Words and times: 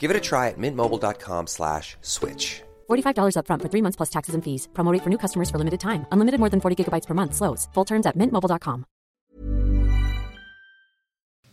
Give 0.00 0.10
it 0.10 0.16
a 0.16 0.20
try 0.30 0.48
at 0.48 0.58
mintmobile.com 0.58 1.46
slash 1.46 1.96
switch. 2.00 2.62
$45 2.88 3.36
upfront 3.36 3.62
for 3.62 3.68
three 3.68 3.82
months 3.82 3.96
plus 3.96 4.10
taxes 4.10 4.34
and 4.34 4.42
fees. 4.44 4.68
Promo 4.74 4.92
rate 4.92 5.02
for 5.04 5.10
new 5.10 5.18
customers 5.18 5.50
for 5.50 5.58
limited 5.58 5.80
time. 5.80 6.04
Unlimited 6.12 6.40
more 6.40 6.50
than 6.50 6.60
40 6.60 6.76
gigabytes 6.76 7.06
per 7.06 7.14
month. 7.14 7.34
Slows. 7.34 7.68
Full 7.74 7.86
terms 7.86 8.06
at 8.06 8.16
mintmobile.com. 8.16 8.84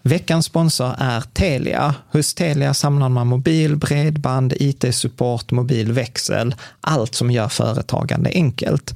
Veckans 0.08 0.46
sponsor 0.46 0.96
är 0.98 1.22
Telia. 1.22 1.96
Hos 2.12 2.34
Telia 2.34 2.74
samlar 2.74 3.10
man 3.10 3.28
mobil, 3.28 3.76
bredband, 3.76 4.54
IT-support, 4.60 5.52
mobilväxel, 5.52 6.56
allt 6.82 7.16
som 7.16 7.32
gör 7.32 7.48
företagande 7.48 8.30
enkelt. 8.34 8.96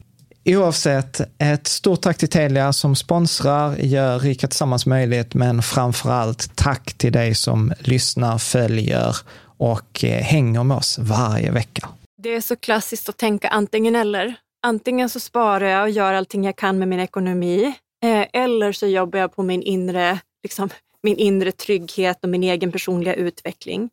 Oavsett, 0.45 1.21
ett 1.37 1.67
stort 1.67 2.01
tack 2.01 2.17
till 2.17 2.29
Telia 2.29 2.73
som 2.73 2.95
sponsrar, 2.95 3.75
gör 3.75 4.19
Rika 4.19 4.47
Tillsammans 4.47 4.85
möjligt, 4.85 5.33
men 5.33 5.61
framför 5.61 6.09
allt 6.09 6.55
tack 6.55 6.93
till 6.93 7.11
dig 7.11 7.35
som 7.35 7.73
lyssnar, 7.79 8.37
följer 8.37 9.15
och 9.57 10.03
eh, 10.03 10.21
hänger 10.23 10.63
med 10.63 10.77
oss 10.77 10.99
varje 10.99 11.51
vecka. 11.51 11.89
Det 12.21 12.35
är 12.35 12.41
så 12.41 12.55
klassiskt 12.55 13.09
att 13.09 13.17
tänka 13.17 13.47
antingen 13.47 13.95
eller. 13.95 14.35
Antingen 14.63 15.09
så 15.09 15.19
sparar 15.19 15.65
jag 15.65 15.83
och 15.83 15.89
gör 15.89 16.13
allting 16.13 16.43
jag 16.43 16.55
kan 16.55 16.79
med 16.79 16.87
min 16.87 16.99
ekonomi, 16.99 17.73
eh, 18.03 18.25
eller 18.33 18.71
så 18.71 18.87
jobbar 18.87 19.19
jag 19.19 19.35
på 19.35 19.43
min 19.43 19.61
inre, 19.61 20.19
liksom, 20.43 20.69
min 21.03 21.17
inre 21.17 21.51
trygghet 21.51 22.17
och 22.23 22.29
min 22.29 22.43
egen 22.43 22.71
personliga 22.71 23.13
utveckling. 23.13 23.89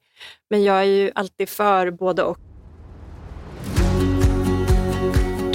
Men 0.50 0.64
jag 0.64 0.78
är 0.78 0.84
ju 0.84 1.10
alltid 1.14 1.48
för 1.48 1.90
både 1.90 2.22
och. 2.22 2.47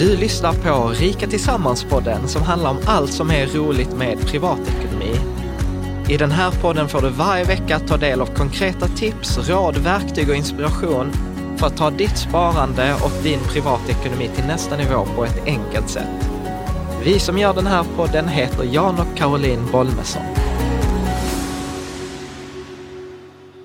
Du 0.03 0.17
lyssnar 0.17 0.53
på 0.53 0.89
Rika 0.89 1.27
Tillsammans-podden 1.27 2.27
som 2.27 2.41
handlar 2.41 2.69
om 2.69 2.77
allt 2.85 3.11
som 3.11 3.31
är 3.31 3.47
roligt 3.47 3.97
med 3.97 4.19
privatekonomi. 4.27 5.15
I 6.09 6.17
den 6.17 6.31
här 6.31 6.51
podden 6.51 6.89
får 6.89 7.01
du 7.01 7.09
varje 7.09 7.43
vecka 7.43 7.79
ta 7.79 7.97
del 7.97 8.21
av 8.21 8.25
konkreta 8.25 8.87
tips, 8.87 9.49
råd, 9.49 9.77
verktyg 9.77 10.29
och 10.29 10.35
inspiration 10.35 11.11
för 11.57 11.67
att 11.67 11.77
ta 11.77 11.89
ditt 11.89 12.17
sparande 12.17 12.93
och 12.93 13.23
din 13.23 13.39
privatekonomi 13.39 14.29
till 14.35 14.45
nästa 14.45 14.77
nivå 14.77 15.05
på 15.15 15.25
ett 15.25 15.45
enkelt 15.45 15.89
sätt. 15.89 16.29
Vi 17.03 17.19
som 17.19 17.37
gör 17.37 17.53
den 17.53 17.67
här 17.67 17.85
podden 17.95 18.27
heter 18.27 18.63
Jan 18.63 18.99
och 18.99 19.17
Caroline 19.17 19.71
Bolmesson. 19.71 20.23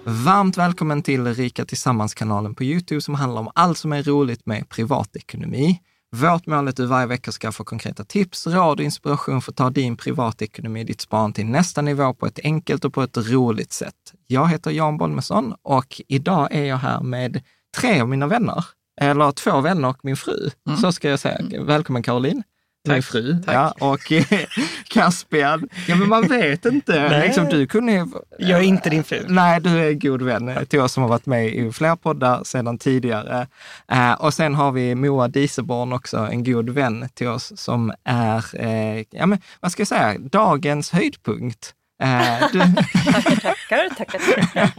Varmt 0.04 0.56
välkommen 0.56 1.02
till 1.02 1.34
Rika 1.34 1.64
Tillsammans-kanalen 1.64 2.54
på 2.54 2.64
Youtube 2.64 3.00
som 3.00 3.14
handlar 3.14 3.40
om 3.40 3.50
allt 3.54 3.78
som 3.78 3.92
är 3.92 4.02
roligt 4.02 4.46
med 4.46 4.68
privatekonomi. 4.68 5.80
Vårt 6.16 6.46
mål 6.46 6.66
är 6.66 6.70
att 6.70 6.76
du 6.76 6.86
varje 6.86 7.06
vecka 7.06 7.32
ska 7.32 7.52
få 7.52 7.64
konkreta 7.64 8.04
tips, 8.04 8.46
råd 8.46 8.80
och 8.80 8.84
inspiration 8.84 9.42
för 9.42 9.52
att 9.52 9.56
ta 9.56 9.70
din 9.70 9.96
privatekonomi, 9.96 10.84
ditt 10.84 11.00
sparande 11.00 11.34
till 11.34 11.46
nästa 11.46 11.82
nivå 11.82 12.14
på 12.14 12.26
ett 12.26 12.38
enkelt 12.42 12.84
och 12.84 12.94
på 12.94 13.02
ett 13.02 13.16
roligt 13.16 13.72
sätt. 13.72 13.94
Jag 14.26 14.48
heter 14.48 14.70
Jan 14.70 14.98
Bolmesson 14.98 15.54
och 15.62 16.00
idag 16.08 16.48
är 16.50 16.64
jag 16.64 16.76
här 16.76 17.00
med 17.00 17.42
tre 17.76 18.00
av 18.00 18.08
mina 18.08 18.26
vänner, 18.26 18.64
eller 19.00 19.32
två 19.32 19.60
vänner 19.60 19.88
och 19.88 19.98
min 20.02 20.16
fru. 20.16 20.50
Mm. 20.68 20.78
Så 20.78 20.92
ska 20.92 21.10
jag 21.10 21.20
säga. 21.20 21.64
Välkommen 21.64 22.02
Caroline 22.02 22.42
min 22.88 23.02
fru. 23.02 23.42
Tack. 23.46 23.54
Ja, 23.54 23.74
och 23.80 24.12
Caspian. 24.88 25.68
Ja, 25.88 25.96
men 25.96 26.08
man 26.08 26.28
vet 26.28 26.64
inte. 26.64 27.22
Liksom, 27.26 27.44
du 27.44 27.66
kunde 27.66 27.92
ju... 27.92 28.06
Jag 28.38 28.58
är 28.58 28.64
inte 28.64 28.90
din 28.90 29.04
fru. 29.04 29.24
Nej, 29.28 29.60
du 29.60 29.78
är 29.78 29.92
god 29.92 30.22
vän 30.22 30.66
till 30.68 30.80
oss 30.80 30.92
som 30.92 31.02
har 31.02 31.10
varit 31.10 31.26
med 31.26 31.46
i 31.46 31.72
flera 31.72 31.96
poddar 31.96 32.44
sedan 32.44 32.78
tidigare. 32.78 33.46
Uh, 33.92 34.12
och 34.12 34.34
sen 34.34 34.54
har 34.54 34.72
vi 34.72 34.94
Moa 34.94 35.28
Diseborn 35.28 35.92
också, 35.92 36.16
en 36.16 36.44
god 36.44 36.70
vän 36.70 37.08
till 37.14 37.28
oss 37.28 37.52
som 37.56 37.92
är, 38.04 38.44
uh, 38.64 39.04
ja 39.10 39.26
men 39.26 39.38
vad 39.60 39.72
ska 39.72 39.80
jag 39.80 39.88
säga, 39.88 40.18
dagens 40.18 40.90
höjdpunkt. 40.90 41.74
Uh, 42.02 42.48
du... 42.52 42.58
tackar, 43.42 43.94
tackar, 43.94 44.18
tackar. 44.18 44.70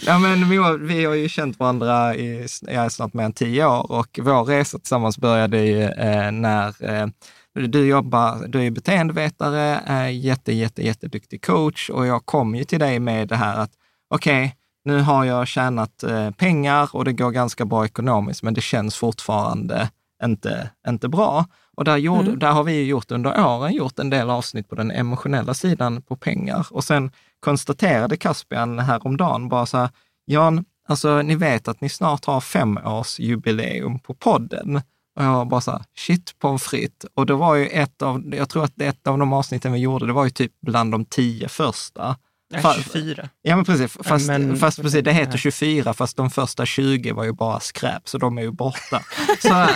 ja, 0.06 0.18
men 0.18 0.48
Moa, 0.48 0.76
vi 0.76 1.04
har 1.04 1.14
ju 1.14 1.28
känt 1.28 1.58
varandra 1.58 2.14
i 2.14 2.46
ja, 2.60 2.90
snart 2.90 3.14
mer 3.14 3.24
än 3.24 3.32
tio 3.32 3.66
år 3.66 3.92
och 3.92 4.18
vår 4.22 4.44
resa 4.44 4.78
tillsammans 4.78 5.18
började 5.18 5.58
ju 5.58 5.82
eh, 5.82 6.32
när 6.32 6.90
eh, 6.90 7.06
du 7.54 7.86
jobbar, 7.86 8.46
du 8.48 8.66
är 8.66 8.70
beteendevetare, 8.70 9.80
är 9.86 10.08
jätte, 10.08 10.52
jätte, 10.52 10.82
jätteduktig 10.82 11.44
coach 11.44 11.90
och 11.90 12.06
jag 12.06 12.26
kom 12.26 12.54
ju 12.54 12.64
till 12.64 12.80
dig 12.80 12.98
med 12.98 13.28
det 13.28 13.36
här 13.36 13.56
att 13.56 13.72
okej, 14.14 14.44
okay, 14.44 14.50
nu 14.84 15.00
har 15.00 15.24
jag 15.24 15.48
tjänat 15.48 16.02
eh, 16.02 16.30
pengar 16.30 16.88
och 16.92 17.04
det 17.04 17.12
går 17.12 17.30
ganska 17.30 17.64
bra 17.64 17.84
ekonomiskt, 17.84 18.42
men 18.42 18.54
det 18.54 18.60
känns 18.60 18.96
fortfarande 18.96 19.90
inte, 20.24 20.70
inte 20.88 21.08
bra. 21.08 21.46
Och 21.80 21.84
där, 21.84 21.96
gjorde, 21.96 22.26
mm. 22.26 22.38
där 22.38 22.52
har 22.52 22.64
vi 22.64 22.84
gjort 22.84 23.10
under 23.10 23.46
åren 23.46 23.72
gjort 23.72 23.98
en 23.98 24.10
del 24.10 24.30
avsnitt 24.30 24.68
på 24.68 24.74
den 24.74 24.90
emotionella 24.90 25.54
sidan 25.54 26.02
på 26.02 26.16
pengar. 26.16 26.66
Och 26.70 26.84
sen 26.84 27.10
konstaterade 27.40 28.16
Caspian 28.16 28.78
häromdagen 28.78 29.48
bara 29.48 29.66
så 29.66 29.78
här, 29.78 29.90
Jan, 30.24 30.64
alltså 30.88 31.22
ni 31.22 31.34
vet 31.34 31.68
att 31.68 31.80
ni 31.80 31.88
snart 31.88 32.24
har 32.24 32.40
femårsjubileum 32.40 33.98
på 33.98 34.14
podden. 34.14 34.76
Och 35.16 35.24
jag 35.24 35.48
bara 35.48 35.60
så 35.60 35.70
här, 35.70 35.82
shit 35.96 36.38
pommes 36.38 36.62
frites. 36.62 37.10
Och 37.14 37.26
det 37.26 37.34
var 37.34 37.54
ju 37.54 37.66
ett 37.66 38.02
av, 38.02 38.34
jag 38.34 38.48
tror 38.48 38.64
att 38.64 38.80
ett 38.80 39.06
av 39.06 39.18
de 39.18 39.32
avsnitten 39.32 39.72
vi 39.72 39.78
gjorde, 39.78 40.06
det 40.06 40.12
var 40.12 40.24
ju 40.24 40.30
typ 40.30 40.52
bland 40.60 40.92
de 40.92 41.04
tio 41.04 41.48
första. 41.48 42.16
Ja, 42.52 42.74
24. 42.74 43.28
Ja, 43.42 43.56
men 43.56 43.64
precis. 43.64 43.96
Fast, 44.00 44.26
Men- 44.26 44.56
fast 44.56 44.82
precis, 44.82 45.04
det 45.04 45.12
heter 45.12 45.38
24, 45.38 45.94
fast 45.94 46.16
de 46.16 46.30
första 46.30 46.66
20 46.66 47.12
var 47.12 47.24
ju 47.24 47.32
bara 47.32 47.60
skräp, 47.60 48.08
så 48.08 48.18
de 48.18 48.38
är 48.38 48.42
ju 48.42 48.50
borta. 48.50 49.02
så, 49.42 49.66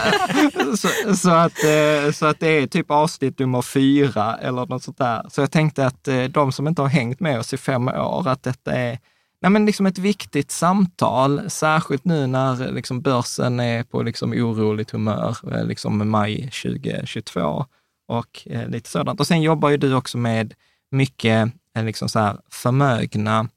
så, 0.76 1.17
så, 1.17 1.31
att, 1.31 1.65
eh, 1.65 2.12
så 2.12 2.26
att 2.26 2.41
det 2.41 2.49
är 2.49 2.67
typ 2.67 2.91
avsnitt 2.91 3.38
nummer 3.38 3.62
fyra 3.62 4.37
eller 4.37 4.67
något 4.67 4.82
sånt 4.82 4.99
där. 4.99 5.26
Så 5.31 5.41
jag 5.41 5.50
tänkte 5.50 5.87
att 5.87 6.09
eh, 6.09 6.25
de 6.25 6.53
som 6.53 6.69
inte 6.69 6.82
har 6.82 6.88
hängt 6.88 7.21
med 7.21 7.38
oss 7.38 7.55
i 7.55 7.56
fem 7.56 7.88
år, 7.88 8.29
att 8.29 8.43
detta 8.43 8.73
är 8.73 8.99
Nej, 9.44 9.50
men 9.50 9.67
liksom 9.67 9.87
ett 9.87 9.99
viktigt 9.99 10.50
samtal, 10.50 11.50
särskilt 11.50 12.05
nu 12.05 12.27
när 12.27 12.73
liksom 12.73 13.00
börsen 13.00 13.61
är 13.61 13.82
på 13.82 14.03
liksom 14.03 14.32
oroligt 14.32 14.91
humör, 14.91 15.37
eh, 15.53 15.67
liksom 15.67 16.11
maj 16.11 16.50
2022 16.62 17.67
och 18.09 18.43
eh, 18.47 18.69
lite 18.69 18.91
sådant. 18.91 19.20
Och 19.20 19.27
sen 19.27 19.43
jobbar 19.43 19.70
ju 19.70 19.77
du 19.77 19.94
också 19.94 20.19
med 20.19 20.55
mycket 20.91 21.47
eh, 21.47 21.53
liksom 21.82 22.09
så 22.09 22.19
här 22.19 22.38
förmögna 22.50 23.49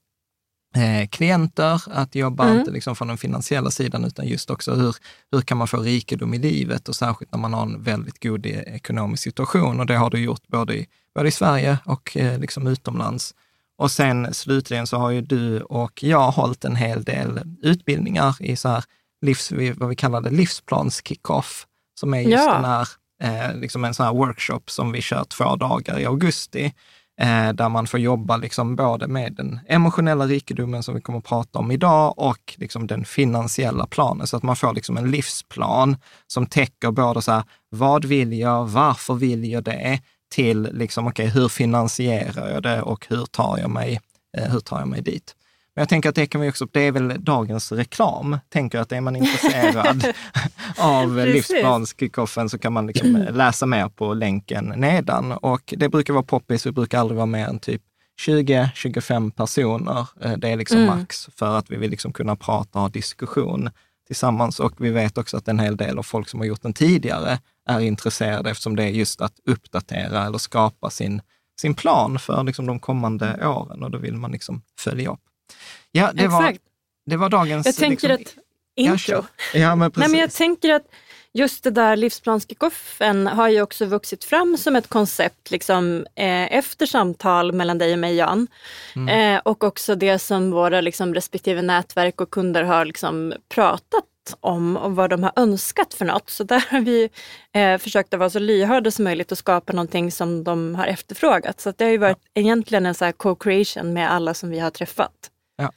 eh, 0.75 1.07
klienter, 1.07 1.81
att 1.91 2.15
jobba 2.15 2.43
Mm. 2.45 2.59
inte 2.59 2.71
liksom 2.71 2.95
från 2.95 3.07
den 3.07 3.17
finansiella 3.17 3.71
sidan, 3.71 4.05
utan 4.05 4.27
just 4.27 4.49
också 4.49 4.73
hur, 4.75 4.95
hur 5.31 5.41
kan 5.41 5.57
man 5.57 5.67
få 5.67 5.77
rikedom 5.77 6.33
i 6.33 6.37
livet 6.37 6.89
och 6.89 6.95
särskilt 6.95 7.31
när 7.31 7.39
man 7.39 7.53
har 7.53 7.61
en 7.61 7.83
väldigt 7.83 8.23
god 8.23 8.45
ekonomisk 8.45 9.23
situation. 9.23 9.79
Och 9.79 9.85
det 9.85 9.95
har 9.97 10.09
du 10.09 10.19
gjort 10.19 10.47
både 10.47 10.75
i, 10.77 10.87
både 11.15 11.27
i 11.27 11.31
Sverige 11.31 11.77
och 11.85 12.17
eh, 12.17 12.39
liksom 12.39 12.67
utomlands. 12.67 13.35
Och 13.77 13.91
sen 13.91 14.33
slutligen 14.33 14.87
så 14.87 14.97
har 14.97 15.09
ju 15.09 15.21
du 15.21 15.61
och 15.61 16.03
jag 16.03 16.31
hållit 16.31 16.65
en 16.65 16.75
hel 16.75 17.03
del 17.03 17.39
utbildningar 17.61 18.35
i 18.39 18.55
så 18.55 18.69
här 18.69 18.83
livs, 19.21 19.51
vad 19.75 19.89
vi 19.89 19.95
kallar 19.95 20.21
det, 20.21 20.29
livsplans 20.29 21.01
kick-off, 21.05 21.65
som 21.99 22.13
är 22.13 22.21
just 22.21 22.31
Ja. 22.45 22.53
den 22.53 22.65
här, 22.65 22.87
eh, 23.23 23.55
liksom 23.59 23.85
en 23.85 23.93
sån 23.93 24.05
här 24.05 24.13
workshop 24.13 24.61
som 24.65 24.91
vi 24.91 25.01
kör 25.01 25.23
två 25.23 25.55
dagar 25.55 25.99
i 25.99 26.05
augusti, 26.05 26.73
eh, 27.21 27.53
där 27.53 27.69
man 27.69 27.87
får 27.87 27.99
jobba 27.99 28.37
liksom 28.37 28.75
både 28.75 29.07
med 29.07 29.33
den 29.33 29.59
emotionella 29.67 30.27
rikedomen 30.27 30.83
som 30.83 30.95
vi 30.95 31.01
kommer 31.01 31.19
att 31.19 31.25
prata 31.25 31.59
om 31.59 31.71
idag 31.71 32.13
och 32.17 32.55
liksom 32.57 32.87
den 32.87 33.05
finansiella 33.05 33.85
planen. 33.85 34.27
Så 34.27 34.37
att 34.37 34.43
man 34.43 34.55
får 34.55 34.73
liksom 34.73 34.97
en 34.97 35.11
livsplan 35.11 35.97
som 36.27 36.45
täcker 36.45 36.91
både 36.91 37.21
så 37.21 37.31
här, 37.31 37.43
vad 37.69 38.05
vill 38.05 38.33
jag, 38.33 38.67
varför 38.67 39.13
vill 39.13 39.51
jag 39.51 39.63
det, 39.63 39.99
till 40.29 40.69
liksom, 40.71 41.07
okay, 41.07 41.27
hur 41.27 41.49
finansierar 41.49 42.49
jag 42.49 42.63
det 42.63 42.81
och 42.81 43.05
hur 43.09 43.25
tar 43.25 43.57
jag 43.57 43.69
mig, 43.69 43.99
eh, 44.37 44.51
hur 44.51 44.59
tar 44.59 44.79
jag 44.79 44.87
mig 44.87 45.01
dit? 45.01 45.35
Men 45.77 45.81
jag 45.81 45.89
tänker 45.89 46.09
att 46.09 46.15
det 46.15 46.27
kan 46.27 46.41
vi 46.41 46.49
också, 46.49 46.67
det 46.71 46.79
är 46.81 46.91
väl 46.91 47.23
dagens 47.23 47.71
reklam. 47.71 48.37
Tänker 48.49 48.79
att 48.79 48.91
är 48.91 49.01
man 49.01 49.15
intresserad 49.15 50.03
av 50.77 51.15
livsplanskickoffen 51.17 52.49
så 52.49 52.57
kan 52.59 52.73
man 52.73 52.87
liksom 52.87 53.27
läsa 53.31 53.65
mer 53.65 53.89
på 53.89 54.13
länken 54.13 54.73
nedan. 54.77 55.31
Och 55.31 55.73
det 55.77 55.89
brukar 55.89 56.13
vara 56.13 56.23
poppis, 56.23 56.65
vi 56.65 56.71
brukar 56.71 56.99
aldrig 56.99 57.15
vara 57.15 57.25
mer 57.25 57.47
än 57.47 57.59
typ 57.59 57.81
20-25 58.27 59.31
personer. 59.31 60.07
Eh, 60.21 60.31
Det 60.37 60.49
är 60.49 60.57
liksom 60.57 60.77
Mm. 60.77 60.97
max 60.99 61.29
för 61.35 61.57
att 61.57 61.71
vi 61.71 61.75
vill 61.77 61.91
liksom 61.91 62.13
kunna 62.13 62.35
prata 62.35 62.79
och 62.79 62.81
ha 62.81 62.89
diskussion 62.89 63.69
tillsammans. 64.07 64.59
Och 64.59 64.73
vi 64.77 64.89
vet 64.89 65.17
också 65.17 65.37
att 65.37 65.47
en 65.47 65.59
hel 65.59 65.77
del 65.77 65.97
av 65.99 66.03
folk 66.03 66.29
som 66.29 66.39
har 66.39 66.47
gjort 66.47 66.61
den 66.61 66.73
tidigare 66.73 67.39
är 67.69 67.79
intresserade 67.79 68.49
eftersom 68.49 68.75
det 68.75 68.83
är 68.83 68.87
just 68.89 69.21
att 69.21 69.33
uppdatera 69.45 70.25
eller 70.25 70.37
skapa 70.37 70.89
sin, 70.89 71.21
sin 71.61 71.73
plan 71.75 72.19
för 72.19 72.43
liksom 72.43 72.65
de 72.65 72.79
kommande 72.79 73.47
åren 73.47 73.83
och 73.83 73.91
då 73.91 73.97
vill 73.97 74.15
man 74.17 74.31
liksom 74.31 74.61
följa 74.79 75.09
upp. 75.11 75.19
Ja, 75.91 76.11
det, 76.13 76.27
var, 76.27 76.43
Exakt. 76.43 76.65
det 77.05 77.17
var 77.17 77.29
dagens... 77.29 77.65
Jag 77.65 77.75
tänker 77.75 78.17
liksom, 78.17 78.39
att 78.39 78.47
Ja, 78.79 78.91
intro. 78.91 79.25
Ja, 79.53 79.75
men 79.75 79.91
precis. 79.91 80.01
Nej, 80.01 80.11
men 80.11 80.19
jag 80.19 80.31
tänker 80.31 80.73
att 80.73 80.85
just 81.33 81.63
det 81.63 81.71
där 81.71 81.95
livsplanskickoffen 81.95 83.27
har 83.27 83.49
ju 83.49 83.61
också 83.61 83.85
vuxit 83.85 84.23
fram 84.23 84.57
som 84.57 84.75
ett 84.75 84.87
koncept 84.87 85.51
liksom, 85.51 86.05
eh, 86.15 86.57
efter 86.57 86.85
samtal 86.85 87.53
mellan 87.53 87.77
dig 87.77 87.93
och 87.93 87.99
mig 87.99 88.15
Jan. 88.15 88.47
Mm. 88.95 89.35
Eh, 89.35 89.41
och 89.45 89.63
också 89.63 89.95
det 89.95 90.19
som 90.19 90.51
våra 90.51 90.81
liksom, 90.81 91.13
respektive 91.13 91.61
nätverk 91.61 92.21
och 92.21 92.31
kunder 92.31 92.63
har 92.63 92.85
liksom, 92.85 93.33
pratat 93.49 94.03
om 94.39 94.77
och 94.77 94.95
vad 94.95 95.09
de 95.09 95.23
har 95.23 95.31
önskat 95.35 95.93
för 95.93 96.05
något. 96.05 96.29
Så 96.29 96.43
där 96.43 96.65
har 96.69 96.81
vi 96.81 97.09
eh, 97.53 97.77
försökt 97.77 98.13
att 98.13 98.19
vara 98.19 98.29
så 98.29 98.39
lyhörda 98.39 98.91
som 98.91 99.03
möjligt 99.03 99.31
och 99.31 99.37
skapa 99.37 99.73
någonting 99.73 100.11
som 100.11 100.43
de 100.43 100.75
har 100.75 100.87
efterfrågat. 100.87 101.61
Så 101.61 101.69
att 101.69 101.77
det 101.77 101.85
har 101.85 101.91
ju 101.91 101.97
varit 101.97 102.21
egentligen 102.33 102.85
en 102.85 102.95
så 102.95 103.11
co-creation 103.11 103.93
med 103.93 104.11
alla 104.11 104.33
som 104.33 104.49
vi 104.49 104.59
har 104.59 104.69
träffat. 104.69 105.31
Ja. 105.57 105.71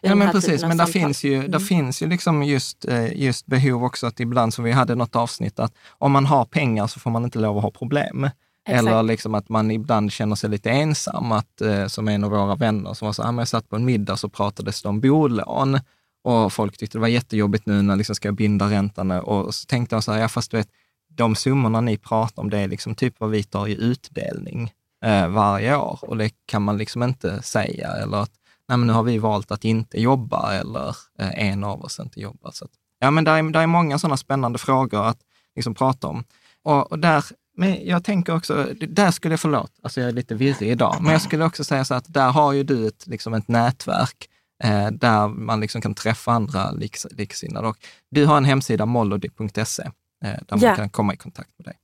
Ja, 0.00 0.14
men 0.14 0.32
precis. 0.32 0.62
Men 0.62 0.76
där 0.76 0.84
samtal. 0.86 0.92
finns 0.92 1.24
ju, 1.24 1.38
där 1.40 1.46
Mm. 1.46 1.60
finns 1.60 2.02
ju 2.02 2.06
liksom 2.06 2.42
just, 2.42 2.84
eh, 2.84 3.12
just 3.22 3.46
behov 3.46 3.84
också 3.84 4.06
att 4.06 4.20
ibland, 4.20 4.54
som 4.54 4.64
vi 4.64 4.72
hade 4.72 4.94
något 4.94 5.16
avsnitt, 5.16 5.58
att 5.58 5.72
om 5.98 6.12
man 6.12 6.26
har 6.26 6.44
pengar 6.44 6.86
så 6.86 7.00
får 7.00 7.10
man 7.10 7.24
inte 7.24 7.38
lov 7.38 7.56
att 7.56 7.62
ha 7.62 7.70
problem. 7.70 8.24
Exakt. 8.68 8.88
Eller 8.88 9.02
liksom 9.02 9.34
att 9.34 9.48
man 9.48 9.70
ibland 9.70 10.12
känner 10.12 10.34
sig 10.36 10.50
lite 10.50 10.70
ensam, 10.70 11.32
att, 11.32 11.60
eh, 11.60 11.86
som 11.86 12.08
en 12.08 12.24
av 12.24 12.30
våra 12.30 12.54
vänner 12.54 12.94
som 12.94 13.06
var 13.06 13.12
så 13.12 13.22
här, 13.22 13.30
"Ah, 13.32 13.38
jag 13.38 13.48
satt 13.48 13.68
på 13.68 13.76
en 13.76 13.84
middag 13.84 14.16
så 14.16 14.28
pratades 14.28 14.82
det 14.82 14.88
om 14.88 15.00
bolån 15.00 15.80
och 16.24 16.52
folk 16.52 16.76
tyckte 16.78 16.98
det 16.98 17.02
var 17.02 17.08
jättejobbigt 17.08 17.66
nu 17.66 17.82
när 17.82 17.96
liksom 17.96 18.14
ska 18.14 18.28
jag 18.28 18.34
binda 18.34 18.70
räntan 18.70 19.10
och 19.10 19.54
så 19.54 19.66
tänkte 19.66 19.96
jag 19.96 20.04
så 20.04 20.12
här, 20.12 20.20
ja 20.20 20.28
fast 20.28 20.50
du 20.50 20.56
vet, 20.56 20.68
de 21.14 21.34
summorna 21.36 21.80
ni 21.80 21.96
pratar 21.98 22.42
om, 22.42 22.50
det 22.50 22.58
är 22.58 22.68
liksom 22.68 22.94
typ 22.94 23.14
vad 23.18 23.30
vi 23.30 23.42
tar 23.42 23.66
i 23.68 23.74
utdelning 23.82 24.72
eh, 25.04 25.28
varje 25.28 25.76
år 25.76 25.98
och 26.02 26.16
det 26.16 26.30
kan 26.46 26.62
man 26.62 26.78
liksom 26.78 27.02
inte 27.02 27.42
säga 27.42 27.88
eller 27.88 28.16
att 28.18 28.30
nej 28.70 28.78
men 28.78 28.86
nu 28.86 28.92
har 28.92 29.02
vi 29.02 29.18
valt 29.18 29.50
att 29.50 29.64
inte 29.64 30.00
jobba 30.00 30.52
eller 30.54 30.96
eh, 31.18 31.48
en 31.50 31.64
av 31.64 31.82
oss 31.84 32.00
inte 32.00 32.20
jobbar. 32.20 32.50
Så 32.54 32.64
att, 32.64 32.70
ja 32.98 33.10
men 33.10 33.24
det 33.24 33.30
är, 33.30 33.56
är 33.56 33.66
många 33.66 33.98
sådana 33.98 34.16
spännande 34.16 34.58
frågor 34.58 35.06
att 35.06 35.18
liksom 35.56 35.74
prata 35.74 36.06
om. 36.06 36.24
Och, 36.64 36.92
och 36.92 36.98
där, 36.98 37.24
men 37.56 37.86
jag 37.86 38.04
tänker 38.04 38.36
också, 38.36 38.68
där 38.88 39.10
skulle 39.10 39.32
jag, 39.32 39.40
förlåt, 39.40 39.72
alltså 39.82 40.00
jag 40.00 40.08
är 40.08 40.12
lite 40.12 40.34
virrig 40.34 40.70
idag, 40.70 40.96
men 41.00 41.12
jag 41.12 41.22
skulle 41.22 41.44
också 41.44 41.64
säga 41.64 41.84
så 41.84 41.94
att 41.94 42.04
där 42.14 42.30
har 42.30 42.52
ju 42.52 42.62
du 42.62 42.86
ett, 42.86 43.06
liksom 43.06 43.34
ett 43.34 43.48
nätverk 43.48 44.28
eh, 44.64 44.86
där 44.90 45.28
man 45.28 45.60
liksom 45.60 45.80
kan 45.80 45.94
träffa 45.94 46.32
andra 46.32 46.70
liks, 46.70 47.06
liksinnade. 47.10 47.68
Och 47.68 47.76
du 48.10 48.26
har 48.26 48.36
en 48.36 48.44
hemsida, 48.44 48.86
mollody.se, 48.86 49.82
eh, 49.82 49.90
där 50.22 50.44
man 50.50 50.60
Ja. 50.60 50.76
kan 50.76 50.90
komma 50.90 51.14
i 51.14 51.16
kontakt 51.16 51.50
med 51.58 51.66
dig. 51.66 51.74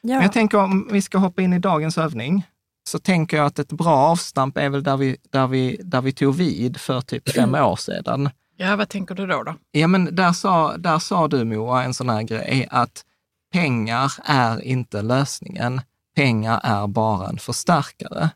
Ja. 0.00 0.14
Men 0.14 0.22
jag 0.22 0.32
tänker 0.32 0.58
om 0.58 0.88
vi 0.92 1.02
ska 1.02 1.18
hoppa 1.18 1.42
in 1.42 1.52
i 1.52 1.58
dagens 1.58 1.98
övning, 1.98 2.46
så 2.88 2.98
tänker 2.98 3.36
jag 3.36 3.46
att 3.46 3.58
ett 3.58 3.72
bra 3.72 3.96
avstamp 3.96 4.56
är 4.58 4.68
väl 4.68 4.82
där 4.82 4.96
vi, 4.96 5.16
där 5.30 5.46
vi, 5.46 5.80
där 5.84 6.00
vi 6.00 6.12
tog 6.12 6.34
vid 6.34 6.80
för 6.80 7.00
typ 7.00 7.28
fem 7.28 7.54
år 7.54 7.76
sedan. 7.76 8.30
Ja, 8.56 8.76
vad 8.76 8.88
tänker 8.88 9.14
du 9.14 9.26
då? 9.26 9.42
då? 9.42 9.54
Ja, 9.70 9.86
men 9.86 10.14
där 10.14 10.32
sa, 10.32 10.76
där 10.76 10.98
sa 10.98 11.28
du 11.28 11.44
Moa 11.44 11.84
en 11.84 11.94
sån 11.94 12.08
här 12.08 12.22
grej, 12.22 12.68
att 12.70 13.04
pengar 13.52 14.12
är 14.24 14.60
inte 14.60 15.02
lösningen. 15.02 15.80
Pengar 16.16 16.60
är 16.64 16.86
bara 16.86 17.28
en 17.28 17.38
förstärkare. 17.38 18.30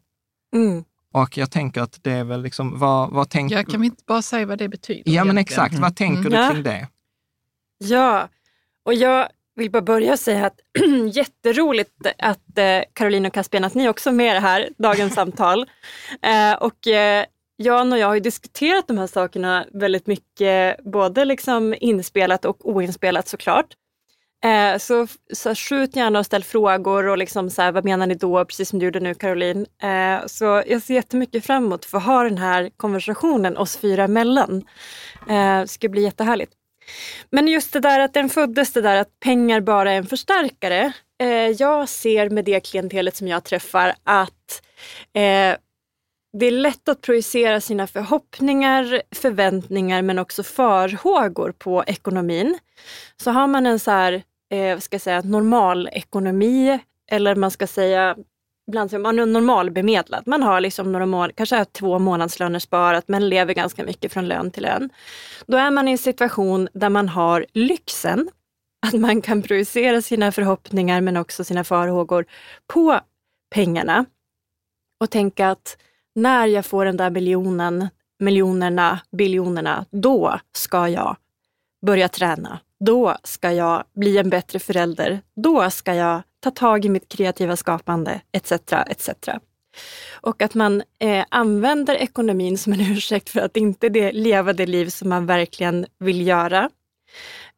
Mm. 0.54 0.84
Och 1.12 1.36
jag 1.36 1.50
tänker 1.50 1.82
att 1.82 1.98
det 2.02 2.12
är 2.12 2.24
väl 2.24 2.42
liksom, 2.42 2.78
vad, 2.78 3.10
vad 3.10 3.30
tänker 3.30 3.56
Ja, 3.56 3.64
kan 3.64 3.80
vi 3.80 3.86
inte 3.86 4.02
bara 4.06 4.22
säga 4.22 4.46
vad 4.46 4.58
det 4.58 4.68
betyder? 4.68 5.02
Ja, 5.12 5.24
men 5.24 5.38
egentligen? 5.38 5.64
exakt. 5.66 5.82
Vad 5.82 5.96
tänker 5.96 6.30
du 6.30 6.36
Ja. 6.36 6.50
kring 6.50 6.62
det? 6.62 6.88
Ja, 7.78 8.28
och 8.84 8.94
jag 8.94 9.28
vill 9.56 9.70
bara 9.70 9.82
börja 9.82 10.16
säga 10.16 10.46
att 10.46 10.60
jätteroligt 11.12 12.06
att 12.18 12.58
eh, 12.58 12.82
Caroline 12.92 13.26
och 13.26 13.32
Caspian, 13.32 13.64
att 13.64 13.74
ni 13.74 13.88
också 13.88 14.10
är 14.10 14.14
med 14.14 14.30
i 14.30 14.34
det 14.34 14.40
här, 14.40 14.68
dagens 14.78 15.14
samtal. 15.14 15.66
Eh, 16.22 16.54
och 16.54 16.86
eh, 16.86 17.24
Jan 17.56 17.92
och 17.92 17.98
jag 17.98 18.06
har 18.06 18.14
ju 18.14 18.20
diskuterat 18.20 18.88
de 18.88 18.98
här 18.98 19.06
sakerna 19.06 19.66
väldigt 19.72 20.06
mycket, 20.06 20.84
både 20.84 21.24
liksom 21.24 21.74
inspelat 21.80 22.44
och 22.44 22.68
oinspelat 22.68 23.28
såklart. 23.28 23.66
Eh, 24.44 24.78
så, 24.78 25.06
så 25.32 25.54
skjut 25.54 25.96
gärna 25.96 26.18
och 26.18 26.26
ställ 26.26 26.44
frågor 26.44 27.08
och 27.08 27.18
liksom 27.18 27.50
så 27.50 27.62
här, 27.62 27.72
vad 27.72 27.84
menar 27.84 28.06
ni 28.06 28.14
då, 28.14 28.44
precis 28.44 28.68
som 28.68 28.78
du 28.78 28.84
gjorde 28.84 29.00
nu 29.00 29.14
Caroline. 29.14 29.66
Eh, 29.82 30.26
så 30.26 30.62
jag 30.66 30.82
ser 30.82 30.94
jättemycket 30.94 31.46
fram 31.46 31.64
emot 31.64 31.80
att 31.80 31.84
få 31.84 31.98
ha 31.98 32.22
den 32.22 32.38
här 32.38 32.70
konversationen 32.76 33.56
oss 33.56 33.76
fyra 33.76 34.04
emellan. 34.04 34.64
Eh, 35.28 35.60
det 35.60 35.68
ska 35.68 35.88
bli 35.88 36.02
jättehärligt. 36.02 36.52
Men 37.30 37.48
just 37.48 37.72
det 37.72 37.80
där 37.80 38.00
att 38.00 38.14
den 38.14 38.28
föddes, 38.28 38.72
det 38.72 38.80
där 38.80 38.96
att 38.96 39.20
pengar 39.20 39.60
bara 39.60 39.92
är 39.92 39.96
en 39.96 40.06
förstärkare. 40.06 40.92
Eh, 41.20 41.28
jag 41.28 41.88
ser 41.88 42.30
med 42.30 42.44
det 42.44 42.60
klientelet 42.60 43.16
som 43.16 43.28
jag 43.28 43.44
träffar 43.44 43.94
att 44.04 44.62
eh, 45.14 45.56
det 46.38 46.46
är 46.46 46.50
lätt 46.50 46.88
att 46.88 47.00
projicera 47.00 47.60
sina 47.60 47.86
förhoppningar, 47.86 49.02
förväntningar 49.14 50.02
men 50.02 50.18
också 50.18 50.42
farhågor 50.42 51.52
på 51.58 51.84
ekonomin. 51.86 52.58
Så 53.16 53.30
har 53.30 53.46
man 53.46 53.66
en 53.66 53.78
så 53.78 53.90
här, 53.90 54.22
eh, 54.50 54.74
vad 54.74 54.82
ska 54.82 54.94
jag 54.94 55.02
säga, 55.02 55.20
normal 55.20 55.88
ekonomi 55.92 56.78
eller 57.10 57.34
man 57.34 57.50
ska 57.50 57.66
säga 57.66 58.16
ibland 58.68 58.90
säger 58.90 59.02
man 59.02 59.18
är 59.18 59.26
normalbemedlad. 59.26 60.22
Man 60.26 60.42
har 60.42 60.60
liksom 60.60 60.92
några 60.92 61.06
mål, 61.06 61.32
kanske 61.32 61.56
har 61.56 61.64
två 61.64 61.98
månadslöner 61.98 62.58
sparat 62.58 63.08
men 63.08 63.28
lever 63.28 63.54
ganska 63.54 63.84
mycket 63.84 64.12
från 64.12 64.28
lön 64.28 64.50
till 64.50 64.62
lön. 64.62 64.90
Då 65.46 65.56
är 65.56 65.70
man 65.70 65.88
i 65.88 65.92
en 65.92 65.98
situation 65.98 66.68
där 66.72 66.88
man 66.88 67.08
har 67.08 67.46
lyxen 67.52 68.28
att 68.86 68.94
man 68.94 69.22
kan 69.22 69.42
projicera 69.42 70.02
sina 70.02 70.32
förhoppningar 70.32 71.00
men 71.00 71.16
också 71.16 71.44
sina 71.44 71.64
farhågor 71.64 72.24
på 72.66 73.00
pengarna 73.54 74.04
och 75.00 75.10
tänka 75.10 75.50
att 75.50 75.76
när 76.14 76.46
jag 76.46 76.66
får 76.66 76.84
den 76.84 76.96
där 76.96 77.10
miljonen, 77.10 77.88
miljonerna, 78.18 79.00
biljonerna, 79.16 79.86
då 79.90 80.40
ska 80.52 80.88
jag 80.88 81.16
börja 81.86 82.08
träna 82.08 82.58
då 82.86 83.16
ska 83.22 83.52
jag 83.52 83.84
bli 83.94 84.18
en 84.18 84.30
bättre 84.30 84.58
förälder. 84.58 85.20
Då 85.36 85.70
ska 85.70 85.94
jag 85.94 86.22
ta 86.40 86.50
tag 86.50 86.84
i 86.84 86.88
mitt 86.88 87.08
kreativa 87.08 87.56
skapande 87.56 88.20
etc. 88.32 88.52
etc. 88.86 89.28
Och 90.10 90.42
att 90.42 90.54
man 90.54 90.82
eh, 90.98 91.24
använder 91.28 91.94
ekonomin 91.94 92.58
som 92.58 92.72
en 92.72 92.80
ursäkt 92.92 93.30
för 93.30 93.40
att 93.40 93.56
inte 93.56 93.88
det, 93.88 94.12
leva 94.12 94.52
det 94.52 94.66
liv 94.66 94.88
som 94.88 95.08
man 95.08 95.26
verkligen 95.26 95.86
vill 95.98 96.26
göra. 96.26 96.70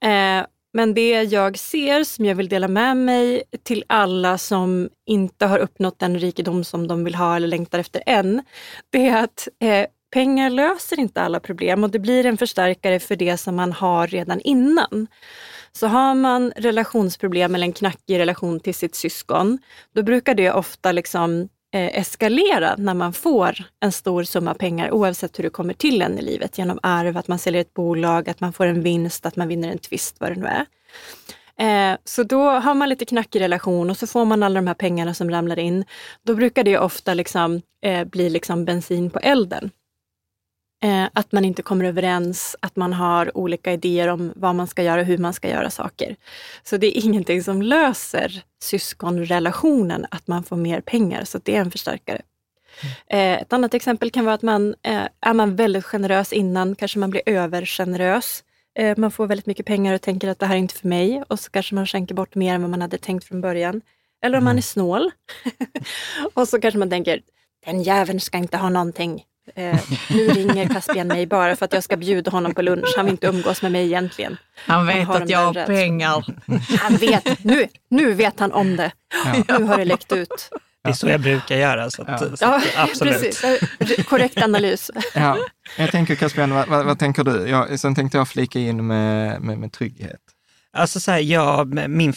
Eh, 0.05 0.47
men 0.73 0.95
det 0.95 1.23
jag 1.23 1.59
ser 1.59 2.05
som 2.05 2.25
jag 2.25 2.35
vill 2.35 2.49
dela 2.49 2.69
med 2.69 2.97
mig 2.97 3.43
till 3.63 3.85
alla 3.87 4.39
som 4.39 4.89
inte 5.07 5.47
har 5.47 5.59
uppnått 5.59 5.99
den 5.99 6.19
rikedom 6.19 6.65
som 6.65 6.89
de 6.89 7.05
vill 7.05 7.15
ha 7.15 7.37
eller 7.37 7.49
längtar 7.49 7.79
efter 7.79 8.03
än, 8.07 8.43
det 8.91 9.09
är 9.09 9.25
att 9.25 9.49
eh, 9.63 9.87
pengar 10.15 10.51
löser 10.51 11.01
inte 11.01 11.23
alla 11.23 11.41
problem 11.41 11.85
och 11.85 11.91
det 11.91 11.99
blir 11.99 12.27
en 12.27 12.37
förstärkare 12.37 13.01
för 13.01 13.17
det 13.17 13.37
som 13.37 13.57
man 13.57 13.73
har 13.73 14.07
redan 14.07 14.41
innan. 14.41 15.07
Så 15.73 15.87
har 15.87 16.15
man 16.15 16.53
relationsproblem 16.57 17.55
eller 17.55 17.67
en 17.67 17.73
knackig 17.73 18.19
relation 18.19 18.61
till 18.61 18.75
sitt 18.75 18.95
syskon, 18.95 19.59
då 19.95 20.03
brukar 20.03 20.35
det 20.35 20.53
ofta 20.53 20.93
liksom 20.93 21.49
eh, 21.75 21.99
eskalera 21.99 22.75
när 22.79 22.95
man 22.95 23.13
får 23.13 23.65
en 23.81 23.93
stor 23.93 24.25
summa 24.25 24.55
pengar 24.55 24.91
oavsett 24.91 25.39
hur 25.39 25.45
det 25.45 25.51
kommer 25.51 25.75
till 25.75 26.03
en 26.03 26.19
i 26.19 26.23
livet. 26.23 26.59
Genom 26.59 26.79
arv, 26.83 27.17
att 27.17 27.29
man 27.29 27.39
säljer 27.39 27.61
ett 27.61 27.75
bolag, 27.75 28.29
att 28.29 28.41
man 28.41 28.53
får 28.53 28.67
en 28.67 28.83
vinst, 28.83 29.27
att 29.27 29.37
man 29.37 29.49
vinner 29.49 29.69
en 29.69 29.79
tvist, 29.79 30.17
vad 30.21 30.31
det 30.31 30.41
nu 30.41 30.47
är. 30.47 30.67
Eh, 31.57 31.99
så 32.05 32.23
då 32.23 32.43
har 32.51 32.75
man 32.75 32.89
lite 32.89 33.05
knackig 33.05 33.41
relation 33.41 33.91
och 33.91 33.97
så 33.97 34.07
får 34.07 34.25
man 34.25 34.43
alla 34.43 34.61
de 34.61 34.67
här 34.67 34.75
pengarna 34.75 35.15
som 35.15 35.31
ramlar 35.31 35.59
in. 35.59 35.85
Då 36.23 36.35
brukar 36.35 36.65
det 36.65 36.79
ofta 36.79 37.15
liksom, 37.15 37.63
eh, 37.83 38.05
bli 38.05 38.31
liksom 38.31 38.65
bensin 38.65 39.11
på 39.11 39.19
elden. 39.19 39.71
Eh, 40.85 41.09
att 41.13 41.33
man 41.33 41.45
inte 41.45 41.63
kommer 41.63 41.85
överens, 41.85 42.57
att 42.61 42.77
man 42.77 42.93
har 42.93 43.37
olika 43.37 43.73
idéer 43.73 44.09
om 44.09 44.33
vad 44.37 44.55
man 44.55 44.67
ska 44.67 44.83
göra 44.83 45.01
och 45.01 45.07
hur 45.07 45.19
man 45.19 45.33
ska 45.33 45.49
göra 45.49 45.71
saker. 45.71 46.17
Så 46.63 46.77
det 46.77 46.99
är 46.99 47.05
ingenting 47.05 47.43
som 47.43 47.63
löser 47.63 48.43
syskonrelationen, 48.63 50.07
att 50.11 50.27
man 50.27 50.43
får 50.43 50.57
mer 50.57 50.81
pengar. 50.81 51.25
Så 51.25 51.41
det 51.43 51.57
är 51.57 51.61
en 51.61 51.71
förstärkare. 51.71 52.23
Eh, 53.07 53.33
ett 53.33 53.53
annat 53.53 53.75
exempel 53.75 54.11
kan 54.11 54.25
vara 54.25 54.35
att 54.35 54.43
man 54.43 54.75
eh, 54.83 55.03
är 55.21 55.35
man 55.35 55.57
väldigt 55.57 55.85
generös 55.85 56.33
innan, 56.33 56.75
kanske 56.75 56.99
man 56.99 57.11
blir 57.11 57.23
övergenerös. 57.27 58.45
Eh, 58.79 58.99
man 58.99 59.11
får 59.11 59.27
väldigt 59.27 59.47
mycket 59.47 59.67
pengar 59.67 59.95
och 59.95 60.01
tänker 60.01 60.29
att 60.29 60.39
det 60.39 60.47
här 60.47 60.55
är 60.55 60.59
inte 60.59 60.75
för 60.75 60.89
mig 60.89 61.23
och 61.29 61.41
så 61.41 61.51
kanske 61.51 61.75
man 61.75 61.87
skänker 61.87 62.15
bort 62.15 62.35
mer 62.35 62.55
än 62.55 62.63
vad 62.63 62.71
man 62.71 62.83
hade 62.83 62.99
tänkt 62.99 63.25
från 63.25 63.41
början. 63.41 63.81
Eller 64.23 64.39
om 64.39 64.45
man 64.45 64.59
är 64.59 64.63
snål. 64.63 65.11
och 66.35 66.49
så 66.49 66.61
kanske 66.61 66.79
man 66.79 66.91
tänker, 66.91 67.21
den 67.67 67.83
jäveln 67.83 68.21
ska 68.21 68.39
inte 68.39 68.57
ha 68.57 68.69
någonting. 68.69 69.25
Eh, 69.55 69.81
nu 70.11 70.29
ringer 70.29 70.69
Caspian 70.69 71.07
mig 71.09 71.27
bara 71.27 71.57
för 71.57 71.65
att 71.65 71.73
jag 71.73 71.85
ska 71.85 71.97
bjuda 71.97 72.31
honom 72.31 72.55
på 72.55 72.63
lunch. 72.63 72.95
Han 72.97 73.05
vill 73.05 73.13
inte 73.15 73.27
umgås 73.27 73.63
med 73.63 73.73
mig 73.73 73.85
egentligen. 73.85 74.37
Han 74.67 74.87
vet 74.87 75.07
har 75.07 75.21
att 75.21 75.29
jag 75.31 75.39
har 75.53 75.67
pengar. 75.67 76.25
Han 76.81 76.97
vet, 76.97 77.45
nu, 77.45 77.67
nu 77.89 78.13
vet 78.15 78.41
han 78.41 78.53
om 78.53 78.77
det. 78.77 78.93
Nu 79.49 79.65
har 79.65 79.79
det 79.79 79.85
läckt 79.85 80.13
ut. 80.13 80.51
Det 80.85 80.91
är 80.91 80.93
så 80.93 81.09
jag 81.09 81.21
brukar 81.21 81.57
göra. 81.57 81.91
Så 81.91 82.03
att, 82.03 82.21
så 82.21 82.27
Ja, 82.41 82.57
att, 82.57 82.63
absolut. 82.77 83.15
precis. 83.21 84.07
Korrekt 84.07 84.43
analys. 84.43 84.91
Ja, 85.15 85.39
jag 85.79 85.91
tänker 85.91 86.15
Caspian, 86.15 86.51
vad, 86.55 86.69
vad, 86.69 86.85
vad 86.87 86.99
tänker 86.99 87.25
du? 87.25 87.49
Jag, 87.49 87.81
sen 87.81 87.95
tänkte 87.95 88.19
jag 88.19 88.29
flika 88.29 88.59
in 88.59 88.87
med, 88.87 89.41
med, 89.41 89.59
med 89.59 89.73
trygghet. 89.73 90.21
Alltså 90.73 91.01
så 91.01 91.11
här, 91.11 91.19
jag, 91.19 91.91
min, 91.91 92.15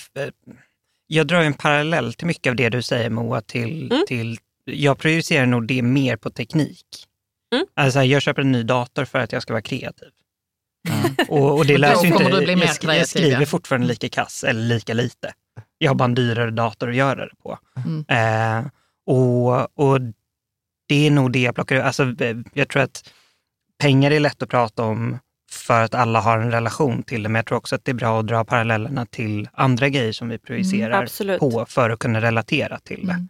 jag 1.08 1.28
drar 1.28 1.42
en 1.42 1.54
parallell 1.54 2.14
till 2.14 2.28
mycket 2.28 2.50
av 2.50 2.56
det 2.56 2.70
du 2.70 2.82
säger 2.82 3.10
Moa, 3.10 3.42
till, 3.42 3.92
Mm. 3.92 4.04
till 4.08 4.38
jag 4.66 4.98
projicerar 5.00 5.46
nog 5.46 5.68
det 5.68 5.82
mer 5.82 6.16
på 6.16 6.30
teknik. 6.30 6.86
Mm. 7.56 7.66
Alltså 7.74 8.04
jag 8.04 8.22
köper 8.22 8.42
en 8.42 8.52
ny 8.52 8.64
dator 8.64 9.06
för 9.06 9.20
att 9.20 9.32
jag 9.32 9.42
ska 9.42 9.54
vara 9.54 9.62
kreativ. 9.62 10.10
Och, 11.28 11.58
och 11.58 11.66
det 11.66 11.74
Och 11.74 11.80
då 11.80 11.88
löser 11.88 12.06
inte, 12.06 12.24
du 12.30 12.46
bli 12.46 12.56
mer 12.56 12.64
jag, 12.64 12.70
sk- 12.70 12.74
jag 12.74 12.80
kreativ, 12.80 13.06
skriver 13.06 13.40
ja. 13.40 13.46
fortfarande 13.46 13.88
lika 13.88 14.10
kass 14.10 14.44
eller 14.44 14.62
lika 14.62 14.94
lite. 14.94 15.34
Jag 15.78 15.90
har 15.90 15.96
bara 15.96 16.06
en 16.06 16.16
dyrare 16.16 16.52
dator 16.52 16.90
att 16.90 16.96
göra 16.96 17.26
det 17.26 17.36
på. 17.44 17.60
Mm. 17.86 18.06
Eh, 18.10 18.72
och, 19.06 19.80
och 19.80 20.02
det 20.88 21.08
är 21.08 21.12
nog 21.12 21.32
det 21.32 21.40
jag 21.40 21.56
plockar 21.56 21.76
ut. 21.76 21.84
Alltså, 21.84 22.04
eh, 22.20 22.38
jag 22.54 22.70
tror 22.70 22.82
att 22.82 23.10
pengar 23.80 24.12
är 24.12 24.20
lätt 24.20 24.44
att 24.44 24.50
prata 24.50 24.84
om 24.84 25.20
för 25.52 25.82
att 25.82 25.96
alla 25.96 26.20
har 26.20 26.38
en 26.38 26.52
relation 26.52 27.04
till 27.04 27.24
det, 27.24 27.30
men 27.30 27.40
jag 27.40 27.46
tror 27.46 27.58
också 27.58 27.76
att 27.76 27.86
det 27.86 27.92
är 27.92 27.96
bra 27.96 28.20
att 28.20 28.28
dra 28.28 28.46
parallellerna 28.46 29.06
till 29.06 29.50
andra 29.54 29.90
grejer 29.90 30.12
som 30.12 30.30
vi 30.30 30.38
projicerar 30.38 31.04
absolut. 31.04 31.40
på 31.40 31.66
för 31.66 31.90
att 31.90 32.00
kunna 32.00 32.22
relatera 32.22 32.80
till 32.80 33.08
det. 33.08 33.28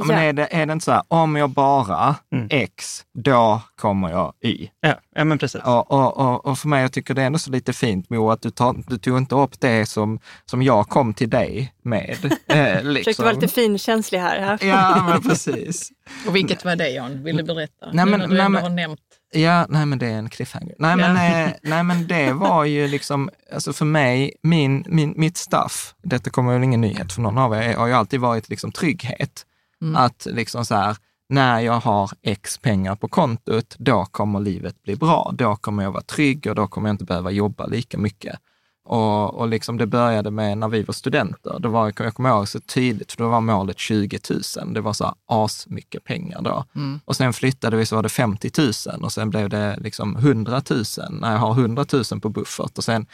Ja, 0.00 0.14
Men 0.14 0.18
är 0.18 0.32
det, 0.32 0.48
är 0.50 0.66
det 0.66 0.72
inte 0.72 0.84
så 0.84 0.92
här, 0.92 1.02
om 1.08 1.36
jag 1.36 1.50
bara 1.50 2.16
Mm. 2.34 2.46
X, 2.50 3.02
då 3.14 3.60
kommer 3.80 4.10
jag 4.10 4.32
Y. 4.44 4.68
Ja, 4.80 4.94
ja 5.14 5.24
men 5.24 5.38
precis. 5.38 5.60
Och, 5.64 5.90
och, 5.90 6.16
och, 6.16 6.46
och 6.46 6.58
för 6.58 6.68
mig, 6.68 6.82
jag 6.82 6.92
tycker 6.92 7.14
det 7.14 7.22
är 7.22 7.26
ändå 7.26 7.38
så 7.38 7.50
lite 7.50 7.72
fint 7.72 8.10
Mo, 8.10 8.30
att 8.30 8.42
du, 8.42 8.50
tar, 8.50 8.76
du 8.86 8.98
tog 8.98 9.18
inte 9.18 9.34
upp 9.34 9.60
det 9.60 9.86
som, 9.86 10.18
som 10.46 10.62
jag 10.62 10.88
kom 10.88 11.14
till 11.14 11.30
dig 11.30 11.72
med. 11.82 12.16
Eh, 12.46 12.82
liksom. 12.82 12.94
Försökte 12.94 13.22
vara 13.22 13.32
lite 13.32 13.48
finkänslig 13.48 14.18
här. 14.18 14.58
Ja. 14.60 14.66
Ja, 14.66 15.06
men 15.08 15.22
precis. 15.22 15.90
Och 16.26 16.36
vilket 16.36 16.64
var 16.64 16.76
det 16.76 16.88
Jan? 16.90 17.22
Vill 17.24 17.36
du 17.36 17.42
berätta? 17.42 17.86
Nej, 17.92 18.06
men- 18.06 18.20
Nu 18.20 18.26
när 18.26 18.26
du 18.28 18.34
nej, 18.36 18.48
men- 18.48 18.62
har 18.62 18.70
nämnt. 18.70 19.00
Ja, 19.32 19.66
nej 19.68 19.86
men 19.86 19.98
det 19.98 20.06
är 20.06 20.12
en 20.18 20.28
cliffhanger. 20.30 20.74
Nej, 20.78 20.96
men, 20.96 21.16
Ja. 21.16 21.40
eh, 21.46 21.50
nej 21.62 21.82
men 21.82 22.06
det 22.06 22.32
var 22.32 22.64
ju 22.64 22.88
liksom, 22.88 23.30
alltså 23.54 23.72
för 23.72 23.84
mig, 23.84 24.32
min, 24.42 24.84
min, 24.88 25.14
mitt 25.16 25.36
staff, 25.36 25.94
detta 26.02 26.30
kommer 26.30 26.52
väl 26.52 26.62
ingen 26.64 26.80
nyhet 26.80 27.12
för 27.12 27.22
någon 27.22 27.38
av 27.38 27.54
er, 27.54 27.74
har 27.76 27.86
ju 27.86 27.92
alltid 27.92 28.20
varit 28.20 28.48
liksom 28.48 28.72
trygghet. 28.72 29.46
Mm. 29.82 29.96
Att 29.96 30.26
liksom 30.30 30.64
så 30.64 30.74
här, 30.74 30.96
när 31.28 31.60
jag 31.60 31.80
har 31.80 32.10
x 32.22 32.58
pengar 32.58 32.96
på 32.96 33.08
kontot, 33.08 33.74
då 33.78 34.04
kommer 34.04 34.40
livet 34.40 34.82
bli 34.82 34.96
bra. 34.96 35.32
Då 35.34 35.56
kommer 35.56 35.82
jag 35.82 35.92
vara 35.92 36.02
trygg 36.02 36.46
och 36.46 36.54
då 36.54 36.66
kommer 36.66 36.88
jag 36.88 36.94
inte 36.94 37.04
behöva 37.04 37.30
jobba 37.30 37.66
lika 37.66 37.98
mycket. 37.98 38.38
Och, 38.84 39.34
och 39.34 39.48
liksom 39.48 39.78
det 39.78 39.86
började 39.86 40.30
med 40.30 40.58
när 40.58 40.68
vi 40.68 40.82
var 40.82 40.92
studenter. 40.92 41.58
Då 41.58 41.68
var, 41.68 41.92
jag 41.96 42.14
kommer 42.14 42.28
ihåg 42.28 42.48
så 42.48 42.60
tydligt, 42.60 43.12
för 43.12 43.24
då 43.24 43.28
var 43.28 43.40
målet 43.40 43.78
20 43.78 44.18
000. 44.30 44.74
Det 44.74 44.80
var 44.80 44.92
så 44.92 45.14
asmycket 45.26 46.04
pengar 46.04 46.42
då. 46.42 46.64
Mm. 46.74 47.00
Och 47.04 47.16
sen 47.16 47.32
flyttade 47.32 47.76
vi 47.76 47.86
så 47.86 47.96
var 47.96 48.02
det 48.02 48.08
50 48.08 48.50
000 48.92 49.04
och 49.04 49.12
sen 49.12 49.30
blev 49.30 49.48
det 49.48 49.76
liksom 49.80 50.16
100 50.16 50.62
000 50.70 50.84
när 51.10 51.32
jag 51.32 51.38
har 51.38 51.52
100 51.52 51.84
000 51.92 52.20
på 52.20 52.28
buffert. 52.28 52.78
Och 52.78 52.84
sen, 52.84 53.06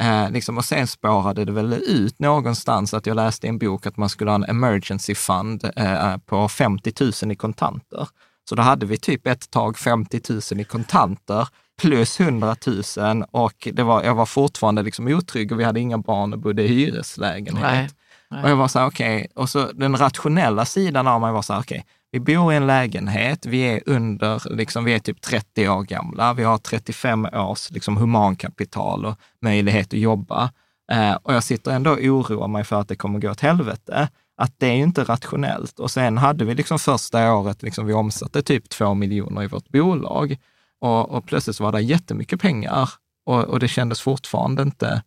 eh, 0.00 0.30
liksom, 0.30 0.58
och 0.58 0.64
sen 0.64 0.86
spårade 0.86 1.44
det 1.44 1.52
väl 1.52 1.72
ut 1.72 2.18
någonstans 2.18 2.94
att 2.94 3.06
jag 3.06 3.16
läste 3.16 3.46
i 3.46 3.50
en 3.50 3.58
bok 3.58 3.86
att 3.86 3.96
man 3.96 4.08
skulle 4.08 4.30
ha 4.30 4.34
en 4.34 4.44
emergency 4.44 5.14
fund 5.14 5.70
eh, 5.76 6.16
på 6.16 6.48
50 6.48 6.92
000 7.22 7.32
i 7.32 7.36
kontanter. 7.36 8.08
Så 8.48 8.54
då 8.54 8.62
hade 8.62 8.86
vi 8.86 8.96
typ 8.96 9.26
ett 9.26 9.50
tag 9.50 9.78
50 9.78 10.20
000 10.52 10.60
i 10.60 10.64
kontanter 10.64 11.48
plus 11.80 12.20
100 12.20 12.56
000 12.96 13.24
och 13.30 13.68
det 13.72 13.82
var, 13.82 14.02
jag 14.02 14.14
var 14.14 14.26
fortfarande 14.26 14.82
liksom 14.82 15.08
otrygg 15.08 15.52
och 15.52 15.60
vi 15.60 15.64
hade 15.64 15.80
inga 15.80 15.98
barn 15.98 16.32
och 16.32 16.38
bodde 16.38 16.62
i 16.62 16.66
hyreslägenhet. 16.66 17.62
Nej. 17.62 17.88
Nej. 18.30 18.42
Och 18.42 18.50
jag 18.50 18.56
var 18.56 18.68
så 18.68 18.78
här, 18.78 18.86
okej, 18.86 19.28
och 19.34 19.50
så 19.50 19.72
den 19.72 19.96
rationella 19.96 20.64
sidan 20.64 21.06
av 21.06 21.20
mig 21.20 21.32
var 21.32 21.42
så 21.42 21.52
här, 21.52 21.60
okej, 21.60 21.84
vi 22.14 22.20
bor 22.20 22.52
i 22.52 22.56
en 22.56 22.66
lägenhet, 22.66 23.46
vi 23.46 23.60
är 23.60 23.82
under, 23.86 24.54
liksom, 24.56 24.84
vi 24.84 24.94
är 24.94 24.98
typ 24.98 25.20
30 25.20 25.68
år 25.68 25.82
gamla, 25.82 26.34
vi 26.34 26.42
har 26.42 26.58
35 26.58 27.24
års 27.24 27.70
liksom, 27.70 27.96
humankapital 27.96 29.04
och 29.04 29.18
möjlighet 29.42 29.86
att 29.86 29.98
jobba. 29.98 30.50
Eh, 30.92 31.14
och 31.14 31.34
jag 31.34 31.44
sitter 31.44 31.70
ändå 31.70 31.90
och 31.90 31.98
oroar 31.98 32.48
mig 32.48 32.64
för 32.64 32.80
att 32.80 32.88
det 32.88 32.96
kommer 32.96 33.18
gå 33.18 33.30
åt 33.30 33.40
helvete. 33.40 34.08
Att 34.36 34.54
det 34.58 34.66
är 34.66 34.74
ju 34.74 34.82
inte 34.82 35.04
rationellt. 35.04 35.78
Och 35.78 35.90
sen 35.90 36.18
hade 36.18 36.44
vi 36.44 36.54
liksom 36.54 36.78
första 36.78 37.34
året, 37.34 37.62
liksom, 37.62 37.86
vi 37.86 37.92
omsatte 37.92 38.42
typ 38.42 38.68
två 38.68 38.94
miljoner 38.94 39.42
i 39.42 39.46
vårt 39.46 39.68
bolag 39.68 40.36
och, 40.80 41.10
och 41.10 41.26
plötsligt 41.26 41.56
så 41.56 41.64
var 41.64 41.72
det 41.72 41.80
jättemycket 41.80 42.40
pengar 42.40 42.88
och, 43.26 43.44
och 43.44 43.60
det 43.60 43.68
kändes 43.68 44.00
fortfarande 44.00 44.62
inte, 44.62 45.02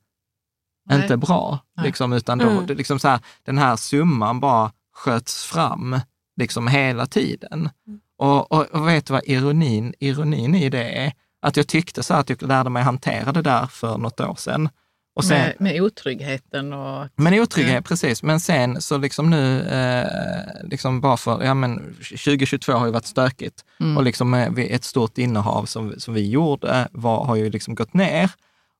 Nej. 0.90 1.02
inte 1.02 1.18
bra. 1.18 1.60
Liksom, 1.84 2.14
utan 2.14 2.38
då, 2.38 2.50
Mm. 2.50 2.66
liksom 2.78 3.00
så 3.00 3.08
här, 3.08 3.20
den 3.44 3.58
här 3.58 3.76
summan 3.76 4.40
bara 4.40 4.72
sköts 4.94 5.46
fram 5.46 6.00
liksom 6.38 6.68
hela 6.68 7.06
tiden. 7.06 7.70
Och, 8.18 8.52
och, 8.52 8.66
och 8.66 8.88
vet 8.88 9.06
du 9.06 9.14
vad 9.14 9.22
ironin, 9.26 9.94
ironin 10.00 10.56
i 10.56 10.70
det 10.70 10.84
är? 11.06 11.14
Att 11.42 11.58
jag 11.58 11.68
tyckte 11.68 12.04
så 12.04 12.14
här 12.14 12.22
att 12.22 12.30
jag 12.30 12.42
lärde 12.42 12.70
mig 12.70 12.84
hantera 12.84 13.32
det 13.32 13.42
där 13.42 13.66
för 13.66 13.98
något 13.98 14.20
år 14.20 14.36
sedan. 14.36 14.70
Och 15.16 15.26
sen, 15.26 15.38
Med, 15.40 15.56
med 15.60 15.82
otryggheten 15.82 16.74
och... 16.74 17.08
men 17.16 17.34
otrygghet, 17.40 17.72
Mm. 17.72 17.84
precis. 17.84 18.24
Men 18.24 18.40
sen 18.40 18.82
så 18.82 18.98
liksom 18.98 19.30
nu, 19.30 19.62
eh, 19.62 20.08
liksom 20.64 21.02
bara 21.02 21.18
för, 21.18 21.44
ja 21.44 21.54
men 21.54 21.96
2022 21.96 22.72
har 22.74 22.86
ju 22.86 22.92
varit 22.92 23.06
stökigt. 23.06 23.66
Mm. 23.80 23.98
Och 23.98 24.04
liksom 24.04 24.34
eh, 24.34 24.60
ett 24.60 24.84
stort 24.84 25.18
innehav 25.18 25.66
som, 25.66 25.94
som 25.98 26.14
vi 26.14 26.30
gjorde 26.30 26.88
var, 26.92 27.26
har 27.26 27.36
ju 27.36 27.50
liksom 27.50 27.76
gått 27.76 27.94
ner. 27.94 28.32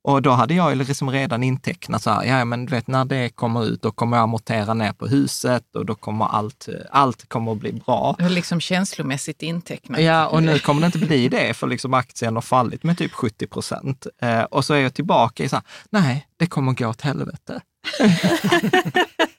Och 0.08 0.22
då 0.22 0.32
hade 0.32 0.54
jag 0.54 0.78
liksom 0.78 1.12
redan 1.12 1.44
intecknat 1.44 2.04
så 2.04 2.10
här, 2.10 2.24
ja 2.24 2.46
men 2.46 2.66
du 2.66 2.72
vet 2.72 2.88
när 2.88 3.06
det 3.06 3.30
kommer 3.30 3.66
ut, 3.66 3.82
då 3.82 3.92
kommer 3.92 4.18
jag 4.18 4.24
amortera 4.24 4.74
ner 4.74 4.94
på 4.94 5.08
huset 5.08 5.76
och 5.76 5.86
då 5.86 5.96
kommer 5.96 6.26
allt, 6.26 6.68
allt 6.92 7.30
kommer 7.30 7.52
att 7.52 7.58
bli 7.58 7.72
bra. 7.74 8.16
och 8.20 8.32
liksom 8.32 8.60
känslomässigt 8.60 9.44
intecknat. 9.44 10.02
Ja, 10.02 10.28
och 10.28 10.44
nu 10.44 10.60
kommer 10.60 10.82
det 10.82 10.86
inte 10.86 11.00
bli 11.00 11.30
det, 11.30 11.54
för 11.54 11.68
liksom 11.68 11.94
aktien 11.94 12.36
har 12.36 12.42
fallit 12.42 12.84
med 12.84 12.98
typ 12.98 13.12
70 13.12 13.48
procent. 13.48 14.08
Eh, 14.22 14.42
och 14.42 14.66
så 14.66 14.74
är 14.74 14.80
jag 14.80 14.94
tillbaka 14.94 15.44
i 15.44 15.50
så 15.50 15.56
här, 15.56 15.66
nej, 15.90 16.28
det 16.38 16.48
kommer 16.48 16.74
gå 16.74 16.88
åt 16.88 17.02
helvete. 17.02 17.62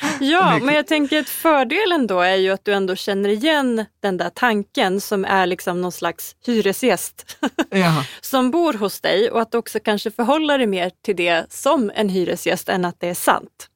Ja, 0.20 0.58
men 0.62 0.74
jag 0.74 0.86
tänker 0.86 1.20
att 1.20 1.28
fördelen 1.28 2.06
då 2.06 2.20
är 2.20 2.34
ju 2.36 2.50
att 2.50 2.64
du 2.64 2.72
ändå 2.72 2.96
känner 2.96 3.28
igen 3.28 3.84
den 4.02 4.16
där 4.16 4.30
tanken 4.30 5.00
som 5.00 5.24
är 5.24 5.46
liksom 5.46 5.80
någon 5.80 5.92
slags 5.92 6.36
hyresgäst 6.46 7.36
Ja, 7.70 8.04
som 8.20 8.50
bor 8.50 8.72
hos 8.72 9.00
dig 9.00 9.30
och 9.30 9.40
att 9.40 9.52
du 9.52 9.58
också 9.58 9.78
kanske 9.84 10.10
förhåller 10.10 10.58
dig 10.58 10.66
mer 10.66 10.90
till 11.04 11.16
det 11.16 11.46
som 11.52 11.90
en 11.94 12.08
hyresgäst 12.08 12.68
än 12.68 12.84
att 12.84 13.00
det 13.00 13.08
är 13.08 13.14
sant. 13.14 13.68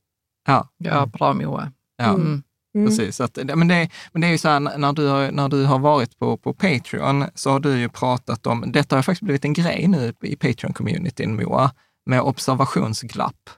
ja, 0.47 0.69
Ja, 0.79 1.07
bra 1.07 1.33
Moa. 1.33 1.73
ja. 1.97 2.05
Mm. 2.05 2.43
Precis, 2.87 3.21
att, 3.21 3.37
men, 3.37 3.69
det, 3.69 3.89
men 4.13 4.21
det 4.21 4.27
är 4.27 4.31
ju 4.31 4.39
så 4.39 4.49
här, 4.49 4.61
när 4.61 4.93
du, 4.93 5.07
har, 5.07 5.31
när 5.31 5.49
du 5.49 5.65
har 5.65 5.79
varit 5.79 6.19
på, 6.19 6.37
på 6.37 6.55
Patreon 6.55 7.25
så 7.35 7.51
har 7.51 7.61
du 7.61 7.79
ju 7.79 7.89
pratat 7.89 8.47
om, 8.47 8.73
detta 8.73 8.97
har 8.97 9.03
faktiskt 9.03 9.23
blivit 9.23 9.45
en 9.45 9.53
grej 9.53 9.87
nu 9.89 10.13
i 10.23 10.37
Patreon-communityn 10.37 11.43
Moa, 11.45 11.71
med 12.07 12.21
observationsglapp. 12.21 13.51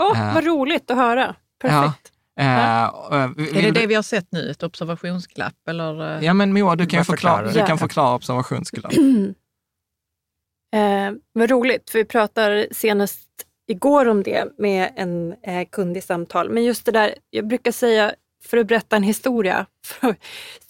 Åh, 0.00 0.12
Ja. 0.14 0.30
vad 0.34 0.44
roligt 0.44 0.90
att 0.90 0.96
höra. 0.96 1.34
Perfekt. 1.58 2.12
Eh, 2.40 2.86
och, 2.86 3.16
eh, 3.16 3.22
Är 3.56 3.62
det 3.62 3.70
det 3.70 3.86
vi 3.86 3.94
har 3.94 4.02
sett 4.02 4.32
nu, 4.32 4.50
ett 4.50 4.62
observationsglapp? 4.62 5.68
Eller? 5.68 6.16
eh? 6.18 6.24
Ja 6.24 6.34
men 6.34 6.52
Moa, 6.52 6.76
du 6.76 6.86
kan, 6.86 7.04
förklara, 7.04 7.46
du 7.48 7.52
kan 7.58 7.68
Ja. 7.68 7.76
förklara 7.76 8.14
observationsglapp. 8.14 8.92
Eh, 10.74 11.12
vad 11.32 11.50
roligt, 11.50 11.90
för 11.90 11.98
vi 11.98 12.04
pratade 12.04 12.68
senast 12.72 13.20
igår 13.66 14.08
om 14.08 14.22
det 14.22 14.44
med 14.58 14.92
en 14.96 15.32
eh, 15.42 15.68
kund 15.72 15.96
i 15.96 16.00
samtal. 16.00 16.50
Men 16.50 16.64
just 16.64 16.84
det 16.84 16.92
där, 16.92 17.14
jag 17.30 17.46
brukar 17.46 17.72
säga, 17.72 18.14
för 18.44 18.56
att 18.56 18.66
berätta 18.66 18.96
en 18.96 19.02
historia, 19.02 19.66
för 19.86 20.08
att 20.08 20.16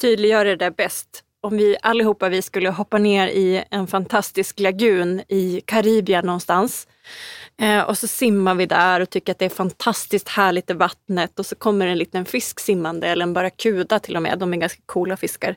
tydliggöra 0.00 0.44
det 0.48 0.56
där 0.56 0.70
bäst. 0.70 1.24
Om 1.40 1.56
vi 1.56 1.76
allihopa 1.82 2.28
vi 2.28 2.42
skulle 2.42 2.70
hoppa 2.70 2.98
ner 2.98 3.28
i 3.28 3.64
en 3.70 3.86
fantastisk 3.86 4.60
lagun 4.60 5.22
i 5.28 5.60
Karibien 5.64 6.26
någonstans. 6.26 6.88
Eh, 7.60 7.80
och 7.80 7.98
så 7.98 8.06
simmar 8.06 8.54
vi 8.54 8.66
där 8.66 9.00
och 9.00 9.10
tycker 9.10 9.32
att 9.32 9.38
det 9.38 9.44
är 9.44 9.48
fantastiskt 9.48 10.28
härligt 10.28 10.70
i 10.70 10.72
vattnet 10.72 11.38
och 11.38 11.46
så 11.46 11.54
kommer 11.54 11.86
en 11.86 11.98
liten 11.98 12.24
fisk 12.24 12.60
simmande, 12.60 13.08
eller 13.08 13.22
en 13.22 13.32
barracuda 13.32 13.98
till 13.98 14.16
och 14.16 14.22
med. 14.22 14.38
De 14.38 14.52
är 14.52 14.56
ganska 14.56 14.82
coola 14.86 15.16
fiskar. 15.16 15.56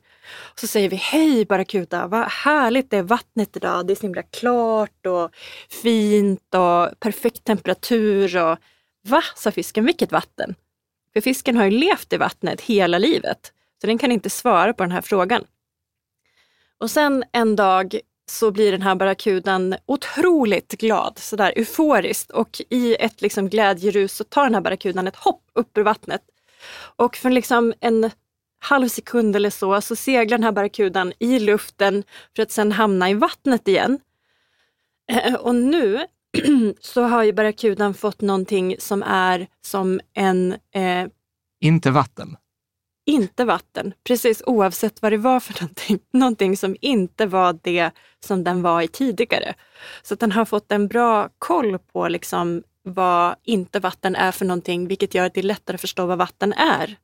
Och 0.54 0.60
så 0.60 0.68
säger 0.68 0.90
vi, 0.90 0.96
hej 0.96 1.46
barracuda, 1.46 2.08
vad 2.08 2.28
härligt 2.28 2.90
det 2.90 2.98
är 2.98 3.04
vattnet 3.04 3.58
idag. 3.58 3.88
Det 3.88 3.94
är 3.94 3.96
så 3.96 4.02
himla 4.02 4.24
klart 4.24 5.06
och 5.06 5.32
fint 5.84 6.56
och 6.56 7.00
perfekt 7.00 7.44
temperatur. 7.44 8.38
Och, 8.38 8.58
Va, 9.08 9.22
sa 9.36 9.52
fisken, 9.52 9.86
vilket 9.86 10.12
vatten? 10.12 10.56
För 11.14 11.22
fisken 11.22 11.58
har 11.58 11.66
ju 11.66 11.72
levt 11.72 12.14
i 12.14 12.18
vattnet 12.18 12.62
hela 12.62 12.98
livet, 12.98 13.54
så 13.82 13.88
den 13.88 13.98
kan 13.98 14.12
inte 14.12 14.30
svara 14.30 14.74
på 14.74 14.84
den 14.84 14.92
här 14.92 15.02
frågan. 15.02 15.44
Och 16.82 16.92
sen 16.92 17.24
en 17.32 17.56
dag 17.56 18.00
så 18.30 18.52
blir 18.52 18.72
den 18.72 18.82
här 18.82 18.96
barracudan 18.96 19.76
otroligt 19.86 20.72
glad, 20.72 21.20
sådär 21.20 21.54
euforiskt 21.56 22.32
och 22.32 22.62
i 22.70 22.96
ett 22.96 23.22
liksom 23.22 23.50
glädjerus 23.50 24.16
så 24.16 24.24
tar 24.24 24.44
den 24.44 24.54
här 24.54 24.62
barracudan 24.62 25.08
ett 25.08 25.16
hopp 25.16 25.44
upp 25.54 25.78
ur 25.78 25.84
vattnet. 25.84 26.22
Och 26.96 27.16
för 27.16 27.30
liksom 27.30 27.74
en 27.80 28.12
halv 28.60 28.88
sekund 28.88 29.36
eller 29.36 29.50
så, 29.50 29.82
så 29.82 29.96
seglar 29.96 30.38
den 30.38 30.44
här 30.44 30.52
barracudan 30.52 31.14
i 31.20 31.40
luften 31.40 32.04
för 32.36 32.44
att 32.44 32.52
sen 32.52 32.72
hamna 32.72 33.10
i 33.10 33.14
vattnet 33.14 33.68
igen. 33.68 34.00
Eh, 35.12 35.34
och 35.34 35.56
nu 35.56 36.06
så 36.80 37.02
har 37.02 37.24
ju 37.24 37.34
barracudan 37.34 37.94
fått 37.94 38.22
någonting 38.22 38.76
som 38.80 39.04
är 39.04 39.48
som 39.62 40.02
en 40.14 40.52
eh, 40.52 41.08
Inte 41.60 41.92
vatten 41.92 42.38
inte 43.12 43.46
vatten, 43.46 43.94
precis 44.03 44.44
oavsett 44.46 45.01
vad 45.01 45.12
det 45.12 45.18
var 45.18 45.39
för 45.39 45.62
någonting. 45.62 46.00
Någonting 46.13 46.58
som 46.58 46.75
inte 46.82 47.25
var 47.25 47.60
det 47.63 47.91
som 48.25 48.44
den 48.44 48.62
var 48.62 48.82
i 48.82 48.88
tidigare. 48.88 49.53
Så 50.03 50.13
att 50.13 50.20
den 50.20 50.32
har 50.32 50.46
fått 50.46 50.72
en 50.72 50.88
bra 50.88 51.30
koll 51.39 51.77
på 51.80 52.08
liksom 52.08 52.63
vad 52.84 53.36
inte 53.44 53.80
vatten 53.80 54.15
är 54.15 54.32
för 54.32 54.46
någonting, 54.46 54.88
vilket 54.88 55.15
gör 55.15 55.25
att 55.25 55.34
det 55.34 55.41
är 55.41 55.44
lättare 55.44 55.75
att 55.75 55.82
förstå 55.82 56.06
vad 56.06 56.18
vatten 56.18 56.53
är. 56.53 56.98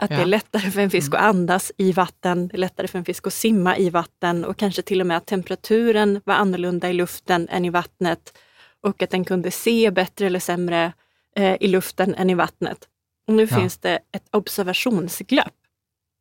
Att 0.00 0.08
det 0.08 0.14
Ja. 0.14 0.20
är 0.22 0.26
lättare 0.26 0.70
för 0.70 0.80
en 0.80 0.90
fisk 0.90 1.14
att 1.14 1.20
andas 1.20 1.72
i 1.78 1.92
vatten, 1.92 2.48
det 2.48 2.54
är 2.56 2.58
lättare 2.58 2.88
för 2.88 2.98
en 2.98 3.04
fisk 3.04 3.26
att 3.26 3.32
simma 3.32 3.76
i 3.78 3.90
vatten 3.90 4.44
och 4.44 4.56
kanske 4.56 4.82
till 4.82 5.00
och 5.00 5.06
med 5.06 5.16
att 5.16 5.26
temperaturen 5.26 6.20
var 6.24 6.34
annorlunda 6.34 6.90
i 6.90 6.92
luften 6.92 7.48
än 7.48 7.64
i 7.64 7.70
vattnet 7.70 8.38
och 8.82 9.02
att 9.02 9.10
den 9.10 9.24
kunde 9.24 9.50
se 9.50 9.90
bättre 9.90 10.26
eller 10.26 10.38
sämre 10.40 10.92
eh, 11.36 11.56
i 11.60 11.68
luften 11.68 12.14
än 12.14 12.30
i 12.30 12.34
vattnet. 12.34 12.88
Och 13.32 13.36
nu 13.36 13.46
Ja. 13.50 13.56
finns 13.56 13.78
det 13.78 13.98
ett 14.12 14.24
observationsglapp. 14.30 15.52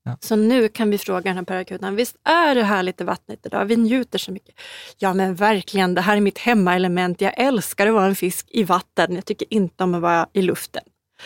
Ja. 0.04 0.18
Så 0.22 0.36
nu 0.36 0.68
kan 0.68 0.90
vi 0.90 0.98
fråga 0.98 1.22
den 1.22 1.36
här 1.38 1.44
parakutan, 1.44 1.96
visst 1.96 2.16
är 2.24 2.56
det 2.56 2.64
härligt 2.64 3.02
i 3.02 3.04
vattnet 3.04 3.46
idag? 3.46 3.66
Vi 3.66 3.76
njuter 3.78 4.20
så 4.20 4.32
mycket. 4.32 4.56
Ja 4.98 5.14
men 5.14 5.36
verkligen, 5.36 5.94
det 5.94 6.02
här 6.02 6.18
är 6.18 6.22
mitt 6.22 6.38
hemmaelement. 6.38 7.22
Jag 7.22 7.40
älskar 7.40 7.88
att 7.88 7.94
vara 7.94 8.06
en 8.06 8.16
fisk 8.16 8.48
i 8.50 8.64
vatten. 8.64 9.16
Jag 9.16 9.26
tycker 9.26 9.54
inte 9.54 9.84
om 9.84 9.96
att 9.96 10.02
vara 10.02 10.28
i 10.34 10.42
luften. 10.42 10.84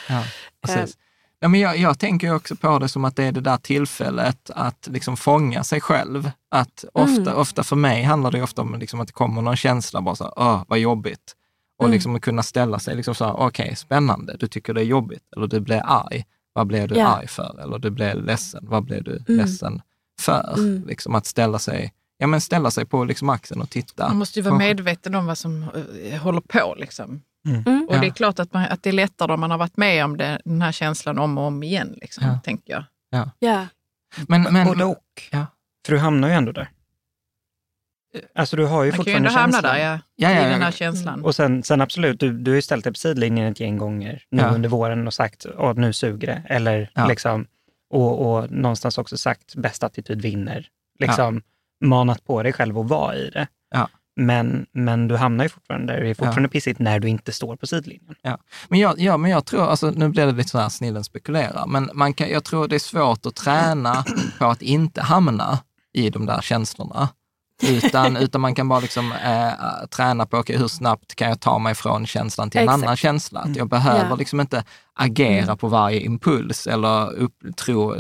Ja, 0.10 0.24
precis. 0.66 0.98
Ja, 1.40 1.48
men 1.48 1.60
jag, 1.60 1.78
jag 1.78 2.00
tänker 2.00 2.36
också 2.36 2.56
på 2.56 2.80
det 2.80 2.90
som 2.90 3.06
att 3.06 3.16
det 3.16 3.24
är 3.24 3.32
det 3.32 3.42
där 3.42 3.58
tillfället 3.58 4.50
att 4.56 4.88
liksom 4.92 5.18
fånga 5.18 5.64
sig 5.64 5.82
själv. 5.82 6.32
Att 6.52 6.86
ofta, 6.94 7.22
Mm. 7.22 7.34
ofta 7.36 7.64
för 7.64 7.76
mig 7.76 8.04
handlar 8.04 8.32
det 8.32 8.42
ofta 8.44 8.62
om 8.62 8.80
liksom 8.80 9.00
att 9.00 9.08
det 9.08 9.14
kommer 9.14 9.42
någon 9.42 9.58
känsla, 9.58 10.02
bara 10.02 10.16
så 10.16 10.24
här, 10.38 10.66
vad 10.68 10.80
jobbigt. 10.80 11.36
Och 11.78 11.86
Mm. 11.86 11.94
liksom 11.94 12.16
att 12.16 12.22
kunna 12.22 12.44
ställa 12.44 12.80
sig, 12.80 12.96
liksom 12.96 13.16
så 13.16 13.26
här, 13.26 13.34
okej, 13.40 13.76
spännande, 13.76 14.36
du 14.40 14.48
tycker 14.48 14.74
det 14.74 14.82
är 14.82 14.86
jobbigt, 14.86 15.24
eller 15.36 15.48
du 15.48 15.60
blir 15.60 15.82
arg. 15.86 16.26
Vad 16.54 16.68
blev 16.68 16.88
du 16.88 16.96
Ja. 16.96 17.08
arg 17.08 17.28
för? 17.28 17.60
Eller 17.64 17.80
du 17.80 17.90
blev 17.90 18.24
ledsen, 18.26 18.66
vad 18.70 18.84
blev 18.84 19.04
du 19.04 19.12
Mm. 19.12 19.24
ledsen 19.42 19.82
för? 20.22 20.54
Mm. 20.58 20.84
Liksom 20.88 21.16
att 21.16 21.26
ställa 21.26 21.60
sig, 21.60 21.94
ja, 22.18 22.28
men 22.28 22.42
ställa 22.42 22.72
sig 22.72 22.86
på 22.86 23.04
liksom 23.04 23.30
axeln 23.30 23.62
och 23.62 23.70
titta. 23.70 24.08
Man 24.08 24.18
måste 24.18 24.40
ju 24.40 24.44
vara 24.44 24.58
medveten 24.58 25.16
om 25.16 25.26
vad 25.26 25.38
som 25.38 25.66
eh, 26.04 26.22
håller 26.22 26.42
på. 26.42 26.76
Liksom. 26.78 27.22
Mm. 27.48 27.86
Och 27.90 27.96
Ja. 27.96 28.02
det 28.02 28.08
är 28.08 28.12
klart 28.12 28.40
att, 28.40 28.54
man, 28.54 28.64
att 28.66 28.84
det 28.84 28.90
är 28.90 28.94
lättare 28.94 29.34
om 29.34 29.40
man 29.40 29.52
har 29.52 29.58
varit 29.58 29.78
med 29.78 30.06
om 30.06 30.18
det, 30.18 30.42
den 30.46 30.62
här 30.62 30.72
känslan 30.72 31.20
om 31.20 31.38
och 31.38 31.44
om 31.44 31.64
igen, 31.64 31.98
liksom, 32.02 32.24
Ja. 32.28 32.40
tänker 32.44 32.74
jag. 32.74 32.84
Ja, 33.40 33.68
Men, 34.28 34.42
men, 34.44 34.68
Både 34.68 34.86
och. 34.86 35.24
Ja. 35.32 35.46
För 35.86 35.94
du 35.94 36.00
hamnar 36.00 36.28
ju 36.28 36.34
ändå 36.34 36.52
där. 36.52 36.70
Alltså 38.36 38.56
du 38.56 38.66
har 38.66 38.84
ju 38.84 38.92
Man 38.92 38.98
kan 39.06 39.06
ju 39.14 39.14
fortfarande 39.14 39.30
ändå 39.30 39.40
hamna 39.40 39.54
känslan. 39.54 39.76
där, 39.76 39.82
ja, 39.86 40.00
Ja, 40.16 40.32
ja, 40.32 40.40
i 40.40 40.44
ja. 40.44 40.50
den 40.50 40.62
här 40.62 40.72
känslan. 40.72 41.24
Och 41.26 41.36
sen, 41.36 41.64
sen 41.64 41.82
absolut, 41.82 42.20
du, 42.20 42.32
du 42.38 42.52
har 42.52 42.56
ju 42.56 42.62
ställt 42.62 42.84
dig 42.84 42.94
på 42.94 42.98
sidlinjen 43.00 43.52
ett 43.52 43.60
gäng 43.60 43.78
gånger 43.78 44.24
nu 44.32 44.42
Ja. 44.42 44.50
under 44.50 44.70
våren 44.70 45.08
och 45.08 45.14
sagt 45.14 45.46
att 45.58 45.78
nu 45.78 45.94
suger 45.94 46.28
det. 46.28 46.42
Eller 46.50 46.90
Ja. 46.96 47.08
liksom, 47.08 47.48
och, 47.90 48.36
och 48.38 48.52
någonstans 48.52 48.98
också 48.98 49.18
sagt 49.18 49.56
bästa 49.56 49.86
attityd 49.86 50.22
vinner. 50.22 50.68
Liksom 51.00 51.42
manat 51.86 52.24
på 52.26 52.44
dig 52.44 52.54
själv 52.54 52.78
att 52.80 52.88
vara 52.90 53.16
i 53.16 53.30
det. 53.30 53.48
Ja. 53.76 53.90
Men, 54.16 54.66
men 54.72 55.08
du 55.08 55.16
hamnar 55.16 55.46
ju 55.46 55.50
fortfarande 55.50 55.94
där. 55.94 56.02
Det 56.02 56.10
är 56.10 56.14
fortfarande 56.14 56.50
pissigt 56.50 56.80
när 56.80 57.00
du 57.00 57.08
inte 57.10 57.32
står 57.32 57.56
på 57.56 57.68
sidlinjen. 57.68 58.16
Men 58.68 58.80
jag, 58.80 59.00
ja, 59.00 59.18
men 59.18 59.32
jag 59.32 59.46
tror, 59.46 59.70
alltså, 59.70 59.92
nu 59.92 60.10
blir 60.10 60.26
det 60.26 60.32
lite 60.32 60.50
så 60.50 60.58
här 60.60 60.70
snillen 60.70 61.04
spekulerar, 61.04 61.66
men 61.68 61.90
man 61.94 62.14
kan, 62.14 62.30
jag 62.30 62.44
tror 62.44 62.68
det 62.68 62.76
är 62.76 62.80
svårt 62.80 63.26
att 63.26 63.36
träna 63.36 64.06
på 64.40 64.46
att 64.46 64.62
inte 64.62 65.02
hamna 65.02 65.60
i 65.94 66.10
de 66.10 66.26
där 66.26 66.42
känslorna. 66.42 67.10
Utan, 67.64 68.18
utan 68.18 68.42
man 68.42 68.56
kan 68.56 68.68
bara 68.68 68.80
liksom, 68.80 69.12
eh, 69.12 69.88
träna 69.90 70.26
på, 70.26 70.38
okay, 70.38 70.58
hur 70.58 70.68
snabbt 70.68 71.16
kan 71.16 71.30
jag 71.30 71.40
ta 71.40 71.60
mig 71.60 71.76
från 71.76 72.06
känslan 72.06 72.50
till 72.50 72.60
en 72.60 72.64
Exakt. 72.64 72.84
annan 72.84 72.98
känsla? 72.98 73.40
Att 73.40 73.56
jag 73.56 73.70
behöver 73.70 74.10
Ja. 74.10 74.16
liksom 74.16 74.40
inte 74.40 74.64
agera 74.94 75.56
på 75.56 75.68
varje 75.68 76.00
impuls 76.00 76.68
eller 76.68 77.14
upp, 77.14 77.34
tro, 77.58 77.96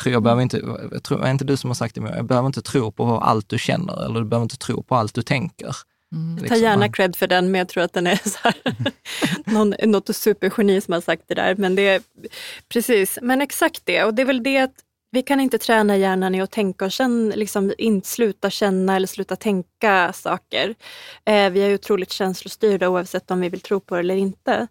tro, 0.00 0.12
jag 0.12 0.22
behöver 0.22 0.42
inte, 0.42 0.62
jag 0.92 1.02
tror, 1.02 1.24
är 1.24 1.30
inte 1.30 1.44
du 1.44 1.56
som 1.56 1.70
har 1.70 1.74
sagt 1.74 1.94
det, 1.94 2.00
jag 2.16 2.24
behöver 2.24 2.46
inte 2.46 2.62
tro 2.62 2.92
på 2.92 3.18
allt 3.18 3.48
du 3.48 3.58
känner 3.58 4.04
eller 4.04 4.20
du 4.20 4.26
behöver 4.26 4.42
inte 4.44 4.56
tro 4.56 4.82
på 4.82 4.96
allt 4.96 5.14
du 5.14 5.22
tänker. 5.22 5.76
Mm. 6.14 6.36
ta 6.36 6.42
Liksom, 6.42 6.58
gärna 6.58 6.88
cred 6.88 7.16
för 7.16 7.26
den, 7.26 7.50
men 7.50 7.58
jag 7.58 7.68
tror 7.68 7.82
att 7.84 7.92
den 7.92 8.06
är 8.06 8.20
så 8.28 8.38
här, 8.42 8.54
någon, 9.52 9.74
något 9.84 10.16
supergeni 10.16 10.80
som 10.80 10.94
har 10.94 11.00
sagt 11.00 11.22
det 11.26 11.34
där. 11.34 11.54
Men 11.54 11.74
det 11.74 11.88
är 11.88 12.02
precis, 12.72 13.18
men 13.22 13.40
exakt 13.40 13.80
det. 13.84 14.04
Och 14.04 14.14
det 14.14 14.22
är 14.22 14.26
väl 14.26 14.42
det 14.42 14.58
att 14.58 14.74
vi 15.10 15.22
kan 15.22 15.40
inte 15.40 15.58
träna 15.58 15.96
hjärnan 15.96 16.34
i 16.34 16.40
att 16.40 16.50
tänka 16.50 16.84
och 16.84 16.92
känna, 16.92 17.34
liksom 17.34 17.72
inte 17.78 18.08
sluta 18.08 18.50
känna 18.50 18.96
eller 18.96 19.06
sluta 19.06 19.36
tänka 19.36 20.12
saker. 20.12 20.74
Eh, 21.24 21.50
vi 21.50 21.60
är 21.60 21.74
otroligt 21.74 22.12
känslostyrda 22.12 22.88
oavsett 22.88 23.30
om 23.30 23.40
vi 23.40 23.48
vill 23.48 23.60
tro 23.60 23.80
på 23.80 23.94
det 23.94 24.00
eller 24.00 24.16
inte. 24.16 24.66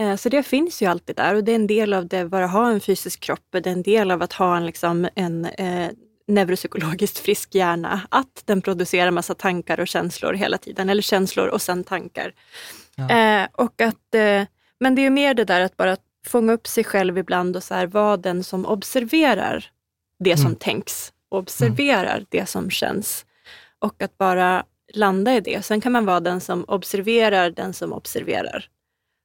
Eh, 0.00 0.16
så 0.16 0.28
det 0.28 0.42
finns 0.42 0.82
ju 0.82 0.86
alltid 0.86 1.16
där 1.16 1.34
och 1.34 1.44
det 1.44 1.52
är 1.52 1.56
en 1.56 1.66
del 1.66 1.94
av 1.94 2.08
det, 2.08 2.24
bara 2.24 2.46
ha 2.46 2.70
en 2.70 2.80
fysisk 2.80 3.20
kropp, 3.20 3.48
det 3.50 3.66
är 3.66 3.72
en 3.72 3.82
del 3.82 4.10
av 4.10 4.22
att 4.22 4.32
ha 4.32 4.56
en, 4.56 4.66
liksom, 4.66 5.08
en 5.14 5.44
eh, 5.44 5.90
neuropsykologiskt 6.26 7.18
frisk 7.18 7.54
hjärna, 7.54 8.00
att 8.08 8.42
den 8.44 8.62
producerar 8.62 9.10
massa 9.10 9.34
tankar 9.34 9.80
och 9.80 9.88
känslor 9.88 10.32
hela 10.32 10.58
tiden, 10.58 10.90
eller 10.90 11.02
känslor 11.02 11.48
och 11.48 11.62
sen 11.62 11.84
tankar. 11.84 12.32
Eh, 13.10 13.48
och 13.52 13.80
att, 13.80 14.14
eh, 14.14 14.42
men 14.80 14.94
det 14.94 15.06
är 15.06 15.10
mer 15.10 15.34
det 15.34 15.44
där 15.44 15.60
att 15.60 15.76
bara 15.76 15.96
fånga 16.26 16.52
upp 16.52 16.66
sig 16.66 16.84
själv 16.84 17.18
ibland 17.18 17.56
och 17.56 17.62
så 17.62 17.74
här, 17.74 17.86
vara 17.86 18.16
den 18.16 18.44
som 18.44 18.66
observerar 18.66 19.70
det 20.24 20.36
som 20.36 20.46
Mm. 20.46 20.58
tänks, 20.58 21.12
observerar 21.30 22.24
det 22.28 22.48
som 22.48 22.70
känns. 22.70 23.26
Och 23.78 24.02
att 24.02 24.18
bara 24.18 24.64
landa 24.94 25.34
i 25.34 25.40
det. 25.40 25.64
Sen 25.64 25.80
kan 25.80 25.92
man 25.92 26.04
vara 26.04 26.20
den 26.20 26.40
som 26.40 26.64
observerar 26.68 27.50
den 27.50 27.72
som 27.74 27.92
observerar. 27.92 28.68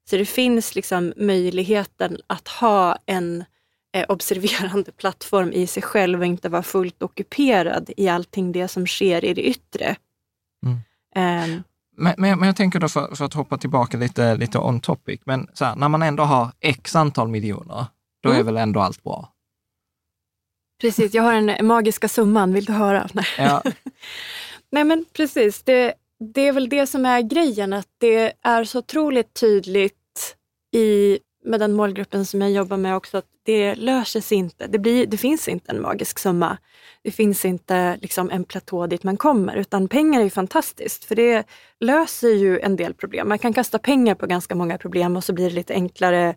Så 0.10 0.18
det 0.18 0.26
finns 0.26 0.76
liksom 0.76 1.14
möjligheten 1.18 2.18
att 2.28 2.48
ha 2.48 2.98
en 3.06 3.44
eh, 3.94 4.06
observerande 4.10 4.92
plattform 4.92 5.52
i 5.52 5.68
sig 5.68 5.84
själv 5.84 6.20
och 6.20 6.26
inte 6.26 6.50
vara 6.50 6.64
fullt 6.64 7.04
ockuperad 7.04 7.90
i 7.98 8.10
allting 8.10 8.52
det 8.52 8.68
som 8.68 8.88
sker 8.88 9.26
i 9.26 9.34
det 9.34 9.42
yttre. 9.42 9.96
Mm. 10.66 10.80
Ehm, 11.16 11.64
Men, 11.98 12.14
men, 12.18 12.40
men 12.40 12.48
jag 12.48 12.56
tänker 12.56 12.80
då 12.80 12.90
för, 12.90 13.16
för, 13.16 13.26
att 13.26 13.34
hoppa 13.34 13.58
tillbaka 13.58 13.98
lite, 13.98 14.36
lite 14.36 14.58
on 14.60 14.80
topic, 14.80 15.22
men 15.26 15.48
så 15.54 15.66
här, 15.66 15.76
när 15.76 15.90
man 15.90 16.02
ändå 16.02 16.24
har 16.24 16.52
x 16.60 16.96
antal 16.96 17.28
miljoner, 17.28 17.86
då 18.24 18.30
mm. 18.30 18.40
är 18.40 18.44
väl 18.44 18.58
ändå 18.58 18.80
allt 18.80 19.04
bra? 19.04 19.30
Precis, 20.82 21.14
jag 21.14 21.24
har 21.24 21.34
den 21.34 21.68
magiska 21.68 22.08
summan, 22.08 22.54
vill 22.54 22.66
du 22.66 22.74
höra? 22.74 23.10
Nej, 23.14 23.26
ja. 23.38 23.64
Nej 24.72 24.84
men 24.84 25.06
precis, 25.14 25.64
det, 25.64 25.94
det 26.34 26.48
är 26.48 26.52
väl 26.52 26.70
det 26.70 26.88
som 26.88 27.06
är 27.06 27.22
grejen, 27.22 27.74
att 27.74 27.88
det 27.98 28.34
är 28.42 28.64
så 28.64 28.80
otroligt 28.80 29.34
tydligt 29.34 30.36
i, 30.76 31.20
med 31.46 31.60
den 31.60 31.74
målgruppen 31.74 32.26
som 32.26 32.42
jag 32.42 32.52
jobbar 32.52 32.78
med 32.78 32.96
också, 32.96 33.18
att 33.18 33.26
det 33.44 33.76
löser 33.76 34.22
sig 34.22 34.38
inte. 34.38 34.68
Det, 34.68 34.80
blir, 34.80 35.06
det 35.06 35.18
finns 35.18 35.48
inte 35.48 35.72
en 35.72 35.82
magisk 35.82 36.20
summa. 36.20 36.58
Det 37.04 37.12
finns 37.12 37.46
inte 37.46 37.98
liksom 38.02 38.32
en 38.32 38.44
platå 38.44 38.88
dit 38.88 39.04
man 39.04 39.18
kommer, 39.18 39.56
utan 39.56 39.88
pengar 39.88 40.22
är 40.22 40.30
fantastiskt 40.30 41.06
för 41.06 41.16
det 41.16 41.44
löser 41.80 42.30
ju 42.30 42.60
en 42.60 42.76
del 42.76 42.94
problem. 42.94 43.30
Man 43.30 43.40
kan 43.40 43.54
kasta 43.54 43.80
pengar 43.80 44.16
på 44.16 44.28
ganska 44.28 44.56
många 44.56 44.78
problem 44.78 45.18
och 45.18 45.24
så 45.24 45.34
blir 45.34 45.50
det 45.50 45.56
lite 45.56 45.74
enklare 45.74 46.36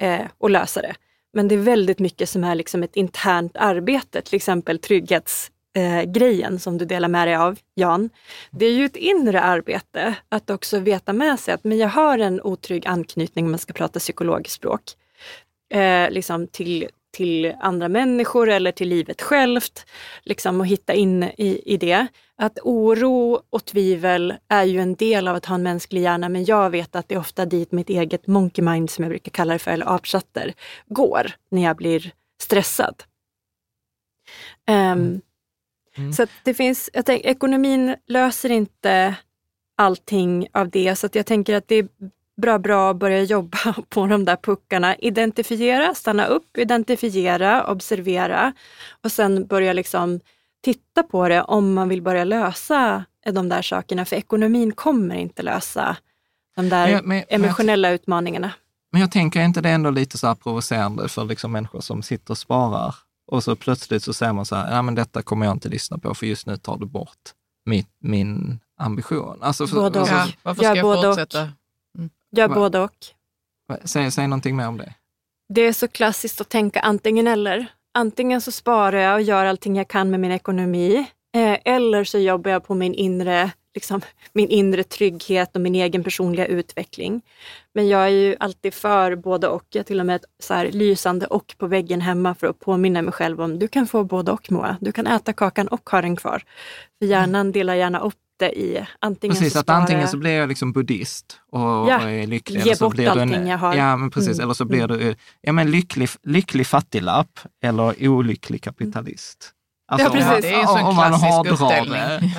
eh, 0.00 0.26
att 0.40 0.50
lösa 0.50 0.82
det. 0.82 0.94
Men 1.32 1.48
det 1.48 1.54
är 1.54 1.58
väldigt 1.58 1.98
mycket 1.98 2.28
som 2.28 2.44
är 2.44 2.54
liksom 2.54 2.82
ett 2.82 2.96
internt 2.96 3.56
arbete, 3.56 4.22
till 4.22 4.36
exempel 4.36 4.78
trygghetsgrejen 4.78 6.52
eh, 6.52 6.58
som 6.58 6.78
du 6.78 6.84
delar 6.84 7.08
med 7.08 7.28
dig 7.28 7.36
av, 7.36 7.58
Jan. 7.74 8.10
Det 8.50 8.66
är 8.66 8.72
ju 8.72 8.84
ett 8.84 8.96
inre 8.96 9.40
arbete 9.40 10.14
att 10.28 10.50
också 10.50 10.78
veta 10.78 11.12
med 11.12 11.40
sig 11.40 11.54
att 11.54 11.64
men 11.64 11.78
jag 11.78 11.88
har 11.88 12.18
en 12.18 12.40
otrygg 12.40 12.86
anknytning 12.86 13.44
om 13.44 13.50
man 13.50 13.58
ska 13.58 13.72
prata 13.72 13.98
psykologspråk. 13.98 14.82
Eh, 15.74 16.10
liksom 16.10 16.46
till, 16.46 16.88
till 17.10 17.54
andra 17.60 17.88
människor 17.88 18.48
eller 18.48 18.72
till 18.72 18.88
livet 18.88 19.22
självt. 19.22 19.86
Liksom 20.22 20.60
och 20.60 20.66
hitta 20.66 20.94
in 20.94 21.22
i, 21.22 21.62
i 21.64 21.76
det. 21.76 22.06
Att 22.36 22.58
oro 22.62 23.42
och 23.50 23.64
tvivel 23.64 24.34
är 24.48 24.64
ju 24.64 24.80
en 24.80 24.94
del 24.94 25.28
av 25.28 25.36
att 25.36 25.46
ha 25.46 25.54
en 25.54 25.62
mänsklig 25.62 26.02
hjärna 26.02 26.28
men 26.28 26.44
jag 26.44 26.70
vet 26.70 26.96
att 26.96 27.08
det 27.08 27.14
är 27.14 27.18
ofta 27.18 27.46
dit 27.46 27.72
mitt 27.72 27.90
eget 27.90 28.26
monkey 28.26 28.64
mind, 28.64 28.90
som 28.90 29.04
jag 29.04 29.10
brukar 29.10 29.30
kalla 29.30 29.52
det 29.52 29.58
för, 29.58 29.70
eller 29.70 29.94
apchatter, 29.94 30.54
går 30.86 31.32
när 31.50 31.62
jag 31.62 31.76
blir 31.76 32.12
stressad. 32.42 33.02
Um, 34.68 34.74
mm. 34.76 35.20
Mm. 35.96 36.12
Så 36.12 36.26
det 36.44 36.54
finns, 36.54 36.90
jag 36.92 37.06
tänker, 37.06 37.28
ekonomin 37.28 37.96
löser 38.06 38.50
inte 38.50 39.14
allting 39.76 40.46
av 40.52 40.70
det 40.70 40.96
så 40.96 41.06
att 41.06 41.14
jag 41.14 41.26
tänker 41.26 41.54
att 41.54 41.68
det 41.68 41.74
är 41.74 41.88
bra, 42.40 42.58
bra 42.58 42.90
att 42.90 42.96
börja 42.96 43.22
jobba 43.22 43.58
på 43.88 44.06
de 44.06 44.24
där 44.24 44.36
puckarna. 44.36 44.96
Identifiera, 44.96 45.94
stanna 45.94 46.26
upp, 46.26 46.58
identifiera, 46.58 47.66
observera 47.66 48.52
och 49.04 49.12
sen 49.12 49.46
börja 49.46 49.72
liksom 49.72 50.20
titta 50.64 51.02
på 51.02 51.28
det 51.28 51.42
om 51.42 51.74
man 51.74 51.88
vill 51.88 52.02
börja 52.02 52.24
lösa 52.24 53.04
de 53.32 53.48
där 53.48 53.62
sakerna. 53.62 54.04
För 54.04 54.16
ekonomin 54.16 54.72
kommer 54.72 55.14
inte 55.14 55.42
lösa 55.42 55.96
de 56.56 56.68
där 56.68 56.92
men, 56.92 57.08
men, 57.08 57.24
emotionella 57.28 57.88
men, 57.88 57.94
utmaningarna. 57.94 58.52
Men 58.92 59.00
jag 59.00 59.10
tänker 59.10 59.40
inte 59.40 59.60
det 59.60 59.70
ändå 59.70 59.90
lite 59.90 60.18
så 60.18 60.26
här 60.26 60.34
provocerande 60.34 61.08
för 61.08 61.24
liksom 61.24 61.52
människor 61.52 61.80
som 61.80 62.02
sitter 62.02 62.30
och 62.30 62.38
sparar 62.38 62.94
och 63.30 63.44
så 63.44 63.56
plötsligt 63.56 64.02
så 64.02 64.12
säger 64.12 64.32
man 64.32 64.46
så 64.46 64.56
här, 64.56 64.70
nej 64.70 64.82
men 64.82 64.94
detta 64.94 65.22
kommer 65.22 65.46
jag 65.46 65.54
inte 65.54 65.68
lyssna 65.68 65.98
på 65.98 66.14
för 66.14 66.26
just 66.26 66.46
nu 66.46 66.56
tar 66.56 66.76
du 66.76 66.86
bort 66.86 67.18
min, 67.64 67.84
min 68.00 68.60
ambition. 68.78 69.38
Alltså, 69.42 69.66
för, 69.66 69.76
både 69.76 70.00
och. 70.00 70.08
Ja, 70.08 70.26
varför 70.42 70.62
ska 70.64 70.76
jag 70.76 71.04
fortsätta? 71.04 71.40
Mm. 71.40 71.52
Gör 72.36 72.48
både 72.48 72.80
och. 72.80 72.96
Säg, 73.84 74.10
säg 74.10 74.26
någonting 74.26 74.56
mer 74.56 74.68
om 74.68 74.76
det. 74.78 74.94
Det 75.54 75.60
är 75.60 75.72
så 75.72 75.88
klassiskt 75.88 76.40
att 76.40 76.48
tänka 76.48 76.80
antingen 76.80 77.26
eller. 77.26 77.66
Antingen 77.94 78.40
så 78.40 78.52
sparar 78.52 78.98
jag 78.98 79.14
och 79.14 79.22
gör 79.22 79.44
allting 79.44 79.76
jag 79.76 79.88
kan 79.88 80.10
med 80.10 80.20
min 80.20 80.30
ekonomi. 80.32 81.06
Eh, 81.34 81.58
eller 81.64 82.04
så 82.04 82.18
jobbar 82.18 82.50
jag 82.50 82.64
på 82.64 82.74
min 82.74 82.94
inre, 82.94 83.50
liksom, 83.74 84.00
min 84.32 84.48
inre 84.48 84.84
trygghet 84.84 85.56
och 85.56 85.60
min 85.60 85.74
egen 85.74 86.04
personliga 86.04 86.46
utveckling. 86.46 87.22
Men 87.74 87.88
jag 87.88 88.00
är 88.00 88.08
ju 88.08 88.36
alltid 88.40 88.74
för 88.74 89.16
både 89.16 89.48
och. 89.48 89.64
Jag 89.70 89.78
har 89.78 89.84
till 89.84 90.00
och 90.00 90.06
med 90.06 90.16
ett 90.16 90.24
så 90.38 90.54
här 90.54 90.70
lysande 90.70 91.26
och 91.26 91.54
på 91.58 91.66
väggen 91.66 92.00
hemma 92.00 92.34
för 92.34 92.46
att 92.46 92.58
påminna 92.58 93.02
mig 93.02 93.12
själv 93.12 93.40
om 93.40 93.58
du 93.58 93.68
kan 93.68 93.86
få 93.86 94.04
både 94.04 94.32
och 94.32 94.52
Moa. 94.52 94.76
Du 94.80 94.92
kan 94.92 95.06
äta 95.06 95.32
kakan 95.32 95.68
och 95.68 95.90
ha 95.90 96.02
den 96.02 96.16
kvar. 96.16 96.42
För 96.98 97.06
hjärnan 97.06 97.52
delar 97.52 97.74
gärna 97.74 98.00
upp 98.00 98.14
det 98.40 98.58
i 98.58 98.86
antingen 99.00 99.36
Precis, 99.36 99.56
att 99.56 99.70
antingen 99.70 100.08
så 100.08 100.16
blir 100.16 100.30
jag 100.30 100.48
liksom 100.48 100.72
buddhist 100.72 101.40
och, 101.52 101.60
ja, 101.60 102.02
och 102.02 102.10
är 102.10 102.26
lycklig. 102.26 102.66
Ge 102.66 102.74
bort 102.80 102.94
blir 102.94 103.08
allting 103.08 103.34
en, 103.34 103.46
jag 103.46 103.58
har. 103.58 103.74
Ja, 103.74 103.96
men 103.96 104.10
precis. 104.10 104.38
Mm. 104.38 104.44
Eller 104.44 104.54
så 104.54 104.64
blir 104.64 104.84
mm. 104.84 104.98
du 104.98 105.14
ja, 105.40 105.52
men 105.52 105.70
lycklig, 105.70 106.08
lycklig 106.22 106.66
fattiglapp 106.66 107.40
eller 107.64 108.08
olycklig 108.08 108.62
kapitalist. 108.62 109.52
Alltså, 109.88 110.08
ja, 110.08 110.12
precis. 110.12 110.42
Det 110.42 110.54
är 110.54 110.60
en 110.60 110.66
sån 110.66 110.84
om 110.84 110.94
klassisk 110.94 111.52
uppställning. 111.52 112.32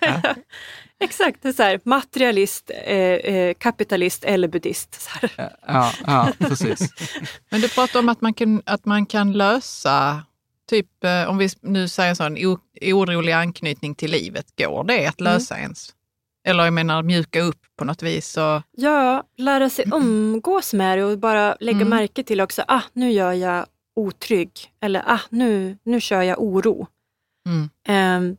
Ja. 0.00 0.34
Exakt, 1.04 1.42
det 1.42 1.48
är 1.48 1.52
så 1.52 1.62
här, 1.62 1.80
materialist, 1.84 2.70
eh, 2.84 2.96
eh, 2.96 3.54
kapitalist 3.54 4.24
eller 4.24 4.48
buddhist. 4.48 5.10
Ja, 5.66 5.92
ja, 6.06 6.32
precis. 6.38 6.90
Men 7.50 7.60
du 7.60 7.68
pratar 7.68 7.98
om 7.98 8.08
att 8.08 8.20
man 8.20 8.34
kan, 8.34 8.62
att 8.66 8.84
man 8.84 9.06
kan 9.06 9.32
lösa 9.32 10.22
Typ 10.68 11.04
eh, 11.04 11.30
om 11.30 11.38
vi 11.38 11.48
nu 11.60 11.88
säger 11.88 12.14
så, 12.14 12.24
en 12.24 12.36
orolig 12.92 13.32
anknytning 13.32 13.94
till 13.94 14.10
livet, 14.10 14.46
går 14.56 14.84
det 14.84 15.06
att 15.06 15.20
mm. 15.20 15.32
lösa 15.32 15.54
mm. 15.54 15.62
ens? 15.62 15.94
Eller 16.46 16.64
jag 16.64 16.72
menar 16.72 17.02
mjuka 17.02 17.40
upp 17.40 17.60
på 17.76 17.84
något 17.84 18.02
vis? 18.02 18.36
Och... 18.36 18.62
Ja, 18.70 19.22
lära 19.36 19.70
sig 19.70 19.84
umgås 19.92 20.74
med 20.74 20.98
det 20.98 21.04
och 21.04 21.18
bara 21.18 21.56
lägga 21.60 21.76
mm. 21.76 21.88
märke 21.88 22.22
till 22.22 22.40
också, 22.40 22.62
ah 22.68 22.82
nu 22.92 23.10
gör 23.10 23.32
jag 23.32 23.66
otrygg 23.96 24.72
eller 24.80 25.02
ah 25.06 25.20
nu, 25.28 25.78
nu 25.82 26.00
kör 26.00 26.22
jag 26.22 26.42
oro. 26.42 26.86
Mm. 27.46 27.70
Um, 28.28 28.36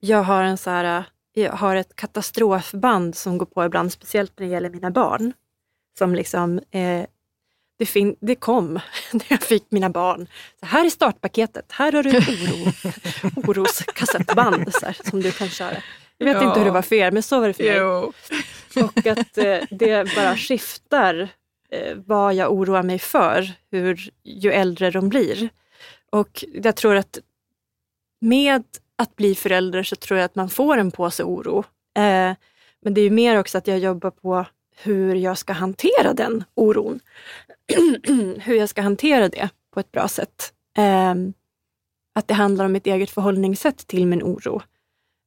jag 0.00 0.22
har 0.22 0.42
en 0.42 0.58
så 0.58 0.70
här, 0.70 1.04
jag 1.34 1.52
har 1.52 1.76
ett 1.76 1.96
katastrofband 1.96 3.14
som 3.14 3.38
går 3.38 3.46
på 3.46 3.64
ibland, 3.64 3.92
speciellt 3.92 4.32
när 4.38 4.46
det 4.46 4.52
gäller 4.52 4.70
mina 4.70 4.90
barn. 4.90 5.32
Som 5.98 6.14
liksom 6.14 6.60
eh, 6.70 7.06
det, 7.78 7.86
fin- 7.86 8.16
det 8.20 8.34
kom 8.34 8.72
när 9.12 9.26
jag 9.28 9.42
fick 9.42 9.70
mina 9.70 9.90
barn. 9.90 10.26
Så 10.60 10.66
här 10.66 10.84
är 10.84 10.90
startpaketet, 10.90 11.72
här 11.72 11.92
har 11.92 12.02
du 12.02 12.10
ett 12.10 12.28
oro, 12.28 12.72
oroskassettband 13.50 14.74
så 14.74 14.86
här, 14.86 14.96
som 15.10 15.22
du 15.22 15.32
kan 15.32 15.48
köra. 15.48 15.76
Jag 16.18 16.26
vet 16.26 16.42
ja. 16.42 16.48
inte 16.48 16.58
hur 16.58 16.64
det 16.64 16.72
var 16.72 16.82
för 16.82 16.96
er, 16.96 17.10
men 17.10 17.22
så 17.22 17.40
var 17.40 17.48
det 17.48 17.54
för 17.54 17.64
mig. 17.64 17.76
Jo. 17.76 18.12
Och 18.84 19.06
att 19.06 19.38
eh, 19.38 19.58
det 19.70 20.14
bara 20.16 20.36
skiftar 20.36 21.28
eh, 21.70 21.96
vad 22.06 22.34
jag 22.34 22.52
oroar 22.52 22.82
mig 22.82 22.98
för 22.98 23.52
hur, 23.70 24.10
ju 24.24 24.52
äldre 24.52 24.90
de 24.90 25.08
blir. 25.08 25.48
Och 26.10 26.44
jag 26.52 26.76
tror 26.76 26.94
att 26.96 27.18
med 28.20 28.64
att 28.96 29.16
bli 29.16 29.34
förälder 29.34 29.82
så 29.82 29.96
tror 29.96 30.18
jag 30.18 30.24
att 30.24 30.34
man 30.34 30.50
får 30.50 30.76
en 30.76 30.90
påse 30.90 31.22
oro. 31.22 31.58
Eh, 31.96 32.32
men 32.82 32.94
det 32.94 33.00
är 33.00 33.10
mer 33.10 33.38
också 33.38 33.58
att 33.58 33.66
jag 33.66 33.78
jobbar 33.78 34.10
på 34.10 34.46
hur 34.82 35.14
jag 35.14 35.38
ska 35.38 35.52
hantera 35.52 36.14
den 36.14 36.44
oron. 36.54 37.00
hur 38.40 38.54
jag 38.54 38.68
ska 38.68 38.82
hantera 38.82 39.28
det 39.28 39.48
på 39.74 39.80
ett 39.80 39.92
bra 39.92 40.08
sätt. 40.08 40.52
Eh, 40.78 41.14
att 42.14 42.28
det 42.28 42.34
handlar 42.34 42.64
om 42.64 42.72
mitt 42.72 42.86
eget 42.86 43.10
förhållningssätt 43.10 43.86
till 43.86 44.06
min 44.06 44.22
oro. 44.22 44.62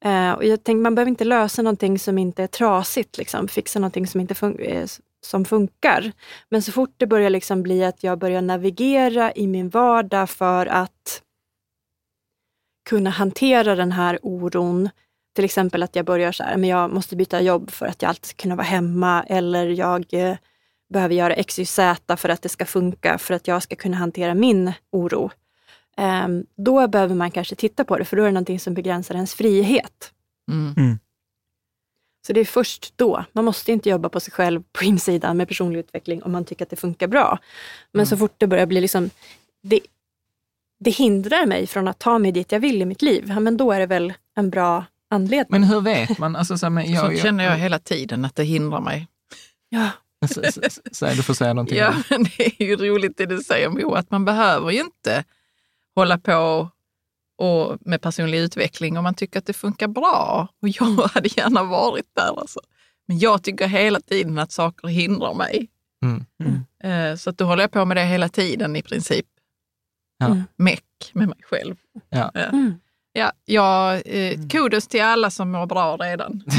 Eh, 0.05 0.31
och 0.31 0.45
jag 0.45 0.63
tänker, 0.63 0.81
man 0.81 0.95
behöver 0.95 1.09
inte 1.09 1.25
lösa 1.25 1.61
någonting 1.61 1.99
som 1.99 2.17
inte 2.17 2.43
är 2.43 2.47
trasigt, 2.47 3.17
liksom. 3.17 3.47
fixa 3.47 3.79
någonting 3.79 4.07
som 4.07 4.21
inte 4.21 4.35
fun 4.35 4.59
eh, 4.59 4.87
som 5.21 5.45
funkar. 5.45 6.11
Men 6.49 6.61
så 6.61 6.71
fort 6.71 6.93
det 6.97 7.07
börjar 7.07 7.29
liksom 7.29 7.63
bli 7.63 7.83
att 7.83 8.03
jag 8.03 8.19
börjar 8.19 8.41
navigera 8.41 9.31
i 9.33 9.47
min 9.47 9.69
vardag 9.69 10.29
för 10.29 10.65
att 10.65 11.23
kunna 12.89 13.09
hantera 13.09 13.75
den 13.75 13.91
här 13.91 14.19
oron. 14.21 14.89
Till 15.35 15.45
exempel 15.45 15.83
att 15.83 15.95
jag 15.95 16.05
börjar 16.05 16.31
så 16.31 16.43
här, 16.43 16.57
men 16.57 16.69
jag 16.69 16.93
måste 16.93 17.15
byta 17.15 17.41
jobb 17.41 17.71
för 17.71 17.85
att 17.85 18.01
jag 18.01 18.09
alltid 18.09 18.25
ska 18.25 18.41
kunna 18.41 18.55
vara 18.55 18.67
hemma 18.67 19.23
eller 19.23 19.67
jag 19.67 20.05
eh, 20.09 20.37
behöver 20.89 21.15
göra 21.15 21.33
X, 21.33 21.59
Y, 21.59 21.65
Z 21.65 22.17
för 22.17 22.29
att 22.29 22.41
det 22.41 22.49
ska 22.49 22.65
funka, 22.65 23.17
för 23.17 23.33
att 23.33 23.47
jag 23.47 23.63
ska 23.63 23.75
kunna 23.75 23.97
hantera 23.97 24.33
min 24.33 24.73
oro. 24.91 25.31
Um, 25.97 26.45
då 26.55 26.87
behöver 26.87 27.15
man 27.15 27.31
kanske 27.31 27.55
titta 27.55 27.83
på 27.83 27.97
det, 27.97 28.05
för 28.05 28.17
då 28.17 28.23
är 28.23 28.27
det 28.27 28.31
någonting 28.31 28.59
som 28.59 28.73
begränsar 28.73 29.15
ens 29.15 29.35
frihet. 29.35 30.13
Mm. 30.51 30.73
Mm. 30.77 30.99
Så 32.27 32.33
det 32.33 32.39
är 32.39 32.45
först 32.45 32.93
då. 32.95 33.25
Man 33.31 33.45
måste 33.45 33.71
inte 33.71 33.89
jobba 33.89 34.09
på 34.09 34.19
sig 34.19 34.33
själv 34.33 34.63
på 34.71 34.83
insidan 34.83 35.37
med 35.37 35.47
personlig 35.47 35.79
utveckling 35.79 36.23
om 36.23 36.31
man 36.31 36.45
tycker 36.45 36.65
att 36.65 36.69
det 36.69 36.75
funkar 36.75 37.07
bra. 37.07 37.39
Men 37.91 37.99
mm. 37.99 38.05
så 38.05 38.17
fort 38.17 38.33
det 38.37 38.47
börjar 38.47 38.65
bli 38.65 38.81
liksom, 38.81 39.09
det, 39.61 39.79
det 40.79 40.91
hindrar 40.91 41.45
mig 41.45 41.67
från 41.67 41.87
att 41.87 41.99
ta 41.99 42.19
mig 42.19 42.31
dit 42.31 42.51
jag 42.51 42.59
vill 42.59 42.81
i 42.81 42.85
mitt 42.85 43.01
liv, 43.01 43.25
ja, 43.27 43.39
men 43.39 43.57
då 43.57 43.71
är 43.71 43.79
det 43.79 43.85
väl 43.85 44.13
en 44.35 44.49
bra 44.49 44.85
anledning. 45.09 45.61
Men 45.61 45.63
hur 45.63 45.81
vet 45.81 46.17
man? 46.17 46.35
Alltså, 46.35 46.57
så, 46.57 46.69
men 46.69 46.91
jag, 46.91 47.15
så 47.15 47.21
känner 47.21 47.43
jag 47.43 47.57
hela 47.57 47.79
tiden 47.79 48.25
att 48.25 48.35
det 48.35 48.43
hindrar 48.43 48.81
mig. 48.81 49.07
Ja, 49.69 49.89
Säg, 50.91 51.15
du 51.15 51.23
får 51.23 51.33
säga 51.33 51.53
någonting. 51.53 51.77
Ja, 51.77 51.93
det 52.09 52.63
är 52.63 52.63
ju 52.63 52.75
roligt 52.75 53.17
det 53.17 53.25
du 53.25 53.39
säger 53.39 53.69
Mo, 53.69 53.93
att 53.93 54.11
man 54.11 54.25
behöver 54.25 54.71
ju 54.71 54.79
inte 54.79 55.23
hålla 55.95 56.17
på 56.17 56.69
och 57.37 57.77
med 57.81 58.01
personlig 58.01 58.39
utveckling 58.39 58.97
om 58.97 59.03
man 59.03 59.13
tycker 59.13 59.39
att 59.39 59.45
det 59.45 59.53
funkar 59.53 59.87
bra. 59.87 60.47
Och 60.61 60.69
jag 60.69 60.85
hade 61.13 61.29
gärna 61.37 61.63
varit 61.63 62.15
där. 62.15 62.39
Alltså. 62.39 62.59
Men 63.07 63.19
jag 63.19 63.43
tycker 63.43 63.67
hela 63.67 63.99
tiden 63.99 64.39
att 64.39 64.51
saker 64.51 64.87
hindrar 64.87 65.33
mig. 65.33 65.69
Mm. 66.03 66.25
Mm. 66.83 67.17
Så 67.17 67.29
att 67.29 67.37
då 67.37 67.45
håller 67.45 67.63
jag 67.63 67.71
på 67.71 67.85
med 67.85 67.97
det 67.97 68.05
hela 68.05 68.29
tiden 68.29 68.75
i 68.75 68.81
princip. 68.81 69.25
Ja. 70.17 70.25
Mm. 70.25 70.43
Meck 70.55 71.11
med 71.13 71.27
mig 71.27 71.39
själv. 71.41 71.75
Ja. 72.09 72.29
Mm. 72.29 72.79
Ja, 73.13 73.31
ja 73.45 73.95
eh, 73.95 74.39
kudos 74.49 74.87
till 74.87 75.03
alla 75.03 75.29
som 75.29 75.51
mår 75.51 75.65
bra 75.65 75.97
redan. 75.97 76.43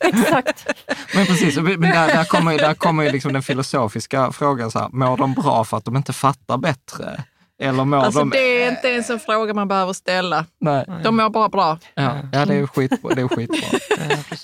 Exakt. 0.00 0.66
Men 1.14 1.26
precis, 1.26 1.56
men 1.56 1.80
där, 1.80 2.06
där 2.06 2.24
kommer, 2.24 2.58
där 2.58 2.74
kommer 2.74 3.02
ju 3.02 3.10
liksom 3.10 3.32
den 3.32 3.42
filosofiska 3.42 4.32
frågan, 4.32 4.70
så 4.70 4.78
här, 4.78 4.88
mår 4.88 5.16
de 5.16 5.34
bra 5.34 5.64
för 5.64 5.76
att 5.76 5.84
de 5.84 5.96
inte 5.96 6.12
fattar 6.12 6.58
bättre? 6.58 7.24
Eller 7.62 7.84
mår 7.84 7.98
Alltså 7.98 8.18
de... 8.18 8.30
det 8.30 8.62
är 8.62 8.70
inte 8.70 8.88
ens 8.88 9.10
en 9.10 9.20
fråga 9.20 9.54
man 9.54 9.68
behöver 9.68 9.92
ställa. 9.92 10.46
Nej. 10.60 10.84
De 11.04 11.16
mår 11.16 11.30
bara 11.30 11.48
bra. 11.48 11.78
Ja, 11.94 12.18
ja, 12.32 12.46
det 12.46 12.54
är 12.54 12.66
skitbra. 12.66 13.14
Det 13.14 13.20
är 13.20 13.28
skitbra. 13.28 13.78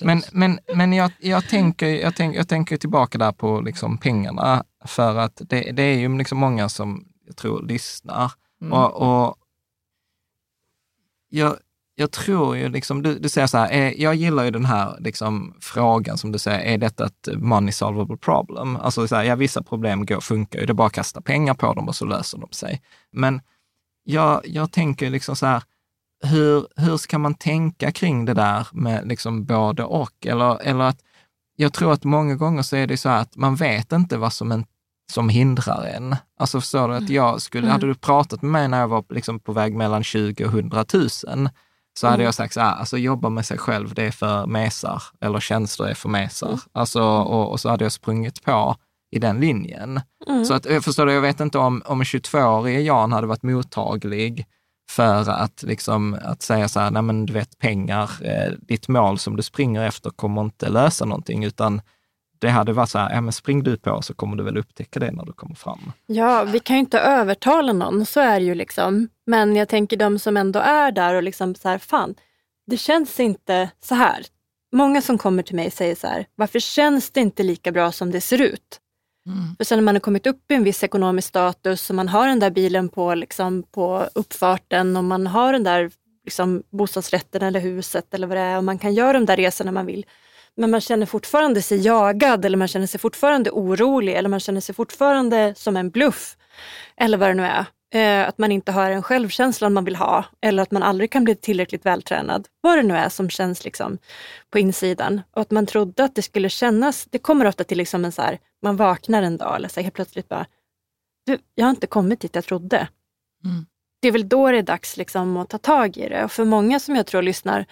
men 0.07 0.23
men, 0.33 0.59
men 0.75 0.93
jag, 0.93 1.13
jag, 1.19 1.49
tänker, 1.49 1.87
jag, 1.87 2.17
tänk, 2.17 2.37
jag 2.37 2.49
tänker 2.49 2.77
tillbaka 2.77 3.19
där 3.19 3.33
på 3.33 3.61
liksom 3.61 3.99
pengarna, 3.99 4.65
för 4.85 5.17
att 5.17 5.43
det, 5.49 5.73
det 5.73 5.83
är 5.83 5.97
ju 5.99 6.19
liksom 6.19 6.39
många 6.39 6.69
som 6.69 7.05
jag 7.27 7.37
tror 7.37 7.63
lyssnar. 7.63 8.33
Mm. 8.63 8.73
Och, 8.73 9.27
och 9.27 9.37
jag, 11.29 11.57
jag 11.95 12.11
tror 12.11 12.57
ju, 12.57 12.69
liksom, 12.69 13.03
du, 13.03 13.19
du 13.19 13.29
säger 13.29 13.47
så 13.47 13.59
här, 13.59 13.73
eh, 13.73 14.03
jag 14.03 14.15
gillar 14.15 14.45
ju 14.45 14.51
den 14.51 14.65
här 14.65 14.97
liksom, 15.01 15.55
frågan 15.61 16.19
som 16.19 16.33
du 16.33 16.39
säger, 16.39 16.75
är 16.75 16.79
detta 16.79 17.07
ett 17.07 17.29
money 17.37 17.73
solvable 17.73 18.17
problem? 18.17 18.77
Alltså 18.77 19.09
så 19.09 19.17
här, 19.17 19.25
ja, 19.25 19.37
vissa 19.37 19.63
problem 19.63 20.07
går, 20.07 20.21
funkar 20.21 20.61
ju, 20.61 20.67
det 20.67 20.73
är 20.73 20.75
bara 20.75 20.87
att 20.87 20.93
kasta 20.93 21.21
pengar 21.21 21.55
på 21.55 21.75
dem 21.75 21.89
och 21.89 21.97
så 21.97 22.05
löser 22.05 22.39
de 22.39 22.53
sig. 22.53 22.83
Men 23.13 23.41
jag, 24.05 24.41
jag 24.45 24.73
tänker 24.73 25.11
liksom 25.11 25.37
så 25.37 25.47
här, 25.47 25.63
hur, 26.25 26.67
hur 26.77 26.97
ska 26.97 27.19
man 27.19 27.35
tänka 27.35 27.93
kring 27.93 28.25
det 28.25 28.35
där 28.35 28.67
med 28.73 29.09
liksom 29.09 29.45
både 29.45 29.85
och? 29.85 30.27
Eller, 30.27 30.63
eller 30.63 30.85
att 30.85 31.03
jag 31.57 31.73
tror 31.73 31.93
att 31.93 32.05
många 32.05 32.35
gånger 32.35 32.63
så 32.63 32.77
är 32.77 32.87
det 32.87 32.97
så 32.97 33.09
här 33.09 33.21
att 33.21 33.37
man 33.37 33.57
vet 33.57 33.93
inte 33.93 34.17
vad 34.17 34.33
som, 34.33 34.53
inte 34.53 34.71
som 35.13 35.29
hindrar 35.29 35.85
en. 35.85 36.17
Alltså 36.39 36.61
förstår 36.61 36.89
du, 36.89 36.95
att 36.95 37.09
jag 37.09 37.43
skulle, 37.43 37.63
Mm. 37.63 37.73
hade 37.73 37.87
du 37.87 37.95
pratat 37.95 38.43
med 38.43 38.51
mig 38.51 38.69
när 38.69 38.81
jag 38.81 38.89
var 38.89 39.05
liksom 39.11 39.41
på 39.41 39.53
väg 39.53 39.75
mellan 39.75 40.05
20 40.05 40.45
och 40.45 40.51
100 40.53 40.85
000, 40.95 41.09
så 41.99 42.07
hade 42.07 42.15
Mm. 42.15 42.25
jag 42.25 42.35
sagt 42.35 42.55
så 42.55 42.61
här, 42.61 42.75
alltså 42.77 42.99
jobba 42.99 43.29
med 43.29 43.47
sig 43.47 43.59
själv, 43.59 43.95
det 43.95 44.03
är 44.03 44.11
för 44.11 44.47
mesar, 44.47 45.03
eller 45.21 45.41
tjänster 45.41 45.85
är 45.85 45.95
för 45.95 46.09
mesar. 46.09 46.47
Mm. 46.49 46.59
Alltså, 46.73 47.03
och, 47.03 47.51
och 47.51 47.61
så 47.61 47.69
hade 47.69 47.85
jag 47.85 47.93
sprungit 47.93 48.43
på 48.45 48.77
i 49.11 49.19
den 49.19 49.41
linjen. 49.41 50.01
Mm. 50.29 50.45
Så 50.45 50.55
att, 50.55 50.65
jag 50.65 50.85
förstår 50.85 51.07
du, 51.07 51.13
jag 51.13 51.21
vet 51.21 51.41
inte 51.41 51.59
om, 51.59 51.83
om 51.87 52.03
22-årige 52.03 52.81
Jan 52.81 53.13
hade 53.13 53.27
varit 53.27 53.43
mottaglig 53.43 54.47
för 54.91 55.31
att, 55.31 55.63
liksom, 55.63 56.19
att 56.25 56.43
säga 56.43 56.69
så 56.69 56.81
här, 56.81 56.91
nej 56.91 57.03
men 57.03 57.27
du 57.27 57.33
vet 57.33 57.59
pengar, 57.59 58.11
eh, 58.23 58.53
ditt 58.61 58.89
mål 58.89 59.19
som 59.19 59.37
du 59.37 59.43
springer 59.43 59.83
efter 59.83 60.11
kommer 60.11 60.41
inte 60.43 60.69
lösa 60.69 61.05
någonting, 61.05 61.45
utan 61.45 61.81
det 62.39 62.49
hade 62.49 62.73
varit 62.73 62.91
så 62.91 62.99
här, 62.99 63.15
ja 63.15 63.21
men 63.21 63.33
spring 63.33 63.63
du 63.63 63.77
på 63.77 64.03
så 64.03 64.15
kommer 64.15 64.37
du 64.37 64.45
väl 64.45 64.59
upptäcka 64.59 65.01
det 65.01 65.11
när 65.11 65.25
du 65.25 65.33
kommer 65.33 65.55
fram. 65.55 65.93
Ja, 66.07 66.45
vi 66.45 66.61
kan 66.61 66.77
ju 66.77 66.81
inte 66.81 66.99
övertala 66.99 67.73
någon, 67.73 68.07
så 68.07 68.21
är 68.21 68.41
det 68.41 68.47
ju 68.47 68.55
liksom. 68.55 69.09
Men 69.27 69.57
jag 69.57 69.69
tänker 69.69 69.97
de 69.97 70.19
som 70.19 70.37
ändå 70.37 70.59
är 70.59 70.93
där 70.93 71.15
och 71.15 71.23
liksom 71.23 71.55
så 71.55 71.69
här, 71.69 71.79
fan, 71.79 72.15
det 72.67 72.77
känns 72.77 73.21
inte 73.21 73.71
så 73.85 73.95
här. 73.95 74.27
Många 74.73 75.03
som 75.03 75.19
kommer 75.19 75.43
till 75.43 75.57
mig 75.57 75.71
säger 75.71 75.95
så 75.95 76.07
här, 76.07 76.27
varför 76.35 76.59
känns 76.59 77.11
det 77.11 77.21
inte 77.21 77.43
lika 77.43 77.73
bra 77.73 77.93
som 77.93 78.11
det 78.11 78.21
ser 78.21 78.43
ut? 78.43 78.81
För 79.57 79.65
sen 79.65 79.79
när 79.79 79.83
man 79.85 79.95
har 79.95 80.01
kommit 80.01 80.27
upp 80.27 80.51
i 80.51 80.55
en 80.55 80.65
viss 80.65 80.85
ekonomisk 80.85 81.29
status 81.29 81.91
och 81.91 81.97
man 81.97 82.09
har 82.09 82.29
den 82.29 82.39
där 82.39 82.51
bilen 82.51 82.89
på, 82.89 83.15
liksom, 83.15 83.63
på 83.63 84.09
uppfarten 84.15 84.97
och 84.97 85.05
man 85.05 85.27
har 85.27 85.53
den 85.53 85.65
där 85.65 85.91
liksom, 86.25 86.63
bostadsrätten 86.71 87.43
eller 87.43 87.61
huset 87.61 88.15
eller 88.15 88.27
vad 88.27 88.37
det 88.37 88.43
är 88.43 88.57
och 88.57 88.65
man 88.65 88.79
kan 88.79 88.95
göra 88.95 89.13
de 89.13 89.27
där 89.27 89.37
resorna 89.37 89.73
man 89.73 89.87
vill. 89.87 90.07
Men 90.59 90.71
man 90.71 90.81
känner 90.81 91.07
fortfarande 91.07 91.63
sig 91.63 91.79
jagad 91.79 92.45
eller 92.45 92.57
man 92.57 92.69
känner 92.69 92.87
sig 92.87 93.01
fortfarande 93.01 93.51
orolig 93.51 94.15
eller 94.15 94.29
man 94.29 94.41
känner 94.41 94.61
sig 94.61 94.75
fortfarande 94.75 95.55
som 95.57 95.77
en 95.77 95.91
bluff. 95.91 96.37
Eller 96.97 97.19
vad 97.19 97.31
det 97.31 97.35
nu 97.35 97.43
är. 97.43 97.65
Eh, 97.95 98.29
att 98.29 98.39
man 98.39 98.53
inte 98.53 98.73
har 98.73 98.91
en 98.91 99.03
självkänsla 99.03 99.71
man 99.71 99.85
vill 99.85 99.97
ha 99.97 100.25
eller 100.41 100.63
att 100.63 100.71
man 100.71 100.83
aldrig 100.83 101.13
kan 101.13 101.25
bli 101.25 101.35
tillräckligt 101.35 101.87
vältränad. 101.87 102.49
Vad 102.61 102.79
det 102.79 102.83
nu 102.83 102.97
är 102.97 103.09
som 103.09 103.31
känns 103.31 103.65
liksom 103.65 103.99
på 104.51 104.59
insidan. 104.59 105.23
Och 105.31 105.43
att 105.43 105.51
man 105.51 105.67
trodde 105.67 106.05
att 106.05 106.15
det 106.15 106.23
skulle 106.23 106.49
kännas, 106.49 107.05
det 107.11 107.19
kommer 107.19 107.45
ofta 107.45 107.65
till 107.65 107.79
liksom 107.79 108.05
en 108.05 108.13
så 108.13 108.23
här, 108.23 108.39
man 108.63 108.77
vaknar 108.77 109.23
en 109.23 109.37
dag 109.37 109.57
eller 109.57 109.69
så 109.69 109.81
här, 109.81 109.83
helt 109.83 109.95
plötsligt 109.95 110.29
bara, 110.29 110.47
du, 111.27 111.39
jag 111.55 111.65
har 111.65 111.71
inte 111.71 111.87
kommit 111.87 112.21
dit 112.21 112.35
jag 112.35 112.45
trodde. 112.45 112.89
Mm. 113.45 113.67
Det 114.01 114.09
är 114.09 114.13
väl 114.13 114.29
då 114.29 114.51
det 114.51 114.59
är 114.59 114.63
dags 114.63 114.97
liksom 114.97 115.37
att 115.37 115.49
ta 115.49 115.59
tag 115.59 115.97
i 115.97 116.09
det. 116.09 116.25
Och 116.25 116.33
för 116.33 116.45
många 116.45 116.81
som 116.81 116.97
jag 116.97 117.07
tror 117.07 117.23
lyssnar, 117.23 117.67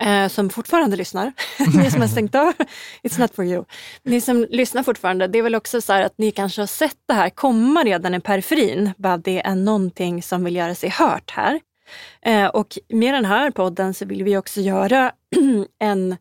eh, 0.00 0.28
som 0.28 0.50
fortfarande 0.50 0.96
lyssnar, 0.96 1.32
ni 1.76 1.90
som 1.90 2.00
har 2.00 2.08
stängt 2.08 2.34
av, 2.34 2.52
it's 3.02 3.20
not 3.20 3.34
for 3.34 3.44
you. 3.44 3.64
Ni 4.02 4.20
som 4.20 4.46
lyssnar 4.50 4.82
fortfarande, 4.82 5.26
det 5.26 5.38
är 5.38 5.42
väl 5.42 5.54
också 5.54 5.80
så 5.80 5.92
här 5.92 6.02
att 6.02 6.18
ni 6.18 6.30
kanske 6.30 6.62
har 6.62 6.66
sett 6.66 6.96
det 7.08 7.14
här 7.14 7.30
komma 7.30 7.84
redan 7.84 8.14
i 8.14 8.20
periferin. 8.20 8.92
Bara 8.96 9.16
det 9.16 9.46
är 9.46 9.54
någonting 9.54 10.22
som 10.22 10.44
vill 10.44 10.56
göra 10.56 10.74
sig 10.74 10.88
hört 10.88 11.30
här. 11.30 11.60
Eh, 12.22 12.46
och 12.46 12.78
med 12.88 13.14
den 13.14 13.24
här 13.24 13.50
podden 13.50 13.94
så 13.94 14.04
vill 14.04 14.24
vi 14.24 14.36
också 14.36 14.60
göra 14.60 15.12
en 15.80 16.16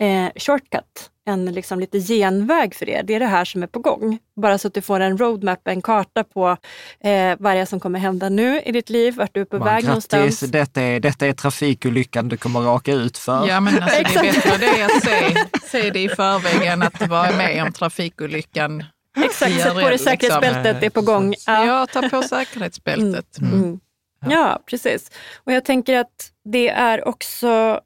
eh, 0.00 0.30
shortcut, 0.36 1.10
en 1.26 1.44
liksom 1.44 1.80
lite 1.80 1.98
genväg 1.98 2.74
för 2.74 2.88
er. 2.88 3.02
Det 3.02 3.14
är 3.14 3.20
det 3.20 3.26
här 3.26 3.44
som 3.44 3.62
är 3.62 3.66
på 3.66 3.78
gång. 3.78 4.18
Bara 4.36 4.58
så 4.58 4.68
att 4.68 4.74
du 4.74 4.82
får 4.82 5.00
en 5.00 5.18
roadmap, 5.18 5.68
en 5.68 5.82
karta 5.82 6.24
på 6.24 6.56
eh, 7.00 7.36
vad 7.38 7.56
det 7.56 7.60
är 7.60 7.64
som 7.64 7.80
kommer 7.80 7.98
hända 7.98 8.28
nu 8.28 8.60
i 8.60 8.72
ditt 8.72 8.90
liv, 8.90 9.14
vart 9.16 9.34
du 9.34 9.40
är 9.40 9.44
på 9.44 9.58
Bara, 9.58 9.64
väg 9.64 9.84
Grattis, 9.84 10.12
någonstans. 10.12 10.40
detta 10.40 10.82
är, 10.82 11.00
detta 11.00 11.26
är 11.26 11.32
trafikolyckan 11.32 12.28
du 12.28 12.36
kommer 12.36 12.60
raka 12.60 12.92
ut 12.92 13.18
för. 13.18 13.48
Ja, 13.48 13.60
men 13.60 13.82
alltså, 13.82 14.02
det 14.02 14.18
är 14.18 14.22
bättre 14.22 14.56
det 14.56 14.82
att 14.82 15.04
se, 15.04 15.36
se 15.62 15.90
det 15.90 16.02
i 16.02 16.08
förväg 16.08 16.66
än 16.68 16.82
att 16.82 17.08
vara 17.08 17.36
med 17.36 17.62
om 17.62 17.72
trafikolyckan. 17.72 18.84
Exakt, 19.24 19.60
sätt 19.60 19.72
på 19.72 19.80
dig 19.80 19.98
säkerhetsbältet, 19.98 20.80
det 20.80 20.86
är 20.86 20.90
på 20.90 21.02
gång. 21.02 21.34
Ja. 21.46 21.66
Ja, 21.66 21.86
ta 21.86 22.08
på 22.08 22.22
säkerhetsbältet. 22.22 23.38
Mm. 23.38 23.80
Ja, 24.26 24.62
precis. 24.66 25.10
Och 25.44 25.52
jag 25.52 25.64
tänker 25.64 25.98
att 25.98 26.30
det 26.44 26.68
är 26.68 27.08
också, 27.08 27.80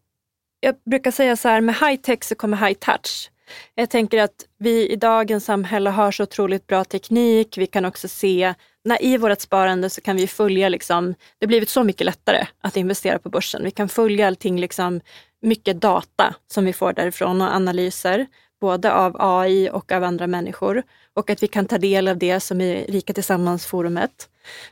jag 0.64 0.74
brukar 0.90 1.10
säga 1.10 1.36
så 1.36 1.48
här, 1.48 1.60
med 1.60 1.74
high 1.74 2.00
tech 2.00 2.24
så 2.24 2.34
kommer 2.34 2.56
high 2.56 2.78
touch. 2.78 3.30
Jag 3.74 3.90
tänker 3.90 4.18
att 4.22 4.46
vi 4.58 4.88
i 4.88 4.96
dagens 4.96 5.44
samhälle 5.44 5.90
har 5.90 6.10
så 6.10 6.22
otroligt 6.22 6.66
bra 6.66 6.84
teknik. 6.84 7.58
Vi 7.58 7.66
kan 7.66 7.84
också 7.84 8.08
se, 8.08 8.54
när 8.84 9.04
i 9.04 9.16
vårt 9.16 9.40
sparande 9.40 9.90
så 9.90 10.00
kan 10.00 10.16
vi 10.16 10.26
följa, 10.26 10.68
liksom, 10.68 11.14
det 11.38 11.46
har 11.46 11.48
blivit 11.48 11.68
så 11.68 11.84
mycket 11.84 12.04
lättare 12.04 12.46
att 12.60 12.76
investera 12.76 13.18
på 13.18 13.28
börsen. 13.28 13.64
Vi 13.64 13.70
kan 13.70 13.88
följa 13.88 14.26
allting, 14.26 14.60
liksom, 14.60 15.00
mycket 15.42 15.80
data 15.80 16.34
som 16.46 16.64
vi 16.64 16.72
får 16.72 16.92
därifrån 16.92 17.42
och 17.42 17.54
analyser, 17.54 18.26
både 18.60 18.92
av 18.92 19.16
AI 19.18 19.70
och 19.72 19.92
av 19.92 20.04
andra 20.04 20.26
människor. 20.26 20.82
Och 21.14 21.30
att 21.30 21.42
vi 21.42 21.46
kan 21.46 21.66
ta 21.66 21.78
del 21.78 22.08
av 22.08 22.18
det 22.18 22.40
som 22.40 22.60
är 22.60 22.86
Rika 22.86 23.12
Tillsammans-forumet. 23.12 24.28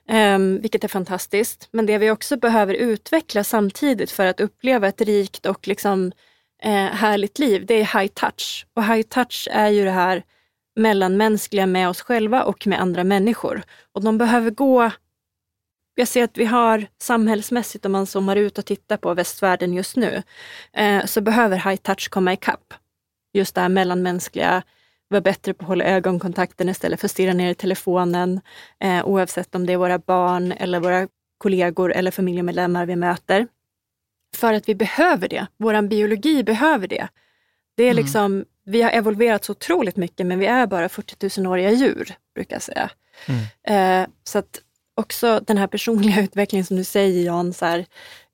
Um, 0.09 0.61
vilket 0.61 0.85
är 0.85 0.89
fantastiskt. 0.89 1.69
Men 1.71 1.87
det 1.87 1.99
vi 1.99 2.11
också 2.11 2.37
behöver 2.37 2.75
utveckla 2.75 3.45
samtidigt 3.45 4.11
för 4.11 4.27
att 4.27 4.41
uppleva 4.41 4.89
ett 4.89 5.01
rikt 5.01 5.47
och 5.47 5.69
liksom, 5.69 6.13
eh, 6.63 6.71
härligt 6.73 7.39
liv, 7.39 7.67
det 7.67 7.75
är 7.75 8.01
high 8.01 8.13
touch. 8.15 8.67
Och 8.75 8.85
high 8.85 9.03
touch 9.03 9.49
är 9.51 9.69
ju 9.69 9.85
det 9.85 9.91
här 9.91 10.23
mellanmänskliga 10.77 11.67
med 11.67 11.89
oss 11.89 12.01
själva 12.03 12.43
och 12.43 12.67
med 12.67 12.81
andra 12.81 13.05
människor. 13.05 13.63
Och 13.93 14.05
de 14.05 14.19
behöver 14.19 14.51
gå 14.51 14.91
jag 15.95 16.09
ser 16.09 16.25
att 16.25 16.39
vi 16.39 16.45
har 16.45 16.87
samhällsmässigt, 16.99 17.87
om 17.87 17.93
man 17.93 18.07
zoomar 18.07 18.37
ut 18.37 18.59
och 18.59 18.65
tittar 18.65 18.97
på 18.97 19.15
västvärlden 19.15 19.75
just 19.75 19.97
nu, 19.97 20.23
eh, 20.73 21.05
så 21.05 21.21
behöver 21.21 21.57
high 21.57 21.77
touch 21.77 22.11
komma 22.11 22.33
ikapp. 22.33 22.75
Just 23.33 23.55
det 23.55 23.61
här 23.61 23.69
mellanmänskliga, 23.69 24.63
vara 25.13 25.21
bättre 25.21 25.55
på 25.55 25.63
att 25.65 25.69
hålla 25.69 25.85
ögonkontakten 25.85 26.69
istället 26.69 27.01
för 27.01 27.07
att 27.07 27.11
stirra 27.11 27.33
ner 27.33 27.51
i 27.51 27.55
telefonen, 27.55 28.41
eh, 28.81 29.07
oavsett 29.07 29.55
om 29.55 29.67
det 29.67 29.73
är 29.73 29.77
våra 29.77 29.99
barn 29.99 30.53
eller 30.53 30.81
våra 30.81 31.09
kollegor 31.39 31.93
eller 31.93 32.11
familjemedlemmar 32.11 32.87
vi 32.87 32.97
möter. 32.97 33.47
För 34.37 34.55
att 34.55 34.69
vi 34.69 34.75
behöver 34.75 35.29
det. 35.29 35.47
Vår 35.57 35.83
biologi 35.83 36.43
behöver 36.43 36.89
det. 36.89 37.09
Det 37.77 37.85
är 37.85 37.95
liksom, 37.95 38.45
Vi 38.65 38.83
har 38.83 38.91
evolverat 38.91 39.45
så 39.45 39.53
otroligt 39.53 39.97
mycket, 39.97 40.27
men 40.27 40.39
vi 40.39 40.47
är 40.47 40.67
bara 40.67 40.89
40 40.89 41.29
000-åriga 41.29 41.71
djur, 41.71 42.15
brukar 42.35 42.57
jag 42.57 42.63
säga. 42.63 42.91
Eh, 43.69 44.07
så 44.25 44.39
att 44.39 44.61
också 45.03 45.41
den 45.47 45.59
här 45.59 45.67
personliga 45.67 46.21
utvecklingen 46.23 46.65
som 46.65 46.77
du 46.77 46.85
säger 46.85 47.25
Jan, 47.25 47.53
så 47.53 47.65
här, 47.65 47.79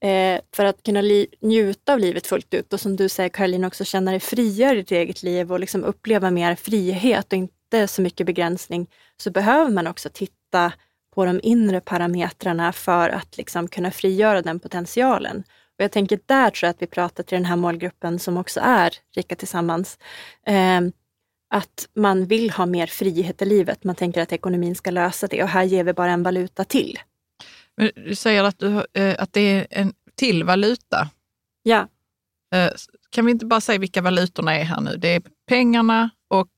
eh, 0.00 0.40
för 0.56 0.64
att 0.64 0.82
kunna 0.82 1.02
njuta 1.40 1.92
av 1.92 1.98
livet 1.98 2.26
fullt 2.26 2.54
ut 2.54 2.72
och 2.72 2.80
som 2.80 2.96
du 2.96 3.08
säger 3.08 3.28
Caroline, 3.28 3.64
också 3.64 3.84
känna 3.84 4.10
dig 4.10 4.20
friare 4.20 4.72
i 4.72 4.76
ditt 4.76 4.92
eget 4.92 5.22
liv 5.22 5.52
och 5.52 5.60
liksom 5.60 5.84
uppleva 5.84 6.30
mer 6.30 6.54
frihet 6.54 7.32
och 7.32 7.38
inte 7.38 7.88
så 7.88 8.02
mycket 8.02 8.26
begränsning, 8.26 8.86
så 9.16 9.30
behöver 9.30 9.70
man 9.70 9.86
också 9.86 10.08
titta 10.12 10.72
på 11.14 11.24
de 11.24 11.40
inre 11.42 11.80
parametrarna 11.80 12.72
för 12.72 13.08
att 13.08 13.36
liksom 13.36 13.68
kunna 13.68 13.90
frigöra 13.90 14.42
den 14.42 14.60
potentialen. 14.60 15.44
Och 15.78 15.84
jag 15.84 15.92
tänker 15.92 16.20
där 16.26 16.50
tror 16.50 16.66
jag 16.66 16.70
att 16.70 16.82
vi 16.82 16.86
pratar 16.86 17.22
till 17.22 17.36
den 17.36 17.44
här 17.44 17.56
målgruppen 17.56 18.18
som 18.18 18.36
också 18.36 18.60
är 18.64 18.94
Rika 19.14 19.34
Tillsammans. 19.34 19.98
Eh, 20.46 20.80
att 21.50 21.88
man 21.96 22.26
vill 22.26 22.50
ha 22.50 22.66
mer 22.66 22.86
frihet 22.86 23.42
i 23.42 23.44
livet. 23.44 23.84
Man 23.84 23.94
tänker 23.94 24.22
att 24.22 24.32
ekonomin 24.32 24.74
ska 24.74 24.90
lösa 24.90 25.26
det 25.26 25.42
och 25.42 25.48
här 25.48 25.62
ger 25.64 25.84
vi 25.84 25.92
bara 25.92 26.10
en 26.12 26.22
valuta 26.22 26.64
till. 26.64 26.98
Men 27.76 27.90
Du 27.94 28.14
säger 28.14 28.44
att, 28.44 28.58
du, 28.58 28.86
eh, 28.94 29.16
att 29.18 29.32
det 29.32 29.40
är 29.40 29.66
en 29.70 29.92
till 30.16 30.44
valuta. 30.44 31.08
Ja, 31.62 31.88
Eh, 32.54 32.70
Kan 33.10 33.26
vi 33.26 33.32
inte 33.32 33.46
bara 33.46 33.60
säga 33.60 33.78
vilka 33.78 34.02
valutorna 34.02 34.54
är 34.58 34.64
här 34.64 34.80
nu? 34.80 34.96
Det 34.96 35.08
är 35.14 35.22
pengarna 35.48 36.10
och 36.28 36.48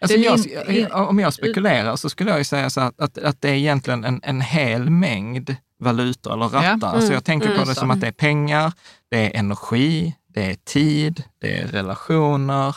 Alltså 0.00 0.16
jag, 0.16 0.38
in- 0.68 0.92
om 0.92 1.18
jag 1.18 1.34
spekulerar 1.34 1.96
så 1.96 2.10
skulle 2.10 2.30
jag 2.30 2.38
ju 2.38 2.44
säga 2.44 2.70
så 2.70 2.80
att, 2.80 3.00
att, 3.00 3.18
att 3.18 3.40
det 3.40 3.48
är 3.48 3.54
egentligen 3.54 4.04
en, 4.04 4.20
en 4.22 4.40
hel 4.40 4.90
mängd 4.90 5.56
valutor 5.78 6.32
eller 6.32 6.48
rattar. 6.48 6.78
Ja. 6.82 6.86
Alltså 6.88 7.12
jag 7.12 7.24
tänker 7.24 7.46
på 7.48 7.54
Mm. 7.54 7.68
det 7.68 7.74
som 7.74 7.90
att 7.90 8.00
det 8.00 8.06
är 8.06 8.12
pengar, 8.12 8.72
det 9.10 9.26
är 9.26 9.38
energi, 9.38 10.16
det 10.28 10.44
är 10.50 10.54
tid, 10.54 11.22
det 11.40 11.58
är 11.60 11.66
relationer, 11.66 12.76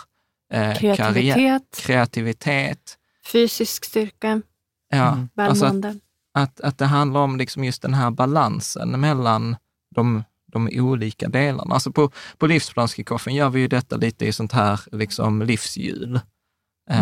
eh, 0.54 0.74
karriär, 0.96 0.96
Kreativitet, 0.96 1.82
kreativitet. 1.86 2.98
fysisk 3.26 3.86
styrka, 3.86 4.42
Ja, 4.90 5.12
Mm. 5.14 5.30
alltså 5.36 5.66
att, 5.66 5.74
välmående. 5.74 6.00
att, 6.34 6.62
att 6.62 6.78
det 6.78 6.86
handlar 6.86 7.20
om 7.22 7.38
liksom 7.38 7.64
just 7.64 7.82
den 7.82 7.94
här 7.94 8.12
balansen 8.12 9.00
mellan 9.00 9.56
de, 9.96 10.24
de 10.52 10.70
olika 10.74 11.28
delarna. 11.30 11.74
Alltså 11.74 11.92
på, 11.92 12.12
på 12.38 12.48
livsplanskickoffen 12.48 13.36
gör 13.36 13.50
vi 13.50 13.60
ju 13.60 13.68
detta 13.68 13.96
lite 13.98 14.26
i 14.26 14.32
sånt 14.34 14.52
här 14.52 14.80
liksom 14.92 15.42
livshjul. 15.42 16.16
Eh, 16.16 16.22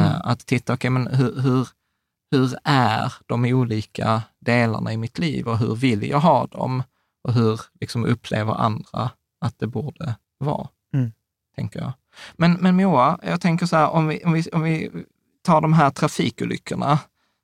Mm. 0.07 0.21
Att 0.23 0.39
titta, 0.45 0.73
okej, 0.73 0.89
men 0.89 1.07
hur, 1.07 1.41
hur, 1.41 1.67
hur 2.31 2.55
är 2.63 3.13
de 3.25 3.45
olika 3.45 4.21
delarna 4.39 4.93
i 4.93 4.97
mitt 4.97 5.19
liv 5.19 5.47
och 5.47 5.57
hur 5.57 5.75
vill 5.75 6.03
jag 6.09 6.19
ha 6.19 6.47
dem? 6.47 6.83
Och 7.23 7.33
hur 7.33 7.61
liksom 7.79 8.05
upplever 8.05 8.53
andra 8.53 9.09
att 9.41 9.59
det 9.59 9.67
borde 9.67 10.15
vara, 10.37 10.67
Mm. 10.93 11.11
tänker 11.55 11.79
jag. 11.79 11.93
Men, 12.33 12.53
men 12.53 12.75
Moa, 12.75 13.19
jag 13.23 13.41
tänker 13.41 13.65
så 13.65 13.75
här, 13.75 13.89
om 13.89 14.07
vi, 14.07 14.23
om 14.25 14.33
vi, 14.33 14.43
om 14.53 14.61
vi 14.61 14.91
tar 15.45 15.61
de 15.61 15.73
här 15.73 15.89
trafikolyckorna, 15.89 16.99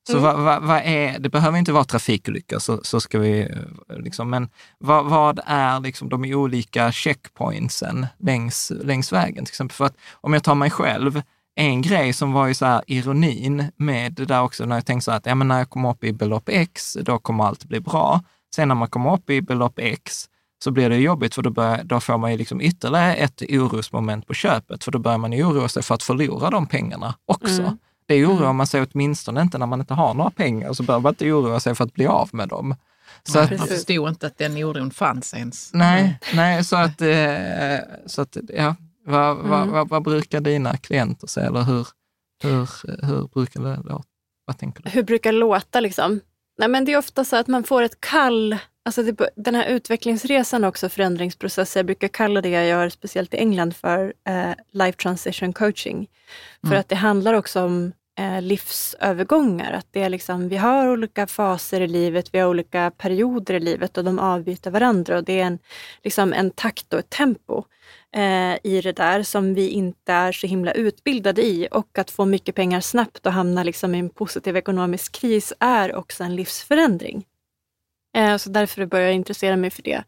så 0.08 0.18
Mm. 0.18 0.24
vad, 0.24 0.40
vad, 0.40 0.64
vad 0.64 0.82
är, 0.86 1.20
det 1.20 1.30
behöver 1.30 1.58
inte 1.58 1.72
vara 1.72 1.84
trafikolyckor, 1.84 2.60
så, 2.60 2.80
så 2.84 3.00
ska 3.00 3.20
vi, 3.20 3.40
eh, 3.40 3.98
liksom, 3.98 4.30
men 4.30 4.50
vad, 4.78 5.06
vad 5.06 5.40
är 5.46 5.80
liksom 5.80 6.10
de 6.10 6.34
olika 6.34 6.92
checkpointsen 6.92 8.06
längs, 8.20 8.72
längs 8.84 9.14
vägen? 9.14 9.46
Till 9.46 9.52
exempel 9.52 9.76
för 9.76 9.86
att 9.86 9.98
om 10.14 10.34
jag 10.34 10.44
tar 10.44 10.56
mig 10.56 10.70
själv, 10.70 11.22
en 11.56 11.82
grej 11.82 12.14
som 12.14 12.32
var 12.32 12.48
ju 12.48 12.54
så 12.54 12.66
här 12.66 12.82
ironin 12.88 13.72
med 13.76 14.14
det 14.14 14.26
där 14.26 14.42
också, 14.42 14.66
när 14.66 14.76
jag 14.76 14.86
tänkte 14.86 15.06
så 15.06 15.12
här 15.12 15.18
att 15.18 15.26
ja, 15.26 15.36
men 15.36 15.48
när 15.48 15.58
jag 15.58 15.70
kommer 15.70 15.92
upp 15.92 16.04
i 16.04 16.14
belopp 16.14 16.50
X, 16.50 16.98
då 17.02 17.20
kommer 17.20 17.44
allt 17.44 17.66
bli 17.66 17.80
bra. 17.80 18.22
Sen 18.56 18.68
när 18.68 18.76
man 18.76 18.88
kommer 18.88 19.14
upp 19.14 19.30
i 19.30 19.42
belopp 19.42 19.80
X, 19.80 20.30
så 20.64 20.72
blir 20.72 20.90
det 20.90 20.98
jobbigt 20.98 21.36
för 21.36 21.42
då, 21.42 21.50
börjar, 21.50 21.84
då 21.84 22.00
får 22.00 22.18
man 22.18 22.32
ju 22.32 22.38
liksom 22.38 22.62
ytterligare 22.62 23.16
ett 23.16 23.42
orosmoment 23.50 24.28
på 24.28 24.34
köpet, 24.34 24.84
för 24.84 24.92
då 24.92 25.00
börjar 25.00 25.18
man 25.18 25.34
ju 25.34 25.44
oroa 25.44 25.68
sig 25.68 25.84
för 25.84 25.96
att 25.96 26.04
förlora 26.04 26.50
de 26.50 26.68
pengarna 26.68 27.16
också. 27.26 27.62
Mm. 27.62 27.78
Det 28.06 28.26
oroar 28.26 28.54
man 28.54 28.68
sig 28.68 28.86
åtminstone 28.92 29.42
inte 29.42 29.58
när 29.58 29.66
man 29.66 29.80
inte 29.80 29.94
har 29.94 30.14
några 30.14 30.30
pengar, 30.32 30.74
så 30.74 30.84
behöver 30.84 31.04
man 31.04 31.12
inte 31.12 31.32
oroa 31.32 31.60
sig 31.60 31.76
för 31.76 31.84
att 31.84 31.94
bli 31.94 32.08
av 32.08 32.30
med 32.34 32.48
dem. 32.50 32.76
Så 33.24 33.40
att, 33.40 33.58
Man 33.58 33.68
förstod 33.68 34.10
inte 34.10 34.28
att 34.28 34.38
den 34.38 34.58
oron 34.64 34.92
fanns 34.92 35.34
ens. 35.34 35.74
nej, 35.74 36.20
nej, 36.36 36.64
så 36.64 36.76
att, 36.76 37.02
eh, 37.02 37.78
så 38.06 38.22
att 38.22 38.38
ja, 38.54 38.76
vad, 39.06 39.38
vad, 39.38 39.62
Mm. 39.62 39.72
vad, 39.72 39.90
vad 39.90 40.04
brukar 40.04 40.42
dina 40.42 40.78
klienter 40.78 41.28
säga, 41.28 41.48
eller 41.48 41.62
hur, 41.64 41.88
hur, 42.44 42.70
hur 43.06 43.28
brukar 43.34 43.62
det 43.62 43.76
låta? 43.86 44.04
Vad 44.46 44.58
tänker 44.58 44.84
du? 44.84 44.90
Hur 44.90 45.04
brukar 45.04 45.32
det 45.32 45.38
låta 45.38 45.80
liksom? 45.80 46.20
Nej, 46.58 46.68
men 46.70 46.86
det 46.86 46.94
är 46.94 46.98
ofta 46.98 47.26
så 47.26 47.36
att 47.36 47.48
man 47.48 47.64
får 47.64 47.82
ett 47.82 48.02
kall. 48.02 48.58
Alltså 48.88 49.04
det, 49.04 49.30
den 49.36 49.56
här 49.56 49.70
utvecklingsresan 49.70 50.64
också, 50.64 50.90
förändringsprocesser, 50.90 51.80
jag 51.80 51.86
brukar 51.86 52.08
kalla 52.08 52.42
det 52.42 52.50
jag 52.50 52.66
gör, 52.66 52.90
speciellt 52.90 53.34
i 53.34 53.38
England, 53.38 53.76
för 53.76 54.14
eh, 54.28 54.52
life 54.72 54.98
transition 54.98 55.54
coaching. 55.54 56.08
För 56.62 56.68
Mm. 56.68 56.80
att 56.80 56.90
det 56.90 56.96
handlar 56.96 57.34
också 57.34 57.64
om 57.64 57.92
eh, 58.20 58.42
livsövergångar. 58.42 59.72
Att 59.72 59.88
det 59.92 60.02
är 60.02 60.10
liksom, 60.10 60.50
vi 60.50 60.58
har 60.58 60.88
olika 60.88 61.28
faser 61.28 61.82
i 61.82 61.88
livet, 61.88 62.30
vi 62.34 62.40
har 62.40 62.50
olika 62.50 62.92
perioder 62.98 63.54
i 63.54 63.60
livet 63.60 63.98
och 63.98 64.04
de 64.04 64.20
avbyter 64.20 64.72
varandra. 64.72 65.18
Och 65.18 65.24
det 65.24 65.40
är 65.40 65.46
en, 65.46 65.60
liksom 66.04 66.34
en 66.34 66.52
takt 66.52 66.94
och 66.94 67.00
ett 67.00 67.10
tempo 67.10 67.64
eh, 68.16 68.54
i 68.64 68.82
det 68.84 68.96
där 68.96 69.24
som 69.24 69.54
vi 69.54 69.70
inte 69.70 70.14
är 70.14 70.32
så 70.32 70.48
himla 70.48 70.72
utbildade 70.72 71.42
i. 71.46 71.68
Och 71.72 71.98
att 71.98 72.12
få 72.12 72.26
mycket 72.26 72.56
pengar 72.56 72.82
snabbt 72.82 73.26
och 73.26 73.34
hamna 73.34 73.64
liksom 73.64 73.96
i 73.96 74.00
en 74.00 74.10
positiv 74.10 74.58
ekonomisk 74.58 75.12
kris 75.12 75.54
är 75.60 75.96
också 75.96 76.24
en 76.24 76.36
livsförändring. 76.36 77.26
Eh, 78.16 78.38
så 78.38 78.50
därför 78.50 78.86
började 78.86 79.10
jag 79.10 79.16
intressera 79.16 79.56
mig 79.56 79.70
för 79.70 79.84
det. 79.84 80.04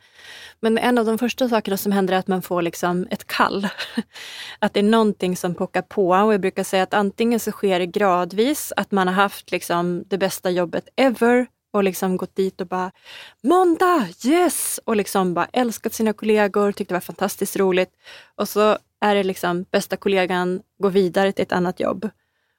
Men 0.60 0.78
en 0.78 0.98
av 0.98 1.06
de 1.06 1.18
första 1.18 1.50
sakerna 1.50 1.78
som 1.78 1.92
händer 1.92 2.14
är 2.14 2.18
att 2.18 2.28
man 2.28 2.42
får 2.42 2.62
liksom 2.62 3.08
ett 3.12 3.28
kall. 3.28 3.68
Att 4.60 4.74
det 4.74 4.80
är 4.80 4.84
någonting 4.84 5.38
som 5.38 5.56
pockar 5.56 5.82
på. 5.82 6.10
Och 6.10 6.34
jag 6.34 6.42
brukar 6.42 6.64
säga 6.64 6.84
att 6.84 6.94
antingen 6.94 7.40
så 7.40 7.52
sker 7.52 7.80
det 7.80 7.86
gradvis, 7.86 8.74
att 8.78 8.92
man 8.92 9.08
har 9.08 9.16
haft 9.16 9.52
liksom 9.52 10.04
det 10.08 10.18
bästa 10.18 10.50
jobbet 10.50 10.90
ever 10.96 11.48
och 11.74 11.84
liksom 11.84 12.18
gått 12.18 12.36
dit 12.36 12.62
och 12.62 12.68
bara 12.68 12.92
måndag, 13.44 14.08
yes! 14.26 14.80
Och 14.86 14.96
liksom 14.96 15.34
bara 15.34 15.48
älskat 15.54 15.94
sina 15.94 16.14
kollegor, 16.14 16.72
tyckte 16.72 16.94
det 16.94 16.96
var 16.96 17.02
fantastiskt 17.02 17.58
roligt. 17.58 17.92
Och 18.36 18.50
så 18.50 18.78
är 19.02 19.16
det 19.16 19.24
liksom 19.24 19.66
bästa 19.72 19.98
kollegan 19.98 20.62
går 20.80 20.90
vidare 20.90 21.32
till 21.32 21.44
ett 21.44 21.52
annat 21.52 21.80
jobb. 21.80 22.10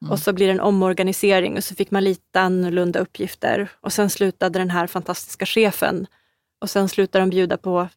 Och 0.09 0.19
så 0.19 0.33
blir 0.33 0.47
det 0.47 0.53
en 0.53 0.61
omorganisering 0.61 1.57
och 1.57 1.65
så 1.65 1.75
fick 1.75 1.91
man 1.91 2.05
lite 2.05 2.41
annorlunda 2.41 3.01
uppgifter. 3.01 3.69
Och 3.81 3.93
sen 3.93 4.11
slutade 4.11 4.59
den 4.59 4.71
här 4.71 4.87
fantastiska 4.87 5.47
chefen 5.47 6.07
och 6.61 6.71
sen 6.71 6.89
slutade 6.89 7.23
de 7.23 7.31
bjuda 7.31 7.57
på 7.57 7.89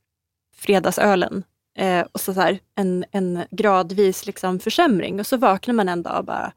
fredagsölen. 0.56 1.44
Eh, 1.78 2.06
och 2.12 2.22
så, 2.22 2.34
så 2.34 2.42
här, 2.42 2.60
en, 2.76 3.06
en 3.12 3.44
gradvis 3.52 4.26
liksom 4.26 4.60
försämring. 4.60 5.20
Och 5.20 5.28
så 5.28 5.38
vaknar 5.38 5.74
man 5.74 5.90
en 5.90 6.04
dag 6.04 6.20
och 6.20 6.26
bara, 6.26 6.54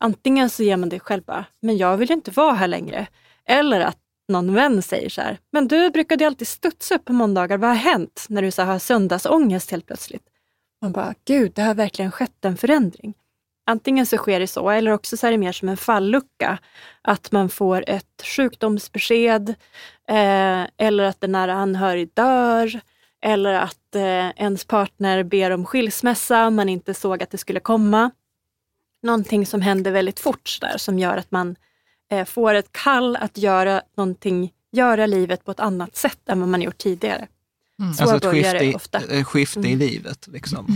antingen 0.00 0.50
så 0.50 0.62
ger 0.62 0.76
man 0.76 0.88
det 0.88 1.00
själv 1.00 1.22
bara, 1.22 1.44
men 1.62 1.76
jag 1.76 1.96
vill 1.96 2.08
ju 2.08 2.14
inte 2.14 2.30
vara 2.30 2.54
här 2.54 2.68
längre. 2.68 3.06
Eller 3.44 3.80
att 3.80 3.98
någon 4.28 4.54
vän 4.54 4.82
säger 4.82 5.08
så 5.08 5.20
här, 5.20 5.38
men 5.50 5.68
du 5.68 5.90
brukade 5.90 6.26
alltid 6.26 6.48
studsa 6.48 6.94
upp 6.94 7.04
på 7.04 7.12
måndagar, 7.12 7.58
vad 7.58 7.70
har 7.70 7.76
hänt 7.76 8.26
när 8.28 8.42
du 8.42 8.50
så 8.50 8.62
här, 8.62 8.72
har 8.72 8.78
söndagsångest 8.78 9.70
helt 9.70 9.86
plötsligt? 9.86 10.24
Man 10.82 10.92
bara, 10.92 11.14
gud, 11.24 11.52
det 11.54 11.62
har 11.62 11.74
verkligen 11.74 12.10
skett 12.10 12.44
en 12.44 12.56
förändring. 12.56 13.14
Antingen 13.68 14.06
så 14.06 14.16
sker 14.16 14.40
det 14.40 14.46
så, 14.46 14.70
eller 14.70 14.90
också 14.90 15.16
så 15.16 15.26
är 15.26 15.30
det 15.30 15.38
mer 15.38 15.52
som 15.52 15.68
en 15.68 15.76
fallucka. 15.76 16.58
Att 17.02 17.32
man 17.32 17.48
får 17.48 17.84
ett 17.86 18.22
sjukdomsbesked, 18.36 19.48
eh, 20.08 20.66
eller 20.76 21.04
att 21.04 21.24
en 21.24 21.32
nära 21.32 21.54
anhörig 21.54 22.10
dör, 22.14 22.80
eller 23.22 23.54
att 23.54 23.94
eh, 23.94 24.28
ens 24.36 24.64
partner 24.64 25.22
ber 25.22 25.50
om 25.50 25.64
skilsmässa, 25.66 26.50
man 26.50 26.68
inte 26.68 26.94
såg 26.94 27.22
att 27.22 27.30
det 27.30 27.38
skulle 27.38 27.60
komma. 27.60 28.10
Någonting 29.02 29.46
som 29.46 29.60
händer 29.60 29.90
väldigt 29.90 30.20
fort 30.20 30.58
där, 30.60 30.76
som 30.78 30.98
gör 30.98 31.16
att 31.16 31.30
man 31.30 31.56
eh, 32.10 32.24
får 32.24 32.54
ett 32.54 32.72
kall 32.72 33.16
att 33.16 33.38
göra 33.38 33.82
någonting, 33.96 34.52
göra 34.72 35.06
livet 35.06 35.44
på 35.44 35.50
ett 35.50 35.60
annat 35.60 35.96
sätt 35.96 36.28
än 36.28 36.40
vad 36.40 36.48
man 36.48 36.62
gjort 36.62 36.78
tidigare. 36.78 37.26
Så 37.96 38.02
Alltså 38.02 38.16
ett 38.16 38.32
skifte, 38.34 38.64
i, 38.64 38.74
ofta. 38.74 38.98
ett 38.98 39.26
skifte 39.26 39.60
i 39.60 39.72
Mm. 39.72 39.78
livet. 39.78 40.26
Liksom. 40.26 40.66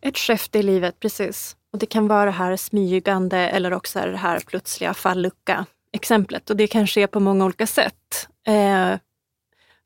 Ett 0.00 0.18
skifte 0.18 0.58
i 0.58 0.62
livet, 0.62 1.00
precis. 1.00 1.56
Och 1.74 1.80
det 1.80 1.86
kan 1.86 2.08
vara 2.08 2.24
det 2.24 2.30
här 2.30 2.56
smygande 2.56 3.38
eller 3.38 3.72
också 3.72 4.00
det 4.00 4.16
här 4.16 4.40
plötsliga 4.40 4.94
fallucka 4.94 5.66
exemplet. 5.92 6.50
Och 6.50 6.56
det 6.56 6.66
kan 6.66 6.86
ske 6.86 7.06
på 7.06 7.20
många 7.20 7.44
olika 7.44 7.66
sätt. 7.66 8.28
Eh, 8.46 8.98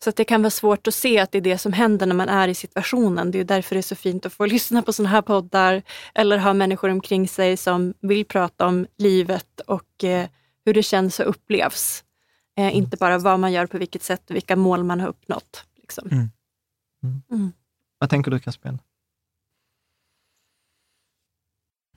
så 0.04 0.10
att 0.10 0.16
det 0.16 0.24
kan 0.24 0.42
vara 0.42 0.50
svårt 0.50 0.86
att 0.86 0.94
se 0.94 1.18
att 1.18 1.32
det 1.32 1.38
är 1.38 1.42
det 1.42 1.58
som 1.58 1.72
händer 1.72 2.06
när 2.06 2.14
man 2.14 2.28
är 2.28 2.48
i 2.48 2.54
situationen. 2.54 3.30
Det 3.30 3.40
är 3.40 3.44
därför 3.44 3.74
det 3.74 3.80
är 3.80 3.82
så 3.82 3.94
fint 3.94 4.26
att 4.26 4.32
få 4.32 4.46
lyssna 4.56 4.82
på 4.82 4.92
sådana 4.92 5.10
här 5.10 5.22
poddar 5.22 5.82
eller 6.14 6.38
ha 6.38 6.52
människor 6.52 6.88
omkring 6.88 7.28
sig 7.28 7.56
som 7.56 7.94
vill 8.00 8.24
prata 8.24 8.66
om 8.66 8.86
livet 8.98 9.60
och 9.66 10.04
eh, 10.04 10.28
hur 10.64 10.74
det 10.74 10.82
känns 10.82 11.20
och 11.20 11.28
upplevs. 11.28 12.04
Eh, 12.58 12.76
inte 12.76 12.96
bara 12.96 13.18
vad 13.18 13.40
man 13.40 13.52
gör 13.52 13.66
på 13.66 13.78
vilket 13.78 14.02
sätt 14.02 14.30
och 14.30 14.36
vilka 14.36 14.56
mål 14.56 14.84
man 14.84 15.00
har 15.00 15.08
uppnått. 15.08 15.64
Liksom. 15.76 16.08
Mm. 16.10 16.30
Mm. 17.30 17.52
Vad 17.98 18.10
tänker 18.10 18.30
du 18.30 18.38
Caspian? 18.38 18.78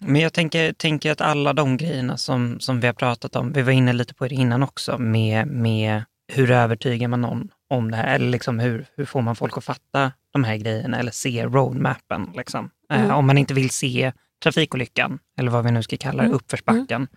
Men 0.05 0.21
jag 0.21 0.33
tänker, 0.33 0.73
tänker 0.73 1.11
att 1.11 1.21
alla 1.21 1.53
de 1.53 1.77
grejerna 1.77 2.17
som, 2.17 2.59
som 2.59 2.79
vi 2.79 2.87
har 2.87 2.93
pratat 2.93 3.35
om, 3.35 3.53
vi 3.53 3.61
var 3.61 3.71
inne 3.71 3.93
lite 3.93 4.13
på 4.13 4.27
det 4.27 4.35
innan 4.35 4.63
också, 4.63 4.97
med, 4.97 5.47
med 5.47 6.03
hur 6.33 6.51
övertygar 6.51 7.07
man 7.07 7.21
någon 7.21 7.49
om 7.69 7.91
det 7.91 7.97
här? 7.97 8.15
Eller 8.15 8.29
liksom 8.29 8.59
hur, 8.59 8.85
hur 8.95 9.05
får 9.05 9.21
man 9.21 9.35
folk 9.35 9.57
att 9.57 9.63
fatta 9.63 10.11
de 10.33 10.43
här 10.43 10.55
grejerna 10.57 10.99
eller 10.99 11.11
se 11.11 11.45
roadmappen? 11.45 12.29
Liksom. 12.35 12.69
Mm. 12.93 13.05
Eh, 13.09 13.17
om 13.17 13.27
man 13.27 13.37
inte 13.37 13.53
vill 13.53 13.69
se 13.69 14.13
trafikolyckan, 14.43 15.19
eller 15.37 15.51
vad 15.51 15.63
vi 15.65 15.71
nu 15.71 15.83
ska 15.83 15.97
kalla 15.97 16.17
det, 16.17 16.27
Mm. 16.27 16.35
uppförsbacken. 16.35 17.07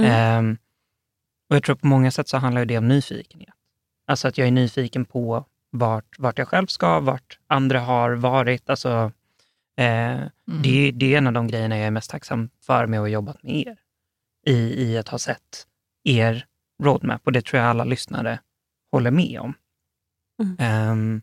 Mm. 0.00 0.10
Ehm, 0.12 0.56
och 1.50 1.56
jag 1.56 1.62
tror 1.62 1.76
på 1.76 1.86
många 1.86 2.10
sätt 2.10 2.28
så 2.28 2.36
handlar 2.36 2.64
det 2.64 2.78
om 2.78 2.88
nyfikenhet. 2.88 3.54
Alltså 4.06 4.28
att 4.28 4.38
jag 4.38 4.46
är 4.46 4.52
nyfiken 4.52 5.04
på 5.04 5.44
vart, 5.70 6.18
vart 6.18 6.38
jag 6.38 6.48
själv 6.48 6.66
ska, 6.66 7.00
vart 7.00 7.38
andra 7.46 7.80
har 7.80 8.10
varit. 8.12 8.70
Alltså, 8.70 9.12
eh, 9.76 10.20
det, 10.62 10.88
är- 10.88 10.92
det 10.92 11.14
är 11.14 11.18
en 11.18 11.26
av 11.26 11.32
de 11.32 11.46
grejerna 11.46 11.78
jag 11.78 11.86
är 11.86 11.90
mest 11.90 12.10
tacksam 12.10 12.50
för 12.60 12.86
med 12.86 12.98
att 13.00 13.02
ha 13.02 13.08
jobbat 13.08 13.42
med 13.42 13.66
er. 13.66 13.76
I, 14.46 14.82
I 14.82 14.98
att 14.98 15.08
ha 15.08 15.18
sett 15.18 15.66
er 16.04 16.46
roadmap 16.82 17.20
och 17.24 17.32
det 17.32 17.42
tror 17.44 17.60
jag 17.62 17.70
alla 17.70 17.84
lyssnare 17.84 18.40
håller 18.92 19.10
med 19.10 19.40
om. 19.40 19.54
Mm. 20.42 20.56
Ehm, 20.58 21.22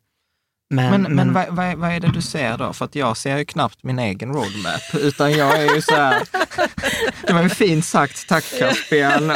Men, 0.72 1.02
Men, 1.02 1.16
men, 1.16 1.34
vad, 1.34 1.46
vad, 1.50 1.66
är- 1.66 1.76
vad 1.76 1.92
är 1.92 2.00
det 2.00 2.12
du 2.14 2.22
ser 2.22 2.58
då? 2.58 2.74
För 2.74 2.86
att 2.86 2.96
jag 2.96 3.18
ser 3.18 3.38
ju 3.38 3.46
knappt 3.46 3.84
min 3.84 4.00
egen 4.00 4.30
roadmap, 4.34 4.82
utan 4.94 5.32
jag 5.32 5.62
är 5.64 5.76
ju 5.76 5.82
så 5.82 5.96
här... 5.96 6.22
Det 7.28 7.34
var 7.34 7.42
ju 7.44 7.50
fint 7.50 7.86
sagt, 7.86 8.28
tack 8.30 8.44
Caspian. 8.60 9.30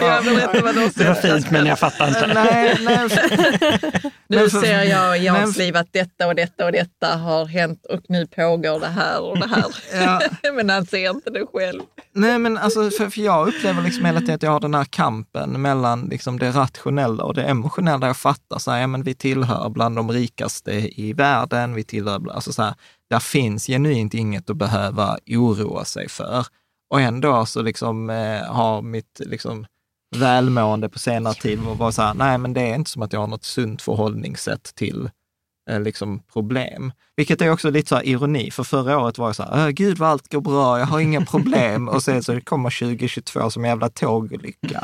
Jag 0.00 0.24
berättar 0.24 0.62
vad 0.62 0.74
du 0.74 0.88
det 0.94 1.04
var 1.04 1.14
fint, 1.14 1.50
men 1.50 1.66
jag 1.66 1.78
fattar 1.78 2.08
inte. 2.08 2.26
Nej, 2.26 2.76
nej. 2.80 3.08
Nu 4.28 4.50
ser 4.60 4.82
jag 4.82 5.18
i 5.18 5.24
Jans 5.24 5.56
liv 5.56 5.76
att 5.76 5.92
detta 5.92 6.26
och 6.26 6.34
detta 6.34 6.64
och 6.64 6.72
detta 6.72 7.16
har 7.16 7.44
hänt 7.46 7.86
och 7.86 8.00
nu 8.08 8.26
pågår 8.26 8.80
det 8.80 8.86
här 8.88 9.20
och 9.20 9.38
det 9.38 9.48
här. 9.48 9.64
Ja. 10.04 10.20
Men 10.54 10.70
han 10.70 10.86
ser 10.86 11.10
inte 11.10 11.30
det 11.30 11.46
själv. 11.52 11.80
Nej, 12.14 12.38
men 12.38 12.58
alltså, 12.58 12.90
för, 12.90 13.10
för 13.10 13.20
jag 13.20 13.48
upplever 13.48 13.82
liksom 13.82 14.04
hela 14.04 14.20
tiden 14.20 14.34
att 14.34 14.42
jag 14.42 14.50
har 14.50 14.60
den 14.60 14.74
här 14.74 14.84
kampen 14.84 15.62
mellan 15.62 16.06
liksom 16.10 16.38
det 16.38 16.50
rationella 16.50 17.24
och 17.24 17.34
det 17.34 17.42
emotionella. 17.42 18.06
Jag 18.06 18.16
fattar 18.16 18.58
så 18.58 18.70
här, 18.70 18.80
ja, 18.80 18.86
men 18.86 19.02
vi 19.02 19.14
tillhör 19.14 19.68
bland 19.68 19.96
de 19.96 20.10
rikaste 20.12 20.72
i 20.78 21.12
världen. 21.12 21.74
Vi 21.74 21.84
tillhör, 21.84 22.30
alltså 22.30 22.52
så 22.52 22.62
här, 22.62 22.74
där 23.10 23.18
finns 23.18 23.66
genuint 23.66 24.14
inget 24.14 24.50
att 24.50 24.56
behöva 24.56 25.18
oroa 25.26 25.84
sig 25.84 26.08
för. 26.08 26.46
Och 26.90 27.00
ändå 27.00 27.46
så 27.46 27.62
liksom, 27.62 28.10
eh, 28.10 28.42
har 28.42 28.82
mitt 28.82 29.20
liksom, 29.24 29.66
välmående 30.16 30.88
på 30.88 30.98
senare 30.98 31.34
tid 31.34 31.58
varit 31.58 31.94
så 31.94 32.02
här, 32.02 32.14
nej 32.14 32.38
men 32.38 32.52
det 32.54 32.60
är 32.60 32.74
inte 32.74 32.90
som 32.90 33.02
att 33.02 33.12
jag 33.12 33.20
har 33.20 33.26
något 33.26 33.44
sunt 33.44 33.82
förhållningssätt 33.82 34.74
till 34.74 35.10
eh, 35.68 35.80
liksom 35.80 36.22
problem. 36.32 36.92
Vilket 37.16 37.42
är 37.42 37.50
också 37.50 37.70
lite 37.70 37.88
så 37.88 37.94
här 37.94 38.06
ironi, 38.06 38.50
för 38.50 38.64
förra 38.64 38.98
året 38.98 39.18
var 39.18 39.28
jag 39.28 39.36
så 39.36 39.42
här, 39.42 39.70
gud 39.70 39.98
vad 39.98 40.08
allt 40.08 40.32
går 40.32 40.40
bra, 40.40 40.78
jag 40.78 40.86
har 40.86 41.00
inga 41.00 41.24
problem. 41.24 41.88
Och 41.88 42.02
sen 42.02 42.22
så 42.22 42.40
kommer 42.40 42.70
2022 42.80 43.50
som 43.50 43.64
en 43.64 43.68
jävla 43.68 43.88
tågolycka. 43.88 44.82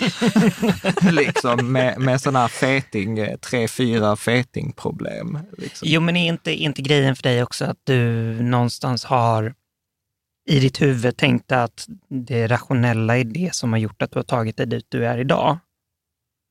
liksom 1.11 1.72
med, 1.72 2.01
med 2.01 2.20
sådana 2.20 2.39
här 2.39 2.49
feting, 2.49 3.18
eh, 3.18 3.37
tre, 3.37 3.68
fyra 3.68 4.16
fetingproblem. 4.16 5.39
Liksom. 5.59 5.89
Jo, 5.91 6.01
men 6.01 6.16
är 6.16 6.28
inte, 6.28 6.51
är 6.51 6.64
inte 6.64 6.82
grejen 6.82 7.16
för 7.16 7.22
dig 7.22 7.43
också 7.43 7.64
att 7.64 7.78
du 7.85 8.03
någonstans 8.43 9.05
har 9.05 9.55
i 10.51 10.61
ditt 10.61 10.82
huvud 10.82 11.16
tänkt 11.16 11.53
att 11.53 11.87
det 12.09 12.47
rationella 12.47 13.18
är 13.18 13.24
det 13.24 13.55
som 13.55 13.72
har 13.72 13.78
gjort 13.78 14.03
att 14.03 14.11
du 14.11 14.18
har 14.18 14.24
tagit 14.24 14.57
dig 14.57 14.66
dit 14.66 14.87
du 14.89 15.07
är 15.07 15.18
idag? 15.18 15.59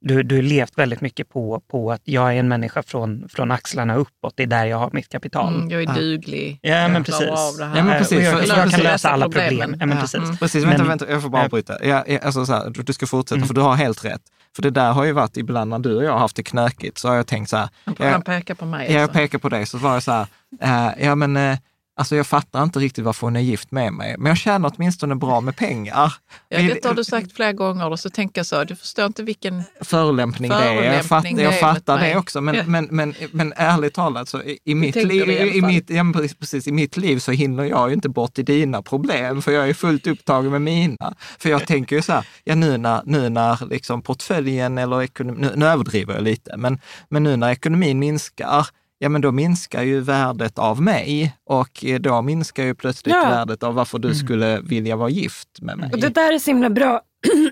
Du, 0.06 0.24
du 0.24 0.36
har 0.36 0.42
levt 0.42 0.78
väldigt 0.78 1.02
mycket 1.02 1.30
på, 1.30 1.62
på 1.72 1.92
att 1.92 2.02
jag 2.04 2.34
är 2.34 2.40
en 2.40 2.48
människa 2.48 2.84
från, 2.84 3.30
från 3.30 3.52
axlarna 3.52 3.96
uppåt, 3.96 4.34
det 4.36 4.44
är 4.44 4.48
där 4.48 4.66
jag 4.66 4.78
har 4.78 4.90
mitt 4.94 5.10
kapital. 5.10 5.56
Mm, 5.56 5.70
jag 5.70 5.82
är 5.82 5.94
duglig. 5.96 6.60
Ja, 6.62 6.70
jag 6.70 6.92
men 6.92 7.04
precis. 7.04 7.28
Av 7.30 7.56
det 7.58 7.66
här. 7.66 7.78
Ja, 7.78 7.84
men 7.84 7.98
precis. 7.98 8.18
och 8.18 8.24
jag, 8.24 8.40
För- 8.40 8.58
jag 8.58 8.72
kan 8.72 8.80
lösa 8.80 9.10
alla 9.10 9.26
problem. 9.30 9.76
Ja, 9.80 9.86
men 9.86 9.98
precis. 10.00 10.20
mm. 10.20 10.38
Precis, 10.38 10.64
vänta, 10.64 10.78
Men- 10.78 10.88
vänta, 10.88 11.12
jag 11.12 11.22
får 11.22 11.30
bara 11.30 11.44
avbryta. 11.44 11.86
Ja, 11.86 12.04
alltså 12.24 12.46
så 12.46 12.54
här, 12.54 12.70
du, 12.84 12.94
ska 12.94 13.06
fortsätta, 13.08 13.36
Mm. 13.36 13.48
för 13.48 13.56
du 13.56 13.62
har 13.62 13.76
helt 13.76 14.06
rätt. 14.06 14.22
För 14.56 14.62
det 14.62 14.70
där 14.70 14.92
har 14.92 15.04
ju 15.06 15.12
varit 15.12 15.38
ibland 15.38 15.70
när 15.70 15.80
du 15.80 15.96
och 15.98 16.04
jag 16.04 16.12
har 16.12 16.20
haft 16.20 16.36
det 16.36 16.44
knökigt, 16.44 16.98
så 16.98 17.08
har 17.08 17.16
jag 17.16 17.28
tänkt 17.28 17.50
så 17.50 17.58
här, 17.58 17.70
Han, 18.12 18.22
pekar 18.22 18.56
på 18.56 18.66
mig. 18.66 18.88
Ja, 18.88 18.94
jag 18.94 19.02
alltså. 19.02 19.14
pekar 19.18 19.38
på 19.40 19.50
dig, 19.50 19.66
så 19.66 19.78
var 19.78 19.96
det 19.96 20.02
så 20.02 20.12
här, 20.12 20.28
eh, 20.62 21.06
ja 21.06 21.16
men 21.16 21.38
eh, 21.38 21.58
alltså 21.96 22.16
jag 22.16 22.28
fattar 22.28 22.64
inte 22.64 22.80
riktigt 22.80 23.04
varför 23.04 23.28
hon 23.28 23.36
är 23.36 23.40
gift 23.40 23.72
med 23.72 23.94
mig, 23.94 24.16
men 24.18 24.28
jag 24.30 24.38
tjänar 24.38 24.72
åtminstone 24.76 25.16
bra 25.16 25.42
med 25.42 25.56
pengar. 25.56 26.14
Ja, 26.50 26.62
det 26.62 26.86
har 26.86 26.94
du 26.94 27.04
sagt 27.04 27.36
flera 27.36 27.54
gånger 27.54 27.90
och 27.90 28.00
så 28.00 28.10
tänker 28.10 28.40
jag 28.40 28.46
så, 28.46 28.64
du 28.64 28.76
förstår 28.76 29.06
inte 29.06 29.24
vilken... 29.24 29.64
Förolämpning 29.82 30.50
det 30.50 30.56
är. 30.56 30.94
Jag, 30.94 31.06
fatt, 31.06 31.32
jag 31.32 31.60
fattar 31.60 32.00
mig. 32.00 32.14
det 32.14 32.20
också, 32.20 32.42
men, 32.42 32.56
Ja. 32.56 32.64
men, 32.68 32.88
men, 32.92 33.14
men 33.32 33.54
ärligt 33.56 33.94
talat, 33.94 34.30
så 34.30 34.42
i, 34.42 34.60
i, 34.64 34.76
mitt 34.76 34.96
liv, 34.96 35.30
i 35.30 35.58
i, 35.58 35.62
mitt, 35.62 35.90
ja, 35.90 36.04
men 36.04 36.14
precis, 36.40 36.68
i 36.68 36.72
mitt 36.72 36.98
liv 36.98 37.20
så 37.20 37.32
hinner 37.32 37.64
jag 37.64 37.90
ju 37.90 37.94
inte 37.94 38.10
bort 38.10 38.40
i 38.40 38.44
dina 38.44 38.82
problem, 38.82 39.42
för 39.42 39.52
jag 39.52 39.70
är 39.70 39.74
fullt 39.74 40.08
upptagen 40.08 40.52
med 40.52 40.62
mina. 40.62 41.16
För 41.40 41.50
jag 41.50 41.68
tänker 41.68 41.96
ju 41.96 42.02
så 42.02 42.14
här, 42.14 42.28
ja 42.44 42.56
nu 42.56 42.78
när, 42.78 43.02
nu 43.06 43.30
när 43.30 43.66
liksom 43.70 44.02
portföljen 44.02 44.78
eller 44.78 45.04
ekonomin, 45.04 45.42
nu, 45.42 45.52
nu 45.56 45.66
överdriver 45.66 46.14
jag 46.14 46.24
lite, 46.24 46.58
men, 46.58 46.80
men 47.10 47.24
nu 47.24 47.36
när 47.36 47.52
ekonomin 47.52 48.00
minskar, 48.00 48.68
ja 49.04 49.10
men 49.10 49.22
då 49.22 49.32
minskar 49.32 49.84
ju 49.84 50.00
värdet 50.00 50.60
av 50.60 50.82
mig 50.82 51.36
och 51.46 51.86
eh, 51.86 52.00
då 52.00 52.22
minskar 52.22 52.64
ju 52.64 52.76
plötsligt 52.76 53.16
Ja. 53.16 53.30
värdet 53.30 53.64
av 53.64 53.74
varför 53.74 54.00
du 54.00 54.08
Mm. 54.08 54.18
skulle 54.18 54.62
vilja 54.62 54.96
vara 54.96 55.10
gift 55.10 55.50
med 55.62 55.78
mig. 55.78 55.90
Och 55.94 56.00
det 56.00 56.10
där 56.10 56.34
är 56.34 56.40
så 56.40 56.50
himla 56.50 56.70
bra. 56.70 57.02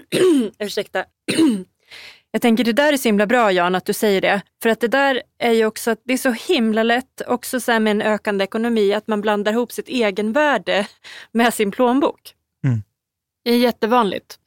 Ursäkta. 0.60 1.06
Jag 2.32 2.42
tänker 2.42 2.64
det 2.64 2.74
där 2.74 2.94
är 2.94 2.98
så 2.98 3.08
himla 3.08 3.28
bra 3.28 3.52
Jan 3.52 3.76
att 3.76 3.86
du 3.86 3.94
säger 3.94 4.22
det. 4.22 4.42
För 4.64 4.70
att 4.70 4.80
det 4.80 4.88
där 4.88 5.22
är 5.40 5.52
ju 5.52 5.66
också 5.66 5.92
att 5.92 6.02
det 6.06 6.14
är 6.14 6.18
så 6.18 6.32
himla 6.32 6.84
lätt 6.84 7.22
också 7.28 7.60
så 7.60 7.72
här 7.72 7.80
med 7.80 7.92
en 7.92 8.02
ökande 8.02 8.44
ekonomi 8.44 8.94
att 8.94 9.08
man 9.08 9.22
blandar 9.22 9.52
ihop 9.52 9.72
sitt 9.72 9.88
egenvärde 9.88 10.88
med 11.32 11.54
sin 11.54 11.72
plånbok. 11.72 12.34
Mm. 12.66 12.84
Det 13.44 13.52
är 13.52 13.58
jättevanligt. 13.58 14.38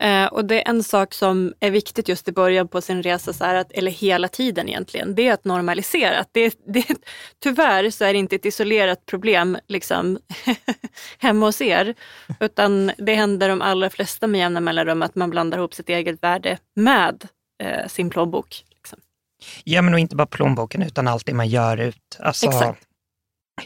Eh, 0.00 0.26
och 0.26 0.44
det 0.44 0.66
är 0.66 0.70
en 0.70 0.82
sak 0.82 1.14
som 1.14 1.54
är 1.60 1.70
viktigt 1.70 2.08
just 2.08 2.28
i 2.28 2.32
början 2.32 2.68
på 2.68 2.80
sin 2.80 3.02
resa, 3.02 3.32
så 3.32 3.44
att, 3.44 3.72
eller 3.72 3.90
hela 3.90 4.28
tiden 4.28 4.68
egentligen, 4.68 5.14
det 5.14 5.28
är 5.28 5.32
att 5.32 5.44
normalisera. 5.44 6.18
Att 6.18 6.28
det, 6.32 6.58
det, 6.66 6.86
tyvärr 7.42 7.90
så 7.90 8.04
är 8.04 8.12
det 8.12 8.18
inte 8.18 8.36
ett 8.36 8.46
isolerat 8.46 9.06
problem 9.06 9.58
liksom, 9.68 10.18
hemma 11.18 11.46
hos 11.46 11.60
er, 11.60 11.94
utan 12.40 12.92
det 12.98 13.14
händer 13.14 13.48
de 13.48 13.62
allra 13.62 13.90
flesta 13.90 14.26
med 14.26 14.38
jämna 14.38 14.60
mellanrum 14.60 15.02
att 15.02 15.14
man 15.14 15.30
blandar 15.30 15.58
ihop 15.58 15.74
sitt 15.74 15.88
eget 15.88 16.22
värde 16.22 16.58
med 16.76 17.28
eh, 17.62 17.86
sin 17.88 18.10
plånbok. 18.10 18.64
Liksom. 18.70 18.98
Ja, 19.64 19.82
men 19.82 19.94
och 19.94 20.00
inte 20.00 20.16
bara 20.16 20.26
plånboken 20.26 20.82
utan 20.82 21.08
allt 21.08 21.26
det 21.26 21.34
man 21.34 21.48
gör 21.48 21.76
ut. 21.76 22.18
Alltså 22.20 22.46
Exakt. 22.46 22.86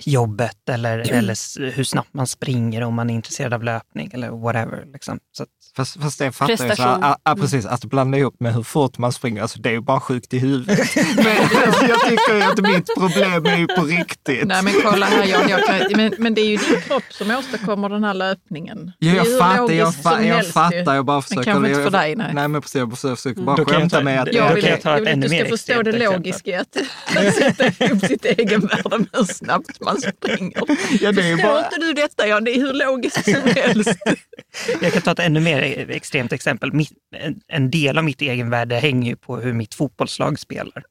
Jobbet 0.00 0.68
eller, 0.68 0.98
eller 1.12 1.70
hur 1.70 1.84
snabbt 1.84 2.14
man 2.14 2.26
springer 2.26 2.82
om 2.82 2.94
man 2.94 3.10
är 3.10 3.14
intresserad 3.14 3.54
av 3.54 3.62
löpning 3.62 4.10
eller 4.14 4.30
whatever. 4.30 4.84
Liksom. 4.92 5.18
Så 5.36 5.42
att, 5.42 5.48
Fast, 5.76 6.02
fast 6.02 6.18
det 6.18 6.32
fattar 6.32 6.50
jag 6.52 6.58
så 6.58 6.64
här, 6.64 6.68
Prestation. 6.70 7.04
ah, 7.04 7.16
ah, 7.22 7.36
precis, 7.36 7.66
att 7.66 7.84
blanda 7.84 8.18
ihop 8.18 8.36
med 8.40 8.54
hur 8.54 8.62
fort 8.62 8.98
man 8.98 9.12
springer, 9.12 9.42
alltså 9.42 9.58
det 9.58 9.68
är 9.68 9.72
ju 9.72 9.80
bara 9.80 10.00
sjukt 10.00 10.34
i 10.34 10.38
huvudet. 10.38 10.78
Men 11.16 11.26
jag, 11.26 11.88
jag 11.88 12.00
tycker 12.08 12.34
ju 12.34 12.42
att 12.42 12.60
mitt 12.62 12.94
problem 12.98 13.46
är 13.46 13.56
ju 13.58 13.66
på 13.66 13.82
riktigt. 13.82 14.44
Nej 14.44 14.62
men 14.62 14.74
kolla 14.82 15.06
här 15.06 15.24
Jan, 15.24 15.48
jag 15.48 15.66
kan, 15.66 15.80
men, 15.96 16.14
men 16.18 16.34
det 16.34 16.40
är 16.40 16.46
ju 16.46 16.56
din 16.56 16.80
kropp 16.80 17.02
som 17.10 17.30
åstadkommer 17.30 17.88
den 17.88 18.04
här 18.04 18.14
löpningen. 18.14 18.92
Ja, 18.98 19.12
jag 19.12 19.24
hur 19.24 19.38
fattar, 19.38 19.74
jag, 19.74 19.94
fa, 19.94 20.22
jag 20.22 20.46
fattar, 20.46 20.94
jag 20.94 21.04
bara 21.04 21.22
försöker... 21.22 21.44
kanske 21.44 21.68
inte 21.68 21.80
jag, 21.80 21.92
för 21.92 21.98
dig, 21.98 22.16
nej. 22.16 22.34
Nej, 22.34 22.48
men 22.48 22.60
precis, 22.62 22.76
jag 22.76 22.90
försöker, 22.90 23.16
försöker 23.16 23.42
bara 23.42 23.58
jag 23.58 23.68
skämta 23.68 23.96
ta- 23.96 24.04
med 24.04 24.22
att... 24.22 24.28
Ja, 24.32 24.46
Jag 24.46 24.54
vill, 24.54 24.64
jag 24.64 24.80
jag 24.84 25.08
att 25.08 25.20
du 25.20 25.28
ska 25.28 25.44
förstå 25.44 25.82
det 25.82 25.92
logiska 25.92 26.50
i 26.50 26.54
att, 26.54 26.76
att 27.16 27.34
sätta 27.34 27.84
ihop 27.84 28.00
sitt 28.04 28.24
egenvärde 28.24 28.98
med 28.98 29.08
hur 29.12 29.24
snabbt 29.24 29.80
man 29.84 30.00
springer. 30.00 30.62
Ja, 31.00 31.12
det 31.12 31.22
är 31.22 31.32
Förstår 31.36 31.48
bara, 31.52 31.64
inte 31.64 31.76
du 31.80 31.92
detta 31.92 32.26
Jan? 32.26 32.44
Det 32.44 32.50
är 32.50 32.60
hur 32.60 32.72
logiskt 32.72 33.24
som 33.24 33.34
helst. 33.54 33.98
jag 34.80 34.92
kan 34.92 35.02
ta 35.02 35.12
ett 35.12 35.18
ännu 35.18 35.40
mer 35.40 35.90
extremt 35.90 36.32
exempel. 36.32 36.72
Mitt, 36.72 36.92
en, 37.48 37.70
del 37.70 37.98
av 37.98 38.04
mitt 38.04 38.22
egenvärde 38.22 38.74
hänger 38.76 39.10
ju 39.10 39.16
på 39.16 39.36
hur 39.36 39.52
mitt 39.52 39.74
fotbollslag 39.74 40.38
spelar. 40.38 40.82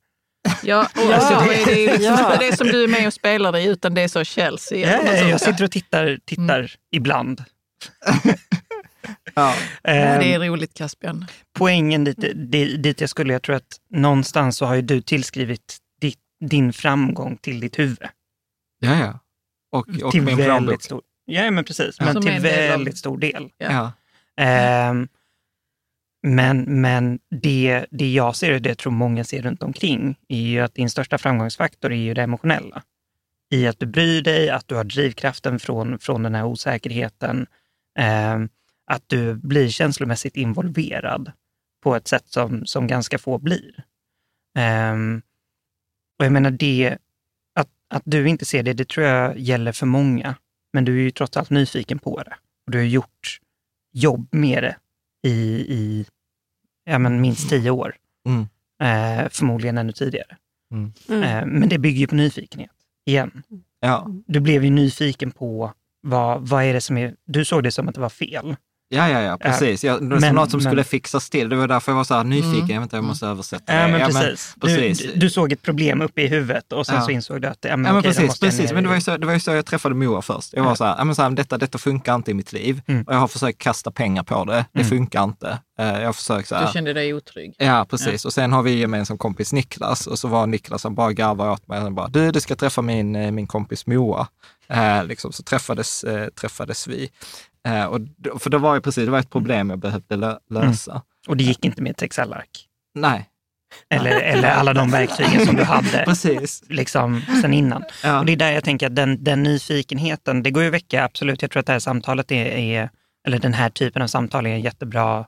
Ja, 0.63 0.87
och 0.95 1.01
Ja. 1.11 1.15
alltså, 1.15 1.49
det 1.65 1.71
är 1.73 1.77
ju 1.79 1.85
liksom 1.87 2.03
Ja. 2.03 2.33
inte 2.33 2.45
det 2.45 2.57
som 2.57 2.67
du 2.67 2.83
är 2.83 2.87
med 2.87 3.07
och 3.07 3.13
spelar 3.13 3.57
i, 3.57 3.65
utan 3.65 3.93
det 3.93 4.01
är 4.01 4.07
så 4.07 4.23
Chelsea. 4.23 4.91
Ja, 5.05 5.13
ja, 5.15 5.27
jag 5.29 5.41
sitter 5.41 5.63
och 5.63 5.71
tittar, 5.71 6.19
tittar 6.25 6.71
ibland. 6.95 7.43
ja, 9.35 9.55
Ja, 9.83 10.19
det 10.19 10.33
är 10.33 10.39
roligt 10.39 10.73
Caspian. 10.73 11.25
poängen 11.57 12.03
dit, 12.03 12.17
dit 12.83 13.01
jag 13.01 13.09
skulle, 13.09 13.33
jag 13.33 13.41
tror 13.41 13.55
att 13.55 13.77
någonstans 13.89 14.57
så 14.57 14.65
har 14.65 14.75
ju 14.75 14.81
du 14.81 15.01
tillskrivit 15.01 15.77
ditt, 16.01 16.19
din 16.45 16.73
framgång 16.73 17.37
till 17.37 17.59
ditt 17.59 17.79
huvud. 17.79 17.97
Ja, 18.83 18.99
ja. 18.99 19.19
Och, 19.71 19.87
och 20.03 20.11
till 20.11 20.21
min 20.21 20.35
plånbok. 20.35 20.55
väldigt 20.55 20.83
stor, 20.83 21.01
ja, 21.25 21.51
men 21.51 21.63
precis. 21.63 21.95
Ja. 21.99 22.05
Men 22.05 22.13
Som 22.13 22.21
till 22.23 22.31
en 22.31 22.37
av- 22.37 22.43
väldigt 22.43 22.97
stor 22.97 23.17
del. 23.17 23.49
Ja. 23.57 23.91
Ehm, 24.37 25.07
men 26.27 26.81
men 26.81 27.19
det, 27.29 27.85
det 27.91 28.11
jag 28.13 28.35
ser 28.35 28.53
och 28.53 28.61
det 28.61 28.69
jag 28.69 28.77
tror 28.77 28.91
många 28.93 29.23
ser 29.23 29.41
runt 29.41 29.63
omkring 29.63 30.15
är 30.27 30.37
ju 30.41 30.59
att 30.59 30.75
din 30.75 30.89
största 30.89 31.17
framgångsfaktor 31.17 31.91
är 31.91 31.95
ju 31.95 32.13
det 32.13 32.21
emotionella. 32.21 32.83
I 33.49 33.67
att 33.67 33.79
du 33.79 33.85
bryr 33.85 34.21
dig, 34.21 34.49
att 34.49 34.67
du 34.67 34.75
har 34.75 34.83
drivkraften 34.83 35.59
från, 35.59 35.99
från 35.99 36.23
den 36.23 36.35
här 36.35 36.45
osäkerheten. 36.45 37.47
ehm, 37.99 38.49
att 38.85 39.03
du 39.07 39.33
blir 39.35 39.69
känslomässigt 39.69 40.35
involverad 40.35 41.31
på 41.83 41.95
ett 41.95 42.07
sätt 42.07 42.25
som, 42.27 42.65
som 42.65 42.87
ganska 42.87 43.17
få 43.17 43.37
blir. 43.37 43.83
Ehm, 44.57 45.21
och 46.19 46.25
jag 46.25 46.31
menar 46.31 46.51
det, 46.51 46.97
att, 47.95 48.01
du 48.05 48.29
inte 48.29 48.45
ser 48.45 48.63
det, 48.63 48.73
det 48.73 48.89
tror 48.89 49.05
jag 49.05 49.39
gäller 49.39 49.71
för 49.71 49.85
många. 49.85 50.35
Men 50.73 50.85
du 50.85 50.99
är 50.99 51.03
ju 51.03 51.11
trots 51.11 51.37
allt 51.37 51.49
nyfiken 51.49 51.99
på 51.99 52.23
det. 52.23 52.35
Och 52.65 52.71
du 52.71 52.77
har 52.77 52.85
gjort 52.85 53.39
jobb 53.93 54.27
med 54.31 54.63
det 54.63 54.75
i, 55.29 55.65
i 55.73 56.05
ja, 56.83 56.99
men 56.99 57.21
minst 57.21 57.49
tio 57.49 57.71
år. 57.71 57.95
Mm. 58.27 58.41
Eh, 58.81 59.29
förmodligen 59.29 59.77
ännu 59.77 59.91
tidigare. 59.91 60.37
Mm. 60.71 61.23
Eh, 61.23 61.45
men 61.45 61.69
det 61.69 61.77
bygger 61.77 61.99
ju 61.99 62.07
på 62.07 62.15
nyfikenhet, 62.15 62.71
igen. 63.05 63.43
Ja. 63.79 64.07
Du 64.27 64.39
blev 64.39 64.63
ju 64.63 64.69
nyfiken 64.69 65.31
på 65.31 65.73
vad, 66.01 66.47
vad 66.47 66.63
är 66.63 66.73
det 66.73 66.81
som 66.81 66.97
är... 66.97 67.15
Du 67.25 67.45
såg 67.45 67.63
det 67.63 67.71
som 67.71 67.87
att 67.87 67.95
det 67.95 68.01
var 68.01 68.09
fel. 68.09 68.55
Ja, 68.93 69.09
ja, 69.09 69.21
ja, 69.21 69.37
precis. 69.37 69.83
Jag, 69.83 70.01
det 70.09 70.15
var 70.15 70.19
men- 70.21 70.35
något 70.35 70.51
som 70.51 70.57
men- 70.57 70.71
skulle 70.71 70.83
fixas 70.83 71.29
till. 71.29 71.49
Det 71.49 71.55
var 71.55 71.67
därför 71.67 71.91
jag 71.91 71.97
var 71.97 72.03
så 72.03 72.13
här 72.13 72.23
nyfiken. 72.23 72.69
Jag 72.69 72.79
vet 72.79 72.81
inte, 72.83 72.95
jag 72.95 73.03
måste 73.03 73.27
översätta 73.27 73.73
Ja, 73.73 73.81
det. 73.87 73.91
men 73.91 74.01
precis. 74.01 74.55
precis. 74.61 74.99
Du, 75.13 75.19
du 75.19 75.29
såg 75.29 75.51
ett 75.51 75.61
problem 75.61 76.01
uppe 76.01 76.21
i 76.21 76.27
huvudet 76.27 76.73
och 76.73 76.85
sen 76.85 76.95
Ja. 76.95 77.01
så 77.01 77.11
insåg 77.11 77.41
du 77.41 77.47
att 77.47 77.57
ja, 77.61 77.77
men 77.77 77.85
Ja, 77.85 77.91
men 77.93 77.99
okej, 77.99 78.13
precis, 78.15 78.39
precis. 78.39 78.71
Men 78.73 78.83
det 78.83 78.89
var, 78.89 78.95
ju 78.95 79.01
så, 79.01 79.17
det 79.17 79.25
var 79.25 79.33
ju 79.33 79.39
så 79.39 79.51
jag 79.51 79.65
träffade 79.65 79.95
Moa 79.95 80.21
först. 80.21 80.53
Jag 80.53 80.63
var 80.63 80.75
så 80.75 80.83
här, 80.85 80.95
ja, 80.97 81.03
men 81.03 81.15
så 81.15 81.21
här 81.21 81.29
detta, 81.29 81.57
detta 81.57 81.77
funkar 81.77 82.15
inte 82.15 82.31
i 82.31 82.33
mitt 82.33 82.53
liv. 82.53 82.81
Mm. 82.87 83.03
Och 83.07 83.13
jag 83.13 83.19
har 83.19 83.27
försökt 83.27 83.57
kasta 83.59 83.91
pengar 83.91 84.23
på 84.23 84.45
det. 84.45 84.65
Det 84.73 84.83
funkar 84.83 85.23
inte. 85.23 85.59
Eh, 85.79 85.85
Jag 85.99 86.05
har 86.05 86.13
försökt 86.13 86.47
så 86.49 86.55
Du 86.55 86.61
här. 86.61 86.71
kände 86.71 86.93
dig 86.93 87.13
otrygg. 87.13 87.55
Ja, 87.57 87.85
precis. 87.89 88.25
Och 88.25 88.33
sen 88.33 88.53
har 88.53 88.63
vi 88.63 88.71
en 88.71 88.77
gemensam 88.77 89.17
kompis 89.17 89.53
Niklas 89.53 90.07
och 90.07 90.19
så 90.19 90.27
var 90.27 90.47
Niklas 90.47 90.81
som 90.81 90.95
bara 90.95 91.13
garvade 91.13 91.51
åt 91.51 91.67
mig. 91.67 91.91
Bara, 91.91 92.07
du, 92.07 92.31
du 92.31 92.41
ska 92.41 92.55
träffa 92.55 92.81
min, 92.81 93.15
eh, 93.15 93.31
min 93.31 93.47
kompis 93.47 93.85
Moa. 93.87 94.27
Eh, 94.67 95.05
liksom, 95.05 95.31
så 95.31 95.43
träffades, 95.43 96.03
eh, 96.03 96.27
träffades 96.27 96.87
vi. 96.87 97.09
Eh, 97.67 97.85
och, 97.85 97.99
för 98.41 98.49
det 98.49 98.57
var 98.57 98.75
ju 98.75 98.81
precis, 98.81 99.05
det 99.05 99.11
var 99.11 99.19
ett 99.19 99.29
problem 99.29 99.69
jag 99.69 99.79
behövde 99.79 100.15
lö- 100.15 100.39
lösa. 100.49 101.01
Och 101.27 101.37
det 101.37 101.43
gick 101.43 101.65
inte 101.65 101.81
med 101.81 101.91
ett 101.91 102.01
Excel-ark. 102.01 102.67
Nej, 102.95 103.29
Eller, 103.89 104.11
eller 104.21 104.49
alla 104.51 104.73
de 104.73 104.91
verktygen 104.91 105.45
som 105.45 105.55
du 105.55 105.63
hade 105.63 106.03
precis. 106.05 106.63
liksom, 106.69 107.21
sen 107.41 107.53
innan. 107.53 107.83
Ja. 108.03 108.19
Och 108.19 108.25
det 108.25 108.31
är 108.31 108.37
där 108.37 108.51
jag 108.51 108.63
tänker 108.63 108.87
att 108.87 108.95
den, 108.95 109.23
den 109.23 109.43
nyfikenheten, 109.43 110.43
det 110.43 110.51
går 110.51 110.63
ju 110.63 110.67
att 110.69 110.73
väcka, 110.73 111.03
absolut. 111.03 111.41
Jag 111.41 111.51
tror 111.51 111.59
att 111.59 111.65
det 111.65 111.71
här 111.73 111.79
samtalet 111.79 112.31
är, 112.31 112.45
är, 112.45 112.89
eller 113.27 113.39
den 113.39 113.53
här 113.53 113.69
typen 113.69 114.01
av 114.01 114.07
samtal 114.07 114.45
är 114.45 114.49
en 114.49 114.61
jättebra 114.61 115.25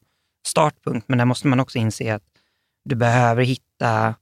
startpunkt, 0.48 1.08
men 1.10 1.18
där 1.18 1.26
måste 1.26 1.48
man 1.48 1.60
också 1.60 1.78
inse 1.78 2.16
att 2.16 2.24
du 2.86 2.96
behöver 2.96 3.44
hitta, 3.44 4.16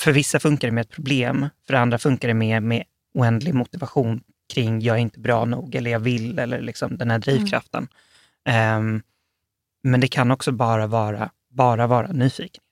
för 0.00 0.12
vissa 0.12 0.40
funkar 0.40 0.68
det 0.68 0.72
med 0.74 0.82
ett 0.82 0.90
problem, 0.90 1.48
för 1.66 1.74
andra 1.74 1.98
funkar 1.98 2.28
det 2.28 2.34
med, 2.34 2.62
med 2.62 2.84
oändlig 3.14 3.54
motivation 3.54 4.20
kring 4.52 4.80
jag 4.80 4.96
är 4.96 5.00
inte 5.00 5.20
bra 5.20 5.44
nog 5.44 5.74
eller 5.74 5.90
jag 5.90 6.00
vill 6.00 6.38
eller 6.38 6.60
liksom 6.60 6.96
den 6.96 7.10
här 7.10 7.18
drivkraften. 7.18 7.88
Ehm, 8.44 9.02
men 9.82 10.00
det 10.00 10.08
kan 10.08 10.30
också 10.30 10.52
bara 10.52 10.86
vara, 10.86 11.30
bara 11.50 11.86
vara 11.86 12.12
nyfiken. 12.12 12.64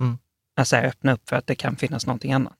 Mm. 0.00 0.18
Alltså 0.56 0.76
öppna 0.76 1.12
upp 1.12 1.28
för 1.28 1.36
att 1.36 1.46
det 1.46 1.54
kan 1.54 1.76
finnas 1.76 2.06
någonting 2.06 2.32
annat. 2.32 2.58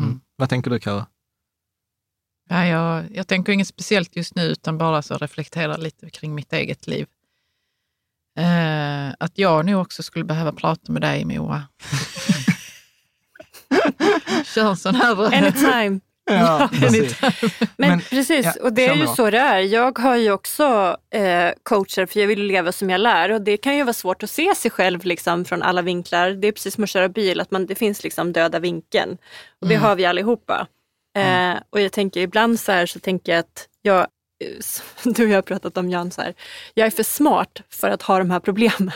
Mm. 0.00 0.20
Vad 0.36 0.48
tänker 0.48 0.70
du 0.70 0.78
Kara? 0.78 1.06
Ja, 2.48 2.66
jag, 2.66 3.16
jag 3.16 3.28
tänker 3.28 3.52
inget 3.52 3.68
speciellt 3.68 4.16
just 4.16 4.34
nu, 4.34 4.42
utan 4.42 4.78
bara 4.78 5.02
så 5.02 5.18
reflektera 5.18 5.76
lite 5.76 6.10
kring 6.10 6.34
mitt 6.34 6.52
eget 6.52 6.86
liv. 6.86 7.06
Eh, 8.38 9.14
att 9.18 9.38
jag 9.38 9.66
nu 9.66 9.74
också 9.74 10.02
skulle 10.02 10.24
behöva 10.24 10.52
prata 10.52 10.92
med 10.92 11.02
dig, 11.02 11.24
Moa. 11.24 11.62
Kör 14.44 14.70
en 14.70 14.76
sån 14.76 14.94
här... 14.94 15.34
Anytime. 15.34 16.00
Ja, 16.30 16.68
precis. 16.80 17.20
Men, 17.20 17.30
Men- 17.76 18.00
precis, 18.00 18.46
ja, 18.46 18.52
och 18.62 18.72
det 18.72 18.86
är 18.86 18.94
ju 18.94 19.06
så 19.06 19.30
det 19.30 19.38
är. 19.38 19.58
Jag 19.58 19.98
har 19.98 20.16
ju 20.16 20.30
också 20.32 20.96
eh, 21.14 21.50
coacher 21.62 22.06
för 22.06 22.20
jag 22.20 22.26
vill 22.26 22.42
leva 22.42 22.72
som 22.72 22.90
jag 22.90 23.00
lär 23.00 23.30
och 23.32 23.40
det 23.42 23.56
kan 23.56 23.76
ju 23.76 23.82
vara 23.82 23.92
svårt 23.92 24.22
att 24.22 24.30
se 24.30 24.54
sig 24.54 24.70
själv 24.70 25.04
liksom, 25.04 25.44
från 25.44 25.62
alla 25.62 25.82
vinklar. 25.82 26.30
Det 26.30 26.48
är 26.48 26.52
precis 26.52 26.74
som 26.74 26.84
att 26.84 26.90
köra 26.90 27.08
bil, 27.08 27.40
att 27.40 27.50
man, 27.50 27.66
det 27.66 27.74
finns 27.74 28.02
liksom 28.04 28.32
döda 28.32 28.58
vinkeln. 28.58 29.18
Och 29.60 29.68
det 29.68 29.74
Mm. 29.74 29.86
har 29.86 29.96
vi 29.96 30.04
allihopa. 30.06 30.66
Eh, 31.18 31.54
och 31.70 31.80
jag 31.80 31.92
tänker 31.92 32.20
ibland 32.20 32.60
så 32.60 32.72
här 32.72 32.86
så 32.86 32.98
tänker 32.98 33.32
jag 33.32 33.38
att 33.40 33.68
jag, 33.82 34.06
du 35.04 35.24
och 35.24 35.30
jag 35.30 35.36
har 35.36 35.42
pratat 35.42 35.76
om 35.76 35.90
Jan 35.90 36.10
så 36.10 36.22
här, 36.22 36.34
jag 36.74 36.86
är 36.86 36.90
för 36.90 37.02
smart 37.02 37.62
för 37.68 37.90
att 37.90 38.02
ha 38.02 38.18
de 38.18 38.30
här 38.30 38.40
problemen. 38.40 38.90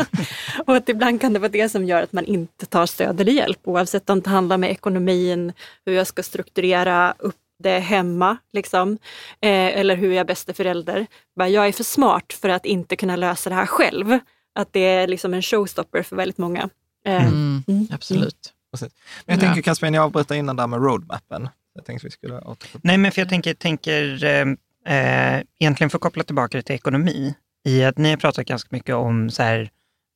och 0.66 0.76
att 0.76 0.88
ibland 0.88 1.20
kan 1.20 1.32
det 1.32 1.38
vara 1.38 1.48
det 1.48 1.68
som 1.68 1.84
gör 1.84 2.02
att 2.02 2.12
man 2.12 2.24
inte 2.24 2.66
tar 2.66 2.86
stöd 2.86 3.20
eller 3.20 3.32
hjälp 3.32 3.60
oavsett 3.64 4.10
om 4.10 4.20
det 4.20 4.30
handlar 4.30 4.58
med 4.58 4.70
ekonomin, 4.70 5.52
hur 5.86 5.92
jag 5.92 6.06
ska 6.06 6.22
strukturera 6.22 7.14
upp 7.18 7.36
det 7.58 7.78
hemma, 7.78 8.36
liksom. 8.52 8.92
eh, 9.40 9.78
eller 9.78 9.96
hur 9.96 10.08
jag 10.08 10.20
är 10.20 10.24
bästa 10.24 10.52
förälder. 10.54 11.06
Bara, 11.36 11.48
jag 11.48 11.66
är 11.68 11.72
för 11.72 11.84
smart 11.84 12.32
för 12.32 12.48
att 12.48 12.66
inte 12.66 12.96
kunna 12.96 13.16
lösa 13.16 13.50
det 13.50 13.56
här 13.56 13.66
själv. 13.66 14.18
Att 14.54 14.72
det 14.72 14.80
är 14.80 15.06
liksom 15.08 15.34
en 15.34 15.42
showstopper 15.42 16.02
för 16.02 16.16
väldigt 16.16 16.38
många. 16.38 16.68
Eh, 17.06 17.26
Mm, 17.26 17.62
absolut. 17.92 18.52
precis. 18.72 18.92
Men 19.26 19.34
jag 19.34 19.40
tänker 19.40 19.62
Caspian, 19.62 19.94
jag 19.94 20.04
avbröt 20.04 20.30
innan 20.30 20.56
där 20.56 20.66
med 20.66 20.82
roadmappen. 20.82 21.48
Jag 21.74 21.84
tänkte 21.84 22.06
vi 22.06 22.10
skulle 22.10 22.40
återkomma. 22.40 22.80
Nej, 22.84 22.98
men 22.98 23.12
för 23.12 23.20
jag 23.20 23.28
tänker, 23.28 23.54
tänker 23.54 24.24
eh, 24.24 24.44
eh, 24.86 25.42
egentligen 25.58 25.90
för 25.90 25.98
att 25.98 26.02
koppla 26.02 26.24
tillbaka 26.24 26.58
det 26.58 26.62
till 26.62 26.74
ekonomi, 26.74 27.34
i 27.64 27.84
att 27.84 27.98
ni 27.98 28.10
har 28.10 28.16
pratat 28.16 28.46
ganska 28.46 28.68
mycket 28.72 28.94
om 28.94 29.30
så 29.30 29.42
här, 29.42 29.70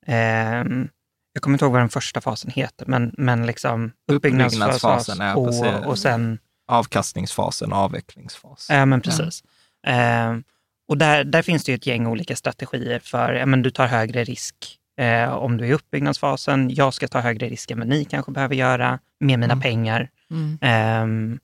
ehm, 0.05 0.89
jag 1.33 1.41
kommer 1.41 1.55
inte 1.55 1.65
ihåg 1.65 1.71
vad 1.71 1.81
den 1.81 1.89
första 1.89 2.21
fasen 2.21 2.51
heter, 2.51 2.85
men, 2.85 3.13
men 3.17 3.45
liksom 3.45 3.91
Uppbyggnadsfasen, 4.11 5.17
ja, 5.19 5.45
precis. 5.45 5.63
och, 5.63 5.85
och 5.85 5.99
sen 5.99 6.39
Avkastningsfasen 6.67 7.73
och 7.73 7.77
avvecklingsfasen. 7.79 8.77
Ja, 8.77 8.85
men 8.85 9.01
precis. 9.01 9.43
Eh, 9.87 10.35
och 10.87 10.97
där, 10.97 11.23
där 11.23 11.41
finns 11.41 11.63
det 11.63 11.71
ju 11.71 11.75
ett 11.75 11.87
gäng 11.87 12.07
olika 12.07 12.35
strategier 12.35 12.99
för, 12.99 13.33
ja, 13.33 13.45
men 13.45 13.61
du 13.61 13.69
tar 13.71 13.87
högre 13.87 14.23
risk 14.23 14.55
eh, 14.99 15.29
om 15.29 15.57
du 15.57 15.63
är 15.63 15.69
i 15.69 15.73
uppbyggnadsfasen. 15.73 16.69
Jag 16.73 16.93
ska 16.93 17.07
ta 17.07 17.19
högre 17.19 17.49
risk 17.49 17.71
än 17.71 17.79
vad 17.79 17.87
ni 17.87 18.05
kanske 18.05 18.31
behöver 18.31 18.55
göra 18.55 18.99
med 19.19 19.39
mina 19.39 19.57
pengar 19.57 20.09
Mm. 20.31 20.57
eh, 20.61 21.37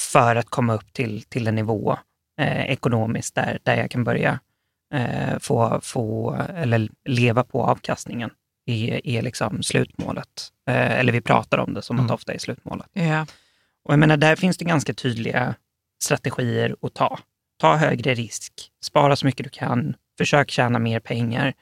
för 0.00 0.36
att 0.36 0.50
komma 0.50 0.74
upp 0.74 0.92
till, 0.92 1.22
till 1.22 1.46
en 1.48 1.54
nivå 1.54 1.98
eh, 2.42 2.70
ekonomiskt 2.70 3.34
där, 3.34 3.58
där 3.62 3.76
jag 3.76 3.90
kan 3.90 4.04
börja 4.04 4.40
eh, 4.94 5.38
få, 5.38 5.80
få, 5.82 6.36
eller 6.56 6.88
leva 7.04 7.44
på 7.44 7.64
avkastningen 7.64 8.30
är, 8.66 9.22
liksom 9.22 9.62
slutmålet. 9.62 10.48
Eh, 10.68 10.98
eller 10.98 11.12
vi 11.12 11.20
pratar 11.20 11.58
om 11.58 11.74
det 11.74 11.82
som 11.82 12.00
att 12.00 12.08
det 12.08 12.14
ofta 12.14 12.32
är 12.32 12.38
slutmålet. 12.38 12.86
Ja. 12.92 13.26
Och 13.84 13.92
jag 13.92 13.98
menar, 13.98 14.16
där 14.16 14.36
finns 14.36 14.56
det 14.56 14.64
ganska 14.64 14.94
tydliga 14.94 15.54
strategier 16.02 16.76
att 16.82 16.94
ta. 16.94 17.18
Ta 17.60 17.76
högre 17.76 18.14
risk, 18.14 18.52
spara 18.84 19.16
så 19.16 19.26
mycket 19.26 19.44
du 19.44 19.50
kan, 19.50 19.94
försök 20.18 20.50
tjäna 20.50 20.78
mer 20.78 21.00
pengar. 21.00 21.54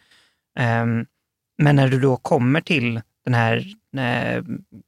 Ehm, 0.59 1.07
men 1.59 1.77
när 1.77 1.89
du 1.89 2.01
då 2.01 2.17
kommer 2.17 2.61
till 2.61 3.01
den 3.25 3.35
här 3.35 3.57
eh, 3.97 4.45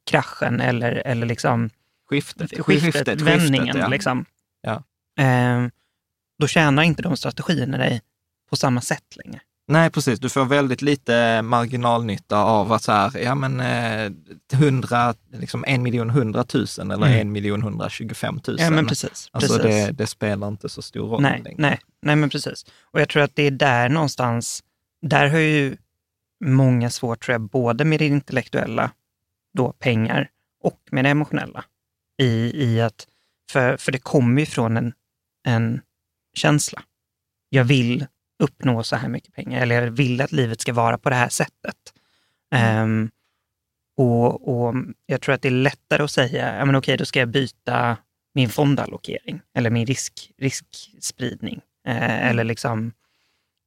kraschen 0.09 0.61
eller, 0.61 0.91
eller 0.91 1.27
liksom 1.27 1.69
Skiftet, 2.09 2.65
skiftet, 2.65 2.93
skiftet, 2.93 3.21
vändningen, 3.21 3.65
skiftet, 3.65 3.81
ja. 3.81 3.87
liksom, 3.87 4.25
Ja. 4.61 4.83
ehm, 5.19 5.71
då 6.43 6.47
tjänar 6.47 6.83
inte 6.83 7.01
de 7.01 7.17
strategierna 7.17 7.77
dig 7.77 8.01
på 8.49 8.55
samma 8.55 8.81
sätt 8.81 9.15
längre. 9.25 9.39
Nej, 9.67 9.89
precis. 9.89 10.19
Du 10.19 10.29
får 10.29 10.45
väldigt 10.45 10.81
lite 10.81 11.41
marginalnytta 11.41 12.37
av 12.37 12.71
att 12.71 12.83
så 12.83 12.91
här, 12.91 13.17
ja 13.17 13.35
men 13.35 13.59
eh, 13.59 14.11
100, 14.53 15.13
liksom 15.31 15.63
en 15.67 15.83
miljon 15.83 16.09
hundratusen 16.09 16.91
eller 16.91 17.07
Mm. 17.07 17.19
en 17.19 17.31
miljon 17.31 17.61
hundratjugofem 17.61 18.39
tusen. 18.39 18.65
Ja, 18.65 18.71
men 18.71 18.87
precis. 18.87 19.29
Alltså 19.31 19.57
precis. 19.59 19.85
det, 19.87 19.91
det 19.91 20.07
spelar 20.07 20.47
inte 20.47 20.69
så 20.69 20.81
stor 20.81 21.07
roll 21.07 21.21
Nej, 21.21 21.41
längre. 21.43 21.55
nej, 21.61 21.79
nej, 22.01 22.15
men 22.15 22.29
precis. 22.29 22.65
Och 22.91 23.01
jag 23.01 23.09
tror 23.09 23.23
att 23.23 23.35
det 23.35 23.43
är 23.43 23.51
där 23.51 23.89
någonstans, 23.89 24.63
där 25.01 25.27
har 25.27 25.39
ju 25.39 25.77
många 26.45 26.89
svårt, 26.89 27.25
tror 27.25 27.33
jag, 27.33 27.41
både 27.41 27.85
med 27.85 27.99
det 27.99 28.07
intellektuella, 28.07 28.91
då 29.53 29.71
pengar, 29.71 30.29
och 30.63 30.79
med 30.91 31.05
det 31.05 31.09
emotionella. 31.09 31.63
I, 32.17 32.63
i 32.63 32.81
att, 32.81 33.07
för, 33.51 33.77
för 33.77 33.91
det 33.91 33.99
kommer 33.99 34.39
ju 34.39 34.45
från 34.45 34.77
en, 34.77 34.93
en 35.47 35.81
känsla. 36.33 36.81
Jag 37.49 37.63
vill 37.63 38.05
uppnå 38.43 38.83
så 38.83 38.95
här 38.95 39.07
mycket 39.09 39.33
pengar, 39.33 39.61
eller 39.61 39.81
jag 39.83 39.91
vill 39.91 40.21
att 40.21 40.31
livet 40.31 40.61
ska 40.61 40.73
vara 40.73 40.97
på 40.97 41.09
det 41.09 41.15
här 41.15 41.29
sättet. 41.29 41.75
Ehm, 42.55 43.09
och, 43.97 44.47
och 44.67 44.75
jag 45.05 45.21
tror 45.21 45.35
att 45.35 45.41
det 45.41 45.47
är 45.47 45.51
lättare 45.51 46.03
att 46.03 46.11
säga, 46.11 46.57
ja 46.57 46.65
men 46.65 46.75
okej, 46.75 46.97
då 46.97 47.05
ska 47.05 47.19
jag 47.19 47.29
byta 47.29 47.97
min 48.35 48.49
fondallokering 48.49 49.39
eller 49.57 49.69
min 49.69 49.85
risk, 49.85 50.31
riskspridning. 50.37 51.61
Eh, 51.87 52.27
eller 52.29 52.43
liksom, 52.43 52.91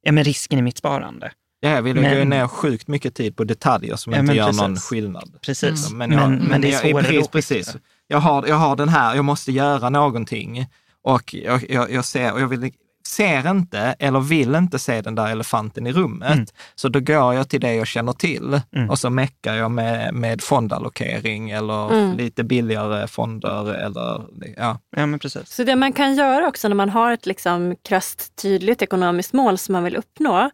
ja 0.01 0.11
men 0.11 0.23
risken 0.23 0.59
i 0.59 0.61
mitt 0.61 0.77
sparande. 0.77 1.31
Ja, 1.59 1.81
vi 1.81 1.93
lägger 1.93 2.09
ju 2.13 2.17
Men- 2.19 2.29
ner 2.29 2.47
sjukt 2.47 2.87
mycket 2.87 3.15
tid 3.15 3.35
på 3.35 3.43
detaljer 3.43 3.95
som 3.95 4.13
Ja, 4.13 4.19
inte 4.19 4.27
men 4.27 4.35
gör 4.35 4.45
precis. 4.45 4.61
någon 4.61 4.77
skillnad. 4.77 5.37
Precis. 5.41 5.91
Men, 5.91 6.09
Men, 6.09 6.19
jag, 6.19 6.41
men, 6.49 6.61
det 6.61 6.67
är 6.67 6.71
jag, 6.71 6.81
svårare 6.81 7.03
precis, 7.03 7.27
precis. 7.27 7.75
Jag 8.07 8.17
har, 8.17 8.47
jag 8.47 8.55
har 8.55 8.75
den 8.75 8.89
här, 8.89 9.15
jag 9.15 9.25
måste 9.25 9.51
göra 9.51 9.89
någonting 9.89 10.67
och 11.13 11.33
jag, 11.33 11.69
jag, 11.69 11.91
jag 11.91 12.05
ser, 12.05 12.33
och 12.33 12.41
jag 12.41 12.47
vill, 12.47 12.71
ser 13.07 13.51
inte 13.51 13.95
eller 13.99 14.19
vill 14.19 14.55
inte 14.55 14.79
se 14.79 15.01
den 15.01 15.15
där 15.15 15.27
elefanten 15.31 15.87
i 15.87 15.91
rummet. 15.93 16.31
Mm. 16.33 16.45
Så 16.75 16.89
då 16.89 16.99
går 16.99 17.33
jag 17.33 17.49
till 17.49 17.61
det 17.61 17.73
jag 17.75 17.87
känner 17.87 18.13
till 18.13 18.61
Mm. 18.75 18.89
och 18.89 18.99
så 18.99 19.09
meckar 19.09 19.53
jag 19.55 19.71
med, 19.71 20.13
med 20.13 20.41
fondallokering 20.41 21.49
eller 21.51 21.91
Mm. 21.93 22.17
lite 22.17 22.43
billigare 22.43 23.07
fonder 23.07 23.73
eller 23.73 24.25
ja. 24.57 24.79
Ja, 24.95 25.05
men 25.05 25.19
precis. 25.19 25.49
Så 25.49 25.63
det 25.63 25.75
man 25.75 25.93
kan 25.93 26.15
göra 26.15 26.47
också 26.47 26.67
när 26.67 26.75
man 26.75 26.89
har 26.89 27.11
ett 27.11 27.25
liksom 27.25 27.75
krasst 27.83 28.35
tydligt 28.35 28.81
ekonomiskt 28.81 29.33
mål 29.33 29.57
som 29.57 29.73
man 29.73 29.83
vill 29.83 29.95
uppnå, 29.95 30.49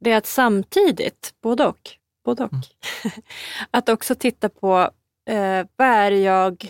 det 0.00 0.12
är 0.12 0.16
att 0.16 0.26
samtidigt, 0.26 1.30
både 1.42 1.66
och, 1.66 1.90
både 2.24 2.44
och 2.44 2.50
att 3.70 3.88
också 3.88 4.14
titta 4.14 4.48
på 4.48 4.90
eh, 5.30 5.66
vad 5.76 5.88
är 5.88 6.10
jag 6.10 6.66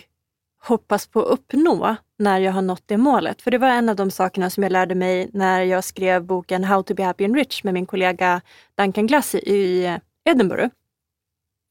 hoppas 0.63 1.07
på 1.07 1.19
att 1.21 1.27
uppnå 1.31 1.95
när 2.19 2.39
jag 2.39 2.51
har 2.51 2.61
nått 2.61 2.83
det 2.85 2.97
målet. 2.97 3.41
För 3.41 3.51
det 3.51 3.57
var 3.57 3.67
en 3.69 3.89
av 3.89 3.95
de 3.95 4.11
sakerna 4.11 4.49
som 4.49 4.63
jag 4.63 4.71
lärde 4.71 4.95
mig 4.95 5.29
när 5.33 5.61
jag 5.61 5.83
skrev 5.83 6.23
boken 6.23 6.63
How 6.63 6.83
to 6.83 6.93
be 6.93 7.03
happy 7.03 7.25
and 7.25 7.35
rich 7.35 7.63
med 7.63 7.73
min 7.73 7.85
kollega 7.85 8.41
Duncan 8.77 9.07
Glass 9.07 9.35
i- 9.35 9.99
Edinburgh. 10.29 10.69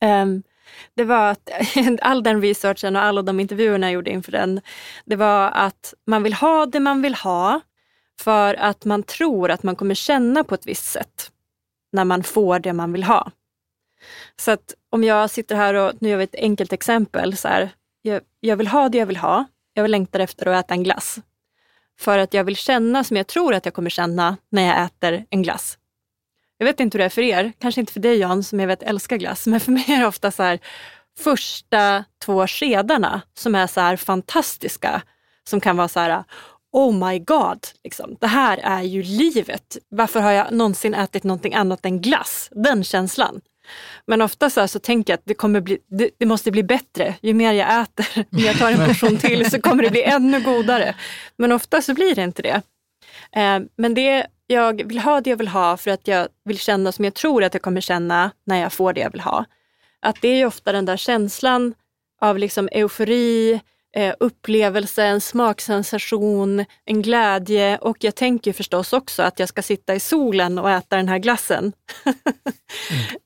Um, 0.05 0.43
det 0.95 1.05
var 1.05 1.31
att 1.31 1.51
all 2.03 2.23
den 2.23 2.43
researchen 2.43 2.97
och 2.97 3.03
alla 3.03 3.23
de 3.23 3.41
intervjuerna 3.41 3.87
jag 3.87 3.93
gjorde 3.93 4.11
inför 4.11 4.33
den, 4.33 4.61
det 5.05 5.17
var 5.17 5.51
att 5.51 5.95
man 6.07 6.23
vill 6.23 6.35
ha 6.35 6.67
det 6.67 6.81
man 6.81 7.03
vill 7.03 7.15
ha, 7.15 7.61
För 8.21 8.55
att 8.55 8.85
man 8.85 9.03
tror 9.03 9.51
att 9.51 9.63
man 9.63 9.77
kommer 9.77 9.95
känna 9.95 10.45
på 10.45 10.55
ett 10.55 10.67
visst 10.67 10.87
sätt 10.93 11.31
när 11.93 12.05
man 12.05 12.23
får 12.23 12.59
det 12.59 12.73
man 12.73 12.93
vill 12.93 13.05
ha. 13.05 13.31
Så 14.41 14.51
att 14.51 14.75
om 14.91 15.05
jag 15.05 15.31
sitter 15.31 15.57
här 15.57 15.75
och, 15.75 15.93
nu 16.01 16.09
gör 16.09 16.17
vi 16.17 16.25
ett 16.25 16.35
enkelt 16.35 16.73
exempel, 16.73 17.37
så 17.37 17.49
här, 17.49 17.71
jag, 18.03 18.23
jag 18.41 18.57
vill 18.57 18.69
ha 18.69 18.89
det 18.89 18.99
jag 18.99 19.07
vill 19.07 19.17
ha. 19.17 19.45
Jag 19.79 19.91
längtar 19.91 20.21
efter 20.21 20.47
att 20.47 20.65
äta 20.65 20.75
en 20.75 20.83
glass. 20.83 21.19
För 21.99 22.19
att 22.19 22.35
jag 22.35 22.45
vill 22.45 22.57
känna 22.57 23.05
som 23.05 23.17
jag 23.17 23.27
tror 23.27 23.55
att 23.55 23.65
jag 23.65 23.75
kommer 23.75 23.91
känna 23.91 24.37
när 24.49 24.63
jag 24.63 24.85
äter 24.85 25.25
en 25.31 25.43
glass. 25.43 25.79
Jag 26.59 26.67
vet 26.67 26.81
inte 26.81 26.99
hur 26.99 26.99
det 26.99 27.05
är 27.05 27.09
för 27.09 27.23
er, 27.23 27.53
kanske 27.59 27.81
inte 27.81 27.93
för 27.93 28.01
dig 28.01 28.19
Jan 28.19 28.45
som 28.45 28.61
jag 28.61 28.67
vet 28.67 28.83
älskar 28.83 29.17
glass, 29.17 29.47
men 29.47 29.61
för 29.61 29.73
mig 29.73 29.85
är 29.89 30.01
det 30.01 30.07
ofta 30.07 30.31
så 30.31 30.43
här 30.43 30.59
första 31.19 32.05
två 32.25 32.47
skedarna 32.47 33.23
som 33.35 33.55
är 33.55 33.67
så 33.67 33.81
här 33.81 33.97
fantastiska. 33.97 35.03
Som 35.45 35.61
kan 35.61 35.77
vara 35.77 35.89
så 35.89 36.01
här, 36.01 36.25
oh 36.73 37.09
my 37.09 37.19
god, 37.19 37.67
liksom. 37.85 38.17
det 38.21 38.27
här 38.27 38.59
är 38.59 38.83
ju 38.83 39.03
livet. 39.03 39.77
Varför 39.89 40.21
har 40.21 40.33
jag 40.33 40.53
någonsin 40.53 40.95
ätit 40.95 41.25
någonting 41.25 41.55
annat 41.55 41.85
än 41.85 42.01
glass? 42.01 42.49
Den 42.53 42.85
känslan. 42.85 43.41
Men 44.07 44.23
ofta 44.23 44.51
så, 44.51 44.69
så 44.69 44.79
tänker 44.79 45.13
jag 45.13 45.19
att 45.19 45.25
det, 45.25 45.35
kommer 45.35 45.61
bli, 45.61 45.79
det, 45.91 46.11
det, 46.19 46.27
måste 46.27 46.51
bli 46.51 46.63
bättre. 46.63 47.15
Ju 47.21 47.35
mer 47.35 47.53
jag 47.53 47.83
äter, 47.83 48.07
om 48.33 48.39
jag 48.39 48.59
tar 48.59 48.71
en 48.71 48.87
portion 48.87 49.17
till 49.19 49.51
så 49.51 49.61
kommer 49.61 49.83
det 49.83 49.91
bli 49.91 50.03
ännu 50.03 50.41
godare. 50.41 50.95
Men 51.37 51.53
ofta 51.53 51.83
så 51.83 51.95
blir 51.95 52.15
det 52.15 52.23
inte 52.23 52.43
det. 52.43 52.63
Eh, 53.33 53.61
men 53.77 53.95
det, 53.95 54.27
jag 54.47 54.89
vill 54.89 54.99
ha 54.99 55.21
det 55.21 55.31
jag 55.31 55.37
vill 55.37 55.49
ha 55.49 55.77
för 55.77 55.91
att 55.91 56.09
jag 56.09 56.29
vill 56.45 56.59
känna 56.59 56.93
som 56.93 57.05
jag 57.05 57.15
tror 57.15 57.45
att 57.45 57.55
jag 57.55 57.63
kommer 57.63 57.81
känna 57.81 58.31
när 58.45 58.61
jag 58.61 58.73
får 58.73 58.93
det 58.93 59.01
jag 59.01 59.13
vill 59.13 59.21
ha. 59.21 59.45
Att 60.01 60.17
det 60.21 60.29
är 60.29 60.47
ofta 60.47 60.73
den 60.73 60.85
där 60.85 60.97
känslan 60.97 61.75
av 62.21 62.39
liksom 62.39 62.69
eufori, 62.73 63.61
eh, 63.97 64.15
upplevelse, 64.21 65.05
en 65.05 65.21
smaksensation, 65.21 66.65
en 66.85 67.03
glädje 67.03 67.79
och 67.79 67.97
jag 68.01 68.15
tänker 68.15 68.53
förstås 68.53 68.93
också 68.93 69.23
att 69.23 69.39
jag 69.39 69.49
ska 69.49 69.63
sitta 69.63 69.95
i 69.95 70.01
solen 70.01 70.59
och 70.59 70.71
äta 70.71 70.97
den 70.97 71.09
här 71.09 71.19
glassen. 71.19 71.73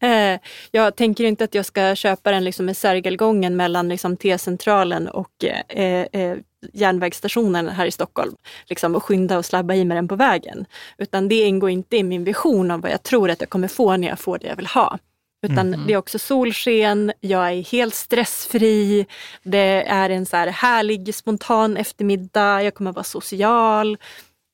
mm. 0.01 0.35
eh, 0.35 0.41
jag 0.71 0.97
tänker 0.97 1.25
inte 1.25 1.45
att 1.45 1.55
jag 1.55 1.67
ska 1.67 1.95
köpa 1.95 2.31
den 2.31 2.45
liksom 2.45 2.69
i 2.69 2.75
Sergelgången 2.75 3.57
mellan 3.57 3.89
liksom 3.89 4.17
T-centralen 4.17 5.09
och 5.09 5.45
eh, 5.69 6.07
eh, 6.13 6.37
järnvägsstationen 6.73 7.69
här 7.69 7.87
i 7.87 7.91
Stockholm 7.91 8.37
liksom, 8.67 8.95
och 8.95 9.05
skynda 9.05 9.39
och 9.39 9.45
slabba 9.45 9.75
i 9.75 9.85
mig 9.85 9.95
den 9.95 10.09
på 10.09 10.17
vägen. 10.17 10.67
Utan 10.99 11.29
det 11.29 11.43
ingår 11.43 11.71
inte 11.71 11.97
i 11.97 12.03
min 12.03 12.25
vision 12.25 12.71
om 12.71 12.81
vad 12.81 12.91
jag 12.91 13.03
tror 13.03 13.31
att 13.31 13.41
jag 13.41 13.51
kommer 13.51 13.69
få 13.69 13.97
när 13.97 14.09
jag 14.09 14.19
får 14.19 14.39
det 14.39 14.47
jag 14.47 14.57
vill 14.57 14.67
ha. 14.67 14.99
Utan 15.43 15.75
mm. 15.75 15.87
det 15.87 15.93
är 15.93 15.97
också 15.97 16.19
solsken, 16.19 17.13
jag 17.21 17.53
är 17.53 17.63
helt 17.63 17.95
stressfri, 17.95 19.07
det 19.43 19.85
är 19.89 20.11
en 20.11 20.27
så 20.27 20.37
här 20.37 20.47
härlig 20.47 21.15
spontan 21.15 21.77
eftermiddag, 21.77 22.63
jag 22.63 22.75
kommer 22.75 22.93
vara 22.93 23.05
social, 23.05 23.99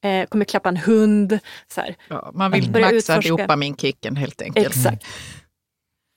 eh, 0.04 0.26
kommer 0.26 0.44
klappa 0.44 0.68
en 0.68 0.76
hund. 0.76 1.38
Så 1.68 1.82
ja, 2.08 2.30
man 2.34 2.50
vill 2.50 2.70
maxa 2.70 3.20
dopaminkicken 3.20 4.16
helt 4.16 4.42
enkelt. 4.42 4.66
Exakt. 4.66 5.04
Mm. 5.04 5.42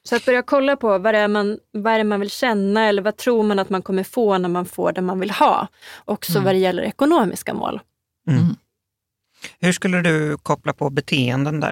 Så 0.04 0.16
att 0.16 0.26
börja 0.26 0.42
kolla 0.42 0.76
på 0.76 0.98
vad 0.98 1.14
det, 1.14 1.18
är 1.18 1.28
man, 1.28 1.60
vad 1.72 1.94
är 1.94 2.04
man 2.04 2.20
vill 2.20 2.30
känna 2.30 2.86
eller 2.86 3.02
vad 3.02 3.18
tror 3.18 3.44
man 3.44 3.60
att 3.60 3.70
man 3.70 3.82
kommer 3.82 4.04
få 4.04 4.38
när 4.38 4.50
man 4.50 4.66
får 4.66 4.92
det 4.92 5.02
man 5.02 5.20
vill 5.20 5.32
ha. 5.32 5.68
Också 6.06 6.32
mm. 6.32 6.44
vad 6.44 6.56
det 6.56 6.60
gäller 6.60 6.84
ekonomiska 6.84 7.54
mål. 7.54 7.80
Mm. 8.28 8.40
mm. 8.40 8.56
Hur 9.60 9.72
skulle 9.72 10.02
du 10.02 10.38
koppla 10.38 10.74
på 10.74 10.90
beteenden 10.90 11.60
där? 11.60 11.72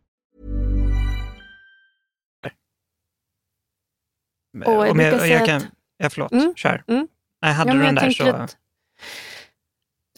Och 4.65 4.87
jag, 4.87 4.97
jag, 4.97 5.27
jag 5.27 5.45
kan... 5.45 5.61
Ja, 5.97 6.09
förlåt, 6.09 6.31
mm, 6.31 6.53
kör. 6.55 6.83
Mm. 6.87 7.07
Nej, 7.41 7.53
hade 7.53 7.71
ja, 7.71 7.77
du 7.77 7.83
den 7.83 7.95
där 7.95 8.11
så... 8.11 8.29
Att 8.29 8.57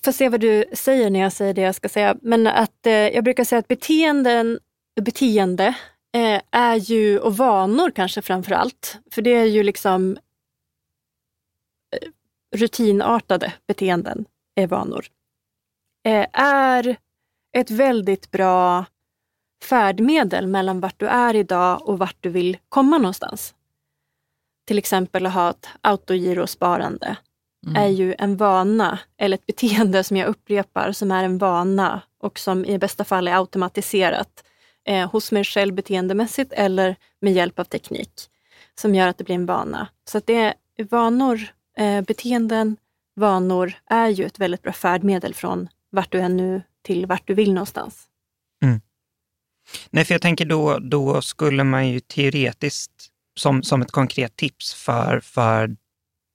får 0.06 0.12
se 0.12 0.30
vad 0.30 0.40
du 0.40 0.66
säger 0.74 1.10
när 1.10 1.20
jag 1.20 1.34
säger 1.34 1.54
det 1.54 1.62
jag 1.62 1.76
ska 1.76 1.90
säga. 1.90 2.16
Men 2.22 2.48
att 2.48 2.86
eh, 2.86 2.94
jag 2.94 3.24
brukar 3.24 3.44
säga 3.44 3.60
att 3.60 3.68
beteenden, 3.68 4.60
beteende 5.02 5.68
eh, 6.14 6.42
är 6.52 6.76
ju, 6.76 7.20
och 7.20 7.38
vanor 7.38 7.92
kanske 7.92 8.22
framför 8.22 8.52
allt, 8.52 8.98
för 9.12 9.22
det 9.22 9.34
är 9.34 9.46
ju 9.46 9.64
liksom 9.64 10.18
eh, 11.96 12.10
rutinartade 12.56 13.54
beteenden 13.68 14.26
är 14.56 14.68
vanor. 14.68 15.06
Eh, 16.06 16.26
är 16.34 16.96
ett 17.58 17.72
väldigt 17.72 18.32
bra 18.32 18.86
färdmedel 19.64 20.48
mellan 20.48 20.80
vart 20.80 21.00
du 21.00 21.08
är 21.08 21.36
idag 21.36 21.90
och 21.90 22.00
vart 22.00 22.18
du 22.20 22.30
vill 22.30 22.58
komma 22.70 22.98
någonstans. 22.98 23.56
Till 24.66 24.78
exempel 24.78 25.26
att 25.26 25.34
ha 25.34 25.50
ett 25.50 25.68
autogirosparande 25.82 27.16
mm. 27.66 27.84
är 27.84 27.88
ju 27.88 28.16
en 28.20 28.38
vana 28.38 29.00
eller 29.18 29.38
ett 29.38 29.46
beteende 29.46 30.04
som 30.04 30.18
jag 30.18 30.28
upprepar 30.28 30.92
som 30.92 31.12
är 31.12 31.24
en 31.24 31.38
vana 31.38 32.02
och 32.20 32.40
som 32.40 32.66
i 32.66 32.78
bästa 32.78 33.04
fall 33.04 33.28
är 33.28 33.38
automatiserat 33.38 34.44
eh, 34.86 35.12
hos 35.12 35.32
mig 35.32 35.44
själv 35.44 35.74
beteendemässigt 35.74 36.54
eller 36.54 36.96
med 37.22 37.34
hjälp 37.34 37.60
av 37.60 37.64
teknik 37.64 38.12
som 38.76 38.96
gör 38.96 39.08
att 39.08 39.18
det 39.18 39.24
blir 39.24 39.36
en 39.36 39.46
vana. 39.46 39.88
Så 40.10 40.18
att 40.18 40.28
det 40.28 40.36
är 40.78 40.84
vanor, 40.90 41.42
eh, 41.78 42.02
beteenden, 42.02 42.78
vanor 43.16 43.74
är 43.90 44.10
ju 44.10 44.26
ett 44.26 44.40
väldigt 44.40 44.62
bra 44.62 44.74
färdmedel 44.74 45.34
från 45.34 45.68
vart 45.90 46.12
du 46.12 46.20
är 46.20 46.30
nu 46.30 46.62
till 46.82 47.06
vart 47.06 47.28
du 47.28 47.34
vill 47.34 47.54
någonstans. 47.54 48.08
Mm. 48.64 48.82
Nej, 49.90 50.06
för 50.06 50.14
jag 50.14 50.22
tänker 50.22 50.46
då, 50.46 50.80
då 50.80 51.22
skulle 51.22 51.64
man 51.64 51.90
ju 51.90 52.00
teoretiskt, 52.00 53.10
som, 53.36 53.64
som 53.64 53.82
ett 53.82 53.92
konkret 53.92 54.36
tips 54.36 54.74
för, 54.74 55.20
för 55.20 55.76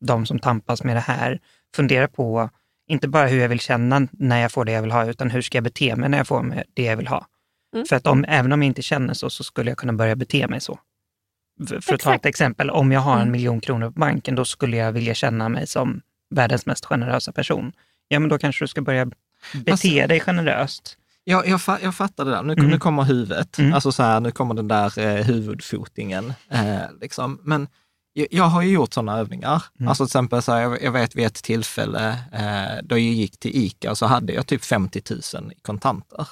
de 0.04 0.26
som 0.26 0.38
tampas 0.38 0.84
med 0.84 0.96
det 0.96 1.00
här, 1.00 1.40
fundera 1.76 2.08
på 2.08 2.50
Inte 2.90 3.08
bara 3.08 3.26
hur 3.26 3.40
jag 3.40 3.48
vill 3.48 3.60
känna 3.60 4.08
när 4.12 4.40
jag 4.40 4.52
får 4.52 4.64
det 4.64 4.72
jag 4.72 4.82
vill 4.82 4.90
ha, 4.90 5.06
utan 5.06 5.30
hur 5.30 5.42
ska 5.42 5.56
jag 5.56 5.64
bete 5.64 5.96
mig 5.96 6.08
när 6.08 6.18
jag 6.18 6.26
får 6.26 6.64
det 6.74 6.82
jag 6.82 6.96
vill 6.96 7.06
ha. 7.06 7.26
Mm. 7.74 7.86
För 7.86 7.96
att 7.96 8.06
om, 8.06 8.24
även 8.28 8.52
om 8.52 8.62
jag 8.62 8.66
inte 8.66 8.82
känner 8.82 9.14
så, 9.14 9.30
så 9.30 9.44
skulle 9.44 9.70
jag 9.70 9.78
kunna 9.78 9.92
börja 9.92 10.16
bete 10.16 10.46
mig 10.48 10.60
så. 10.60 10.78
För, 11.80 11.94
att 11.94 12.00
ta 12.00 12.14
ett 12.14 12.26
exempel, 12.26 12.70
om 12.70 12.92
jag 12.92 13.00
har 13.00 13.14
en 13.14 13.20
Mm. 13.20 13.32
miljon 13.32 13.60
kronor 13.60 13.86
på 13.90 14.00
banken, 14.00 14.34
då 14.34 14.44
skulle 14.44 14.76
jag 14.76 14.92
vilja 14.92 15.14
känna 15.14 15.48
mig 15.48 15.66
som 15.66 16.00
världens 16.30 16.66
mest 16.66 16.84
generösa 16.84 17.32
person. 17.32 17.72
Ja, 18.08 18.18
men 18.18 18.28
då 18.28 18.38
kanske 18.38 18.64
du 18.64 18.68
ska 18.68 18.80
börja 18.82 19.04
bete 19.54 19.70
Alltså- 19.70 19.88
dig 19.88 20.20
generöst. 20.20 20.98
Jag, 21.30 21.48
jag, 21.48 21.60
fa- 21.60 21.78
jag 21.82 21.94
fattar 21.94 22.24
det 22.24 22.30
där. 22.30 22.42
Nu, 22.42 22.52
Mm. 22.52 22.66
nu 22.66 22.78
kommer 22.78 23.02
huvudet. 23.02 23.58
Mm. 23.58 23.74
Alltså 23.74 23.92
så 23.92 24.02
här, 24.02 24.20
nu 24.20 24.30
kommer 24.30 24.54
den 24.54 24.68
där 24.68 24.98
eh, 24.98 25.24
huvudfotingen. 25.24 26.32
Eh, 26.50 26.80
liksom. 27.00 27.40
Men 27.44 27.68
jag, 28.12 28.26
jag 28.30 28.44
har 28.44 28.62
ju 28.62 28.70
gjort 28.72 28.92
sådana 28.94 29.18
övningar. 29.18 29.62
Mm. 29.78 29.88
Alltså 29.88 30.04
till 30.04 30.08
exempel, 30.08 30.42
så 30.42 30.52
här, 30.52 30.60
jag, 30.60 30.82
jag 30.82 30.92
vet 30.92 31.16
vid 31.16 31.26
ett 31.26 31.42
tillfälle 31.42 32.08
eh, 32.32 32.82
då 32.84 32.94
jag 32.98 33.00
gick 33.00 33.38
till 33.38 33.50
ICA 33.56 33.94
så 33.94 34.06
hade 34.06 34.32
jag 34.32 34.46
typ 34.46 34.64
50 34.64 35.02
000 35.34 35.52
i 35.52 35.60
kontanter. 35.62 36.28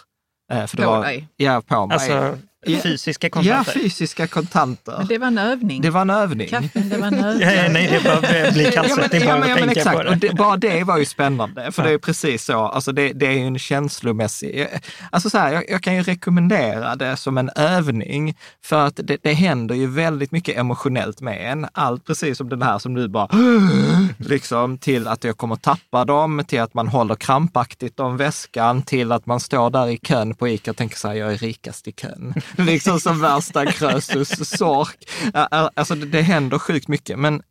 Eh, 0.53 0.67
för 0.67 0.77
det 0.77 0.83
På 0.83 0.91
var, 0.91 1.03
dig? 1.03 1.29
Ja, 1.37 1.63
på 1.67 1.87
mig. 1.87 1.95
Alltså 1.95 2.39
Ja. 2.73 2.81
fysiska 2.83 3.27
ja, 3.27 3.31
kontakter. 3.31 3.73
fysiska 3.73 4.27
kontanter. 4.27 4.95
Men 4.99 5.07
det 5.07 5.19
var 5.19 5.27
en 5.27 5.39
övning. 5.39 5.83
Det 5.83 5.91
var 5.91 6.01
en 6.01 6.11
övning. 6.11 6.49
Kaffen, 6.49 6.89
det 6.89 6.99
var 6.99 7.07
en 7.07 7.15
övning. 7.25 7.49
Ja, 7.49 7.69
nej, 7.71 7.89
det 7.93 8.05
bara 8.05 8.21
börjar 8.21 8.53
bli 8.53 8.65
Ja, 8.65 8.71
kallsvettig 8.71 9.19
men, 9.19 9.41
bara 9.41 9.49
ja, 9.49 9.57
men, 9.57 9.69
ja, 9.69 9.75
tänka 9.75 9.75
på 9.75 9.81
exakt. 9.81 9.99
det. 10.05 10.11
Och 10.11 10.17
det, 10.17 10.35
bara 10.37 10.57
det 10.57 10.85
var 10.85 10.99
ju 10.99 11.05
spännande, 11.05 11.73
för 11.73 11.83
det 11.83 11.91
är 11.91 11.99
precis 11.99 12.45
så. 12.45 12.59
Alltså 12.59 12.93
det, 12.93 13.13
det 13.13 13.27
är 13.27 13.33
ju 13.33 13.47
en 13.47 13.59
känslomässig... 13.59 14.69
Alltså 15.11 15.31
så 15.31 15.39
här, 15.39 15.53
jag, 15.53 15.65
jag 15.71 15.83
kan 15.83 15.95
ju 15.95 16.03
rekommendera 16.03 16.97
det 16.97 17.17
som 17.17 17.39
en 17.39 17.51
övning, 17.57 18.37
för 18.65 18.87
att 18.87 19.01
det, 19.05 19.17
det 19.23 19.33
händer 19.33 19.75
ju 19.75 19.87
väldigt 19.87 20.33
mycket 20.33 20.57
emotionellt 20.59 21.21
med 21.21 21.53
en. 21.53 21.67
Allt 21.73 22.05
precis 22.05 22.39
som 22.39 22.49
den 22.49 22.63
här 22.63 22.79
som 22.79 22.95
du 22.95 23.09
bara... 23.09 23.29
Liksom 24.19 24.79
till 24.79 25.09
att 25.09 25.25
jag 25.25 25.37
kommer 25.37 25.57
tappa 25.57 26.05
dem, 26.05 26.45
till 26.47 26.61
att 26.61 26.75
man 26.75 26.89
håller 26.89 27.15
krampaktigt 27.15 28.01
om 28.01 28.17
väskan, 28.17 28.83
till 28.83 29.13
att 29.13 29.27
man 29.27 29.41
står 29.41 29.71
där 29.71 29.89
i 29.89 29.99
kön 29.99 30.35
på 30.35 30.49
Ica 30.49 30.71
och 30.71 30.77
tänker 30.77 30.97
så 30.97 31.09
här, 31.09 31.15
jag 31.15 31.33
är 31.33 31.39
rikast 31.39 31.89
i 31.89 31.93
kön. 31.93 32.35
Liksom 32.65 33.01
som 33.01 33.21
värsta 33.21 33.73
krösus 33.73 34.49
sork. 34.59 35.11
Alltså 35.33 35.95
det, 35.95 36.23
händer 36.23 36.59
sjukt 36.59 36.89
mycket, 36.89 37.19
men 37.19 37.43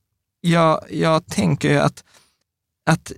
jag, 0.41 0.85
jag 0.89 1.27
tänker 1.27 1.69
ju 1.69 1.77
att, 1.79 2.03
att 2.85 3.11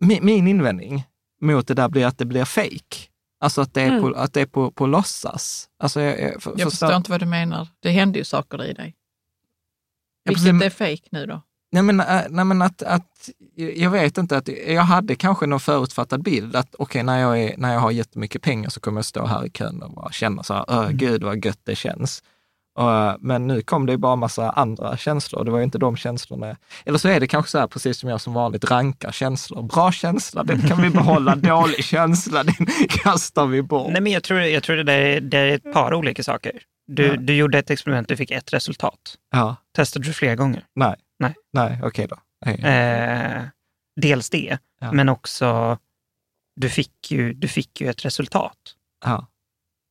min, 0.00 0.48
invändning 0.48 1.04
mot 1.40 1.68
det 1.68 1.74
där 1.74 1.88
blir 1.88 2.06
att 2.06 2.18
det 2.18 2.24
blir 2.24 2.44
fake. 2.44 2.96
Alltså 3.40 3.60
att 3.60 3.74
det 3.74 3.82
är, 3.82 3.88
Mm. 3.88 4.02
på, 4.02 4.18
att 4.18 4.32
det 4.32 4.40
är 4.40 4.46
på, 4.46 4.70
på 4.70 4.86
låtsas. 4.86 5.68
Alltså 5.78 6.00
jag, 6.00 6.20
jag, 6.20 6.42
för, 6.42 6.54
Jag 6.58 6.70
förstår 6.70 6.94
inte 6.96 7.10
vad 7.10 7.20
du 7.20 7.26
menar. 7.26 7.68
Det 7.80 7.90
hände 7.90 8.18
ju 8.18 8.24
saker 8.24 8.64
i 8.64 8.72
dig. 8.72 8.94
Ja, 10.22 10.30
Vilket 10.30 10.44
precis. 10.44 10.62
är 10.62 10.70
fake 10.96 11.08
nu 11.10 11.26
då? 11.26 11.42
Nej 11.72 11.82
men, 11.82 12.00
äh, 12.00 12.20
nej, 12.30 12.44
men 12.44 12.62
att, 12.62 12.82
att, 12.82 13.28
jag 13.76 13.90
vet 13.90 14.18
inte, 14.18 14.36
att 14.36 14.48
jag 14.66 14.82
hade 14.82 15.14
kanske 15.14 15.46
någon 15.46 15.60
förutfattad 15.60 16.22
bild 16.22 16.56
att 16.56 16.74
okej, 16.78 17.02
när, 17.02 17.18
jag 17.18 17.40
är, 17.42 17.54
när 17.56 17.72
jag 17.72 17.80
har 17.80 17.90
jättemycket 17.90 18.42
pengar 18.42 18.70
så 18.70 18.80
kommer 18.80 18.98
jag 18.98 19.04
stå 19.04 19.26
här 19.26 19.46
i 19.46 19.50
kön 19.50 19.82
och 19.82 19.90
bara 19.92 20.12
känna 20.12 20.42
så 20.42 20.54
här, 20.54 20.64
"Åh, 20.68 20.88
gud 20.90 21.22
vad 21.22 21.44
gött 21.44 21.60
det 21.64 21.76
känns. 21.76 22.22
Och, 22.78 22.92
äh, 22.92 23.14
men 23.20 23.46
nu 23.46 23.62
kom 23.62 23.86
det 23.86 23.92
ju 23.92 23.98
bara 23.98 24.16
massa 24.16 24.50
andra 24.50 24.96
känslor, 24.96 25.44
det 25.44 25.50
var 25.50 25.58
ju 25.58 25.64
inte 25.64 25.78
de 25.78 25.96
känslorna. 25.96 26.56
Eller 26.84 26.98
så 26.98 27.08
är 27.08 27.20
det 27.20 27.26
kanske 27.26 27.50
så 27.50 27.58
här, 27.58 27.66
precis 27.66 27.98
som 27.98 28.08
jag 28.10 28.20
som 28.20 28.34
vanligt 28.34 28.64
rankar 28.70 29.12
känslor. 29.12 29.62
Bra 29.62 29.92
känsla, 29.92 30.44
den 30.44 30.60
kan 30.62 30.82
vi 30.82 30.90
behålla. 30.90 31.36
Dålig 31.36 31.84
känsla, 31.84 32.42
den 32.44 32.66
kastar 32.88 33.46
vi 33.46 33.62
bort. 33.62 33.92
Nej, 33.92 34.00
men 34.00 34.12
jag 34.12 34.22
tror, 34.22 34.40
jag 34.40 34.62
tror 34.62 34.76
det, 34.76 34.82
där 34.82 34.98
är, 34.98 35.20
det 35.20 35.38
är 35.38 35.46
ett 35.48 35.72
par 35.72 35.94
olika 35.94 36.22
saker. 36.22 36.52
Du, 36.86 37.06
Ja. 37.06 37.16
du 37.16 37.34
gjorde 37.36 37.58
ett 37.58 37.70
experiment, 37.70 38.08
du 38.08 38.16
fick 38.16 38.30
ett 38.30 38.52
resultat. 38.52 39.14
Ja, 39.32 39.56
Testade 39.76 40.06
du 40.06 40.12
flera 40.12 40.34
gånger? 40.34 40.64
nej. 40.74 40.94
Nej. 41.18 41.34
Nej, 41.52 41.80
okej 41.82 42.06
då. 42.10 42.16
Nej. 42.46 42.54
Eh, 42.64 43.42
dels 44.00 44.30
det, 44.30 44.58
Ja. 44.80 44.92
men 44.92 45.08
också 45.08 45.78
du 46.56 46.68
fick, 46.70 47.10
ju, 47.10 47.32
du 47.34 47.48
fick 47.48 47.80
ju 47.80 47.88
ett 47.90 48.04
resultat. 48.04 48.56
Ja. 49.04 49.26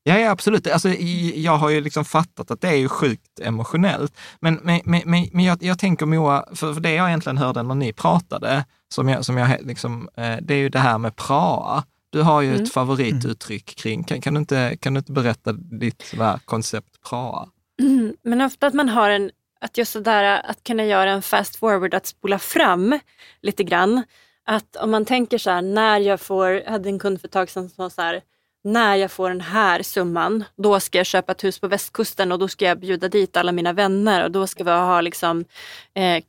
Ja, 0.03 0.19
ja, 0.19 0.31
absolut. 0.31 0.67
Alltså, 0.67 0.89
jag 0.89 1.57
har 1.57 1.69
ju 1.69 1.81
liksom 1.81 2.05
fattat 2.05 2.51
att 2.51 2.61
det 2.61 2.67
är 2.69 2.75
ju 2.75 2.89
sjukt 2.89 3.39
emotionellt. 3.39 4.17
Men, 4.39 4.59
men, 4.63 4.81
men, 4.85 5.01
men 5.05 5.27
men 5.33 5.45
jag, 5.45 5.63
jag 5.63 5.79
tänker 5.79 6.05
Moa, 6.05 6.45
för, 6.55 6.73
för 6.73 6.81
det 6.81 6.93
jag 6.93 7.07
egentligen 7.07 7.37
hörde 7.37 7.63
när 7.63 7.75
ni 7.75 7.93
pratade, 7.93 8.65
som 8.93 9.09
jag, 9.09 9.25
som 9.25 9.37
jag 9.37 9.61
liksom, 9.65 10.09
eh, 10.17 10.37
det 10.41 10.53
är 10.53 10.57
ju 10.57 10.69
det 10.69 10.79
här 10.79 10.97
med 10.97 11.15
praa. 11.15 11.83
Du 12.09 12.21
har 12.21 12.41
ju 12.41 12.49
Mm. 12.49 12.63
ett 12.63 12.73
favorituttryck 12.73 13.65
kring, 13.75 14.03
kan, 14.03 14.21
kan, 14.21 14.33
du 14.33 14.39
inte, 14.39 14.77
kan 14.81 14.93
du 14.93 14.97
inte 14.97 15.11
berätta 15.11 15.53
ditt 15.53 16.13
koncept 16.45 17.01
praa? 17.09 17.49
Mm, 17.81 18.15
Men 18.23 18.41
ofta 18.41 18.67
att 18.67 18.73
man 18.73 18.89
har 18.89 19.09
en, 19.09 19.31
att 19.59 19.77
just 19.77 19.91
sådär 19.91 20.41
att 20.43 20.63
kunna 20.63 20.85
göra 20.85 21.11
en 21.11 21.21
fast 21.21 21.55
forward, 21.55 21.93
att 21.93 22.05
spola 22.05 22.39
fram 22.39 22.99
lite 23.41 23.63
grann. 23.63 24.03
Att 24.45 24.75
om 24.75 24.91
man 24.91 25.05
tänker 25.05 25.37
så 25.37 25.49
här, 25.49 25.61
när 25.61 25.99
jag 25.99 26.21
får, 26.21 26.49
jag 26.49 26.71
hade 26.71 26.89
en 26.89 26.99
kund 26.99 27.21
för 27.21 27.27
ett 27.27 27.31
tag 27.31 27.49
sedan 27.49 27.69
som 27.69 27.89
sa 27.89 27.95
så 27.95 28.01
här, 28.01 28.21
när 28.63 28.95
jag 28.95 29.11
får 29.11 29.29
den 29.29 29.41
här 29.41 29.81
summan, 29.81 30.43
då 30.55 30.79
ska 30.79 30.97
jag 30.97 31.05
köpa 31.05 31.31
ett 31.31 31.43
hus 31.43 31.59
på 31.59 31.67
västkusten 31.67 32.31
och 32.31 32.39
då 32.39 32.47
ska 32.47 32.65
jag 32.65 32.79
bjuda 32.79 33.07
dit 33.07 33.37
alla 33.37 33.51
mina 33.51 33.73
vänner 33.73 34.23
och 34.23 34.31
då 34.31 34.47
ska 34.47 34.63
vi 34.63 34.71
ha 34.71 35.01
liksom, 35.01 35.45
eh, 35.93 36.23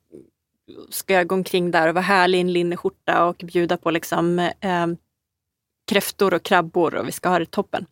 ska 0.90 1.14
jag 1.14 1.26
gå 1.26 1.34
omkring 1.34 1.70
där 1.70 1.88
och 1.88 1.94
vara 1.94 2.04
härlig 2.04 2.38
i 2.38 2.40
en 2.40 2.52
linneskjorta 2.52 3.24
och 3.24 3.36
bjuda 3.36 3.76
på 3.76 3.90
liksom 3.90 4.38
eh, 4.38 4.86
kräftor 5.86 6.34
och 6.34 6.42
krabbor 6.42 6.94
och 6.94 7.08
vi 7.08 7.12
ska 7.12 7.28
ha 7.28 7.38
det 7.38 7.46
toppen. 7.46 7.86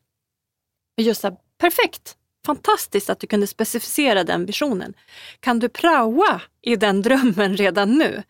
Och 0.97 1.03
just 1.03 1.21
så 1.21 1.29
här, 1.29 1.37
perfekt! 1.59 2.17
Fantastiskt 2.47 3.11
att 3.11 3.21
du 3.21 3.27
kunde 3.27 3.47
specificera 3.47 4.25
den 4.25 4.47
visionen. 4.47 4.95
Kan 5.41 5.59
du 5.59 5.69
praoa 5.69 6.41
i 6.63 6.77
den 6.77 7.03
drömmen 7.03 7.57
redan 7.57 7.99
nu? 7.99 8.23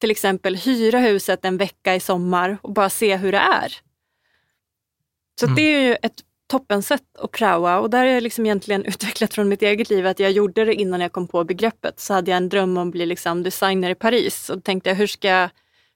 Till 0.00 0.10
exempel 0.10 0.56
hyra 0.56 0.98
huset 0.98 1.44
en 1.44 1.56
vecka 1.56 1.94
i 1.94 2.00
sommar 2.00 2.58
och 2.62 2.72
bara 2.72 2.90
se 2.90 3.16
hur 3.16 3.32
det 3.32 3.38
är. 3.38 3.72
Så 5.40 5.46
Mm. 5.46 5.56
det 5.56 5.62
är 5.62 5.80
ju 5.80 5.96
ett 6.02 6.20
toppensätt 6.46 7.02
att 7.18 7.30
praoa 7.32 7.78
och 7.78 7.90
där 7.90 7.98
har 7.98 8.04
jag 8.04 8.22
liksom 8.22 8.46
egentligen 8.46 8.84
utvecklat 8.86 9.34
från 9.34 9.48
mitt 9.48 9.62
eget 9.62 9.90
liv 9.90 10.06
att 10.06 10.18
jag 10.20 10.30
gjorde 10.30 10.64
det 10.64 10.74
innan 10.74 11.00
jag 11.00 11.12
kom 11.12 11.28
på 11.28 11.44
begreppet. 11.44 12.00
Så 12.00 12.14
hade 12.14 12.30
jag 12.30 12.36
en 12.36 12.48
dröm 12.48 12.76
om 12.76 12.88
att 12.88 12.92
bli 12.92 13.06
liksom 13.06 13.42
designer 13.42 13.90
i 13.90 13.94
Paris 13.94 14.50
och 14.50 14.56
då 14.56 14.60
tänkte 14.62 14.90
jag 14.90 14.96
hur 14.96 15.06
ska 15.06 15.28
jag 15.28 15.50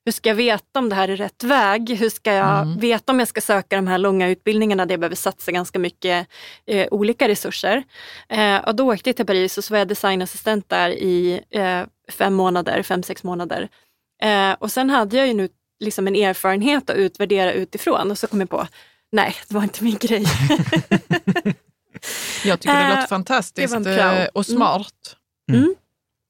hur 0.04 0.12
ska 0.12 0.28
jag 0.28 0.34
veta 0.36 0.78
om 0.78 0.88
det 0.88 0.94
här 0.94 1.08
är 1.08 1.16
rätt 1.16 1.44
väg? 1.44 1.90
Hur 1.90 2.10
ska 2.10 2.32
jag 2.32 2.62
Mm. 2.62 2.78
veta 2.78 3.12
om 3.12 3.18
jag 3.18 3.28
ska 3.28 3.40
söka 3.40 3.76
de 3.76 3.86
här 3.86 3.98
långa 3.98 4.28
utbildningarna 4.28 4.86
där 4.86 4.92
jag 4.92 5.00
behöver 5.00 5.16
satsa 5.16 5.52
ganska 5.52 5.78
mycket 5.78 6.28
eh, 6.66 6.88
olika 6.90 7.28
resurser? 7.28 7.82
Eh, 8.28 8.56
och 8.56 8.74
då 8.74 8.92
åkte 8.92 9.08
jag 9.08 9.16
till 9.16 9.26
Paris 9.26 9.58
och 9.58 9.64
så 9.64 9.74
var 9.74 9.78
jag 9.78 9.88
designassistent 9.88 10.68
där 10.68 10.90
i 10.90 11.40
eh, 11.50 11.80
fem 12.12 12.34
månader, 12.34 12.82
fem, 12.82 13.02
sex 13.02 13.22
månader. 13.24 13.68
Eh, 14.22 14.52
och 14.52 14.72
sen 14.72 14.90
hade 14.90 15.16
jag 15.16 15.26
ju 15.26 15.34
nu 15.34 15.48
liksom 15.80 16.06
en 16.06 16.16
erfarenhet 16.16 16.90
att 16.90 16.96
utvärdera 16.96 17.52
utifrån 17.52 18.10
och 18.10 18.18
så 18.18 18.26
kom 18.26 18.40
jag 18.40 18.50
på, 18.50 18.66
nej, 19.12 19.34
det 19.48 19.54
var 19.54 19.62
inte 19.62 19.84
min 19.84 19.96
grej. 20.00 20.24
Jag 22.44 22.60
tycker 22.60 22.74
det 22.76 22.82
Eh, 22.82 22.88
låter 22.88 23.06
fantastiskt 23.06 23.84
det 23.84 24.22
eh, 24.22 24.28
och 24.34 24.46
smart. 24.46 25.16
Mm. 25.52 25.74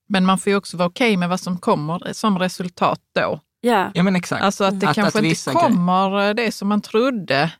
Men 0.08 0.24
man 0.24 0.38
får 0.38 0.50
ju 0.50 0.56
också 0.56 0.76
vara 0.76 0.88
okej 0.88 1.16
med 1.16 1.28
vad 1.28 1.40
som 1.40 1.58
kommer 1.58 2.12
som 2.12 2.38
resultat 2.38 3.00
då. 3.14 3.40
Ja, 3.64 3.90
Ja, 3.94 4.02
men 4.02 4.16
exakt. 4.16 4.42
Alltså 4.42 4.64
att 4.64 4.80
det 4.80 4.88
Att- 4.88 4.94
kanske 4.94 5.08
att 5.18 5.24
inte 5.24 5.28
vissa 5.28 5.52
kommer 5.52 6.28
eh, 6.28 6.34
det 6.34 6.52
som 6.52 6.68
man 6.68 6.80
trodde. 6.80 7.52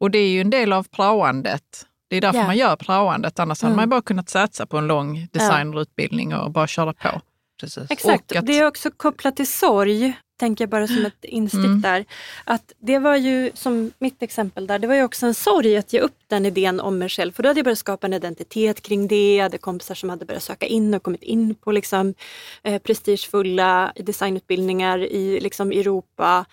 Och 0.00 0.10
det 0.10 0.18
är 0.18 0.28
ju 0.28 0.40
en 0.40 0.50
del 0.50 0.72
av 0.72 0.82
praoandet. 0.88 1.86
Det 2.10 2.16
är 2.16 2.20
därför 2.20 2.38
Ja. 2.38 2.46
man 2.46 2.56
gör 2.56 2.76
praoandet. 2.76 3.38
Annars 3.38 3.62
hade 3.62 3.70
Mm. 3.72 3.76
man 3.76 3.82
ju 3.84 3.88
bara 3.90 4.02
kunnat 4.02 4.28
satsa 4.28 4.66
på 4.66 4.78
en 4.78 4.86
lång 4.86 5.28
designerutbildning 5.32 6.34
och 6.34 6.50
bara 6.50 6.66
köra 6.66 6.92
på. 6.92 7.20
Precis. 7.60 7.90
Exakt, 7.90 8.30
Och 8.30 8.36
att- 8.36 8.46
det 8.46 8.58
är 8.58 8.66
också 8.66 8.90
kopplat 8.90 9.36
till 9.36 9.46
sorg, 9.46 10.12
tänker 10.40 10.62
jag 10.64 10.70
bara 10.70 10.86
som 10.86 11.06
ett 11.06 11.24
instick 11.24 11.64
Mm. 11.64 11.80
där. 11.80 12.04
Att 12.44 12.72
det 12.78 12.98
var 12.98 13.16
ju, 13.16 13.50
som 13.54 13.90
mitt 13.98 14.22
exempel 14.22 14.66
där, 14.66 14.78
det 14.78 14.86
var 14.86 14.94
ju 14.94 15.02
också 15.02 15.26
en 15.26 15.34
sorg 15.34 15.76
att 15.76 15.92
ge 15.92 16.00
upp 16.00 16.16
den 16.26 16.46
idén 16.46 16.80
om 16.80 16.98
mig 16.98 17.08
själv. 17.08 17.32
För 17.32 17.42
då 17.42 17.48
hade 17.48 17.58
jag 17.58 17.64
börjat 17.64 17.78
skapa 17.78 18.06
en 18.06 18.12
identitet 18.14 18.80
kring 18.80 19.08
det. 19.08 19.36
Jag 19.36 19.42
hade 19.42 19.58
kompisar 19.58 19.94
som 19.94 20.10
hade 20.10 20.24
börjat 20.24 20.42
söka 20.42 20.66
in 20.66 20.94
och 20.94 21.02
kommit 21.02 21.22
in 21.22 21.54
på 21.54 21.72
liksom, 21.72 22.14
eh, 22.62 22.78
prestigefulla 22.82 23.92
designutbildningar 23.96 24.98
i 24.98 25.40
liksom, 25.40 25.70
Europa. 25.70 26.44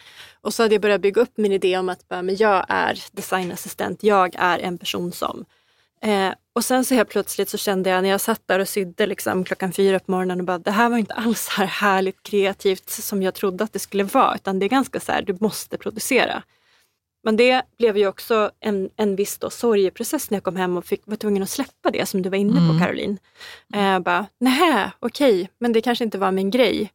Och 0.41 0.53
så 0.53 0.63
hade 0.63 0.75
jag 0.75 0.81
börjat 0.81 1.01
bygga 1.01 1.21
upp 1.21 1.37
min 1.37 1.51
idé 1.51 1.77
om 1.77 1.89
att 1.89 2.05
men 2.09 2.35
jag 2.35 2.65
är 2.69 2.99
designassistent, 3.11 4.03
jag 4.03 4.35
är 4.37 4.59
en 4.59 4.77
person 4.77 5.11
som. 5.11 5.45
Eh, 6.01 6.33
och 6.53 6.65
sen 6.65 6.85
så 6.85 6.95
helt 6.95 7.09
plötsligt 7.09 7.49
så 7.49 7.57
kände 7.57 7.89
jag 7.89 8.01
när 8.03 8.09
jag 8.09 8.21
satt 8.21 8.41
där 8.45 8.59
och 8.59 8.69
sydde 8.69 9.05
liksom 9.05 9.43
klockan 9.43 9.73
fyra 9.73 9.99
på 9.99 10.11
morgonen 10.11 10.39
och 10.39 10.45
bara 10.45 10.57
det 10.57 10.71
här 10.71 10.89
var 10.89 10.97
inte 10.97 11.13
alls 11.13 11.41
så 11.41 11.51
här 11.51 11.65
härligt 11.65 12.23
kreativt 12.23 12.89
som 12.89 13.23
jag 13.23 13.33
trodde 13.33 13.63
att 13.63 13.73
det 13.73 13.79
skulle 13.79 14.03
vara 14.03 14.35
utan 14.35 14.59
det 14.59 14.65
är 14.65 14.69
ganska 14.69 14.99
så 14.99 15.11
här, 15.11 15.21
du 15.21 15.37
måste 15.39 15.77
producera. 15.77 16.43
Men 17.23 17.37
det 17.37 17.61
blev 17.77 17.97
ju 17.97 18.07
också 18.07 18.51
en, 18.59 18.89
en 18.95 19.15
viss 19.15 19.37
då 19.37 19.49
sorgeprocess 19.49 20.29
när 20.29 20.35
jag 20.35 20.43
kom 20.43 20.55
hem 20.55 20.77
och 20.77 20.85
fick, 20.85 21.01
var 21.05 21.15
tvungen 21.15 21.43
att 21.43 21.49
släppa 21.49 21.91
det 21.91 22.05
som 22.05 22.21
du 22.21 22.29
var 22.29 22.37
inne 22.37 22.73
på 22.73 22.79
Caroline. 22.79 23.17
Eh, 23.73 23.99
bara, 23.99 24.25
nej, 24.39 24.91
okej, 24.99 25.49
men 25.59 25.73
det 25.73 25.81
kanske 25.81 26.03
inte 26.03 26.17
var 26.17 26.31
min 26.31 26.51
grej. 26.51 26.91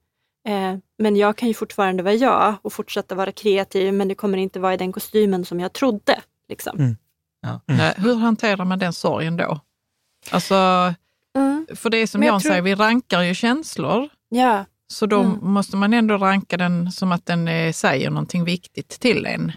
Eh, 0.49 0.77
men 0.99 1.17
jag 1.17 1.37
kan 1.37 1.49
ju 1.49 1.55
fortfarande 1.55 2.03
vara 2.03 2.15
jag 2.15 2.55
och 2.63 2.73
fortsätta 2.73 3.15
vara 3.15 3.33
kreativ 3.33 3.95
men 3.95 4.09
det 4.09 4.15
kommer 4.15 4.39
inte 4.39 4.61
vara 4.61 4.75
i 4.75 4.77
den 4.77 4.93
kostymen 4.93 5.45
som 5.45 5.61
jag 5.61 5.73
trodde. 5.73 6.21
Liksom. 6.49 6.79
Mm. 6.79 6.97
Nej, 7.67 7.95
Hur 7.97 8.15
hanterar 8.17 8.65
man 8.65 8.79
den 8.79 8.93
sorgen 8.93 9.37
då? 9.37 9.61
Alltså, 10.31 10.55
Mm. 11.37 11.67
för 11.75 11.91
det 11.91 11.97
är 11.99 12.07
som 12.07 12.23
jag 12.23 12.33
Jan 12.33 12.41
tror- 12.41 12.51
säger, 12.51 12.63
vi 12.63 12.75
rankar 12.75 13.23
ju 13.23 13.35
känslor. 13.35 14.09
Ja. 14.29 14.65
Så 14.89 15.07
då 15.07 15.21
Mm. 15.21 15.39
måste 15.43 15.77
man 15.77 15.93
ändå 15.95 16.17
ranka 16.19 16.57
den 16.57 16.93
som 16.93 17.13
att 17.13 17.27
den 17.27 17.49
eh, 17.49 17.73
säger 17.73 18.11
någonting 18.11 18.45
viktigt 18.45 18.89
till 18.89 19.27
en. 19.27 19.53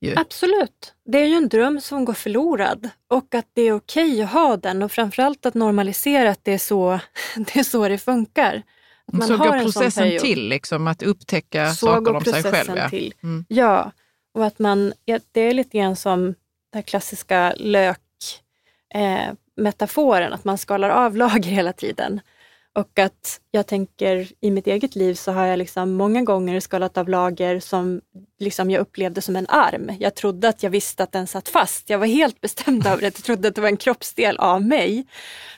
Ju. 0.00 0.14
Absolut. 0.16 0.94
Det 1.04 1.18
är 1.18 1.26
ju 1.26 1.34
en 1.34 1.48
dröm 1.48 1.80
som 1.80 2.04
går 2.04 2.12
förlorad 2.14 2.88
och 3.10 3.34
att 3.34 3.46
det 3.52 3.62
är 3.62 3.72
okej 3.72 4.22
att 4.22 4.30
ha 4.32 4.56
den 4.56 4.82
och 4.82 4.92
framförallt 4.92 5.46
att 5.46 5.54
normalisera 5.54 6.30
att 6.30 6.44
det 6.44 6.52
är 6.52 6.58
så 6.58 7.00
det, 7.36 7.56
är 7.56 7.62
så 7.64 7.88
det 7.88 7.98
funkar. 7.98 8.62
Att 9.06 9.14
man 9.14 9.28
så 9.28 9.36
har 9.36 9.46
går 9.52 9.58
processen 9.60 10.18
till, 10.18 10.48
liksom, 10.48 10.86
att 10.86 11.02
upptäcka 11.02 11.70
Så 11.70 11.86
saker 11.86 12.00
går 12.00 12.14
om 12.14 12.24
sig 12.24 12.42
själv. 12.42 12.76
Ja. 12.76 12.88
till. 12.90 13.14
Mm. 13.22 13.44
Ja, 13.48 13.92
och 14.34 14.46
att 14.46 14.58
man, 14.58 14.92
ja, 15.04 15.18
det 15.32 15.40
är 15.40 15.54
lite 15.54 15.78
grann 15.78 15.96
som 15.96 16.34
här 16.76 16.82
klassiska 16.82 17.54
lök-metaforen, 17.56 20.32
eh, 20.32 20.34
att 20.34 20.44
man 20.44 20.58
skalar 20.58 20.90
av 20.90 21.16
lager 21.22 21.50
hela 21.50 21.72
tiden. 21.72 22.20
Och 22.76 22.98
att 22.98 23.40
jag 23.50 23.66
tänker 23.66 24.28
i 24.40 24.50
mitt 24.50 24.66
eget 24.66 24.96
liv 24.96 25.14
så 25.14 25.32
har 25.32 25.46
jag 25.46 25.58
liksom 25.58 25.92
många 25.92 26.22
gånger 26.22 26.60
skalat 26.60 26.98
av 26.98 27.08
lager 27.08 27.60
som 27.60 28.00
liksom 28.38 28.70
jag 28.70 28.80
upplevde 28.80 29.22
som 29.22 29.36
en 29.36 29.46
arm. 29.48 29.90
Jag 30.00 30.14
trodde 30.14 30.48
att 30.48 30.62
jag 30.62 30.70
visste 30.70 31.02
att 31.02 31.12
den 31.12 31.26
satt 31.26 31.48
fast. 31.48 31.90
Jag 31.90 31.98
var 31.98 32.06
helt 32.06 32.40
bestämd 32.40 32.86
över 32.86 33.00
det. 33.00 33.04
Jag 33.04 33.14
trodde 33.14 33.48
att 33.48 33.54
det 33.54 33.60
var 33.60 33.68
en 33.68 33.76
kroppsdel 33.76 34.36
av 34.36 34.62
mig. 34.62 35.06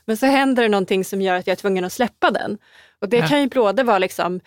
Men 0.04 0.16
så 0.16 0.26
händer 0.26 0.62
det 0.62 0.68
någonting 0.68 1.04
som 1.04 1.22
gör 1.22 1.34
att 1.34 1.46
jag 1.46 1.52
är 1.52 1.60
tvungen 1.60 1.84
att 1.84 1.92
släppa 1.92 2.30
den. 2.30 2.58
Och 3.00 3.08
det 3.08 3.28
kan 3.28 3.40
ju 3.40 3.48
både 3.48 3.82
vara 3.82 3.98
liksom 3.98 4.40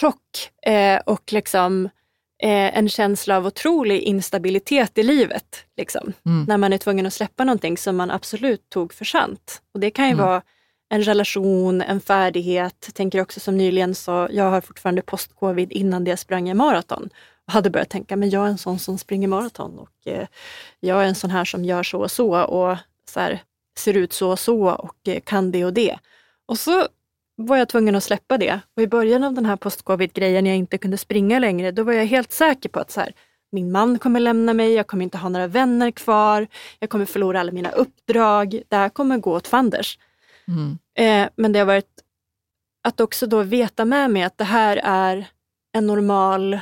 chock 0.00 0.50
eh, 0.66 1.00
och 1.06 1.32
liksom 1.32 1.88
eh, 2.42 2.78
en 2.78 2.88
känsla 2.88 3.36
av 3.36 3.46
otrolig 3.46 4.02
instabilitet 4.02 4.98
i 4.98 5.02
livet. 5.02 5.64
Liksom. 5.76 6.12
Mm. 6.26 6.44
När 6.48 6.56
man 6.56 6.72
är 6.72 6.78
tvungen 6.78 7.06
att 7.06 7.12
släppa 7.14 7.44
någonting 7.44 7.76
som 7.76 7.96
man 7.96 8.10
absolut 8.10 8.68
tog 8.70 8.92
för 8.92 9.04
sant. 9.04 9.62
Och 9.74 9.80
det 9.80 9.90
kan 9.90 10.04
ju 10.04 10.12
Mm. 10.12 10.26
vara 10.26 10.42
en 10.88 11.02
relation, 11.02 11.82
en 11.82 12.00
färdighet. 12.00 12.76
Jag 12.86 12.94
tänker 12.94 13.20
också 13.20 13.40
som 13.40 13.56
nyligen 13.56 13.94
så, 13.94 14.28
jag 14.30 14.50
har 14.50 14.60
fortfarande 14.60 15.02
post-covid 15.02 15.72
innan 15.72 16.04
det 16.04 16.10
jag 16.10 16.18
sprang 16.18 16.48
en 16.48 16.56
maraton. 16.56 17.08
Och 17.46 17.52
hade 17.52 17.70
börjat 17.70 17.90
tänka, 17.90 18.16
men 18.16 18.30
jag 18.30 18.44
är 18.44 18.48
en 18.48 18.58
sån 18.58 18.78
som 18.78 18.98
springer 18.98 19.28
maraton 19.28 19.78
och 19.78 20.06
eh, 20.12 20.26
jag 20.80 21.02
är 21.02 21.06
en 21.06 21.14
sån 21.14 21.30
här 21.30 21.44
som 21.44 21.64
gör 21.64 21.82
så 21.82 22.00
och 22.00 22.10
så 22.10 22.42
och 22.44 22.76
så 23.10 23.20
här, 23.20 23.42
ser 23.78 23.96
ut 23.96 24.12
så 24.12 24.30
och 24.30 24.38
så 24.38 24.68
och 24.70 25.08
eh, 25.08 25.20
kan 25.20 25.50
det 25.52 25.64
och 25.64 25.72
det. 25.72 25.98
Och 26.46 26.58
så 26.58 26.86
var 27.36 27.56
jag 27.56 27.68
tvungen 27.68 27.96
att 27.96 28.04
släppa 28.04 28.38
det. 28.38 28.60
Och 28.76 28.82
i 28.82 28.86
början 28.86 29.24
av 29.24 29.34
den 29.34 29.46
här 29.46 29.56
post-covid-grejen, 29.56 30.44
när 30.44 30.50
jag 30.50 30.58
inte 30.58 30.78
kunde 30.78 30.98
springa 30.98 31.38
längre, 31.38 31.70
då 31.70 31.82
var 31.82 31.92
jag 31.92 32.06
helt 32.06 32.32
säker 32.32 32.68
på 32.68 32.80
att 32.80 32.90
så 32.90 33.00
här, 33.00 33.12
min 33.52 33.72
man 33.72 33.98
kommer 33.98 34.20
lämna 34.20 34.54
mig, 34.54 34.72
jag 34.72 34.86
kommer 34.86 35.04
inte 35.04 35.18
ha 35.18 35.28
några 35.28 35.46
vänner 35.46 35.90
kvar, 35.90 36.46
jag 36.78 36.90
kommer 36.90 37.04
förlora 37.04 37.40
alla 37.40 37.52
mina 37.52 37.70
uppdrag, 37.70 38.62
det 38.68 38.76
här 38.76 38.88
kommer 38.88 39.18
gå 39.18 39.32
åt 39.32 39.46
fanders. 39.46 39.98
Mm. 40.48 40.78
Eh, 40.98 41.30
men 41.36 41.52
det 41.52 41.58
har 41.58 41.66
varit 41.66 42.00
att 42.84 43.00
också 43.00 43.26
då 43.26 43.42
veta 43.42 43.84
med 43.84 44.10
mig 44.10 44.22
att 44.22 44.38
det 44.38 44.44
här 44.44 44.80
är 44.84 45.26
en 45.72 45.86
normal 45.86 46.58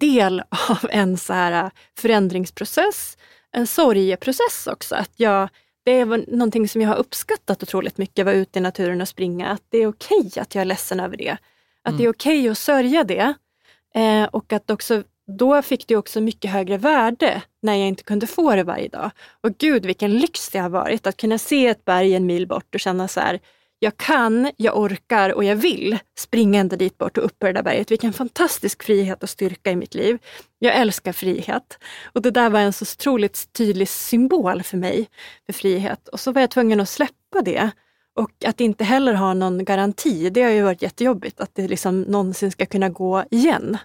del 0.00 0.42
av 0.68 0.86
en 0.90 1.18
så 1.18 1.32
här 1.32 1.64
äh, 1.64 1.70
förändringsprocess, 1.98 3.16
en 3.52 3.66
sorgeprocess 3.66 4.66
också. 4.66 4.94
Att 4.94 5.12
jag, 5.16 5.48
det 5.86 5.92
är 5.92 6.30
någonting 6.36 6.68
som 6.68 6.80
jag 6.80 6.88
har 6.88 6.96
uppskattat 6.96 7.62
otroligt 7.62 7.98
mycket, 7.98 8.18
att 8.22 8.26
vara 8.26 8.36
ute 8.36 8.58
i 8.58 8.62
naturen 8.62 9.00
och 9.00 9.08
springa. 9.08 9.48
Att 9.48 9.62
det 9.68 9.78
är 9.78 9.86
okej 9.86 10.30
att 10.36 10.54
jag 10.54 10.62
är 10.62 10.64
ledsen 10.64 11.00
över 11.00 11.16
det. 11.16 11.36
Att 11.82 11.98
det 11.98 12.04
är 12.04 12.10
okej 12.10 12.48
att 12.48 12.58
sörja 12.58 13.04
det. 13.04 13.34
Eh, 13.94 14.24
och 14.24 14.52
att 14.52 14.70
också, 14.70 15.02
då 15.26 15.62
fick 15.62 15.86
det 15.86 15.96
också 15.96 16.20
mycket 16.20 16.50
högre 16.50 16.76
värde 16.78 17.42
när 17.62 17.74
jag 17.74 17.88
inte 17.88 18.02
kunde 18.02 18.26
få 18.26 18.54
det 18.54 18.62
varje 18.62 18.88
dag. 18.88 19.10
Och 19.40 19.58
gud 19.58 19.86
vilken 19.86 20.18
lyx 20.18 20.48
det 20.48 20.58
har 20.58 20.68
varit 20.68 21.06
att 21.06 21.16
kunna 21.16 21.38
se 21.38 21.66
ett 21.66 21.84
berg 21.84 22.14
en 22.14 22.26
mil 22.26 22.46
bort 22.46 22.74
och 22.74 22.80
känna 22.80 23.08
så 23.08 23.20
här, 23.20 23.40
jag 23.78 23.96
kan, 23.96 24.50
jag 24.56 24.78
orkar 24.78 25.30
och 25.30 25.44
jag 25.44 25.56
vill 25.56 25.98
springa 26.18 26.60
ända 26.60 26.76
dit 26.76 26.98
bort 26.98 27.18
och 27.18 27.24
upp 27.24 27.38
på 27.38 27.46
det 27.46 27.52
där 27.52 27.62
berget. 27.62 27.90
Vilken 27.90 28.12
fantastisk 28.12 28.82
frihet 28.82 29.22
och 29.22 29.30
styrka 29.30 29.70
i 29.70 29.76
mitt 29.76 29.94
liv. 29.94 30.18
Jag 30.58 30.76
älskar 30.76 31.12
frihet. 31.12 31.78
Och 32.12 32.22
det 32.22 32.30
där 32.30 32.50
var 32.50 32.60
en 32.60 32.72
så 32.72 32.82
otroligt 32.82 33.52
tydlig 33.52 33.88
symbol 33.88 34.62
för 34.62 34.76
mig, 34.76 35.08
för 35.46 35.52
frihet. 35.52 36.08
Och 36.08 36.20
så 36.20 36.32
var 36.32 36.40
jag 36.40 36.50
tvungen 36.50 36.80
att 36.80 36.88
släppa 36.88 37.42
det. 37.44 37.70
Och 38.14 38.30
att 38.46 38.60
inte 38.60 38.84
heller 38.84 39.14
ha 39.14 39.34
någon 39.34 39.64
garanti, 39.64 40.30
det 40.30 40.42
har 40.42 40.50
ju 40.50 40.62
varit 40.62 40.82
jättejobbigt, 40.82 41.40
att 41.40 41.54
det 41.54 41.68
liksom 41.68 42.02
någonsin 42.02 42.50
ska 42.50 42.66
kunna 42.66 42.88
gå 42.88 43.24
igen. 43.30 43.78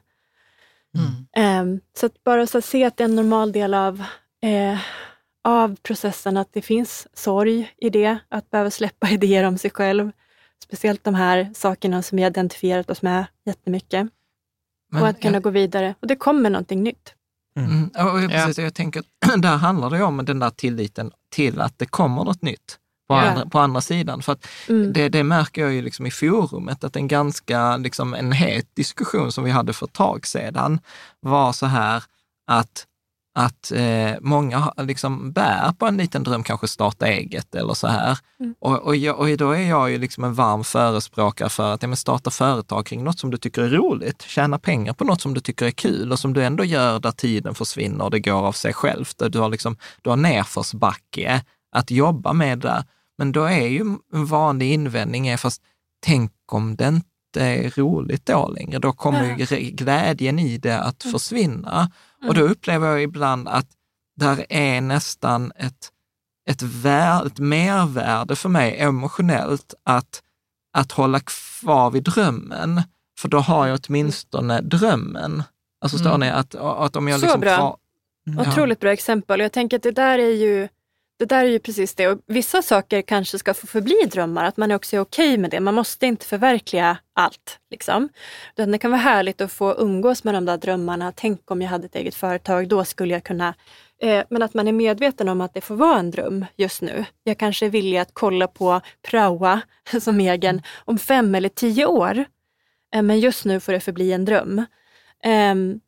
Ehm, 1.38 1.80
så 1.98 2.06
att 2.06 2.24
bara 2.24 2.48
så 2.48 2.58
att 2.58 2.66
se 2.66 2.84
att 2.84 2.98
det 2.98 3.04
är 3.04 3.06
en 3.06 3.16
normal 3.16 3.52
del 3.52 3.74
av, 3.74 4.04
eh, 4.44 4.80
av 5.44 5.76
processen, 5.84 6.38
att 6.38 6.54
det 6.54 6.62
finns 6.62 7.08
sorg 7.14 7.74
i 7.78 7.90
det, 7.90 8.18
att 8.30 8.50
behöva 8.52 8.72
släppa 8.72 9.10
idéer 9.12 9.44
om 9.44 9.58
sig 9.58 9.72
själv. 9.72 10.12
Speciellt 10.64 11.04
de 11.04 11.16
här 11.16 11.52
sakerna 11.56 12.02
som 12.02 12.16
vi 12.16 12.22
har 12.24 12.30
identifierat 12.30 12.90
oss 12.90 13.02
med 13.02 13.26
jättemycket. 13.46 14.08
Men 14.92 15.02
och 15.02 15.08
att 15.08 15.22
kunna 15.22 15.34
jag- 15.36 15.44
gå 15.44 15.50
vidare. 15.50 15.96
Och 16.00 16.08
det 16.08 16.16
kommer 16.16 16.50
någonting 16.50 16.84
nytt. 16.84 17.14
Mm. 17.56 17.84
Och 17.88 18.22
jag, 18.22 18.30
precis, 18.32 18.58
jag 18.58 18.74
tänker 18.74 19.00
att 19.00 19.42
där 19.42 19.58
handlar 19.58 19.90
det 19.90 20.04
om 20.04 20.26
den 20.26 20.40
där 20.40 20.50
tilliten 20.50 21.12
till 21.30 21.62
att 21.62 21.80
det 21.80 21.86
kommer 21.86 22.24
något 22.24 22.42
nytt 22.42 22.78
på, 23.08 23.16
Ja. 23.16 23.22
andra, 23.22 23.46
på 23.46 23.60
andra 23.60 23.82
sidan. 23.82 24.22
För 24.22 24.32
att 24.34 24.48
Mm. 24.70 24.94
det, 24.94 25.10
det 25.10 25.24
märker 25.24 25.62
jag 25.62 25.74
ju 25.74 25.82
liksom 25.82 26.06
i 26.06 26.12
forumet, 26.12 26.84
att 26.84 26.96
en 26.96 27.08
ganska 27.08 27.78
liksom 27.78 28.14
en 28.14 28.32
het 28.32 28.76
diskussion 28.76 29.32
som 29.32 29.44
vi 29.44 29.52
hade 29.52 29.74
för 29.74 29.86
ett 29.86 29.94
tag 29.94 30.28
sedan 30.28 30.80
var 31.20 31.52
så 31.54 31.66
här 31.66 32.04
att 32.48 32.86
att 33.34 33.72
eh, 33.72 34.14
många 34.22 34.74
liksom 34.78 35.32
bär 35.32 35.72
på 35.72 35.86
en 35.86 35.98
liten 35.98 36.24
dröm, 36.24 36.44
kanske 36.44 36.68
starta 36.68 37.08
eget 37.08 37.56
eller 37.56 37.74
så 37.74 37.88
här. 37.88 38.18
Mm. 38.40 38.56
Och, 38.60 38.80
och, 38.80 38.96
jag, 38.96 39.20
och 39.20 39.38
då 39.38 39.52
är 39.52 39.70
jag 39.70 39.92
ju 39.92 39.98
liksom 39.98 40.24
en 40.24 40.34
varm 40.34 40.64
förespråkare 40.64 41.50
för 41.50 41.74
att 41.74 41.82
ja, 41.82 41.88
men 41.88 41.98
starta 41.98 42.30
företag 42.30 42.86
kring 42.86 43.04
något 43.04 43.20
som 43.20 43.32
du 43.32 43.38
tycker 43.38 43.62
är 43.62 43.70
roligt, 43.70 44.22
tjäna 44.22 44.60
pengar 44.60 44.94
på 44.94 45.04
något 45.04 45.22
som 45.22 45.34
du 45.34 45.42
tycker 45.42 45.66
är 45.66 45.72
kul 45.72 46.12
och 46.12 46.20
som 46.20 46.34
du 46.34 46.44
ändå 46.44 46.64
gör 46.64 47.00
där 47.00 47.12
tiden 47.12 47.56
försvinner 47.56 48.06
och 48.06 48.12
det 48.12 48.20
går 48.20 48.48
av 48.48 48.52
sig 48.52 48.74
självt. 48.74 49.22
Du 49.30 49.40
har, 49.40 49.50
liksom, 49.50 49.78
du 50.02 50.10
har 50.10 50.18
nerförsbacke 50.18 51.44
att 51.72 51.92
jobba 51.92 52.34
med 52.34 52.60
det. 52.60 52.86
Men 53.18 53.32
då 53.32 53.44
är 53.44 53.68
ju 53.68 53.98
en 54.14 54.26
vanlig 54.26 54.74
invändning 54.74 55.28
är, 55.28 55.38
fast 55.38 55.62
tänk 56.06 56.32
om 56.52 56.76
det 56.76 56.88
inte 56.88 57.42
är 57.42 57.70
roligt 57.70 58.26
då 58.26 58.48
längre, 58.48 58.80
då 58.80 58.92
kommer 58.94 59.38
ju 59.38 59.46
glädjen 59.72 60.40
i 60.40 60.58
det 60.58 60.80
att 60.80 61.04
försvinna. 61.04 61.92
Och 62.28 62.34
då 62.34 62.42
upplever 62.42 62.88
jag 62.88 63.04
ibland 63.04 63.48
att 63.48 63.68
där 64.16 64.46
är 64.50 64.82
nästan 64.82 65.52
ett, 65.56 65.90
ett, 66.50 66.62
vär, 66.62 67.26
ett 67.26 67.40
mervärde 67.40 68.36
för 68.36 68.50
mig 68.50 68.78
emotionellt 68.80 69.74
att, 69.84 70.22
att 70.78 70.92
hålla 70.92 71.20
kvar 71.20 71.92
vid 71.92 72.04
drömmen. 72.04 72.82
För 73.20 73.30
då 73.30 73.40
har 73.40 73.68
jag 73.68 73.80
åtminstone 73.88 74.62
drömmen. 74.62 75.44
Alltså 75.82 75.98
Mm. 76.06 76.20
ni? 76.20 76.30
Att, 76.30 76.56
att 76.56 76.96
om 76.96 77.08
jag 77.08 77.20
Så 77.20 77.26
liksom 77.26 77.42
bra. 77.42 77.58
kvar- 77.58 77.78
Ja. 78.24 78.42
Otroligt 78.52 78.80
bra 78.80 78.92
exempel. 78.92 79.40
Jag 79.40 79.52
tänker 79.52 79.78
att 79.78 79.84
det 79.84 79.92
där 79.92 80.20
är 80.20 80.32
ju 80.36 80.68
det 81.22 81.26
där 81.26 81.46
är 81.46 81.50
ju 81.50 81.60
precis 81.60 81.96
det. 81.96 82.08
Och 82.08 82.20
vissa 82.28 82.62
saker 82.62 83.02
kanske 83.02 83.38
ska 83.40 83.54
få 83.54 83.68
förbli 83.68 84.06
drömmar, 84.12 84.46
att 84.46 84.58
man 84.58 84.72
också 84.72 84.96
är 84.96 85.00
okej 85.00 85.38
med 85.38 85.52
det. 85.52 85.60
Man 85.60 85.74
måste 85.74 86.06
inte 86.06 86.26
förverkliga 86.26 86.98
allt. 87.14 87.60
Liksom. 87.70 88.10
Det 88.56 88.78
kan 88.78 88.92
vara 88.92 89.02
härligt 89.02 89.42
att 89.42 89.52
få 89.52 89.76
umgås 89.76 90.24
med 90.24 90.34
de 90.34 90.46
där 90.46 90.58
drömmarna. 90.58 91.14
Tänk 91.16 91.52
om 91.52 91.62
jag 91.62 91.70
hade 91.70 91.86
ett 91.86 91.96
eget 91.96 92.16
företag, 92.16 92.68
då 92.68 92.86
skulle 92.86 93.14
jag 93.14 93.24
kunna... 93.24 93.54
Eh, 94.02 94.24
men 94.30 94.44
att 94.44 94.54
man 94.54 94.68
är 94.68 94.72
medveten 94.72 95.30
om 95.30 95.42
att 95.42 95.54
det 95.54 95.62
får 95.62 95.76
vara 95.76 96.00
en 96.00 96.12
dröm 96.12 96.46
just 96.56 96.82
nu. 96.82 97.06
Jag 97.24 97.38
kanske 97.38 97.66
är 97.66 97.70
villig 97.70 97.98
att 97.98 98.14
kolla 98.14 98.48
på 98.48 98.82
praoa 99.02 99.62
som 100.02 100.20
egen 100.20 100.62
om 100.86 100.98
fem 100.98 101.36
eller 101.36 101.50
tio 101.50 101.86
år. 101.86 102.26
Eh, 102.96 103.02
men 103.02 103.20
just 103.20 103.46
nu 103.46 103.60
får 103.60 103.72
det 103.72 103.80
förbli 103.80 104.12
en 104.12 104.26
dröm. 104.26 104.66
Ehm, 105.24 105.80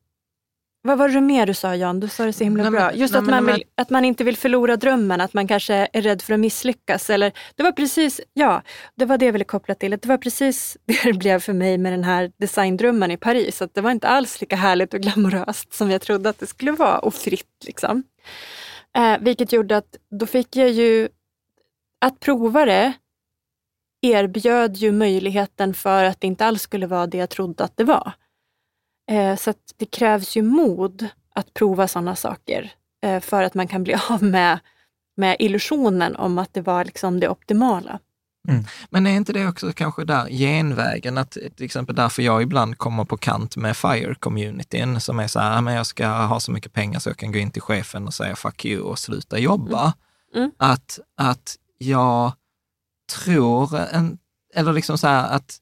vad 0.86 0.98
var 0.98 1.10
det 1.10 1.22
mer 1.22 1.46
du 1.46 1.54
sa 1.54 1.76
Jan? 1.76 2.00
Du 2.00 2.08
sa 2.08 2.26
det 2.26 2.34
så 2.34 2.44
himla 2.44 2.64
Nej, 2.64 2.72
men- 2.72 2.82
bra. 2.82 2.94
Just 2.94 3.14
nej, 3.14 3.22
att, 3.22 3.28
man 3.28 3.46
vill, 3.46 3.64
att 3.76 3.90
man 3.90 4.06
inte 4.06 4.24
vill 4.24 4.38
förlora 4.38 4.76
drömmen, 4.78 5.22
att 5.22 5.34
man 5.34 5.48
kanske 5.48 5.88
är 5.94 6.02
rädd 6.02 6.22
för 6.22 6.34
att 6.34 6.40
misslyckas. 6.40 7.10
Eller, 7.10 7.32
det 7.56 7.64
var 7.64 7.72
precis, 7.72 8.22
ja, 8.34 8.62
det 8.96 9.06
var 9.06 9.18
det 9.18 9.26
jag 9.26 9.34
ville 9.34 9.46
koppla 9.46 9.76
till. 9.76 9.92
Det 9.92 10.06
var 10.06 10.18
precis 10.18 10.78
det 10.86 11.04
det 11.04 11.14
blev 11.14 11.40
för 11.40 11.54
mig 11.54 11.78
med 11.78 11.94
den 11.94 12.04
här 12.04 12.32
designdrömmen 12.38 13.12
i 13.12 13.18
Paris. 13.18 13.62
Att 13.62 13.74
det 13.74 13.82
var 13.82 13.92
inte 13.92 14.08
alls 14.08 14.42
lika 14.42 14.56
härligt 14.56 14.94
och 14.94 15.00
glamoröst 15.00 15.74
som 15.74 15.92
jag 15.92 16.02
trodde 16.02 16.30
att 16.30 16.40
det 16.40 16.48
skulle 16.48 16.72
vara 16.72 17.00
och 17.00 17.14
fritt. 17.14 17.64
Liksom. 17.66 18.04
Eh, 18.98 19.18
vilket 19.20 19.54
gjorde 19.54 19.78
att 19.78 19.98
då 20.20 20.26
fick 20.26 20.56
jag 20.56 20.70
ju, 20.70 21.10
att 22.06 22.20
prova 22.20 22.66
det 22.66 22.94
erbjöd 24.02 24.78
ju 24.78 24.92
möjligheten 24.92 25.74
för 25.74 26.04
att 26.04 26.22
det 26.22 26.28
inte 26.28 26.46
alls 26.46 26.62
skulle 26.62 26.88
vara 26.88 27.08
det 27.08 27.18
jag 27.18 27.30
trodde 27.30 27.64
att 27.64 27.78
det 27.78 27.84
var. 27.84 28.14
Eh, 29.12 29.36
så 29.36 29.50
att 29.50 29.74
det 29.78 29.86
krävs 29.86 30.38
ju 30.38 30.42
mod 30.42 31.08
att 31.36 31.54
prova 31.54 31.88
sådana 31.88 32.16
saker 32.16 32.74
eh, 33.04 33.20
för 33.20 33.44
att 33.44 33.54
man 33.54 33.68
kan 33.68 33.84
bli 33.84 33.96
av 34.10 34.24
med, 34.24 34.60
med 35.18 35.36
illusionen 35.40 36.16
om 36.16 36.38
att 36.38 36.54
det 36.54 36.62
var 36.62 36.86
liksom 36.86 37.20
det 37.20 37.30
optimala. 37.30 38.00
Men 38.90 39.08
är 39.08 39.12
inte 39.12 39.34
det 39.34 39.48
också 39.48 39.74
kanske 39.74 40.06
där 40.06 40.30
genvägen, 40.30 41.18
att 41.18 41.32
till 41.32 41.66
exempel 41.66 41.96
därför 41.96 42.22
jag 42.22 42.42
ibland 42.42 42.78
kommer 42.78 43.06
på 43.06 43.18
kant 43.18 43.56
med 43.58 43.76
FIRE-communityn 43.76 45.00
som 45.00 45.20
är 45.20 45.28
så 45.28 45.40
här, 45.40 45.58
"Ah, 45.58 45.62
men 45.62 45.74
jag 45.74 45.86
ska 45.86 46.08
ha 46.08 46.40
så 46.40 46.52
mycket 46.52 46.74
pengar 46.74 47.00
så 47.00 47.10
jag 47.10 47.18
kan 47.18 47.32
gå 47.32 47.40
in 47.40 47.52
till 47.52 47.62
chefen 47.62 48.08
och 48.08 48.14
säga 48.14 48.36
fuck 48.36 48.66
you 48.66 48.82
och 48.82 49.00
sluta 49.00 49.40
jobba. 49.40 49.94
Mm. 50.36 50.52
Att, 50.58 51.00
att 51.18 51.56
jag 51.78 52.32
tror, 53.24 53.80
en, 53.80 54.18
eller 54.56 54.74
liksom 54.74 54.98
så 54.98 55.08
här 55.08 55.36
att, 55.36 55.58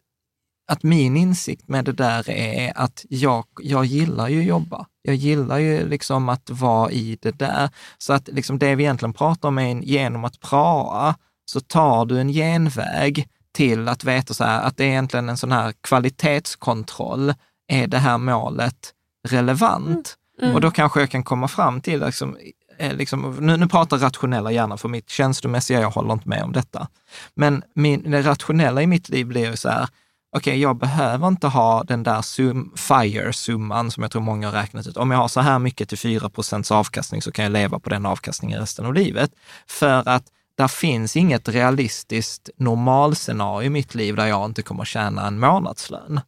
att 0.72 0.84
min 0.84 1.18
insikt 1.18 1.68
med 1.68 1.86
det 1.86 1.92
där 1.92 2.30
är 2.30 2.74
att 2.76 3.06
jag, 3.10 3.46
jag 3.62 3.86
gillar 3.86 4.28
ju 4.28 4.44
jobba. 4.44 4.86
Jag 5.02 5.16
gillar 5.16 5.58
ju 5.58 5.90
liksom 5.90 6.30
att 6.30 6.50
vara 6.50 6.92
i 6.92 7.18
det 7.22 7.40
där. 7.40 7.70
Så 7.98 8.14
att 8.14 8.28
liksom 8.28 8.60
det 8.60 8.76
vi 8.76 8.84
egentligen 8.84 9.14
pratar 9.14 9.48
om 9.48 9.58
är 9.58 9.76
genom 9.76 10.26
att 10.26 10.40
praa 10.40 11.16
så 11.46 11.60
tar 11.60 12.06
du 12.06 12.20
en 12.20 12.30
genväg 12.30 13.28
till 13.54 13.88
att 13.88 14.04
veta 14.04 14.34
så 14.34 14.44
här, 14.44 14.62
att 14.62 14.78
det 14.78 14.84
är 14.84 14.88
egentligen 14.88 15.30
en 15.30 15.38
sån 15.38 15.52
här 15.52 15.74
kvalitetskontroll. 15.82 17.34
Är 17.68 17.88
det 17.88 17.98
här 17.98 18.18
målet 18.18 18.94
relevant? 19.28 20.16
Mm. 20.40 20.50
Mm. 20.50 20.56
Och 20.56 20.62
då 20.62 20.72
kanske 20.72 21.00
jag 21.00 21.10
kan 21.10 21.24
komma 21.24 21.48
fram 21.48 21.82
till, 21.82 22.00
liksom, 22.00 22.38
eh, 22.78 22.94
liksom, 22.94 23.38
nu, 23.40 23.58
nu 23.58 23.68
pratar 23.68 23.98
rationella 23.98 24.52
hjärnan, 24.52 24.78
för 24.78 24.90
mitt 24.90 25.10
känslomässiga 25.10 25.82
jag 25.82 25.92
håller 25.92 26.14
inte 26.14 26.30
med 26.30 26.44
om 26.44 26.52
detta. 26.52 26.88
Men 27.36 27.64
min, 27.76 28.12
det 28.12 28.22
rationella 28.22 28.82
i 28.82 28.88
mitt 28.88 29.10
liv 29.10 29.28
blir 29.28 29.50
ju 29.50 29.58
så 29.58 29.70
här, 29.70 29.88
okej, 30.32 30.52
okay, 30.52 30.62
jag 30.62 30.76
behöver 30.78 31.28
inte 31.28 31.48
ha 31.48 31.84
den 31.84 32.04
där 32.04 32.22
sum, 32.22 32.74
FIRE-summan 32.76 33.92
som 33.92 34.04
jag 34.04 34.12
tror 34.12 34.22
många 34.22 34.48
har 34.48 34.54
räknat 34.54 34.88
ut. 34.88 34.98
Om 34.98 35.12
jag 35.12 35.18
har 35.18 35.28
så 35.28 35.42
här 35.42 35.60
mycket 35.60 35.90
till 35.90 35.98
4 35.98 36.30
procents 36.30 36.72
avkastning 36.72 37.22
så 37.22 37.32
kan 37.32 37.44
jag 37.44 37.52
leva 37.52 37.80
på 37.80 37.90
den 37.90 38.06
avkastningen 38.06 38.60
resten 38.60 38.86
av 38.86 38.94
livet. 38.94 39.32
För 39.68 40.10
att 40.10 40.24
där 40.56 40.68
finns 40.68 41.16
inget 41.16 41.50
realistiskt 41.50 42.50
normalscenario 42.58 43.66
i 43.66 43.70
mitt 43.70 43.96
liv 43.96 44.16
där 44.16 44.26
jag 44.26 44.46
inte 44.46 44.62
kommer 44.62 44.86
tjäna 44.86 45.28
en 45.28 45.40
månadslön. 45.40 46.22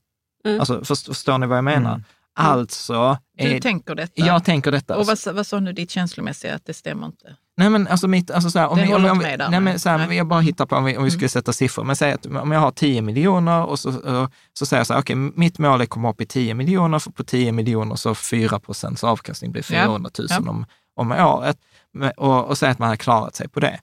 Mm. 0.46 0.60
Alltså, 0.60 0.86
förstår 0.86 1.38
ni 1.38 1.48
vad 1.48 1.58
jag 1.58 1.64
menar? 1.64 1.94
Mm. 1.94 2.04
Alltså... 2.36 3.18
Du 3.38 3.56
är, 3.56 3.60
tänker 3.60 3.96
detta? 3.96 4.14
Jag 4.16 4.44
tänker 4.44 4.72
detta. 4.72 4.98
Och 4.98 5.06
vad, 5.06 5.18
vad 5.34 5.48
sa 5.48 5.60
nu 5.60 5.74
ditt 5.74 5.92
känslomässiga, 5.92 6.56
att 6.56 6.66
det 6.66 6.74
stämmer 6.74 7.06
inte? 7.06 7.36
Nej 7.58 7.70
men 7.70 7.88
alltså 7.88 8.08
mitt, 8.08 8.32
alltså 8.32 8.50
så 8.50 8.60
här, 8.60 8.68
om, 8.68 8.78
vi, 8.78 8.94
om, 8.94 9.24
nej, 9.50 9.60
men 9.60 9.80
så 9.80 9.90
här, 9.90 10.08
nej. 10.08 10.18
jag 10.18 10.28
bara 10.28 10.42
hittar 10.42 10.66
på 10.66 10.76
om 10.76 10.84
vi, 10.86 10.98
om 10.98 11.04
vi 11.04 11.12
skulle 11.12 11.24
mm. 11.24 11.30
sätta 11.30 11.54
siffror, 11.54 11.84
men 11.84 11.96
säg 11.96 12.12
att 12.12 12.26
om 12.26 12.52
jag 12.52 12.60
har 12.60 12.72
10 12.72 13.02
miljoner 13.02 13.66
och 13.66 13.80
så, 13.80 13.92
så 14.54 14.66
säger 14.66 14.80
jag 14.80 14.88
så 14.88 14.94
här, 14.94 15.02
okej, 15.02 15.16
okay, 15.16 15.32
mitt 15.36 15.60
mål 15.60 15.80
är 15.80 15.84
att 15.84 15.90
komma 15.90 16.10
upp 16.10 16.22
i 16.22 16.26
10 16.26 16.54
miljoner, 16.54 17.00
för 17.00 17.12
på 17.12 17.24
10 17.24 17.52
miljoner 17.52 17.96
så 17.96 18.16
4 18.16 18.60
procents 18.60 19.04
avkastning 19.04 19.52
blir 19.52 19.64
400 19.64 20.10
000 20.18 20.28
ja. 20.30 20.38
om, 20.38 20.66
om 20.96 21.12
året. 21.12 21.58
Och, 22.18 22.46
och 22.46 22.58
säga 22.58 22.72
att 22.72 22.80
man 22.80 22.90
har 22.90 22.96
klarat 22.96 23.36
sig 23.36 23.50
på 23.50 23.60
det. 23.60 23.80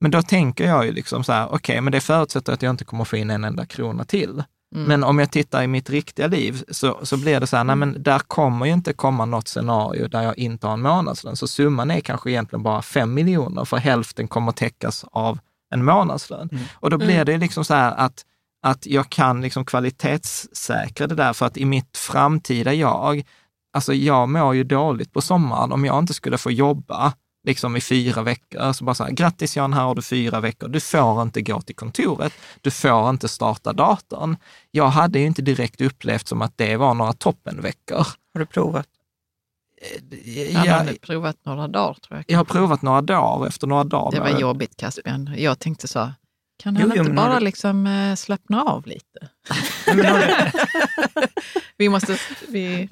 Men 0.00 0.10
då 0.10 0.22
tänker 0.22 0.64
jag 0.64 0.86
ju 0.86 0.92
liksom 0.92 1.24
så 1.24 1.32
här, 1.32 1.46
okej, 1.46 1.56
okay, 1.56 1.80
men 1.80 1.92
det 1.92 2.00
förutsätter 2.00 2.52
att 2.52 2.62
jag 2.62 2.70
inte 2.70 2.84
kommer 2.84 3.04
få 3.04 3.16
in 3.16 3.30
en 3.30 3.44
enda 3.44 3.66
krona 3.66 4.04
till. 4.04 4.42
Mm. 4.74 4.86
Men 4.86 5.04
om 5.04 5.18
jag 5.18 5.30
tittar 5.30 5.62
i 5.62 5.66
mitt 5.66 5.90
riktiga 5.90 6.26
liv 6.26 6.62
så, 6.68 6.98
så 7.02 7.16
blir 7.16 7.40
det 7.40 7.46
så 7.46 7.56
här, 7.56 7.64
nej 7.64 7.76
men 7.76 8.02
där 8.02 8.18
kommer 8.18 8.66
ju 8.66 8.72
inte 8.72 8.92
komma 8.92 9.24
något 9.24 9.48
scenario 9.48 10.08
där 10.08 10.22
jag 10.22 10.38
inte 10.38 10.66
har 10.66 10.74
en 10.74 10.82
månadslön. 10.82 11.36
Så 11.36 11.48
summan 11.48 11.90
är 11.90 12.00
kanske 12.00 12.30
egentligen 12.30 12.62
bara 12.62 12.82
fem 12.82 13.14
miljoner, 13.14 13.64
för 13.64 13.76
hälften 13.76 14.28
kommer 14.28 14.52
täckas 14.52 15.04
av 15.12 15.38
en 15.74 15.84
månadslön. 15.84 16.48
Mm. 16.52 16.64
Och 16.74 16.90
då 16.90 16.98
blir 16.98 17.24
det 17.24 17.38
liksom 17.38 17.64
så 17.64 17.74
här 17.74 17.92
att, 17.92 18.24
att 18.62 18.86
jag 18.86 19.10
kan 19.10 19.40
liksom 19.40 19.64
kvalitetssäkra 19.64 21.06
det 21.06 21.14
där, 21.14 21.32
för 21.32 21.46
att 21.46 21.56
i 21.56 21.64
mitt 21.64 21.96
framtida 21.96 22.74
jag, 22.74 23.22
alltså 23.72 23.94
jag 23.94 24.28
mår 24.28 24.54
ju 24.54 24.64
dåligt 24.64 25.12
på 25.12 25.20
sommaren 25.20 25.72
om 25.72 25.84
jag 25.84 25.98
inte 25.98 26.14
skulle 26.14 26.38
få 26.38 26.50
jobba 26.50 27.12
liksom 27.44 27.76
i 27.76 27.80
fyra 27.80 28.22
veckor. 28.22 28.72
Så 28.72 28.84
bara 28.84 28.94
så 28.94 29.04
här, 29.04 29.10
grattis 29.10 29.56
Jan, 29.56 29.72
här 29.72 29.82
har 29.82 29.94
du 29.94 30.02
fyra 30.02 30.40
veckor. 30.40 30.68
Du 30.68 30.80
får 30.80 31.22
inte 31.22 31.42
gå 31.42 31.60
till 31.60 31.76
kontoret. 31.76 32.32
Du 32.60 32.70
får 32.70 33.10
inte 33.10 33.28
starta 33.28 33.72
datorn. 33.72 34.36
Jag 34.70 34.88
hade 34.88 35.18
ju 35.18 35.26
inte 35.26 35.42
direkt 35.42 35.80
upplevt 35.80 36.28
som 36.28 36.42
att 36.42 36.52
det 36.56 36.76
var 36.76 36.94
några 36.94 37.12
toppenveckor. 37.12 38.06
Har 38.34 38.38
du 38.38 38.46
provat? 38.46 38.86
Jag, 40.24 40.66
jag 40.66 40.72
hade 40.72 40.94
provat 40.94 41.36
några 41.44 41.68
dagar 41.68 41.94
tror 41.94 42.16
jag. 42.18 42.24
Jag 42.28 42.38
har 42.38 42.44
provat 42.44 42.82
några 42.82 43.00
dagar 43.00 43.46
efter 43.46 43.66
några 43.66 43.84
dagar. 43.84 44.12
Det 44.12 44.32
var 44.32 44.40
jobbigt 44.40 44.76
Caspian. 44.76 45.34
Jag 45.36 45.58
tänkte 45.58 45.88
så, 45.88 46.12
kan 46.58 46.76
han 46.76 46.92
jo, 46.94 47.00
inte 47.00 47.12
bara 47.12 47.38
du... 47.38 47.44
liksom 47.44 47.86
äh, 47.86 48.14
slappna 48.14 48.62
av 48.62 48.86
lite? 48.86 49.28
vi 51.76 51.88
måste... 51.88 52.18
Vi... 52.48 52.88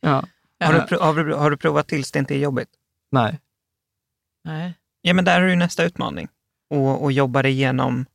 Ja. 0.00 0.24
Har, 0.64 0.86
du, 0.90 0.96
har, 0.96 1.24
du, 1.24 1.34
har 1.34 1.50
du 1.50 1.56
provat 1.56 1.88
tills 1.88 2.12
det 2.12 2.18
inte 2.18 2.34
är 2.34 2.38
jobbigt? 2.38 2.68
Nej. 3.10 3.38
Nej. 4.44 4.74
Ja, 5.02 5.14
men 5.14 5.24
där 5.24 5.42
är 5.42 5.48
ju 5.48 5.56
nästa 5.56 5.84
utmaning. 5.84 6.28
Och, 6.70 7.02
och 7.02 7.12
jobba 7.12 7.42
dig 7.42 7.52
igenom 7.52 8.06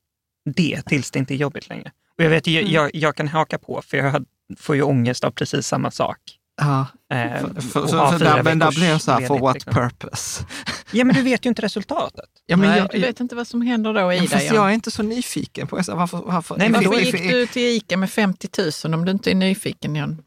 det 0.56 0.82
tills 0.86 1.12
det 1.12 1.20
inte 1.20 1.34
är 1.34 1.36
jobbigt 1.36 1.70
längre. 1.70 1.92
Och 2.18 2.24
jag 2.24 2.30
vet, 2.30 2.48
jag, 2.48 2.62
mm. 2.62 2.74
jag, 2.74 2.96
jag 2.96 3.16
kan 3.16 3.28
haka 3.28 3.58
på, 3.58 3.82
för 3.86 3.98
jag 3.98 4.26
får 4.58 4.76
ju 4.76 4.82
ångest 4.82 5.24
av 5.24 5.32
precis 5.32 5.68
samma 5.68 5.92
sak. 5.92 6.18
Ja, 6.62 6.88
eh, 7.14 7.40
för, 7.40 7.62
för, 7.62 7.88
för 7.88 8.20
där, 8.20 8.44
men 8.44 8.60
där 8.60 8.72
blir 8.72 8.90
jag 8.90 9.02
så 9.02 9.12
här, 9.12 9.28
for 9.28 9.40
what 9.40 9.54
liksom. 9.54 9.74
purpose? 9.74 10.46
Ja, 10.92 11.04
men 11.04 11.16
du 11.16 11.22
vet 11.22 11.46
ju 11.46 11.50
inte 11.50 11.62
resultatet. 11.62 12.30
Ja, 12.46 12.58
men 12.58 12.70
Nej, 12.70 12.80
jag, 12.80 12.90
du 12.92 13.00
vet 13.00 13.20
inte 13.20 13.36
vad 13.36 13.48
som 13.48 13.62
händer 13.62 13.94
då 13.94 14.14
i 14.14 14.28
dig. 14.28 14.50
Jag 14.54 14.70
är 14.70 14.74
inte 14.74 14.92
så 14.92 15.04
nyfiken 15.04 15.68
på 15.68 15.76
varför, 15.76 16.22
varför, 16.26 16.58
Nej, 16.58 16.70
men 16.70 16.84
varför 16.84 17.00
gick 17.00 17.32
du 17.32 17.48
till 17.48 17.62
ICA 17.62 17.98
med 17.98 18.12
50 18.12 18.50
000 18.86 18.94
om 18.94 19.06
du 19.06 19.12
inte 19.12 19.32
är 19.32 19.36
nyfiken, 19.36 19.96
Jan? 19.96 20.24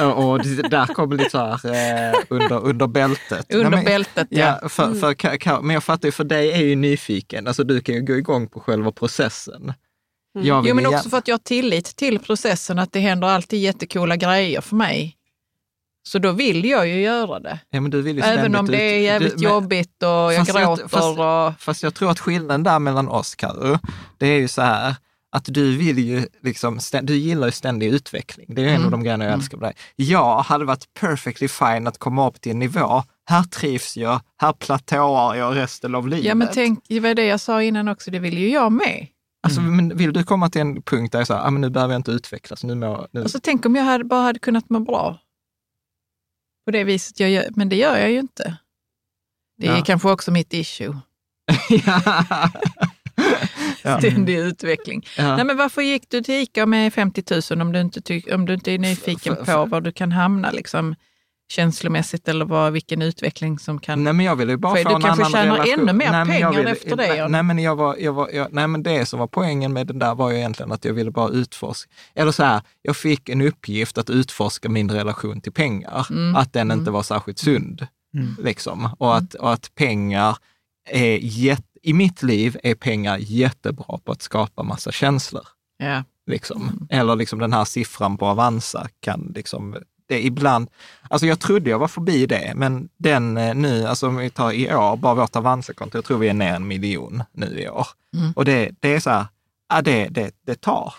Och 0.00 0.38
där 0.70 0.86
kommer 0.86 1.16
lite 1.16 1.30
så 1.30 1.38
här 1.38 2.12
eh, 2.12 2.20
under, 2.28 2.64
under 2.64 2.86
bältet. 2.86 3.54
Under 3.54 3.70
men, 3.70 3.84
bältet, 3.84 4.26
ja. 4.30 4.58
ja 4.62 4.68
för, 4.68 4.94
för, 4.94 5.62
men 5.62 5.74
jag 5.74 5.84
fattar 5.84 6.08
ju, 6.08 6.12
för 6.12 6.24
dig 6.24 6.52
är 6.52 6.62
ju 6.62 6.76
nyfiken. 6.76 7.46
Alltså 7.46 7.64
du 7.64 7.80
kan 7.80 7.94
ju 7.94 8.00
gå 8.00 8.16
igång 8.16 8.48
på 8.48 8.60
själva 8.60 8.92
processen. 8.92 9.72
Mm. 10.34 10.66
Jo, 10.66 10.74
men 10.74 10.86
också 10.86 11.10
för 11.10 11.18
att 11.18 11.28
jag 11.28 11.34
har 11.34 11.38
tillit 11.38 11.96
till 11.96 12.18
processen, 12.18 12.78
att 12.78 12.92
det 12.92 13.00
händer 13.00 13.28
alltid 13.28 13.60
jättekola 13.60 14.16
grejer 14.16 14.60
för 14.60 14.76
mig. 14.76 15.14
Så 16.08 16.18
då 16.18 16.32
vill 16.32 16.64
jag 16.64 16.88
ju 16.88 17.00
göra 17.00 17.40
det. 17.40 17.58
Ja, 17.70 17.78
Även 18.24 18.56
om 18.56 18.66
det 18.66 18.82
är 18.82 19.00
jävligt 19.00 19.34
men, 19.34 19.42
jobbigt 19.42 20.02
och 20.02 20.08
jag 20.08 20.46
gråter. 20.46 20.60
Jag, 20.60 20.90
fast, 20.90 21.18
och... 21.18 21.60
fast 21.60 21.82
jag 21.82 21.94
tror 21.94 22.10
att 22.10 22.20
skillnaden 22.20 22.62
där 22.62 22.78
mellan 22.78 23.08
oss, 23.08 23.34
Karo, 23.34 23.78
det 24.18 24.26
är 24.26 24.38
ju 24.38 24.48
så 24.48 24.62
här, 24.62 24.94
att 25.30 25.44
du 25.44 25.76
vill 25.76 25.98
ju 25.98 26.26
liksom, 26.42 26.78
du 27.02 27.16
gillar 27.16 27.46
ju 27.46 27.52
ständig 27.52 27.86
utveckling. 27.86 28.46
Det 28.54 28.62
är 28.62 28.68
en 28.68 28.74
mm. 28.74 28.84
av 28.84 28.90
de 28.90 29.02
grejerna 29.02 29.24
jag 29.24 29.30
mm. 29.30 29.40
älskar 29.40 29.58
med 29.58 29.68
dig. 29.68 29.76
Jag 29.96 30.38
hade 30.38 30.64
varit 30.64 30.94
perfectly 30.94 31.48
fine 31.48 31.86
att 31.86 31.98
komma 31.98 32.28
upp 32.28 32.40
till 32.40 32.52
en 32.52 32.58
nivå, 32.58 33.02
här 33.24 33.42
trivs 33.42 33.96
jag, 33.96 34.20
här 34.40 34.52
platåar 34.52 35.34
jag 35.34 35.56
resten 35.56 35.94
av 35.94 36.08
livet. 36.08 36.24
Ja, 36.24 36.34
men 36.34 36.48
tänk, 36.52 36.84
det 36.88 37.00
var 37.00 37.14
det 37.14 37.24
jag 37.24 37.40
sa 37.40 37.62
innan 37.62 37.88
också, 37.88 38.10
det 38.10 38.18
vill 38.18 38.38
ju 38.38 38.50
jag 38.50 38.72
med. 38.72 39.06
Alltså, 39.42 39.60
mm. 39.60 39.76
men 39.76 39.96
vill 39.96 40.12
du 40.12 40.24
komma 40.24 40.50
till 40.50 40.60
en 40.60 40.82
punkt 40.82 41.12
där 41.12 41.18
jag 41.18 41.26
säger, 41.26 41.40
ah, 41.40 41.50
men 41.50 41.60
nu 41.60 41.70
behöver 41.70 41.94
jag 41.94 41.98
inte 41.98 42.10
utvecklas, 42.10 42.64
nu 42.64 42.74
mår... 42.74 43.08
Nu... 43.10 43.22
Alltså, 43.22 43.40
tänk 43.42 43.66
om 43.66 43.76
jag 43.76 43.84
hade, 43.84 44.04
bara 44.04 44.22
hade 44.22 44.38
kunnat 44.38 44.70
må 44.70 44.80
bra. 44.80 45.18
På 46.64 46.70
det 46.70 46.84
viset 46.84 47.20
jag 47.20 47.30
gör, 47.30 47.46
men 47.50 47.68
det 47.68 47.76
gör 47.76 47.98
jag 47.98 48.10
ju 48.10 48.18
inte. 48.18 48.56
Det 49.58 49.66
är 49.66 49.76
ja. 49.76 49.84
kanske 49.84 50.10
också 50.10 50.30
mitt 50.30 50.54
issue. 50.54 50.96
Ständig 53.98 54.38
utveckling. 54.38 55.06
Ja. 55.16 55.36
Nej, 55.36 55.44
men 55.44 55.56
varför 55.56 55.82
gick 55.82 56.10
du 56.10 56.22
till 56.22 56.34
ICA 56.34 56.66
med 56.66 56.94
50 56.94 57.22
000 57.50 57.60
om 57.60 57.72
du 57.72 57.80
inte, 57.80 58.22
om 58.34 58.46
du 58.46 58.54
inte 58.54 58.72
är 58.72 58.78
nyfiken 58.78 59.36
för, 59.36 59.44
för, 59.44 59.52
på 59.52 59.64
var 59.64 59.80
du 59.80 59.92
kan 59.92 60.12
hamna 60.12 60.50
liksom, 60.50 60.94
känslomässigt 61.52 62.28
eller 62.28 62.44
vad, 62.44 62.72
vilken 62.72 63.02
utveckling 63.02 63.58
som 63.58 63.78
kan... 63.78 64.04
Nej, 64.04 64.12
men 64.12 64.26
jag 64.26 64.36
ville 64.36 64.52
ju 64.52 64.56
bara 64.56 64.82
få 64.82 64.88
Du 64.88 65.00
kanske 65.00 65.24
tjänar 65.24 65.44
relation. 65.44 65.80
ännu 65.80 65.92
mer 65.92 66.10
nej, 66.10 66.26
pengar 66.26 66.52
ville, 66.52 66.70
efter 66.70 66.96
det. 66.96 67.08
Nej, 67.08 67.28
nej, 67.28 67.42
men 67.42 67.58
jag 67.58 67.76
var, 67.76 67.96
jag 67.96 68.12
var, 68.12 68.28
jag, 68.32 68.52
nej, 68.52 68.68
men 68.68 68.82
det 68.82 69.06
som 69.06 69.18
var 69.18 69.26
poängen 69.26 69.72
med 69.72 69.86
den 69.86 69.98
där 69.98 70.14
var 70.14 70.30
ju 70.30 70.36
egentligen 70.36 70.72
att 70.72 70.84
jag 70.84 70.92
ville 70.92 71.10
bara 71.10 71.28
utforska. 71.28 71.90
Eller 72.14 72.32
så 72.32 72.42
här, 72.44 72.62
jag 72.82 72.96
fick 72.96 73.28
en 73.28 73.40
uppgift 73.40 73.98
att 73.98 74.10
utforska 74.10 74.68
min 74.68 74.90
relation 74.90 75.40
till 75.40 75.52
pengar. 75.52 76.06
Mm. 76.10 76.36
Att 76.36 76.52
den 76.52 76.70
mm. 76.70 76.78
inte 76.78 76.90
var 76.90 77.02
särskilt 77.02 77.38
sund. 77.38 77.86
Mm. 78.14 78.36
Liksom. 78.42 78.90
Och, 78.98 79.16
att, 79.16 79.34
och 79.34 79.52
att 79.52 79.74
pengar 79.74 80.36
är 80.90 81.18
jätte 81.22 81.67
i 81.82 81.92
mitt 81.92 82.22
liv 82.22 82.56
är 82.62 82.74
pengar 82.74 83.18
jättebra 83.20 83.98
på 84.04 84.12
att 84.12 84.22
skapa 84.22 84.62
massa 84.62 84.92
känslor. 84.92 85.46
Ja. 85.78 86.04
Liksom. 86.26 86.62
Mm. 86.62 86.86
Eller 86.90 87.16
liksom 87.16 87.38
den 87.38 87.52
här 87.52 87.64
siffran 87.64 88.16
på 88.16 88.26
Avanza 88.26 88.88
kan 89.00 89.32
liksom, 89.34 89.76
det 90.08 90.24
ibland, 90.24 90.70
alltså 91.10 91.26
jag 91.26 91.40
trodde 91.40 91.70
jag 91.70 91.78
var 91.78 91.88
förbi 91.88 92.26
det, 92.26 92.52
men 92.56 92.88
den 92.96 93.36
eh, 93.36 93.54
nu, 93.54 93.86
alltså 93.86 94.08
om 94.08 94.16
vi 94.16 94.30
tar 94.30 94.52
i 94.52 94.74
år, 94.74 94.96
bara 94.96 95.14
vårt 95.14 95.36
Avanza-konto, 95.36 95.98
jag 95.98 96.04
tror 96.04 96.18
vi 96.18 96.28
är 96.28 96.34
ner 96.34 96.54
en 96.54 96.66
miljon 96.66 97.22
nu 97.32 97.60
i 97.60 97.68
år. 97.68 97.86
Mm. 98.16 98.32
Och 98.32 98.44
det, 98.44 98.70
det 98.80 98.94
är 98.94 99.00
så 99.00 99.10
här, 99.10 99.26
ja, 99.68 99.82
det, 99.82 100.08
det, 100.08 100.30
det 100.46 100.60
tar. 100.60 100.94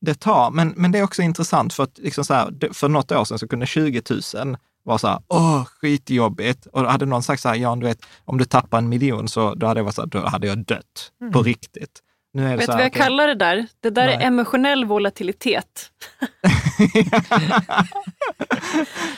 Det 0.00 0.14
tar, 0.14 0.50
men, 0.50 0.74
men 0.76 0.92
det 0.92 0.98
är 0.98 1.02
också 1.02 1.22
intressant 1.22 1.74
för 1.74 1.82
att 1.82 1.98
liksom 1.98 2.24
så 2.24 2.34
här, 2.34 2.72
för 2.72 2.88
något 2.88 3.12
år 3.12 3.24
sedan 3.24 3.38
så 3.38 3.48
kunde 3.48 3.66
20 3.66 4.02
000 4.34 4.56
var 4.82 4.98
så 4.98 5.08
här, 5.08 5.20
åh, 5.28 5.64
skitjobbigt. 5.64 6.66
Och 6.66 6.80
hade 6.80 7.06
någon 7.06 7.22
sagt 7.22 7.42
så 7.42 7.48
här, 7.48 7.56
Jan, 7.56 7.80
du 7.80 7.86
vet, 7.86 8.02
om 8.24 8.38
du 8.38 8.44
tappar 8.44 8.78
en 8.78 8.88
miljon 8.88 9.28
så 9.28 9.54
då 9.54 9.66
hade 9.66 9.80
jag 9.80 9.84
varit 9.84 9.94
så 9.94 10.02
här, 10.02 10.08
då 10.08 10.26
hade 10.28 10.46
jag 10.46 10.64
dött 10.64 11.12
mm. 11.20 11.32
på 11.32 11.42
riktigt. 11.42 12.00
Nu 12.34 12.46
är 12.46 12.50
det 12.50 12.56
vet 12.56 12.66
du 12.66 12.72
vad 12.72 12.80
jag 12.80 12.90
okay. 12.90 13.02
kallar 13.02 13.26
det 13.26 13.34
där? 13.34 13.66
Det 13.80 13.90
där 13.90 14.06
Nej. 14.06 14.14
är 14.14 14.20
emotionell 14.20 14.84
volatilitet. 14.84 15.90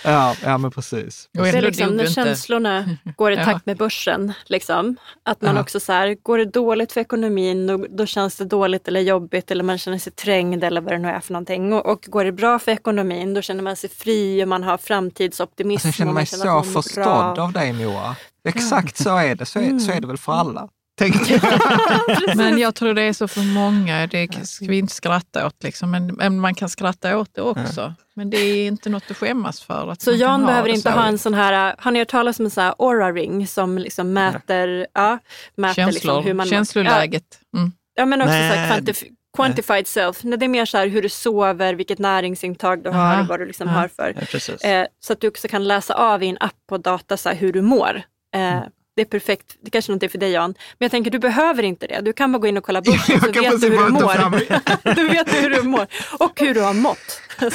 ja, 0.05 0.35
ja, 0.45 0.59
men 0.59 0.71
precis. 0.71 1.29
Det 1.33 1.49
är 1.49 1.63
liksom 1.63 1.97
när 1.97 2.07
känslorna 2.07 2.97
går 3.17 3.33
i 3.33 3.37
takt 3.45 3.67
med 3.67 3.77
börsen. 3.77 4.33
Liksom. 4.47 4.97
Att 5.23 5.43
man 5.43 5.57
ja. 5.57 5.63
också 5.63 5.81
så 5.81 5.93
här, 5.93 6.17
går 6.23 6.39
det 6.39 6.45
dåligt 6.45 6.93
för 6.93 7.01
ekonomin, 7.01 7.67
då, 7.67 7.87
då, 7.91 8.07
känns 8.07 8.37
det 8.37 8.45
dåligt 8.45 8.89
eller 8.89 9.01
jobbigt 9.01 9.51
eller 9.51 9.65
man 9.65 9.79
känner 9.79 9.99
sig 9.99 10.13
trängd 10.13 10.65
eller 10.65 10.81
vad 10.81 10.93
det 10.93 10.99
nu 10.99 11.09
är 11.09 11.21
för 11.21 11.33
någonting. 11.33 11.73
Och, 11.73 11.87
och 11.87 12.05
går 12.09 12.25
det 12.25 12.33
bra 12.33 12.59
för 12.59 12.73
ekonomin, 12.73 13.35
då 13.35 13.43
känner 13.43 13.63
man 13.63 13.77
sig 13.77 13.91
fri 13.91 14.45
och 14.45 14.49
man 14.49 14.63
har 14.63 14.79
framtidsoptimism. 14.79 15.87
Alltså, 15.87 15.89
jag 15.89 15.95
känner 15.95 16.13
mig 16.13 16.27
så 16.27 16.63
förstådd 16.63 17.35
bra. 17.35 17.45
av 17.45 17.53
dig 17.53 17.73
Moa. 17.73 18.17
Exakt 18.49 18.97
så 18.97 19.17
är 19.17 19.35
det. 19.35 19.47
Så 19.47 19.59
är, 19.59 19.65
mm. 19.65 19.81
så 19.81 19.93
är 19.93 20.01
det 20.01 20.07
väl 20.07 20.19
för 20.19 20.33
alla. 20.33 20.69
Men 22.37 22.59
jag 22.59 22.75
tror 22.75 22.95
det 22.95 23.03
är 23.03 23.13
så 23.13 23.29
för 23.29 23.41
många. 23.55 24.07
Det 24.07 24.47
ska 24.47 24.65
vi 24.67 24.79
inte 24.79 24.95
skratta 24.95 25.47
åt, 25.47 25.63
liksom. 25.63 25.91
men, 25.91 26.07
men 26.07 26.41
man 26.41 26.55
kan 26.55 26.69
skratta 26.69 27.19
åt 27.19 27.35
det 27.35 27.43
också. 27.43 27.95
Men 28.15 28.31
det 28.31 28.37
är 28.37 28.67
inte 28.67 28.89
något 28.89 29.11
att 29.11 29.17
skämmas 29.17 29.61
för. 29.61 29.89
Att 29.91 30.03
Så 30.03 30.13
Jan 30.13 30.47
behöver 30.47 30.69
inte 30.69 30.93
så. 30.93 30.99
ha 30.99 31.07
en 31.07 31.19
sån 31.19 31.35
här, 31.35 31.75
har 31.79 31.91
ni 31.91 31.99
hört 31.99 32.09
talas 32.09 32.39
om 32.39 32.45
en 32.45 32.51
sån 32.51 32.65
här 32.65 32.75
aura 32.79 33.13
ring 33.13 33.47
som 33.47 33.79
liksom 33.79 34.13
mäter, 34.13 34.87
ja, 34.95 35.19
mäter 35.57 35.75
Känslor, 35.75 35.93
liksom 35.95 36.25
hur 36.25 36.35
man 36.35 36.47
känsloläget. 36.47 37.39
Mm. 37.57 37.73
Ja, 37.95 38.03
ja 38.03 38.07
men 38.07 38.21
också 38.23 38.33
så 38.33 38.55
quantif- 38.55 39.05
quantified 39.37 39.87
self. 39.87 40.25
Nej, 40.25 40.39
Det 40.39 40.47
är 40.47 40.49
mer 40.49 40.65
så 40.67 40.79
här 40.79 40.87
hur 40.87 41.03
du 41.03 41.09
sover, 41.09 41.75
vilket 41.75 41.99
näringsintag 41.99 42.83
du 42.85 42.91
har, 42.91 43.15
Aha. 43.15 43.27
vad 43.29 43.41
du 43.41 43.47
liksom 43.47 43.69
Ja. 43.69 43.75
har 43.75 43.89
för. 43.89 44.15
Ja. 44.63 44.69
Eh, 44.71 44.87
så 45.01 45.13
att 45.13 45.21
du 45.21 45.29
också 45.29 45.49
kan 45.49 45.65
läsa 45.65 45.95
av 45.95 46.23
i 46.23 46.29
en 46.29 46.37
app 46.41 46.55
på 46.69 46.79
data 46.79 47.17
så 47.17 47.29
här, 47.29 47.37
hur 47.37 47.53
du 47.53 47.63
mår. 47.63 48.03
Eh, 48.35 48.61
det 48.97 49.03
är 49.03 49.07
perfekt, 49.07 49.57
det 49.61 49.71
kanske 49.71 49.93
inte 49.93 50.07
är 50.07 50.09
för 50.09 50.19
dig 50.19 50.31
Jan, 50.31 50.55
men 50.79 50.85
jag 50.85 50.91
tänker 50.91 51.11
du 51.11 51.19
behöver 51.19 51.63
inte 51.63 51.87
det. 51.87 52.01
Du 52.01 52.13
kan 52.13 52.33
bara 52.33 52.39
gå 52.39 52.47
in 52.47 52.57
och 52.57 52.65
kolla 52.65 52.81
börsen 52.83 53.21
så 53.21 53.27
vet 53.27 53.61
du 53.61 53.69
hur 53.69 53.85
du 53.85 53.93
mår. 53.93 54.95
du 54.95 55.09
vet 55.09 55.35
hur 55.35 55.51
du 55.51 55.63
mår 55.63 55.87
och 56.19 56.41
hur 56.41 56.55
du 56.55 56.61
har 56.61 56.75
mått. 56.75 57.21
Och 57.41 57.53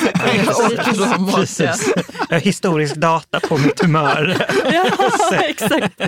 du 0.96 1.04
har 1.04 1.20
mått, 1.20 1.34
ja. 1.36 1.36
Precis. 1.36 1.94
Jag 2.30 2.36
har 2.36 2.40
historisk 2.40 2.96
data 2.96 3.40
på 3.40 3.58
mitt 3.58 3.82
humör 3.82 4.48
ja, 4.74 4.86
exakt. 5.44 6.02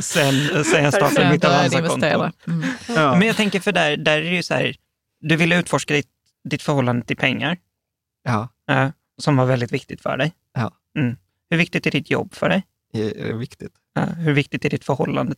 sen, 0.00 0.64
sen 0.64 0.84
jag 0.84 0.94
startade 0.94 1.30
mitt 1.30 1.44
Avanza-konto. 1.44 2.06
Mm. 2.06 2.68
ja. 2.88 3.16
Men 3.16 3.26
jag 3.26 3.36
tänker 3.36 3.60
för 3.60 3.72
där, 3.72 3.96
där 3.96 4.18
är 4.18 4.22
det 4.22 4.36
ju 4.36 4.42
så 4.42 4.54
här, 4.54 4.74
du 5.20 5.36
ville 5.36 5.58
utforska 5.58 5.94
ditt, 5.94 6.08
ditt 6.50 6.62
förhållande 6.62 7.06
till 7.06 7.16
pengar, 7.16 7.56
ja, 8.24 8.48
eh, 8.70 8.88
som 9.18 9.36
var 9.36 9.46
väldigt 9.46 9.72
viktigt 9.72 10.02
för 10.02 10.16
dig. 10.16 10.32
Ja. 10.54 10.72
Mm. 10.98 11.16
Hur 11.50 11.58
viktigt 11.58 11.86
är 11.86 11.90
ditt 11.90 12.10
jobb 12.10 12.34
för 12.34 12.48
dig? 12.48 12.62
Det 12.92 13.20
är 13.20 13.32
viktigt. 13.34 13.72
Eh, 13.98 14.08
hur 14.08 14.32
viktigt 14.32 14.64
är 14.64 14.70
ditt 14.70 14.84
förhållande 14.84 15.34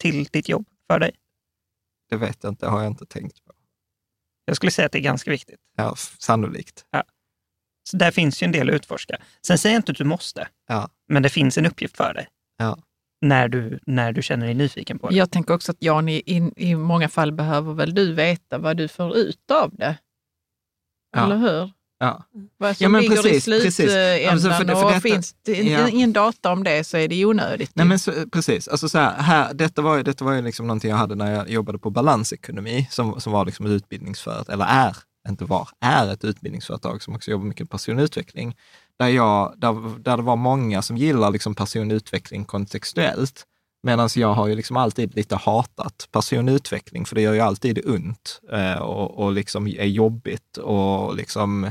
till 0.00 0.24
ditt 0.24 0.48
jobb 0.48 0.66
för 0.90 0.98
dig? 0.98 1.10
Det 2.10 2.16
vet 2.16 2.38
jag 2.42 2.50
inte, 2.52 2.66
har 2.66 2.82
jag 2.82 2.86
inte 2.92 3.06
tänkt 3.06 3.44
på. 3.44 3.52
Jag 4.44 4.56
skulle 4.56 4.72
säga 4.72 4.86
att 4.86 4.92
det 4.92 4.98
är 4.98 5.02
ganska 5.02 5.30
viktigt. 5.30 5.60
Ja, 5.76 5.94
sannolikt. 6.18 6.84
Så 7.90 7.96
där 7.96 8.10
finns 8.10 8.42
ju 8.42 8.44
en 8.44 8.52
del 8.52 8.68
att 8.68 8.74
utforska. 8.74 9.16
Sen 9.46 9.58
säger 9.58 9.74
jag 9.74 9.78
inte 9.80 9.92
att 9.92 9.98
du 9.98 10.04
måste, 10.04 10.48
Ja. 10.68 10.88
men 11.08 11.22
det 11.22 11.28
finns 11.28 11.58
en 11.58 11.66
uppgift 11.66 11.96
för 11.96 12.14
dig 12.14 12.28
Ja. 12.58 12.78
när 13.20 13.48
du, 13.48 13.78
när 13.86 14.12
du 14.12 14.22
känner 14.22 14.46
dig 14.46 14.54
nyfiken 14.54 14.98
på 14.98 15.08
det. 15.08 15.14
Jag 15.16 15.30
tänker 15.30 15.54
också 15.54 15.72
att 15.72 15.82
Jan, 15.82 16.08
i, 16.08 16.22
i, 16.26 16.52
i 16.56 16.74
många 16.74 17.08
fall 17.08 17.32
behöver 17.32 17.72
väl 17.74 17.94
du 17.94 18.12
veta 18.14 18.58
vad 18.58 18.76
du 18.76 18.88
får 18.88 19.16
ut 19.16 19.50
av 19.50 19.74
det? 19.76 19.98
Ja. 21.12 21.24
Eller 21.24 21.36
hur? 21.36 21.70
Ja. 21.98 22.24
Vad 22.58 22.76
som 22.76 22.84
Ja, 22.84 22.88
men 22.88 23.00
ligger 23.02 23.16
precis, 23.22 23.48
i 23.48 23.50
precis. 23.50 23.74
slutändan. 23.76 24.32
Alltså, 24.32 24.50
för 24.50 24.64
det- 24.64 24.74
för 24.76 24.84
och 24.84 24.88
detta- 24.90 25.00
finns 25.00 25.34
det 25.42 25.62
Ja. 25.62 25.88
ingen 25.88 26.12
data 26.12 26.52
om 26.52 26.64
det 26.64 26.84
så 26.84 26.96
är 26.96 27.08
det 27.08 27.24
onödigt. 27.24 27.70
Nej, 27.74 27.86
men 27.86 27.98
så, 27.98 28.12
precis. 28.32 28.68
Alltså 28.68 28.88
så 28.88 28.98
här, 28.98 29.12
här, 29.22 29.54
detta 29.54 29.82
var, 29.82 29.96
ju- 29.96 30.02
detta 30.02 30.24
var 30.24 30.32
ju 30.32 30.42
liksom 30.42 30.66
någonting 30.66 30.90
jag 30.90 30.96
hade 30.96 31.14
när 31.14 31.32
jag 31.34 31.50
jobbade 31.50 31.78
på 31.78 31.90
balansekonomi, 31.90 32.88
som, 32.90 33.20
som 33.20 33.32
var 33.32 33.44
liksom 33.44 33.66
ett 33.66 33.72
utbildningsföretag, 33.72 34.52
eller 34.54 34.64
är, 34.64 34.96
inte 35.28 35.44
var, 35.44 35.68
är 35.80 36.12
ett 36.12 36.24
utbildningsföretag 36.24 37.02
som 37.02 37.14
också 37.14 37.30
jobbar 37.30 37.44
mycket 37.46 37.60
med 37.60 37.70
personutveckling. 37.70 38.56
Där, 38.98 39.08
jag, 39.08 39.54
där, 39.56 39.98
där 39.98 40.16
det 40.16 40.22
var 40.22 40.36
många 40.36 40.82
som 40.82 40.96
gillar 40.96 41.30
liksom 41.30 41.54
personutveckling 41.54 42.44
kontextuellt, 42.44 43.44
medan 43.82 44.08
jag 44.14 44.34
har 44.34 44.46
ju 44.46 44.54
liksom 44.54 44.76
alltid 44.76 45.16
lite 45.16 45.36
hatat 45.36 46.08
personutveckling, 46.12 47.06
för 47.06 47.14
det 47.14 47.20
gör 47.20 47.34
ju 47.34 47.40
alltid 47.40 47.88
ont 47.88 48.40
eh, 48.52 48.78
och, 48.78 49.18
och 49.18 49.32
liksom 49.32 49.66
är 49.66 49.84
jobbigt 49.84 50.56
och 50.56 51.16
liksom 51.16 51.70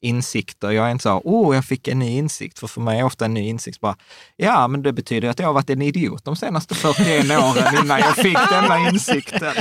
insikter. 0.00 0.70
Jag 0.70 0.86
är 0.86 0.90
inte 0.90 1.02
så, 1.02 1.20
åh, 1.24 1.54
jag 1.54 1.64
fick 1.64 1.88
en 1.88 1.98
ny 1.98 2.16
insikt. 2.18 2.58
För 2.58 2.66
för 2.66 2.80
mig 2.80 2.98
är 2.98 3.04
ofta 3.04 3.24
en 3.24 3.34
ny 3.34 3.48
insikt 3.48 3.80
bara, 3.80 3.96
ja, 4.36 4.68
men 4.68 4.82
det 4.82 4.92
betyder 4.92 5.28
att 5.28 5.38
jag 5.38 5.46
har 5.46 5.54
varit 5.54 5.70
en 5.70 5.82
idiot 5.82 6.24
de 6.24 6.36
senaste 6.36 6.74
41 6.74 7.24
åren 7.30 7.84
innan 7.84 8.00
jag 8.00 8.14
fick 8.16 8.38
denna 8.50 8.78
insikten. 8.78 9.54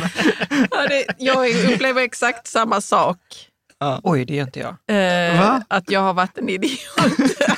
Ja, 0.72 0.88
det, 0.88 1.06
jag 1.18 1.74
upplever 1.74 2.02
exakt 2.02 2.48
samma 2.48 2.82
sak. 2.82 3.18
Oj, 4.04 4.26
det 4.26 4.36
gör 4.36 4.46
inte 4.46 4.60
jag. 4.60 4.76
Eh, 4.88 5.60
att 5.68 5.90
jag 5.92 6.00
har 6.00 6.14
varit 6.14 6.38
en 6.38 6.50
idiot. 6.50 6.80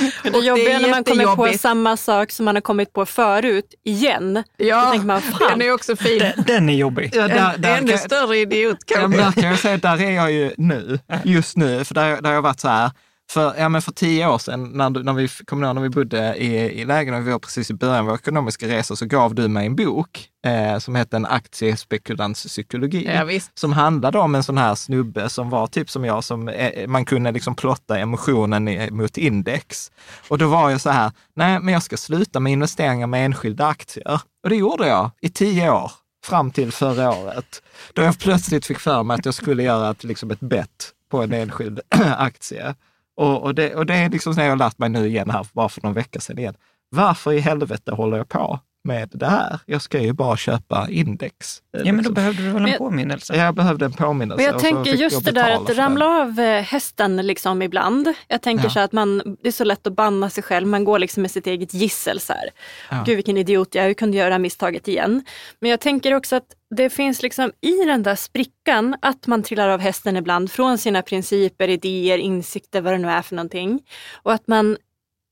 Det 0.22 0.38
jobbiga 0.38 0.70
är 0.70 0.76
är 0.76 0.80
när 0.80 0.90
man 0.90 1.04
kommer 1.04 1.36
på 1.36 1.58
samma 1.58 1.96
sak 1.96 2.30
som 2.30 2.44
man 2.44 2.56
har 2.56 2.60
kommit 2.62 2.92
på 2.92 3.06
förut 3.06 3.74
igen. 3.84 4.42
Ja, 4.56 4.90
tänker 4.90 5.06
man, 5.06 5.22
fan. 5.22 5.38
den 5.58 5.62
är 5.62 5.72
också 5.72 5.96
fin. 5.96 6.18
Den, 6.18 6.44
den 6.46 6.68
är 6.68 6.74
jobbig. 6.74 7.10
Ja, 7.14 7.28
där, 7.28 7.54
En 7.54 7.60
där, 7.62 7.78
ännu 7.78 7.98
större 7.98 8.38
idiot 8.38 8.78
kanske. 8.86 9.20
där 9.22 9.32
kan 9.32 9.44
jag 9.44 9.58
säga, 9.58 9.76
där 9.76 10.00
är 10.02 10.10
jag 10.10 10.32
ju 10.32 10.54
nu, 10.56 10.98
just 11.24 11.56
nu, 11.56 11.84
för 11.84 11.94
där, 11.94 12.20
där 12.22 12.28
har 12.28 12.34
jag 12.34 12.42
varit 12.42 12.60
så 12.60 12.68
här, 12.68 12.90
för, 13.32 13.54
ja, 13.58 13.68
men 13.68 13.82
för 13.82 13.92
tio 13.92 14.26
år 14.28 14.38
sedan, 14.38 14.64
när, 14.64 14.90
du- 14.90 15.02
när 15.02 15.12
vi 15.12 15.28
kom 15.28 15.60
när 15.60 15.74
vi 15.80 15.88
bodde 15.88 16.34
i, 16.36 16.80
i 16.80 16.84
lägen 16.84 17.14
och 17.14 17.26
vi 17.26 17.30
var 17.30 17.38
precis 17.38 17.70
i 17.70 17.74
början 17.74 17.98
av 17.98 18.04
vår 18.06 18.14
ekonomiska 18.14 18.68
resa, 18.68 18.96
så 18.96 19.06
gav 19.06 19.34
du 19.34 19.48
mig 19.48 19.66
en 19.66 19.76
bok 19.76 20.28
eh, 20.46 20.78
som 20.78 20.94
hette 20.94 21.16
En 21.16 21.26
aktiespekulants 21.26 22.46
psykologi. 22.46 23.04
Ja, 23.06 23.40
som 23.54 23.72
handlade 23.72 24.18
om 24.18 24.34
en 24.34 24.42
sån 24.42 24.58
här 24.58 24.74
snubbe 24.74 25.28
som 25.28 25.50
var 25.50 25.66
typ 25.66 25.90
som 25.90 26.04
jag, 26.04 26.24
som 26.24 26.48
eh, 26.48 26.86
man 26.88 27.04
kunde 27.04 27.32
liksom 27.32 27.54
plotta 27.54 27.98
emotionen 27.98 28.68
i, 28.68 28.90
mot 28.90 29.16
index. 29.18 29.92
Och 30.28 30.38
då 30.38 30.46
var 30.48 30.70
jag 30.70 30.80
så 30.80 30.90
här, 30.90 31.12
nej 31.36 31.60
men 31.60 31.74
jag 31.74 31.82
ska 31.82 31.96
sluta 31.96 32.40
med 32.40 32.52
investeringar 32.52 33.06
med 33.06 33.24
enskilda 33.26 33.66
aktier. 33.66 34.20
Och 34.42 34.48
det 34.50 34.56
gjorde 34.56 34.88
jag 34.88 35.10
i 35.20 35.28
tio 35.28 35.70
år, 35.70 35.92
fram 36.24 36.50
till 36.50 36.72
förra 36.72 37.10
året. 37.10 37.62
Då 37.92 38.02
jag 38.02 38.18
plötsligt 38.18 38.66
fick 38.66 38.78
för 38.78 39.02
mig 39.02 39.14
att 39.14 39.24
jag 39.24 39.34
skulle 39.34 39.62
göra 39.62 39.90
ett, 39.90 40.04
liksom 40.04 40.30
ett 40.30 40.40
bett 40.40 40.90
på 41.10 41.22
en 41.22 41.32
enskild 41.32 41.80
aktie. 42.18 42.74
Och, 43.16 43.42
och, 43.42 43.54
det, 43.54 43.74
och 43.74 43.86
det 43.86 43.94
är 43.94 44.10
liksom 44.10 44.34
det 44.34 44.42
jag 44.42 44.50
har 44.50 44.56
lärt 44.56 44.78
mig 44.78 44.88
nu 44.88 45.06
igen 45.06 45.30
här, 45.30 45.46
bara 45.52 45.68
för 45.68 45.80
någon 45.82 45.94
vecka 45.94 46.20
sedan 46.20 46.38
igen. 46.38 46.54
Varför 46.90 47.32
i 47.32 47.38
helvete 47.40 47.92
håller 47.92 48.16
jag 48.16 48.28
på 48.28 48.60
med 48.84 49.08
det 49.12 49.26
här? 49.26 49.58
Jag 49.66 49.82
ska 49.82 50.00
ju 50.00 50.12
bara 50.12 50.36
köpa 50.36 50.86
index. 50.90 51.62
Ja, 51.72 51.78
men 51.84 51.92
då 51.94 51.96
Liksom. 51.96 52.14
behövde 52.14 52.42
du 52.42 52.48
väl 52.48 52.56
en 52.56 52.62
Men- 52.62 52.78
påminnelse? 52.78 53.36
Jag 53.36 53.54
behövde 53.54 53.84
en 53.84 53.92
påminnelse. 53.92 54.44
Men 54.44 54.52
jag 54.52 54.60
tänker 54.62 54.92
just 54.94 55.14
jag 55.14 55.24
det 55.34 55.40
där 55.40 55.50
att 55.50 55.66
för 55.66 55.74
den. 55.74 55.84
ramla 55.84 56.06
av 56.06 56.40
eh, 56.40 56.62
hästen 56.62 57.16
liksom 57.16 57.62
ibland. 57.62 58.08
Jag 58.28 58.42
tänker 58.42 58.64
Ja. 58.64 58.70
så 58.70 58.80
att 58.80 58.92
man, 58.92 59.36
det 59.42 59.48
är 59.48 59.52
så 59.52 59.64
lätt 59.64 59.86
att 59.86 59.92
banna 59.96 60.30
sig 60.30 60.42
själv. 60.42 60.66
Man 60.68 60.84
går 60.84 60.98
liksom 60.98 61.20
med 61.22 61.30
sitt 61.30 61.46
eget 61.46 61.74
gissel 61.74 62.20
så 62.20 62.32
här. 62.32 62.50
Ja. 62.90 63.02
Gud 63.06 63.16
vilken 63.16 63.36
idiot 63.36 63.74
jag 63.74 63.84
är, 63.84 63.88
hur 63.88 63.94
kunde 63.94 64.16
jag 64.16 64.24
göra 64.26 64.38
misstaget 64.38 64.88
igen? 64.88 65.24
Men 65.60 65.70
jag 65.70 65.80
tänker 65.80 66.14
också 66.14 66.36
att 66.36 66.46
det 66.76 66.90
finns 66.90 67.22
liksom 67.22 67.52
i 67.60 67.84
den 67.84 68.02
där 68.02 68.14
sprickan 68.14 68.96
att 69.02 69.26
man 69.26 69.42
trillar 69.42 69.68
av 69.68 69.80
hästen 69.80 70.16
ibland 70.16 70.50
från 70.50 70.78
sina 70.78 71.02
principer, 71.02 71.68
idéer, 71.68 72.18
insikter, 72.18 72.80
vad 72.80 72.92
det 72.92 72.98
nu 72.98 73.08
är 73.08 73.22
för 73.22 73.36
någonting. 73.36 73.82
Och 74.22 74.32
att 74.32 74.48
man 74.48 74.76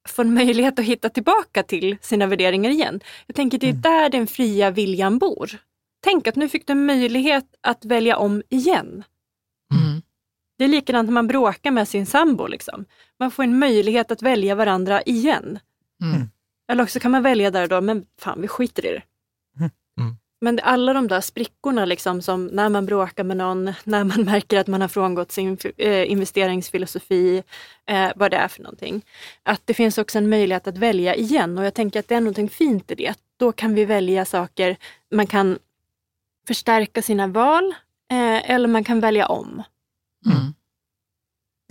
får 0.08 0.24
en 0.24 0.34
möjlighet 0.34 0.78
att 0.78 0.84
hitta 0.84 1.08
tillbaka 1.08 1.62
till 1.62 1.96
sina 2.00 2.26
värderingar 2.26 2.70
igen. 2.70 3.00
Jag 3.26 3.36
tänker 3.36 3.58
det 3.58 3.68
är 3.68 3.72
där 3.72 4.10
den 4.10 4.26
fria 4.26 4.70
viljan 4.70 5.18
bor. 5.18 5.50
Tänk 6.02 6.26
att 6.26 6.36
nu 6.36 6.48
fick 6.48 6.66
du 6.66 6.74
möjlighet 6.74 7.44
att 7.60 7.84
välja 7.84 8.16
om 8.16 8.42
igen. 8.48 9.04
Mm. 9.74 10.02
Det 10.58 10.64
är 10.64 10.68
likadant 10.68 11.06
när 11.06 11.14
man 11.14 11.26
bråkar 11.26 11.70
med 11.70 11.88
sin 11.88 12.06
sambo. 12.06 12.46
Liksom. 12.46 12.84
Man 13.18 13.30
får 13.30 13.42
en 13.42 13.58
möjlighet 13.58 14.10
att 14.10 14.22
välja 14.22 14.54
varandra 14.54 15.02
igen. 15.02 15.58
Mm. 16.02 16.30
Eller 16.72 16.82
också 16.82 17.00
kan 17.00 17.10
man 17.10 17.22
välja 17.22 17.50
där 17.50 17.62
och 17.62 17.68
då, 17.68 17.80
men 17.80 18.04
fan 18.18 18.40
vi 18.40 18.48
skiter 18.48 18.86
i 18.86 18.92
det. 18.92 19.02
Mm. 20.42 20.44
Men 20.44 20.56
det- 20.56 20.62
alla 20.62 20.92
de 20.92 21.08
där 21.08 21.20
sprickorna, 21.20 21.84
liksom, 21.84 22.22
som 22.22 22.46
när 22.46 22.68
man 22.68 22.86
bråkar 22.86 23.24
med 23.24 23.36
någon, 23.36 23.72
när 23.84 24.04
man 24.04 24.22
märker 24.24 24.58
att 24.58 24.66
man 24.66 24.80
har 24.80 24.88
frångått 24.88 25.32
sin 25.32 25.58
eh, 25.76 26.10
investeringsfilosofi, 26.10 27.42
eh, 27.86 28.10
vad 28.16 28.30
det 28.30 28.36
är 28.36 28.48
för 28.48 28.62
någonting. 28.62 29.02
Att 29.42 29.60
det 29.64 29.74
finns 29.74 29.98
också 29.98 30.18
en 30.18 30.28
möjlighet 30.28 30.66
att 30.66 30.78
välja 30.78 31.14
igen 31.14 31.58
och 31.58 31.64
jag 31.64 31.74
tänker 31.74 32.00
att 32.00 32.08
det 32.08 32.14
är 32.14 32.20
någonting 32.20 32.48
fint 32.48 32.90
i 32.90 32.94
det. 32.94 33.14
Då 33.36 33.52
kan 33.52 33.74
vi 33.74 33.84
välja 33.84 34.24
saker, 34.24 34.76
man 35.14 35.26
kan 35.26 35.58
förstärka 36.46 37.02
sina 37.02 37.26
val 37.26 37.74
eh, 38.10 38.50
eller 38.50 38.68
man 38.68 38.84
kan 38.84 39.00
välja 39.00 39.26
om. 39.26 39.62
Mm. 40.26 40.54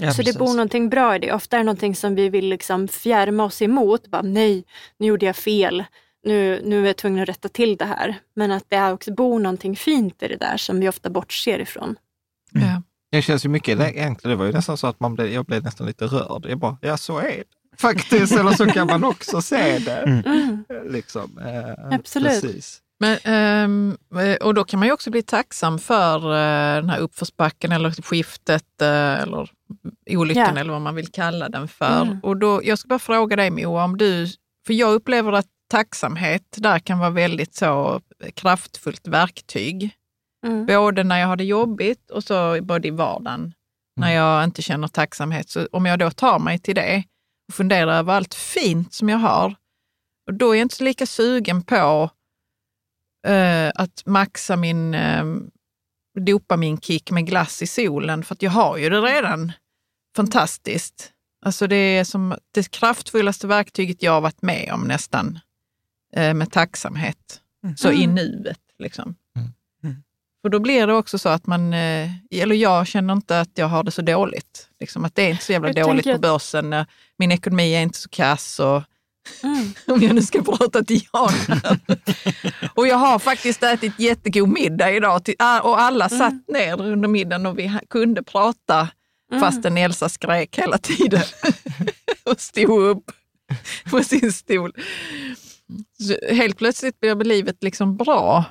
Ja, 0.01 0.11
så 0.11 0.17
det 0.17 0.23
precis. 0.25 0.37
bor 0.39 0.53
någonting 0.53 0.89
bra 0.89 1.15
i 1.15 1.19
det. 1.19 1.33
Ofta 1.33 1.55
är 1.55 1.59
det 1.59 1.63
någonting 1.65 1.95
som 1.95 2.15
vi 2.15 2.29
vill 2.29 2.45
liksom 2.49 2.87
fjärma 2.87 3.43
oss 3.43 3.61
emot. 3.61 4.07
Bara, 4.07 4.21
Nej, 4.21 4.63
nu 4.97 5.07
gjorde 5.07 5.25
jag 5.25 5.35
fel. 5.35 5.83
Nu, 6.23 6.61
nu 6.63 6.83
är 6.83 6.87
jag 6.87 6.97
tvungen 6.97 7.23
att 7.23 7.29
rätta 7.29 7.49
till 7.49 7.77
det 7.77 7.85
här. 7.85 8.15
Men 8.33 8.51
att 8.51 8.65
det 8.67 8.75
är 8.75 8.93
också 8.93 9.13
bor 9.13 9.39
någonting 9.39 9.75
fint 9.75 10.23
i 10.23 10.27
det 10.27 10.35
där 10.37 10.57
som 10.57 10.79
vi 10.79 10.89
ofta 10.89 11.09
bortser 11.09 11.59
ifrån. 11.59 11.95
Ja. 12.51 12.81
Det 13.11 13.21
känns 13.21 13.45
ju 13.45 13.49
mycket 13.49 13.79
egentligen. 13.79 14.29
Det 14.29 14.35
var 14.35 14.45
ju 14.45 14.51
nästan 14.51 14.77
så 14.77 14.87
att 14.87 14.99
man 14.99 15.15
blev, 15.15 15.27
jag 15.27 15.45
blev 15.45 15.63
nästan 15.63 15.87
lite 15.87 16.05
rörd. 16.05 16.45
Jag 16.49 16.57
bara, 16.59 16.77
ja 16.81 16.97
så 16.97 17.19
är 17.19 17.23
det 17.37 17.43
faktiskt. 17.77 18.33
Eller 18.33 18.51
så 18.51 18.65
kan 18.65 18.87
man 18.87 19.03
också 19.03 19.41
se 19.41 19.79
det. 19.79 19.97
Mm. 19.97 20.63
Liksom. 20.89 21.37
Eh, 21.37 21.95
Absolut. 21.95 22.41
Precis. 22.41 22.81
Men, 22.99 23.17
ehm, 23.23 23.97
och 24.41 24.53
då 24.53 24.63
kan 24.63 24.79
man 24.79 24.87
ju 24.87 24.93
också 24.93 25.11
bli 25.11 25.21
tacksam 25.21 25.79
för 25.79 26.15
eh, 26.15 26.75
den 26.81 26.89
här 26.89 26.99
uppförsbacken 26.99 27.71
eller 27.71 27.91
skiftet 27.91 28.81
eh, 28.81 29.21
eller 29.21 29.49
olyckan 30.09 30.51
Ja. 30.55 30.59
eller 30.59 30.71
vad 30.73 30.81
man 30.81 30.95
vill 30.95 31.07
kalla 31.07 31.49
den 31.49 31.67
för. 31.67 32.01
Mm. 32.01 32.19
Och 32.23 32.37
då, 32.37 32.61
jag 32.63 32.79
ska 32.79 32.87
bara 32.87 32.99
fråga 32.99 33.35
dig 33.35 33.49
Moa, 33.49 33.83
om 33.83 33.97
du, 33.97 34.27
för 34.67 34.73
jag 34.73 34.93
upplever 34.93 35.31
att 35.31 35.47
tacksamhet 35.69 36.43
där 36.57 36.79
kan 36.79 36.99
vara 36.99 37.09
väldigt 37.09 37.55
så 37.55 38.01
kraftfullt 38.35 39.07
verktyg. 39.07 39.95
Mm. 40.45 40.65
Både 40.65 41.03
när 41.03 41.19
jag 41.19 41.27
har 41.27 41.35
det 41.35 41.43
jobbigt 41.43 42.11
och 42.11 42.23
så 42.23 42.61
både 42.61 42.87
i 42.87 42.91
vardagen 42.91 43.53
när 43.95 44.11
jag 44.11 44.43
inte 44.43 44.61
känner 44.61 44.87
tacksamhet. 44.87 45.49
Så 45.49 45.67
om 45.71 45.85
jag 45.85 45.99
då 45.99 46.11
tar 46.11 46.39
mig 46.39 46.59
till 46.59 46.75
det 46.75 47.03
och 47.47 47.53
funderar 47.53 47.99
över 47.99 48.13
allt 48.13 48.33
fint 48.33 48.93
som 48.93 49.09
jag 49.09 49.17
har 49.17 49.55
Och 50.27 50.33
då 50.33 50.51
är 50.51 50.55
jag 50.55 50.65
inte 50.65 50.75
så 50.75 50.83
lika 50.83 51.05
sugen 51.05 51.61
på 51.61 52.09
eh, 53.27 53.71
att 53.75 54.05
maxa 54.05 54.55
min 54.55 54.93
eh, 54.93 55.25
dopaminkick 56.19 57.11
med 57.11 57.25
glass 57.25 57.61
i 57.61 57.67
solen, 57.67 58.23
för 58.23 58.35
att 58.35 58.41
jag 58.41 58.51
har 58.51 58.77
ju 58.77 58.89
det 58.89 59.01
redan 59.01 59.51
fantastiskt. 60.15 61.11
Alltså 61.45 61.67
det 61.67 61.75
är 61.75 62.03
som 62.03 62.35
det 62.53 62.71
kraftfullaste 62.71 63.47
verktyget 63.47 64.03
jag 64.03 64.11
har 64.11 64.21
varit 64.21 64.41
med 64.41 64.71
om 64.73 64.81
nästan, 64.81 65.39
med 66.15 66.51
tacksamhet. 66.51 67.41
Mm. 67.63 67.77
Så 67.77 67.91
i 67.91 68.07
nuet. 68.07 68.59
Liksom. 68.79 69.15
För 70.41 70.49
då 70.49 70.59
blir 70.59 70.87
det 70.87 70.93
också 70.93 71.17
så 71.19 71.29
att 71.29 71.47
man, 71.47 71.73
eh, 71.73 72.09
eller 72.31 72.55
jag 72.55 72.87
känner 72.87 73.13
inte 73.13 73.39
att 73.39 73.49
jag 73.55 73.67
har 73.67 73.83
det 73.83 73.91
så 73.91 74.01
dåligt. 74.01 74.67
Liksom, 74.79 75.05
att 75.05 75.15
det 75.15 75.21
är 75.21 75.29
inte 75.29 75.43
så 75.45 75.51
jävla 75.51 75.67
Jag 75.67 75.75
dåligt 75.75 75.87
på 75.87 75.93
tänker 76.03 76.15
att- 76.15 76.21
börsen. 76.21 76.73
eh, 76.73 76.85
Min 77.17 77.31
ekonomi 77.31 77.75
är 77.75 77.81
inte 77.81 77.97
så 77.99 78.09
kass. 78.09 78.59
Och, 78.59 78.83
Mm. 79.43 79.73
om 79.87 80.01
jag 80.03 80.15
nu 80.15 80.21
ska 80.21 80.41
prata 80.43 80.83
till 80.83 81.01
Jan. 81.13 81.33
och 82.75 82.87
jag 82.87 82.95
har 82.95 83.19
faktiskt 83.19 83.63
ätit 83.63 83.99
jättegod 83.99 84.49
middag 84.49 84.91
idag 84.91 85.23
till, 85.23 85.35
ah, 85.39 85.59
och 85.59 85.79
alla 85.81 86.09
satt 86.09 86.47
ner 86.47 86.81
under 86.81 87.07
middagen 87.09 87.45
och 87.45 87.59
vi 87.59 87.79
kunde 87.89 88.23
prata 88.23 88.87
fastän 89.39 89.77
Elsa 89.77 90.09
skrek 90.09 90.57
hela 90.59 90.77
tiden 90.77 91.23
och 92.25 92.41
stod 92.41 92.81
upp 92.83 93.11
på 93.91 94.03
sin 94.03 94.33
stol. 94.33 94.73
Helt 96.29 96.57
plötsligt 96.57 96.99
blev 96.99 97.21
livet 97.21 97.63
liksom 97.63 97.97
bra. 97.97 98.45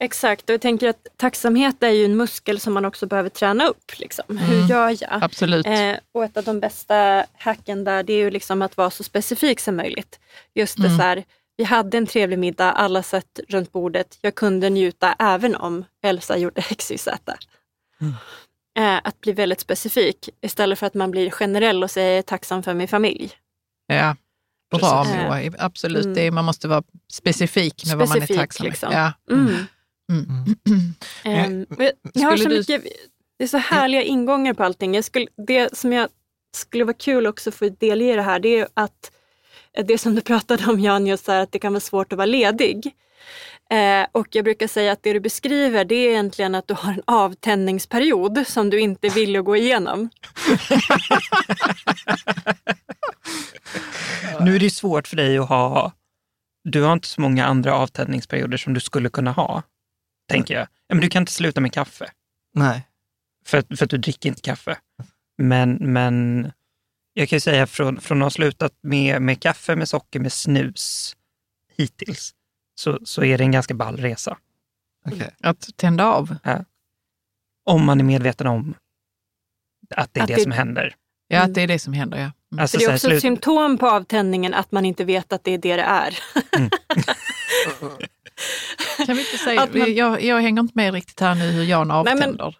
Exakt, 0.00 0.48
och 0.48 0.54
jag 0.54 0.60
tänker 0.60 0.88
att 0.88 1.06
tacksamhet 1.16 1.82
är 1.82 1.90
ju 1.90 2.04
en 2.04 2.16
muskel 2.16 2.60
som 2.60 2.72
man 2.72 2.84
också 2.84 3.06
behöver 3.06 3.28
träna 3.28 3.66
upp. 3.66 3.98
Liksom. 3.98 4.38
Hur 4.38 4.68
gör 4.68 4.88
jag? 4.88 5.22
Absolut. 5.24 5.66
Eh, 5.66 5.94
och 6.14 6.24
ett 6.24 6.36
av 6.36 6.44
de 6.44 6.60
bästa 6.60 7.26
hacken 7.38 7.84
där 7.84 8.02
det 8.02 8.12
är 8.12 8.18
ju 8.18 8.30
liksom 8.30 8.62
att 8.62 8.76
vara 8.76 8.90
så 8.90 9.02
specifik 9.04 9.60
som 9.60 9.76
möjligt. 9.76 10.20
Just 10.54 10.82
det 10.82 10.88
så 10.88 11.02
här, 11.02 11.24
vi 11.56 11.64
hade 11.64 11.98
en 11.98 12.06
trevlig 12.06 12.38
middag, 12.38 12.72
alla 12.72 13.02
satt 13.02 13.40
runt 13.48 13.72
bordet. 13.72 14.18
Jag 14.20 14.34
kunde 14.34 14.70
njuta 14.70 15.14
även 15.18 15.56
om 15.56 15.84
Elsa 16.02 16.36
gjorde 16.36 16.62
XYZ. 16.78 17.08
Eh, 18.78 19.00
att 19.04 19.20
bli 19.20 19.32
väldigt 19.32 19.60
specifik 19.60 20.28
istället 20.40 20.78
för 20.78 20.86
att 20.86 20.94
man 20.94 21.10
blir 21.10 21.30
generell 21.30 21.82
och 21.82 21.90
säger 21.90 22.22
tacksam 22.22 22.62
för 22.62 22.74
min 22.74 22.88
familj. 22.88 23.32
Ja, 23.86 24.16
bra 24.78 25.04
Precis. 25.04 25.16
Moa. 25.22 25.64
Absolut, 25.66 26.04
Mm. 26.04 26.14
det 26.14 26.20
är, 26.26 26.30
man 26.30 26.44
måste 26.44 26.68
vara 26.68 26.82
specifik 27.12 27.86
med 27.86 27.96
vad 27.98 28.08
man 28.08 28.16
är 28.16 28.20
Specifik, 28.20 28.40
tacksam 28.40 28.66
liksom. 28.66 28.90
för. 28.92 28.98
Ja. 28.98 29.12
Mm. 29.30 29.46
Mm. 30.12 30.54
Ehm, 31.24 31.66
men 31.68 31.86
jag- 31.86 31.92
ni 32.14 32.22
har 32.22 32.30
så 32.36 32.36
Skulle 32.42 32.54
du- 32.54 32.58
mycket, 32.60 32.82
det 33.38 33.44
är 33.44 33.48
så 33.48 33.58
härliga 33.58 34.02
ingångar 34.02 34.54
på 34.54 34.64
allting. 34.64 34.94
Jag 34.94 35.04
skulle, 35.04 35.26
det 35.46 35.76
som 35.76 35.92
jag 35.92 36.08
skulle 36.56 36.84
vara 36.84 36.94
kul 36.96 37.26
också 37.26 37.50
att 37.50 37.54
få 37.54 37.68
delge 37.68 38.16
det 38.16 38.22
här, 38.22 38.38
det 38.38 38.58
är 38.58 38.68
att 38.74 39.10
eh, 39.78 39.86
det 39.86 39.98
som 39.98 40.14
du 40.14 40.20
pratade 40.20 40.66
om 40.66 40.80
Jan, 40.80 41.06
just 41.06 41.26
här, 41.28 41.40
att 41.42 41.52
det 41.52 41.58
kan 41.58 41.72
vara 41.72 41.80
svårt 41.80 42.12
att 42.12 42.16
vara 42.16 42.26
ledig. 42.26 42.92
Eh, 43.72 44.06
och 44.12 44.26
jag 44.30 44.44
brukar 44.44 44.66
säga 44.66 44.92
att 44.92 45.02
det 45.02 45.12
du 45.12 45.20
beskriver 45.20 45.84
det 45.84 45.94
är 45.94 46.10
egentligen 46.10 46.54
att 46.54 46.68
du 46.68 46.74
har 46.74 46.92
en 46.92 47.02
avtändningsperiod 47.06 48.46
som 48.46 48.70
du 48.70 48.80
inte 48.80 49.08
vill 49.08 49.36
att 49.36 49.44
gå 49.44 49.56
igenom. 49.56 50.10
Nu 54.40 54.56
är 54.56 54.60
det 54.60 54.70
svårt 54.70 55.08
för 55.08 55.16
dig 55.16 55.38
att 55.38 55.48
ha, 55.48 55.92
du 56.64 56.82
har 56.82 56.92
inte 56.92 57.08
så 57.08 57.20
många 57.20 57.46
andra 57.46 57.74
avtändningsperioder 57.74 58.56
som 58.56 58.74
du 58.74 58.80
skulle 58.80 59.08
kunna 59.08 59.32
ha, 59.32 59.62
tänker 60.28 60.54
jag. 60.54 60.62
Ja, 60.86 60.94
men 60.94 61.00
du 61.00 61.08
kan 61.08 61.22
inte 61.22 61.32
sluta 61.32 61.60
med 61.60 61.72
kaffe, 61.72 62.10
Nej. 62.54 62.88
för, 63.46 63.58
att- 63.58 63.78
för 63.78 63.84
att 63.84 63.90
du 63.90 63.98
dricker 63.98 64.28
inte 64.28 64.40
kaffe. 64.42 64.78
Men, 65.38 65.72
men 65.80 66.46
jag 67.14 67.28
kan 67.28 67.36
ju 67.36 67.40
säga 67.40 67.66
från, 67.66 68.00
från 68.00 68.18
att 68.22 68.26
ha 68.26 68.30
slutat 68.30 68.72
med, 68.82 69.22
med 69.22 69.40
kaffe, 69.42 69.76
med 69.76 69.88
socker, 69.88 70.20
med 70.20 70.32
snus 70.32 71.16
hittills, 71.76 72.34
så, 72.82 72.98
så 73.04 73.24
är 73.24 73.38
det 73.38 73.44
en 73.44 73.50
ganska 73.52 73.74
ball 73.74 73.96
resa. 73.96 74.38
Okej. 75.06 75.34
Att 75.42 75.68
tända 75.76 76.06
av. 76.06 76.36
Om 77.64 77.84
man 77.84 78.00
är 78.00 78.04
medveten 78.04 78.46
om 78.46 78.74
att 79.96 80.14
det 80.14 80.20
är 80.20 80.22
Att 80.22 80.28
det, 80.28 80.34
det- 80.34 80.42
som 80.42 80.52
händer. 80.52 80.94
Ja, 81.28 81.40
att 81.42 81.54
det 81.54 81.62
är 81.62 81.66
det 81.66 81.78
som 81.78 81.92
händer. 81.92 82.18
Ja. 82.18 82.22
Mm. 82.52 82.62
Alltså, 82.62 82.78
det 82.78 82.84
är 82.84 82.88
också 82.88 82.94
ett 82.94 83.00
slut- 83.00 83.20
symptom 83.22 83.78
på 83.78 83.88
avtändningen 83.90 84.54
att 84.54 84.72
man 84.72 84.84
inte 84.84 85.04
vet 85.04 85.32
att 85.32 85.44
det 85.44 85.50
är 85.54 85.58
det 85.58 85.76
det 85.76 85.82
är. 85.82 86.18
Kan 89.06 89.16
vi 89.16 89.20
inte 89.22 89.38
säga, 89.38 89.68
man- 89.74 89.94
jag, 89.94 90.22
jag 90.22 90.40
hänger 90.40 90.60
inte 90.62 90.72
med 90.76 90.94
riktigt 90.94 91.20
här 91.20 91.34
nu 91.34 91.50
hur 91.50 91.64
Jan 91.64 91.88
Nej, 91.88 92.04
men- 92.04 92.12
avtänder. 92.22 92.56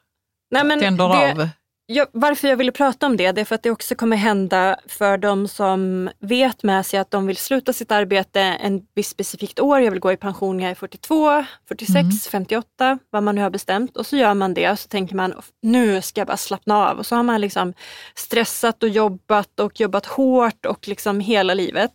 Nej, 0.51 0.65
men 0.65 0.81
Tänder 0.81 1.09
det- 1.09 1.33
av. 1.43 1.49
Jag, 1.87 2.07
varför 2.13 2.49
jag 2.49 2.57
ville 2.57 2.73
prata 2.73 3.07
om 3.07 3.17
det, 3.17 3.33
det 3.33 3.41
är 3.41 3.45
för 3.45 3.55
att 3.55 3.63
det 3.63 3.71
också 3.71 3.95
kommer 3.95 4.17
hända 4.17 4.77
för 4.87 5.19
de 5.19 5.49
som 5.49 6.11
vet 6.21 6.63
med 6.63 6.87
sig 6.87 6.99
att 6.99 7.11
de 7.11 7.27
vill 7.27 7.37
sluta 7.37 7.73
sitt 7.73 7.93
arbete 7.93 8.41
en 8.41 8.87
viss 8.95 9.09
specifikt 9.09 9.61
år. 9.61 9.81
Jag 9.81 9.91
vill 9.91 10.01
gå 10.01 10.13
i 10.13 10.17
pension 10.17 10.57
när 10.57 10.65
jag 10.65 10.71
är 10.71 10.75
42, 10.75 11.45
46, 11.69 12.29
58, 12.31 12.99
vad 13.11 13.23
man 13.23 13.35
nu 13.35 13.41
har 13.41 13.51
bestämt. 13.51 13.97
Och 13.97 14.07
så 14.07 14.17
gör 14.17 14.35
man 14.35 14.55
det 14.55 14.71
och 14.71 14.79
så 14.79 14.89
tänker 14.89 15.17
man 15.17 15.35
nu 15.63 16.03
ska 16.03 16.21
jag 16.21 16.29
bara 16.29 16.37
slappna 16.37 16.89
av. 16.89 16.99
Och 16.99 17.07
så 17.07 17.17
har 17.17 17.23
man 17.23 17.41
liksom 17.41 17.75
stressat 18.15 18.83
och 18.83 18.89
jobbat 18.89 19.61
och 19.61 19.81
jobbat 19.81 20.07
hårt 20.07 20.67
och 20.67 20.89
liksom 20.89 21.21
hela 21.21 21.55
livet. 21.55 21.91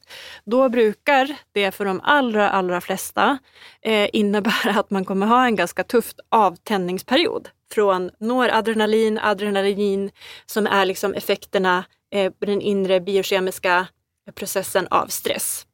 Då 0.45 0.69
brukar 0.69 1.35
det 1.51 1.72
för 1.72 1.85
de 1.85 2.01
allra, 2.03 2.49
allra 2.49 2.81
flesta 2.81 3.38
eh, 3.81 4.09
innebära 4.14 4.80
att 4.80 4.89
man 4.89 5.05
kommer 5.05 5.27
ha 5.27 5.45
en 5.45 5.55
ganska 5.55 5.84
tuff 5.84 6.14
avtändningsperiod 6.30 7.49
från 7.72 8.11
noradrenalin, 8.19 9.18
adrenalin 9.18 10.11
som 10.45 10.68
är 10.68 10.85
liksom 10.85 11.14
effekterna 11.14 11.85
eh, 12.11 12.31
på 12.31 12.45
den 12.45 12.61
inre 12.61 12.99
biokemiska 12.99 13.88
processen 14.35 14.88
av 14.91 15.07
stress. 15.07 15.68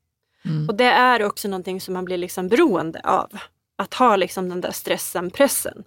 Och 0.67 0.75
det 0.75 0.85
är 0.85 1.23
också 1.23 1.47
någonting 1.47 1.81
som 1.81 1.93
man 1.93 2.05
blir 2.05 2.17
liksom 2.17 2.47
beroende 2.47 3.01
av. 3.03 3.29
Att 3.75 3.93
ha 3.93 4.15
liksom 4.15 4.49
den 4.49 4.61
där 4.61 4.71
stressen, 4.71 5.29
pressen. 5.29 5.83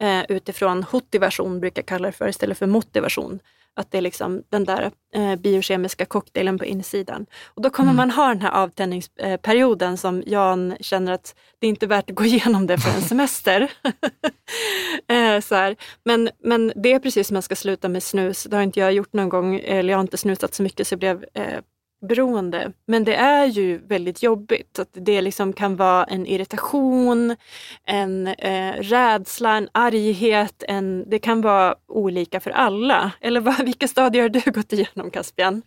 Eh, 0.00 0.24
utifrån 0.28 0.86
motivation 0.92 1.60
brukar 1.60 1.82
jag 1.82 1.86
kalla 1.86 2.08
det 2.08 2.12
för 2.12 2.28
istället 2.28 2.58
för 2.58 2.66
motivation. 2.66 3.40
Att 3.76 3.90
det 3.90 3.98
är 3.98 4.02
liksom 4.02 4.42
den 4.50 4.64
där 4.64 4.90
eh, 5.14 5.36
biokemiska 5.36 6.04
cocktailen 6.04 6.58
på 6.58 6.64
insidan. 6.64 7.26
Och 7.44 7.62
då 7.62 7.70
kommer 7.70 7.92
man 7.92 8.10
ha 8.10 8.28
den 8.28 8.40
här 8.40 8.50
avtändningsperioden 8.50 9.96
som 9.96 10.22
Jan 10.26 10.76
känner 10.80 11.12
att 11.12 11.34
det 11.58 11.66
är 11.66 11.68
inte 11.68 11.86
värt 11.86 12.10
att 12.10 12.16
gå 12.16 12.24
igenom 12.24 12.66
det 12.66 12.78
för 12.78 12.96
en 12.96 13.02
semester. 13.02 13.60
eh, 15.08 15.40
så 15.40 15.54
här. 15.54 15.76
Men, 16.04 16.30
men 16.44 16.72
det 16.76 16.92
är 16.92 16.98
precis 16.98 17.26
som 17.28 17.34
man 17.34 17.42
ska 17.42 17.56
sluta 17.56 17.88
med 17.88 18.02
snus. 18.02 18.44
Det 18.44 18.56
har 18.56 18.62
inte 18.62 18.80
jag 18.80 18.92
gjort 18.92 19.12
någon 19.12 19.28
gång, 19.28 19.60
eller 19.64 19.90
jag 19.92 19.98
har 19.98 20.02
inte 20.02 20.16
snusat 20.16 20.54
så 20.54 20.62
mycket 20.62 20.86
så 20.86 20.92
jag 20.92 20.98
blev 20.98 21.24
eh, 21.34 21.60
beroende. 22.04 22.72
Men 22.86 23.04
det 23.04 23.14
är 23.14 23.46
ju 23.46 23.78
väldigt 23.86 24.22
jobbigt. 24.22 24.78
Att 24.78 24.88
det 24.92 25.20
liksom 25.22 25.52
kan 25.52 25.76
vara 25.76 26.04
en 26.04 26.26
irritation, 26.26 27.36
en 27.86 28.26
eh, 28.26 28.72
rädsla, 28.72 29.56
en 29.56 29.68
arghet. 29.72 30.62
En, 30.68 31.04
det 31.10 31.18
kan 31.18 31.40
vara 31.40 31.74
olika 31.88 32.40
för 32.40 32.50
alla. 32.50 33.10
Eller 33.20 33.40
vad, 33.40 33.58
vilka 33.64 33.88
stadier 33.88 34.22
har 34.22 34.28
du 34.28 34.40
gått 34.52 34.72
igenom 34.72 35.10
Caspian? 35.10 35.62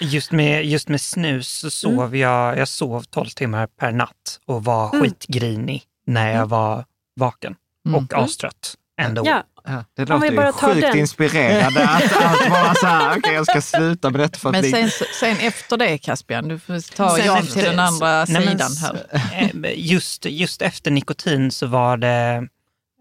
Just 0.00 0.32
med, 0.32 0.64
just 0.64 0.88
med 0.88 1.00
snus 1.00 1.48
så 1.58 1.70
sov 1.70 1.92
Mm. 1.92 2.14
jag, 2.20 2.58
jag 2.58 2.68
sov 2.68 3.02
12 3.02 3.26
timmar 3.26 3.66
per 3.66 3.92
natt 3.92 4.40
och 4.46 4.64
var 4.64 4.88
Mm. 4.94 5.00
skitgrinig 5.04 5.82
när 6.06 6.32
jag 6.34 6.46
var 6.46 6.84
vaken 7.16 7.56
och 7.96 8.18
astrött 8.18 8.74
ändå. 9.00 9.22
Ja, 9.26 9.42
Ja, 9.64 9.84
det 9.96 10.04
låter 10.08 10.30
vi 10.30 10.36
ju 10.36 10.52
sjukt 10.52 10.80
den. 10.80 10.98
inspirerande 10.98 11.88
att, 11.88 12.04
att 12.04 12.50
vara 12.50 12.74
så 12.74 12.86
här, 12.86 13.18
okej 13.18 13.34
jag 13.34 13.46
ska 13.46 13.60
sluta 13.62 14.10
med 14.10 14.20
detta 14.20 14.38
för 14.38 14.48
att 14.48 14.52
Men 14.52 14.70
sen, 14.70 14.90
sen 15.20 15.36
efter 15.36 15.76
det 15.76 15.98
Caspian, 15.98 16.48
du 16.48 16.58
får 16.58 16.94
ta 16.96 17.16
Sen 17.16 17.26
Jan 17.26 17.46
till 17.46 17.64
den 17.64 17.78
andra 17.78 18.24
Nej, 18.24 18.26
men 18.28 18.42
sidan 18.58 18.72
s- 18.72 18.82
här. 18.82 19.50
eh, 19.64 19.72
Just, 19.76 20.24
just 20.24 20.62
efter 20.62 20.90
nikotin 20.90 21.50
så 21.50 21.66
var 21.66 21.96
det, 21.96 22.48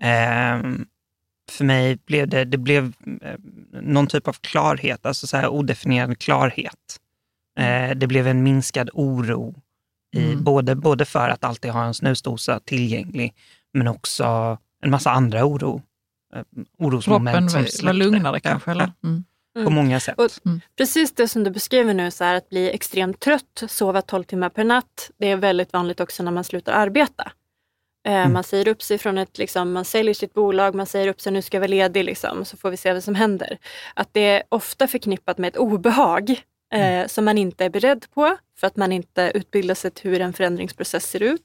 ehm, 0.02 0.86
för 1.52 1.64
mig 1.64 1.98
blev 2.08 2.28
det, 2.28 2.46
det 2.46 2.58
blev 2.58 2.94
eh, 3.22 3.36
någon 3.82 4.08
typ 4.08 4.28
av 4.28 4.34
klarhet, 4.42 5.06
alltså 5.06 5.28
så 5.28 5.38
här 5.38 5.48
odefinierad 5.48 6.20
klarhet. 6.20 7.00
Eh, 7.60 7.96
det 7.96 8.08
blev 8.08 8.28
en 8.28 8.44
minskad 8.44 8.90
oro, 8.94 9.56
i, 10.16 10.24
Mm. 10.32 10.44
både, 10.44 10.76
både 10.76 11.06
för 11.06 11.30
att 11.30 11.44
alltid 11.44 11.72
ha 11.72 11.86
en 11.86 11.94
snusdosa 11.94 12.60
tillgänglig, 12.66 13.34
men 13.74 13.88
också 13.88 14.58
en 14.84 14.92
massa 14.92 15.12
andra 15.12 15.46
oro. 15.46 15.82
Eh, 16.36 16.42
orosmoment 16.78 17.36
Kroppen 17.36 17.50
som 17.50 17.62
var 17.62 17.68
släppte. 17.68 17.94
lugnare 17.94 18.36
Ja, 18.36 18.50
kanske? 18.50 18.72
Eller? 18.72 18.92
Mm. 19.04 19.24
På 19.66 19.70
många 19.70 20.00
sätt. 20.00 20.20
Och 20.20 20.30
precis 20.78 21.12
det 21.12 21.28
som 21.28 21.44
du 21.44 21.52
beskriver 21.52 21.94
nu, 21.94 22.12
så 22.12 22.24
här, 22.24 22.36
att 22.36 22.50
bli 22.50 22.70
extremt 22.72 23.20
trött, 23.20 23.64
sova 23.68 24.02
12 24.02 24.24
timmar 24.24 24.50
per 24.50 24.64
natt. 24.64 25.12
Det 25.18 25.32
är 25.32 25.36
väldigt 25.36 25.74
vanligt 25.74 26.00
också 26.00 26.24
när 26.24 26.32
man 26.32 26.44
slutar 26.44 26.74
arbeta. 26.74 27.32
Eh, 28.08 28.30
Man 28.30 28.44
säger 28.44 28.68
upp 28.68 28.82
sig 28.82 28.98
från 28.98 29.18
ett, 29.18 29.38
liksom, 29.38 29.72
man 29.72 29.86
säljer 29.86 30.14
sitt 30.14 30.34
bolag, 30.34 30.76
man 30.76 30.86
säger 30.86 31.08
upp 31.08 31.22
sig, 31.22 31.32
nu 31.34 31.42
ska 31.42 31.58
jag 31.58 31.62
vara 31.62 31.68
ledig, 31.68 32.04
liksom, 32.06 32.46
så 32.46 32.58
får 32.58 32.70
vi 32.70 32.78
se 32.78 32.94
vad 32.94 33.04
som 33.04 33.16
händer. 33.16 33.58
Att 33.94 34.10
det 34.12 34.22
är 34.22 34.44
ofta 34.50 34.88
förknippat 34.88 35.38
med 35.38 35.48
ett 35.48 35.58
obehag 35.58 36.42
eh, 36.74 37.08
som 37.08 37.26
man 37.26 37.38
inte 37.38 37.66
är 37.66 37.70
beredd 37.70 38.06
på, 38.14 38.38
för 38.60 38.68
att 38.68 38.76
man 38.76 38.92
inte 38.92 39.32
utbildar 39.36 39.76
sig 39.76 39.92
till 39.92 40.12
hur 40.12 40.22
en 40.22 40.34
förändringsprocess 40.34 41.06
ser 41.10 41.24
ut. 41.24 41.42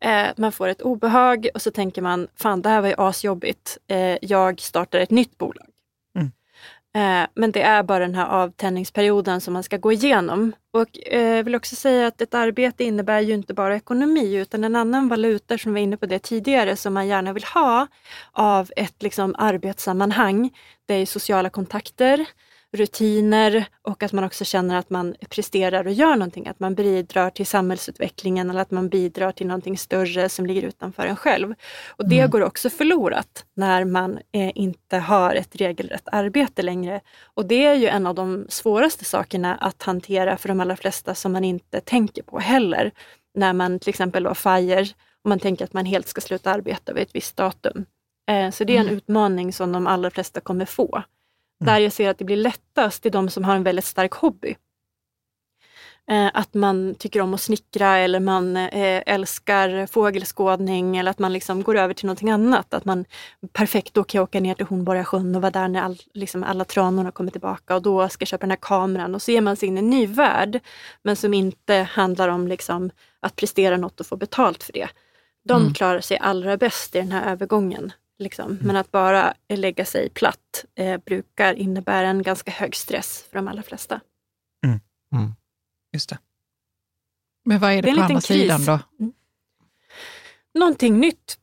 Eh, 0.00 0.26
man 0.36 0.52
får 0.52 0.68
ett 0.68 0.82
obehag 0.82 1.48
och 1.54 1.62
så 1.62 1.70
tänker 1.70 2.02
man, 2.02 2.28
fan 2.36 2.62
det 2.62 2.68
här 2.68 2.80
var 2.80 2.88
ju 2.88 2.94
asjobbigt. 2.98 3.78
Eh, 3.88 4.18
jag 4.22 4.60
startar 4.60 5.00
ett 5.00 5.10
nytt 5.10 5.38
bolag. 5.38 5.66
Eh, 6.96 7.26
men 7.34 7.52
det 7.52 7.62
är 7.62 7.82
bara 7.82 7.98
den 7.98 8.14
här 8.14 8.26
avtändningsperioden 8.26 9.40
som 9.40 9.54
man 9.54 9.62
ska 9.62 9.76
gå 9.76 9.92
igenom. 9.92 10.52
Och 10.72 10.98
eh, 11.06 11.36
jag 11.36 11.44
vill 11.44 11.54
också 11.54 11.76
säga 11.76 12.06
att 12.06 12.20
ett 12.20 12.34
arbete 12.34 12.84
innebär 12.84 13.20
ju 13.20 13.34
inte 13.34 13.54
bara 13.54 13.76
ekonomi 13.76 14.34
utan 14.34 14.64
en 14.64 14.76
annan 14.76 15.08
valuta 15.08 15.58
som 15.58 15.74
vi 15.74 15.80
var 15.80 15.84
inne 15.84 15.96
på 15.96 16.06
det 16.06 16.18
tidigare 16.18 16.76
som 16.76 16.94
man 16.94 17.06
gärna 17.06 17.32
vill 17.32 17.44
ha 17.44 17.86
av 18.32 18.70
ett 18.76 19.02
liksom, 19.02 19.34
arbetssammanhang. 19.38 20.50
Det 20.86 20.94
är 20.94 21.06
sociala 21.06 21.50
kontakter, 21.50 22.26
rutiner 22.74 23.64
och 23.82 24.02
att 24.02 24.12
man 24.12 24.24
också 24.24 24.44
känner 24.44 24.76
att 24.76 24.90
man 24.90 25.14
presterar 25.30 25.86
och 25.86 25.92
gör 25.92 26.16
någonting. 26.16 26.46
Att 26.48 26.60
man 26.60 26.74
bidrar 26.74 27.30
till 27.30 27.46
samhällsutvecklingen 27.46 28.50
eller 28.50 28.60
att 28.60 28.70
man 28.70 28.88
bidrar 28.88 29.32
till 29.32 29.46
någonting 29.46 29.78
större 29.78 30.28
som 30.28 30.46
ligger 30.46 30.62
utanför 30.62 31.06
en 31.06 31.16
själv. 31.16 31.54
Och 31.88 32.08
det 32.08 32.18
Mm. 32.18 32.30
går 32.30 32.40
också 32.40 32.70
förlorat 32.70 33.44
när 33.56 33.84
man 33.84 34.18
eh, 34.32 34.50
inte 34.54 34.98
har 34.98 35.34
ett 35.34 35.56
regelrätt 35.56 36.08
arbete 36.12 36.62
längre. 36.62 37.00
Och 37.34 37.46
det 37.46 37.64
är 37.66 37.74
ju 37.74 37.86
en 37.86 38.06
av 38.06 38.14
de 38.14 38.46
svåraste 38.48 39.04
sakerna 39.04 39.54
att 39.54 39.82
hantera 39.82 40.36
för 40.36 40.48
de 40.48 40.60
allra 40.60 40.76
flesta 40.76 41.14
som 41.14 41.32
man 41.32 41.44
inte 41.44 41.80
tänker 41.80 42.22
på 42.22 42.38
heller. 42.38 42.90
När 43.34 43.52
man 43.52 43.78
till 43.78 43.88
exempel 43.88 44.22
då 44.22 44.34
FIRE 44.34 44.86
och 45.24 45.28
man 45.28 45.38
tänker 45.38 45.64
att 45.64 45.72
man 45.72 45.86
helt 45.86 46.08
ska 46.08 46.20
sluta 46.20 46.50
arbeta 46.50 46.92
vid 46.92 47.02
ett 47.02 47.14
visst 47.14 47.36
datum. 47.36 47.86
Eh, 48.30 48.50
så 48.50 48.64
det 48.64 48.76
är 48.76 48.80
en 48.80 48.88
utmaning 48.88 49.52
som 49.52 49.72
de 49.72 49.86
allra 49.86 50.10
flesta 50.10 50.40
kommer 50.40 50.64
få. 50.64 51.02
Där 51.64 51.78
jag 51.78 51.92
ser 51.92 52.10
att 52.10 52.18
det 52.18 52.24
blir 52.24 52.36
lättast 52.36 53.06
är 53.06 53.10
de 53.10 53.28
som 53.30 53.44
har 53.44 53.56
en 53.56 53.62
väldigt 53.62 53.84
stark 53.84 54.12
hobby. 54.12 54.56
Eh, 56.10 56.30
att 56.34 56.54
man 56.54 56.94
tycker 56.98 57.20
om 57.20 57.34
att 57.34 57.40
snickra 57.40 57.96
eller 57.98 58.20
man 58.20 58.56
eh, 58.56 59.02
älskar 59.06 59.86
fågelskådning 59.86 60.96
eller 60.96 61.10
att 61.10 61.18
man 61.18 61.32
liksom 61.32 61.62
går 61.62 61.76
över 61.76 61.94
till 61.94 62.06
någonting 62.06 62.30
annat. 62.30 62.74
Att 62.74 62.84
man 62.84 63.04
perfekt 63.52 63.94
då 63.94 64.04
kan 64.04 64.18
jag 64.18 64.22
åka 64.22 64.40
ner 64.40 64.54
till 64.54 64.66
Hornborgasjön 64.66 65.36
och 65.36 65.42
vara 65.42 65.50
där 65.50 65.68
när 65.68 65.82
all, 65.82 65.98
liksom 66.14 66.44
alla 66.44 66.64
tranorna 66.64 67.10
kommer 67.10 67.30
tillbaka 67.30 67.74
och 67.76 67.82
då 67.82 68.08
ska 68.08 68.22
jag 68.22 68.28
köpa 68.28 68.40
den 68.40 68.50
här 68.50 68.58
kameran 68.60 69.14
och 69.14 69.22
så 69.22 69.30
ger 69.30 69.40
man 69.40 69.56
sig 69.56 69.68
in 69.68 69.76
i 69.76 69.78
en 69.78 69.90
ny 69.90 70.06
värld. 70.06 70.60
Men 71.02 71.16
som 71.16 71.34
inte 71.34 71.74
handlar 71.74 72.28
om 72.28 72.48
liksom 72.48 72.90
att 73.20 73.36
prestera 73.36 73.76
något 73.76 74.00
och 74.00 74.06
få 74.06 74.16
betalt 74.16 74.62
för 74.62 74.72
det. 74.72 74.88
De 75.48 75.60
Mm. 75.62 75.74
klarar 75.74 76.00
sig 76.00 76.18
allra 76.18 76.56
bäst 76.56 76.94
i 76.94 76.98
den 76.98 77.12
här 77.12 77.32
övergången. 77.32 77.92
Liksom. 78.18 78.58
Men 78.62 78.76
att 78.76 78.90
bara 78.90 79.34
lägga 79.48 79.84
sig 79.84 80.10
platt 80.10 80.64
eh, 80.74 81.00
brukar 81.00 81.54
innebära 81.54 82.08
en 82.08 82.22
ganska 82.22 82.50
hög 82.50 82.76
stress 82.76 83.26
för 83.30 83.36
de 83.36 83.48
allra 83.48 83.62
flesta. 83.62 84.00
Just 85.92 86.08
det. 86.10 86.18
Men 87.44 87.58
vad 87.60 87.72
är 87.72 87.76
Det 87.76 87.82
det, 87.82 87.88
är 87.88 87.90
en 87.90 87.96
på 87.96 88.02
andra 88.02 88.20
sidan 88.20 88.56
kris. 88.58 88.66
då? 88.66 88.78
Någonting 90.58 91.00
nytt. 91.00 91.38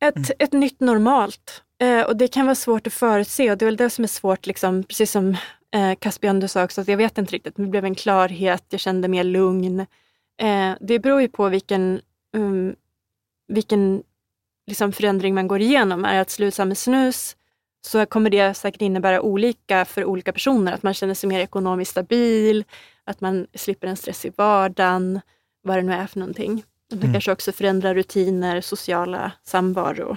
Ett, 0.00 0.30
ett 0.38 0.52
nytt 0.52 0.80
normalt. 0.80 1.62
Eh, 1.80 2.02
och 2.02 2.16
det 2.16 2.28
kan 2.28 2.46
vara 2.46 2.54
svårt 2.54 2.86
att 2.86 2.92
förutse 2.92 3.50
och 3.50 3.58
det 3.58 3.64
är 3.64 3.66
väl 3.66 3.76
det 3.76 3.90
som 3.90 4.04
är 4.04 4.08
svårt, 4.08 4.46
liksom, 4.46 4.82
precis 4.82 5.10
som 5.10 5.36
eh, 5.74 5.94
Caspian 5.98 6.40
du 6.40 6.48
sa 6.48 6.64
också, 6.64 6.80
att 6.80 6.88
jag 6.88 6.96
vet 6.96 7.18
inte 7.18 7.32
riktigt. 7.32 7.56
Det 7.56 7.66
blev 7.66 7.84
en 7.84 7.94
klarhet, 7.94 8.64
jag 8.68 8.80
kände 8.80 9.08
mer 9.08 9.24
lugn. 9.24 9.80
Eh, 10.40 10.72
det 10.80 10.98
beror 10.98 11.20
ju 11.20 11.28
på 11.28 11.48
vilken, 11.48 12.00
um, 12.36 12.76
vilken 13.48 14.02
liksom, 14.68 14.92
förändring 14.92 15.34
man 15.34 15.48
går 15.48 15.60
igenom. 15.60 16.04
Är 16.04 16.20
att 16.20 16.30
sluta 16.30 16.64
med 16.64 16.78
snus 16.78 17.36
så 17.86 18.06
kommer 18.06 18.30
det 18.30 18.54
säkert 18.54 18.82
innebära 18.82 19.20
olika 19.22 19.84
för 19.84 20.04
olika 20.04 20.32
personer. 20.32 20.72
Att 20.72 20.82
man 20.82 20.94
känner 20.94 21.14
sig 21.14 21.28
mer 21.28 21.40
ekonomiskt 21.40 21.90
stabil, 21.90 22.64
att 23.04 23.20
man 23.20 23.46
slipper 23.54 23.86
en 23.88 23.96
stress 23.96 24.24
i 24.24 24.32
vardagen, 24.36 25.20
vad 25.62 25.76
det 25.78 25.82
nu 25.82 25.92
är 25.92 26.06
för 26.06 26.18
någonting. 26.18 26.62
Det 26.90 26.96
Mm. 26.96 27.12
kanske 27.12 27.32
också 27.32 27.52
förändrar 27.52 27.94
rutiner, 27.94 28.60
sociala 28.60 29.32
samvaro, 29.44 30.16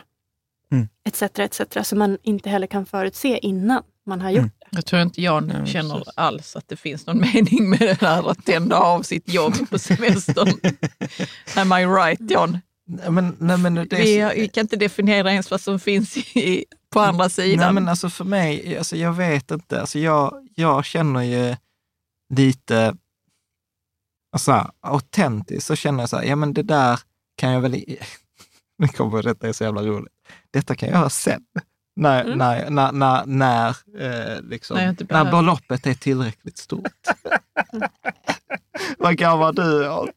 Mm. 0.71 0.87
etc. 1.07 1.21
etc. 1.39 1.87
Som 1.87 1.99
man 1.99 2.17
inte 2.23 2.49
heller 2.49 2.67
kan 2.67 2.85
förutse 2.85 3.37
innan 3.41 3.83
man 4.05 4.21
har 4.21 4.29
gjort 4.29 4.37
Mm. 4.39 4.51
det. 4.59 4.67
Jag 4.71 4.85
tror 4.85 5.01
inte 5.01 5.21
jag 5.21 5.43
Nej, 5.47 5.67
känner 5.67 5.97
precis. 5.97 6.13
alls 6.17 6.55
att 6.55 6.67
det 6.67 6.75
finns 6.75 7.05
någon 7.07 7.19
mening 7.33 7.69
med 7.69 7.79
det 7.79 8.01
här 8.01 8.29
att 8.31 8.45
tända 8.45 8.75
av 8.77 9.01
sitt 9.01 9.33
jobb 9.33 9.69
på 9.69 9.79
semestern. 9.79 10.47
Am 11.55 11.71
I 11.73 11.85
right 11.85 12.31
John? 12.31 12.57
Nej, 12.91 13.11
Men, 13.11 13.35
nej, 13.39 13.57
men 13.57 13.75
det 13.75 13.87
Vi, 13.91 14.31
vi 14.35 14.47
kan 14.47 14.61
inte 14.61 14.75
definiera 14.75 15.31
ens 15.31 15.51
vad 15.51 15.61
som 15.61 15.79
finns 15.79 16.17
i, 16.17 16.65
på 16.89 16.99
andra 16.99 17.29
sidan. 17.29 17.59
Nej, 17.59 17.73
men 17.73 17.87
alltså 17.89 18.09
för 18.09 18.25
mig, 18.25 18.77
alltså 18.77 18.95
jag 18.95 19.13
vet 19.13 19.51
inte. 19.51 19.81
Alltså 19.81 19.99
jag, 19.99 20.47
jag 20.55 20.85
känner 20.85 21.21
ju 21.21 21.55
lite, 22.33 22.95
alltså 24.33 24.71
autentiskt 24.81 25.67
så 25.67 25.75
känner 25.75 25.99
jag 26.03 26.09
så 26.09 26.17
här, 26.17 26.23
ja 26.23 26.35
men 26.35 26.53
det 26.53 26.63
där 26.63 26.99
kan 27.37 27.51
jag 27.51 27.61
väl, 27.61 27.71
nu 28.77 28.87
kommer 28.87 29.23
detta 29.23 29.47
är 29.47 29.53
så 29.53 29.63
jävla 29.63 29.81
roligt, 29.81 30.13
detta 30.51 30.75
kan 30.75 30.89
jag 30.89 30.97
göra 30.97 31.09
sen. 31.09 31.41
När, 31.95 32.23
Mm. 32.25 32.37
när, 32.37 32.69
när, 32.69 32.91
när, 32.91 33.25
när, 33.25 33.69
eh, 33.99 34.41
liksom, 34.41 34.75
När 34.77 34.83
jag 34.83 34.91
inte 34.91 35.05
när 35.09 35.31
beloppet 35.31 35.87
är 35.87 35.93
tillräckligt 35.93 36.57
stort. 36.57 37.07
Vad 38.97 39.17
gammal 39.17 39.55
du 39.55 39.85
är. 39.85 40.09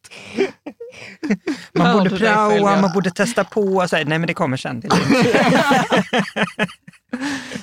Man 1.73 1.99
borde 1.99 2.11
själv, 2.11 2.21
praoa, 2.35 2.73
ja. 2.75 2.81
man 2.81 2.93
borde 2.93 3.11
testa 3.11 3.45
på. 3.45 3.61
och 3.61 3.91
Så 3.91 3.97
här, 3.97 4.05
nej, 4.05 4.19
men 4.19 4.27
det 4.27 4.35
kommer 4.35 4.57
sen. 4.57 4.81
Det 4.81 4.89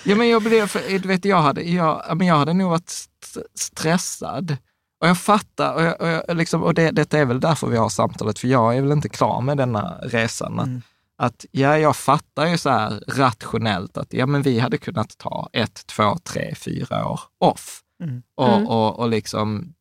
Ja, 0.03 0.16
men 0.16 0.30
jag 0.30 0.44
blev, 0.44 0.68
för, 0.68 0.99
du 0.99 1.08
vet, 1.08 1.26
jag 1.26 1.41
hade, 1.41 1.62
jag, 1.62 2.18
men 2.18 2.28
jag 2.28 2.36
hade 2.36 2.53
nog 2.53 2.70
varit 2.70 2.90
st- 2.90 3.45
stressad. 3.56 4.58
Och 5.02 5.08
jag 5.08 5.18
fattar, 5.18 5.74
och, 5.74 5.82
jag, 5.84 6.02
och, 6.02 6.08
jag, 6.08 6.38
liksom, 6.38 6.64
och 6.64 6.74
det, 6.74 6.91
detta 6.91 7.18
är 7.20 7.26
väl 7.26 7.40
därför 7.40 7.68
vi 7.68 7.78
har 7.78 7.90
samtalet, 7.90 8.40
för 8.40 8.48
jag 8.48 8.78
är 8.78 8.82
väl 8.82 8.91
inte 8.91 9.10
klar 9.10 9.41
med 9.41 9.58
denna 9.58 9.98
resan. 10.03 10.60
Att, 10.60 10.66
Mm. 10.68 10.82
att 11.18 11.45
ja, 11.52 11.78
jag 11.78 11.95
fattar 11.95 12.45
ju 12.48 12.58
så 12.58 12.70
här 12.70 13.03
rationellt 13.08 13.98
att 13.98 14.14
ja, 14.14 14.26
men 14.26 14.41
vi 14.41 14.60
hade 14.60 14.78
kunnat 14.78 15.18
ta 15.18 15.49
ett, 15.53 15.88
två, 15.88 16.18
tre, 16.24 16.56
fyra 16.56 17.08
år 17.08 17.20
off. 17.40 17.82
Mm. 18.03 18.22
Och, 18.36 18.48
Mm. 18.53 18.68
och, 18.68 18.99
och 18.99 19.10
liksom, 19.10 19.74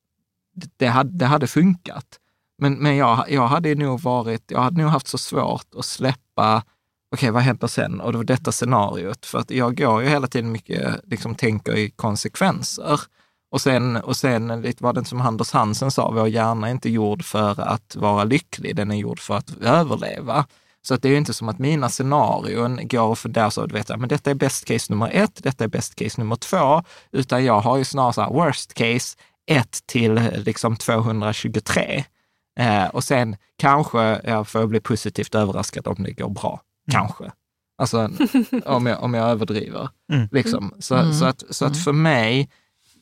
det 0.77 0.87
hade, 0.87 1.11
det 1.19 1.27
hade 1.27 1.47
funkat. 1.47 2.07
Men, 2.61 2.75
men 2.75 2.97
jag, 2.97 3.25
jag 3.29 3.47
hade 3.47 3.75
nog 3.75 4.01
varit, 4.01 4.45
jag 4.47 4.61
hade 4.61 4.83
nog 4.83 4.91
haft 4.91 5.07
så 5.07 5.19
svårt 5.19 5.75
att 5.79 5.85
släppa, 5.85 6.63
okej 7.15 7.31
vad 7.31 7.43
händer 7.43 7.67
sen? 7.67 8.01
Och 8.01 8.13
det 8.13 8.19
var 8.19 8.25
detta 8.25 8.53
scenariot. 8.53 9.27
För 9.27 9.39
att 9.39 9.51
jag 9.51 9.77
går 9.77 10.03
ju 10.03 10.09
hela 10.09 10.27
tiden 10.27 10.53
mycket, 10.53 11.01
liksom 11.05 11.35
tänker 11.35 11.77
i 11.77 11.91
konsekvenser. 11.91 13.01
Och 13.51 13.61
sen, 13.61 13.97
och 13.97 14.17
sen 14.17 14.63
lite 14.63 14.85
var 14.85 14.93
det 14.93 15.05
som 15.05 15.21
Anders 15.21 15.53
Hansen 15.53 15.91
sa, 15.91 16.11
vår 16.11 16.29
hjärna 16.29 16.67
är 16.67 16.71
inte 16.71 16.91
gjord 16.91 17.25
för 17.25 17.61
att 17.61 17.97
vara 17.97 18.25
lycklig, 18.25 18.77
den 18.77 18.91
är 18.91 18.97
gjord 18.97 19.21
för 19.21 19.37
att 19.37 19.57
överleva. 19.61 20.47
Så 20.83 20.95
att 20.95 21.03
det 21.03 21.09
är 21.09 21.11
ju 21.11 21.19
inte 21.19 21.35
som 21.35 21.49
att 21.49 21.59
mina 21.59 21.89
scenarion 21.89 22.81
går 22.83 23.07
och 23.07 23.19
funderar 23.19 23.51
så, 23.51 23.67
du 23.67 23.75
vet, 23.75 23.89
men 23.89 24.09
detta 24.09 24.31
är 24.31 24.35
best 24.35 24.65
case 24.65 24.93
nummer 24.93 25.11
ett, 25.13 25.43
detta 25.43 25.65
är 25.65 25.69
best 25.69 25.95
case 25.95 26.21
nummer 26.21 26.37
två, 26.37 26.83
utan 27.13 27.45
jag 27.45 27.61
har 27.61 27.77
ju 27.77 27.85
snarare 27.85 28.13
så 28.13 28.21
här 28.21 28.31
worst 28.31 28.75
case, 28.75 29.17
1 29.47 29.79
till 29.87 30.21
liksom 30.35 30.77
223. 30.77 32.05
Eh, 32.61 32.87
och 32.89 33.05
sen 33.05 33.37
kanske 33.59 34.21
jag 34.25 34.49
får 34.49 34.67
bli 34.67 34.81
positivt 34.81 35.35
överraskad 35.35 35.87
om 35.87 36.03
det 36.03 36.13
går 36.13 36.29
bra. 36.31 36.61
Kanske. 36.91 37.33
Alltså 37.79 38.11
om 38.65 38.87
jag, 38.87 39.03
om 39.03 39.15
jag 39.15 39.29
överdriver. 39.31 39.89
Mm. 40.13 40.29
Liksom. 40.33 40.75
Så, 40.79 40.95
Mm. 40.95 41.13
så, 41.13 41.25
att, 41.25 41.43
så 41.51 41.65
att 41.65 41.85
för 41.85 41.93
mig, 41.93 42.51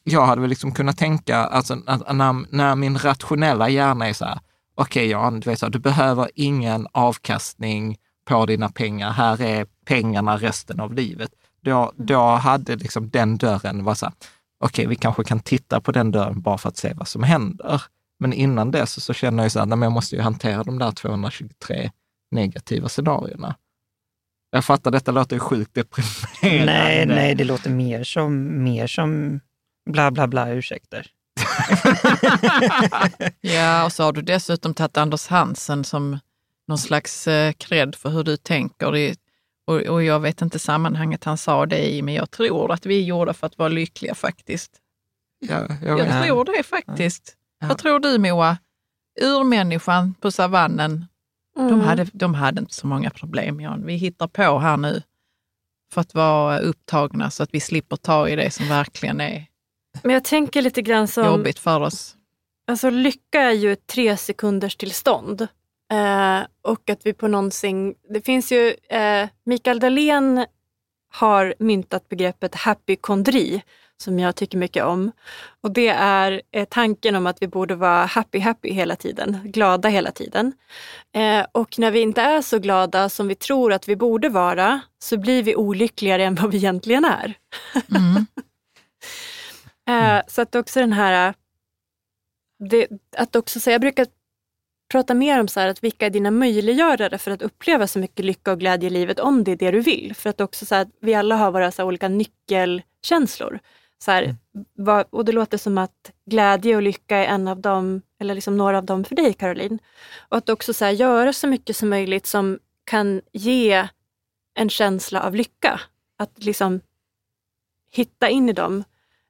jag 0.05 0.27
hade 0.27 0.41
väl 0.41 0.51
liksom 0.51 0.73
kunnat 0.73 0.99
tänka, 0.99 1.37
alltså, 1.37 1.77
att 1.87 2.17
när, 2.17 2.55
när 2.57 2.75
min 2.75 2.99
rationella 2.99 3.69
hjärna 3.69 4.09
är 4.09 4.13
så 4.13 4.25
här, 4.25 4.39
okej 4.75 5.07
Jan, 5.07 5.41
du, 5.41 5.51
vet, 5.51 5.59
så 5.59 5.69
du 5.69 5.79
behöver 5.79 6.31
ingen 6.35 6.87
avkastning 6.93 7.97
på 8.25 8.47
dina 8.47 8.69
pengar, 8.69 9.11
här 9.11 9.43
är 9.43 9.67
pengarna 9.87 10.37
resten 10.37 10.81
av 10.81 10.95
livet. 10.95 11.31
Då, 11.65 11.93
då 11.97 12.21
hade 12.21 12.77
liksom 12.77 13.11
den 13.11 13.37
dörren 13.39 13.85
varit 13.85 13.99
så 13.99 14.07
här, 14.07 14.15
okej, 14.65 14.87
vi 14.87 14.97
kanske 14.97 15.25
kan 15.25 15.41
titta 15.41 15.81
på 15.81 15.93
den 15.93 16.11
dörren 16.11 16.41
bara 16.41 16.59
för 16.59 16.69
att 16.69 16.77
se 16.77 16.93
vad 16.97 17.09
som 17.09 17.23
händer. 17.23 17.83
Men 18.19 18.33
innan 18.33 18.71
dess 18.71 19.05
så 19.05 19.13
känner 19.13 19.43
jag 19.43 19.53
så 19.53 19.59
här, 19.59 19.67
nej, 19.67 19.79
men 19.79 19.87
jag 19.87 19.93
måste 19.93 20.17
ju 20.17 20.23
hantera 20.23 20.65
de 20.65 20.79
där 20.79 20.91
223 20.91 21.91
negativa 22.31 22.89
scenarierna. 22.89 23.57
Jag 24.51 24.65
fattar, 24.65 24.91
detta 24.91 25.11
låter 25.11 25.37
ju 25.37 25.41
sjukt 25.41 25.75
deprimerande. 25.75 26.73
nej, 26.73 27.07
nej, 27.07 27.35
det 27.35 27.45
låter 27.45 27.71
mer 27.71 28.05
som, 28.05 28.63
mer 28.65 28.87
som 28.87 29.41
bla 29.91 30.11
bla 30.11 30.27
bla 30.27 30.51
ursäkter. 30.51 31.07
Ja, 33.41 33.85
och 33.85 33.93
så 33.93 34.03
har 34.03 34.13
du 34.13 34.23
dessutom 34.23 34.75
tagit 34.75 34.97
Anders 34.97 35.27
Hansen 35.27 35.85
som 35.85 36.19
någon 36.69 36.79
slags 36.79 37.29
eh, 37.29 37.53
cred 37.53 37.95
för 37.95 38.11
hur 38.11 38.25
du 38.25 38.37
tänker. 38.37 39.17
Och, 39.67 39.81
och 39.81 40.03
jag 40.03 40.21
vet 40.21 40.43
inte 40.43 40.59
sammanhanget 40.59 41.25
han 41.25 41.39
sa 41.39 41.67
det 41.67 41.95
i, 41.95 42.03
men 42.03 42.15
jag 42.15 42.31
tror 42.31 42.73
att 42.73 42.87
vi 42.87 42.99
är 42.99 43.05
gjorda 43.05 43.35
för 43.35 43.47
att 43.47 43.59
vara 43.59 43.69
lyckliga 43.69 44.15
faktiskt. 44.15 44.73
Ja, 45.39 45.67
jag 45.83 45.99
Jag 45.99 46.25
tror 46.25 46.45
det 46.45 46.63
faktiskt. 46.63 47.38
Ja. 47.61 47.69
Vad 47.69 47.79
tror 47.79 47.99
du 47.99 48.19
Moa? 48.19 48.59
Urmänniskan 49.21 50.15
på 50.21 50.31
savannen, 50.31 51.07
de, 51.57 51.63
Mm. 51.69 51.81
hade, 51.81 52.05
de 52.13 52.35
hade 52.35 52.61
inte 52.61 52.75
så 52.75 52.87
många 52.87 53.11
problem 53.11 53.61
Jan. 53.61 53.87
Vi 53.87 53.95
hittar 53.95 54.27
på 54.29 54.59
här 54.59 54.77
nu 54.77 55.03
för 55.95 56.01
att 56.01 56.15
vara 56.15 56.59
upptagna 56.59 57.31
så 57.31 57.43
att 57.43 57.49
vi 57.53 57.61
slipper 57.61 57.97
ta 57.97 58.29
i 58.29 58.37
det 58.37 58.51
som 58.51 58.69
verkligen 58.69 59.21
är 59.21 59.47
Men 60.03 60.13
jag 60.15 60.25
tänker 60.25 60.63
lite 60.63 60.83
grann 60.83 61.09
som, 61.09 61.25
jobbigt 61.27 61.59
för 61.59 61.81
oss. 61.81 62.17
alltså 62.67 62.91
lycka 62.91 63.41
är 63.41 63.53
ju 63.53 63.73
ett 63.73 63.87
tre 63.87 64.17
sekunders 64.17 64.77
tillstånd. 64.77 65.41
Eh, 65.93 66.41
och 66.63 66.91
att 66.91 67.07
vi 67.07 67.13
på 67.13 67.29
någonsin, 67.29 67.95
det 68.15 68.21
finns 68.21 68.53
ju, 68.53 68.75
eh, 68.89 69.29
Mikael 69.45 69.81
Dahlén 69.81 70.47
har 71.15 71.55
myntat 71.59 72.09
begreppet 72.09 72.55
happykondri 72.55 73.63
som 74.03 74.19
jag 74.19 74.37
tycker 74.37 74.59
mycket 74.59 74.85
om. 74.85 75.13
Och 75.61 75.71
det 75.71 75.89
är 75.89 76.43
eh, 76.53 76.69
tanken 76.71 77.15
om 77.17 77.27
att 77.27 77.43
vi 77.43 77.49
borde 77.49 77.75
vara 77.75 78.05
happy 78.05 78.39
happy 78.39 78.71
hela 78.71 78.97
tiden, 78.97 79.41
glada 79.45 79.89
hela 79.89 80.13
tiden. 80.13 80.53
Eh, 81.15 81.47
och 81.53 81.79
när 81.79 81.91
vi 81.91 82.01
inte 82.01 82.23
är 82.23 82.43
så 82.43 82.59
glada 82.59 83.09
som 83.09 83.29
vi 83.29 83.35
tror 83.35 83.73
att 83.73 83.89
vi 83.89 83.97
borde 83.97 84.29
vara 84.29 84.81
så 84.99 85.17
blir 85.17 85.43
vi 85.43 85.57
olyckligare 85.57 86.25
än 86.25 86.35
vad 86.35 86.51
vi 86.51 86.57
egentligen 86.57 87.05
är. 87.05 87.35
Mm. 87.97 88.27
eh, 90.19 90.23
så 90.29 90.43
att 90.43 90.55
också 90.55 90.81
den 90.81 90.93
här, 90.93 91.35
det, 92.71 92.87
att 93.17 93.37
också 93.37 93.61
säga, 93.61 93.75
jag 93.75 93.81
brukar 93.81 94.07
prata 94.89 95.15
mer 95.15 95.41
om 95.41 95.49
så 95.49 95.61
att 95.61 95.85
vilka 95.85 96.07
är 96.07 96.11
dina 96.11 96.31
möjliggörare 96.31 97.19
för 97.19 97.31
att 97.31 97.43
uppleva 97.43 97.87
så 97.87 97.99
mycket 97.99 98.25
lycka 98.25 98.53
och 98.53 98.61
glädje 98.61 98.87
i 98.87 98.91
livet 98.91 99.19
om 99.21 99.45
det 99.45 99.53
är 99.53 99.57
det 99.57 99.71
du 99.71 99.81
vill. 99.81 100.15
För 100.15 100.31
att 100.31 100.41
också 100.41 100.67
så 100.67 100.75
att 100.75 100.89
vi 101.01 101.15
alla 101.15 101.37
har 101.37 101.51
våra 101.51 101.71
så 101.71 101.85
olika 101.85 102.09
nyckelkänslor. 102.09 103.61
Så 103.99 104.11
här, 104.11 104.23
mm. 104.23 104.37
vad, 104.75 105.07
och 105.11 105.25
det 105.25 105.33
låter 105.33 105.59
som 105.59 105.79
att 105.79 106.13
glädje 106.27 106.77
och 106.77 106.83
lycka 106.83 107.17
är 107.17 107.27
en 107.27 107.49
av 107.49 107.61
dem, 107.61 108.03
eller 108.21 108.35
liksom 108.35 108.57
några 108.57 108.79
av 108.79 108.85
dem 108.85 109.05
för 109.05 109.15
dig 109.15 109.33
Caroline. 109.33 109.79
Och 110.29 110.37
att 110.37 110.49
också 110.49 110.75
så 110.75 110.85
här, 110.85 110.93
göra 110.93 111.33
så 111.33 111.47
mycket 111.47 111.77
som 111.77 111.89
möjligt 111.89 112.27
som 112.27 112.59
kan 112.85 113.21
ge 113.33 113.89
en 114.55 114.71
känsla 114.71 115.23
av 115.23 115.35
lycka. 115.35 115.81
Att 116.17 116.45
liksom 116.45 116.81
hitta 117.91 118.29
in 118.29 118.49
i 118.49 118.53
dem. 118.53 118.85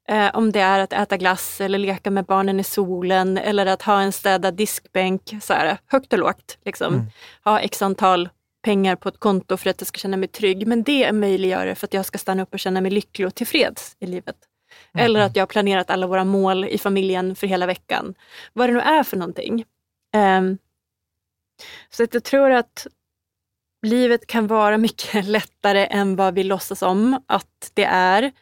Eh, 0.08 0.30
om 0.34 0.52
det 0.52 0.60
är 0.60 0.80
att 0.80 0.92
äta 0.92 1.16
glass 1.16 1.60
eller 1.60 1.78
leka 1.78 2.10
med 2.10 2.24
barnen 2.24 2.60
i 2.60 2.64
solen 2.64 3.38
eller 3.38 3.66
att 3.66 3.82
ha 3.82 4.00
en 4.00 4.12
städad 4.12 4.54
diskbänk, 4.54 5.34
så 5.42 5.52
här, 5.52 5.78
högt 5.86 6.12
och 6.12 6.18
lågt. 6.18 6.58
Liksom. 6.64 6.94
Mm. 6.94 7.06
Ha 7.44 7.60
x 7.60 7.82
antal 7.82 8.28
pengar 8.62 8.96
på 8.96 9.08
ett 9.08 9.18
konto 9.18 9.56
för 9.56 9.70
att 9.70 9.80
jag 9.80 9.88
ska 9.88 9.98
känna 9.98 10.16
mig 10.16 10.28
trygg. 10.28 10.66
Men 10.66 10.82
det 10.82 11.04
är 11.04 11.12
möjliggörare 11.12 11.74
för 11.74 11.86
att 11.86 11.94
jag 11.94 12.06
ska 12.06 12.18
stanna 12.18 12.42
upp 12.42 12.52
och 12.52 12.60
känna 12.60 12.80
mig 12.80 12.90
lycklig 12.90 13.26
och 13.26 13.34
tillfreds 13.34 13.96
i 14.00 14.06
livet. 14.06 14.36
Mm. 14.94 15.04
Eller 15.04 15.20
att 15.20 15.36
jag 15.36 15.42
har 15.42 15.46
planerat 15.46 15.90
alla 15.90 16.06
våra 16.06 16.24
mål 16.24 16.64
i 16.64 16.78
familjen 16.78 17.36
för 17.36 17.46
hela 17.46 17.66
veckan. 17.66 18.14
Vad 18.52 18.68
det 18.68 18.72
nu 18.72 18.80
är 18.80 19.02
för 19.02 19.16
någonting. 19.16 19.64
Um, 20.16 20.58
så 21.90 22.04
att 22.04 22.14
jag 22.14 22.24
tror 22.24 22.50
att 22.50 22.86
livet 23.82 24.26
kan 24.26 24.46
vara 24.46 24.78
mycket 24.78 25.24
lättare 25.24 25.86
än 25.86 26.16
vad 26.16 26.34
vi 26.34 26.44
låtsas 26.44 26.82
om 26.82 27.22
att 27.26 27.70
det 27.74 27.84
är. 27.84 28.32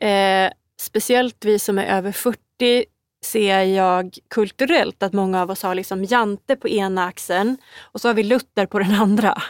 Eh, 0.00 0.52
speciellt 0.80 1.44
vi 1.44 1.58
som 1.58 1.78
är 1.78 1.86
över 1.86 2.12
40 2.12 2.84
ser 3.24 3.62
jag 3.62 4.18
kulturellt 4.30 5.02
att 5.02 5.12
många 5.12 5.42
av 5.42 5.50
oss 5.50 5.62
har 5.62 5.74
liksom 5.74 6.04
Jante 6.04 6.56
på 6.56 6.68
ena 6.68 7.04
axeln 7.04 7.56
och 7.80 8.00
så 8.00 8.08
har 8.08 8.14
vi 8.14 8.22
Luther 8.22 8.66
på 8.66 8.78
den 8.78 8.94
andra. 8.94 9.42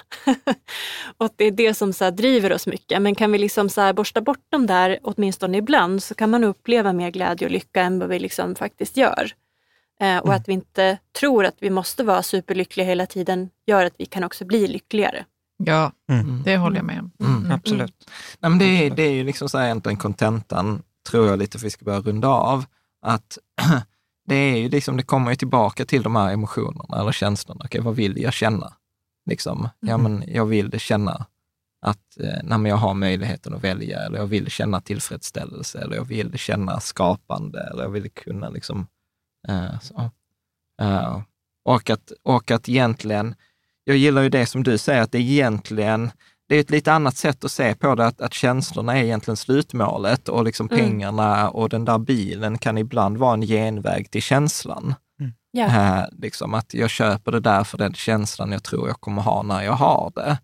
och 1.16 1.30
det 1.36 1.44
är 1.44 1.50
det 1.50 1.74
som 1.74 1.92
så 1.92 2.10
driver 2.10 2.52
oss 2.52 2.66
mycket. 2.66 3.02
Men 3.02 3.14
kan 3.14 3.32
vi 3.32 3.38
liksom 3.38 3.68
så 3.68 3.92
borsta 3.92 4.20
bort 4.20 4.46
dem 4.48 4.66
där 4.66 4.98
åtminstone 5.02 5.58
ibland 5.58 6.02
så 6.02 6.14
kan 6.14 6.30
man 6.30 6.44
uppleva 6.44 6.92
mer 6.92 7.10
glädje 7.10 7.46
och 7.46 7.52
lycka 7.52 7.82
än 7.82 7.98
vad 7.98 8.08
vi 8.08 8.18
liksom 8.18 8.54
faktiskt 8.54 8.96
gör. 8.96 9.32
Eh, 10.00 10.18
och 10.18 10.26
mm. 10.26 10.36
att 10.36 10.48
vi 10.48 10.52
inte 10.52 10.98
tror 11.18 11.44
att 11.44 11.56
vi 11.58 11.70
måste 11.70 12.04
vara 12.04 12.22
superlyckliga 12.22 12.86
hela 12.86 13.06
tiden 13.06 13.50
gör 13.66 13.84
att 13.84 13.94
vi 13.98 14.06
kan 14.06 14.24
också 14.24 14.44
bli 14.44 14.66
lyckligare. 14.66 15.24
Ja, 15.58 15.92
mm. 16.10 16.42
det 16.44 16.56
håller 16.56 16.76
jag 16.76 16.84
med 16.84 16.98
om. 16.98 17.10
Mm. 17.20 17.36
mm. 17.36 17.52
Absolut. 17.52 18.10
Nej, 18.40 18.50
men 18.50 18.58
det, 18.58 18.64
är, 18.64 18.90
det 18.90 19.02
är 19.02 19.12
ju 19.12 19.24
liksom 19.24 19.48
så 19.48 19.58
här 19.58 19.64
egentligen 19.64 19.98
kontentan, 19.98 20.82
tror 21.10 21.28
jag 21.28 21.38
lite 21.38 21.58
för 21.58 21.66
vi 21.66 21.70
ska 21.70 21.84
börja 21.84 22.00
runda 22.00 22.28
av 22.28 22.64
att 23.06 23.38
det 24.28 24.34
är 24.34 24.56
ju 24.56 24.68
liksom, 24.68 24.96
det 24.96 25.02
kommer 25.02 25.30
ju 25.30 25.36
tillbaka 25.36 25.84
till 25.84 26.02
de 26.02 26.16
här 26.16 26.32
emotionerna 26.32 27.00
eller 27.00 27.12
känslorna. 27.12 27.64
Okej, 27.64 27.80
vad 27.80 27.96
vill 27.96 28.22
jag 28.22 28.32
känna? 28.32 28.72
Liksom, 29.30 29.58
mm. 29.58 29.70
ja, 29.80 29.98
men 29.98 30.24
jag 30.26 30.46
vill 30.46 30.80
känna 30.80 31.26
att 31.86 32.20
eh, 32.20 32.68
jag 32.68 32.76
har 32.76 32.94
möjligheten 32.94 33.54
att 33.54 33.64
välja, 33.64 33.98
eller 33.98 34.18
jag 34.18 34.26
vill 34.26 34.50
känna 34.50 34.80
tillfredsställelse, 34.80 35.78
eller 35.78 35.96
jag 35.96 36.04
vill 36.04 36.38
känna 36.38 36.80
skapande, 36.80 37.60
eller 37.60 37.82
jag 37.82 37.90
vill 37.90 38.10
kunna 38.10 38.48
liksom... 38.48 38.86
Eh, 39.48 39.80
så. 39.80 40.10
Uh, 40.82 41.22
och, 41.64 41.90
att, 41.90 42.12
och 42.22 42.50
att 42.50 42.68
egentligen, 42.68 43.34
jag 43.84 43.96
gillar 43.96 44.22
ju 44.22 44.28
det 44.28 44.46
som 44.46 44.62
du 44.62 44.78
säger, 44.78 45.02
att 45.02 45.12
det 45.12 45.18
egentligen, 45.18 46.10
det 46.48 46.56
är 46.56 46.60
ett 46.60 46.70
lite 46.70 46.92
annat 46.92 47.16
sätt 47.16 47.44
att 47.44 47.50
se 47.50 47.74
på 47.74 47.94
det, 47.94 48.06
att, 48.06 48.20
att 48.20 48.34
känslorna 48.34 48.98
är 48.98 49.04
egentligen 49.04 49.36
slutmålet 49.36 50.28
och 50.28 50.44
liksom 50.44 50.68
mm. 50.70 50.84
pengarna 50.84 51.50
och 51.50 51.68
den 51.68 51.84
där 51.84 51.98
bilen 51.98 52.58
kan 52.58 52.78
ibland 52.78 53.16
vara 53.16 53.34
en 53.34 53.42
genväg 53.42 54.10
till 54.10 54.22
känslan. 54.22 54.94
Mm. 55.20 55.32
Yeah. 55.56 55.98
Eh, 55.98 56.04
liksom 56.12 56.54
att 56.54 56.74
jag 56.74 56.90
köper 56.90 57.32
det 57.32 57.40
där 57.40 57.64
för 57.64 57.78
den 57.78 57.94
känslan 57.94 58.52
jag 58.52 58.62
tror 58.62 58.88
jag 58.88 59.00
kommer 59.00 59.22
ha 59.22 59.42
när 59.42 59.62
jag 59.62 59.72
har 59.72 60.12
det. 60.14 60.38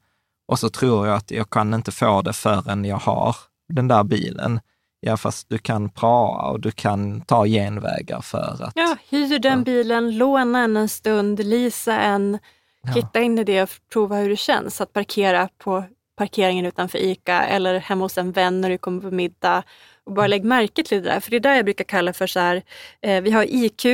Och 0.49 0.59
så 0.59 0.69
tror 0.69 1.07
jag 1.07 1.17
att 1.17 1.31
jag 1.31 1.51
kan 1.51 1.75
inte 1.75 1.93
få 1.93 2.23
det 2.23 2.33
förrän 2.33 2.85
jag 2.85 2.97
har 2.97 3.37
den 3.69 3.89
där 3.89 4.05
bilen. 4.05 4.61
Ja, 5.01 5.17
fast 5.17 5.49
du 5.49 5.59
kan 5.59 5.89
praa 5.89 6.51
och 6.51 6.61
du 6.61 6.71
kan 6.71 7.21
ta 7.21 7.47
genvägar 7.47 8.21
för 8.21 8.57
att... 8.61 8.73
Ja, 8.75 8.97
hyr 9.09 9.39
den 9.39 9.65
bilen, 9.65 10.19
låna 10.19 10.65
en 10.65 10.77
en 10.77 10.89
stund, 10.89 11.45
lisa 11.45 12.01
en, 12.01 12.39
Ja. 12.87 12.93
Hitta 12.93 13.21
in 13.21 13.39
i 13.39 13.45
det 13.45 13.63
och 13.63 13.71
prova 13.93 14.17
hur 14.17 14.29
det 14.29 14.37
känns 14.37 14.81
att 14.81 14.93
parkera 14.93 15.49
på 15.59 15.85
parkeringen 16.17 16.67
utanför 16.67 16.99
ICA 16.99 17.43
eller 17.43 17.79
hemma 17.79 18.05
hos 18.05 18.19
en 18.19 18.33
vän 18.33 18.61
när 18.61 18.71
du 18.71 18.79
kommer 18.79 19.01
på 19.01 19.11
middag. 19.11 19.63
Och 20.05 20.13
bara 20.13 20.27
lägg 20.27 20.45
märke 20.45 20.83
till 20.83 21.03
det 21.03 21.11
där, 21.11 21.21
för 21.21 21.31
det 21.31 21.37
är 21.37 21.41
där 21.41 21.57
jag 21.57 21.65
brukar 21.65 21.85
kalla 21.85 22.13
för 22.13 22.27
så 22.27 22.41
här, 22.41 22.63
eh, 23.01 23.23
vi 23.23 23.31
har 23.31 23.45
IQ 23.49 23.87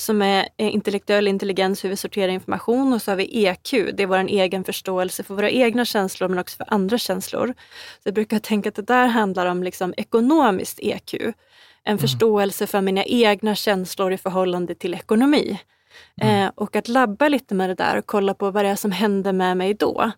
som 0.00 0.22
är 0.22 0.48
intellektuell 0.56 1.28
intelligens, 1.28 1.84
hur 1.84 1.88
vi 1.88 1.96
sorterar 1.96 2.28
information 2.28 2.92
och 2.92 3.02
så 3.02 3.10
har 3.10 3.16
vi 3.16 3.46
EQ, 3.46 3.70
det 3.70 4.02
är 4.02 4.06
vår 4.06 4.18
egen 4.18 4.64
förståelse 4.64 5.22
för 5.22 5.34
våra 5.34 5.50
egna 5.50 5.84
känslor 5.84 6.28
men 6.28 6.38
också 6.38 6.56
för 6.56 6.66
andra 6.68 6.98
känslor. 6.98 7.54
Så 8.02 8.08
jag 8.08 8.14
brukar 8.14 8.38
tänka 8.38 8.68
att 8.68 8.74
det 8.74 8.82
där 8.82 9.06
handlar 9.06 9.46
om 9.46 9.62
liksom 9.62 9.94
ekonomiskt 9.96 10.78
EQ, 10.82 11.14
en 11.14 11.32
mm. 11.84 11.98
förståelse 11.98 12.66
för 12.66 12.80
mina 12.80 13.04
egna 13.04 13.54
känslor 13.54 14.12
i 14.12 14.18
förhållande 14.18 14.74
till 14.74 14.94
ekonomi. 14.94 15.58
Mm. 16.20 16.44
Eh, 16.44 16.50
och 16.54 16.76
att 16.76 16.88
labba 16.88 17.28
lite 17.28 17.54
med 17.54 17.70
det 17.70 17.74
där 17.74 17.98
och 17.98 18.06
kolla 18.06 18.34
på 18.34 18.50
vad 18.50 18.64
det 18.64 18.68
är 18.68 18.76
som 18.76 18.92
hände 18.92 19.32
med 19.32 19.56
mig 19.56 19.74
då. 19.74 20.12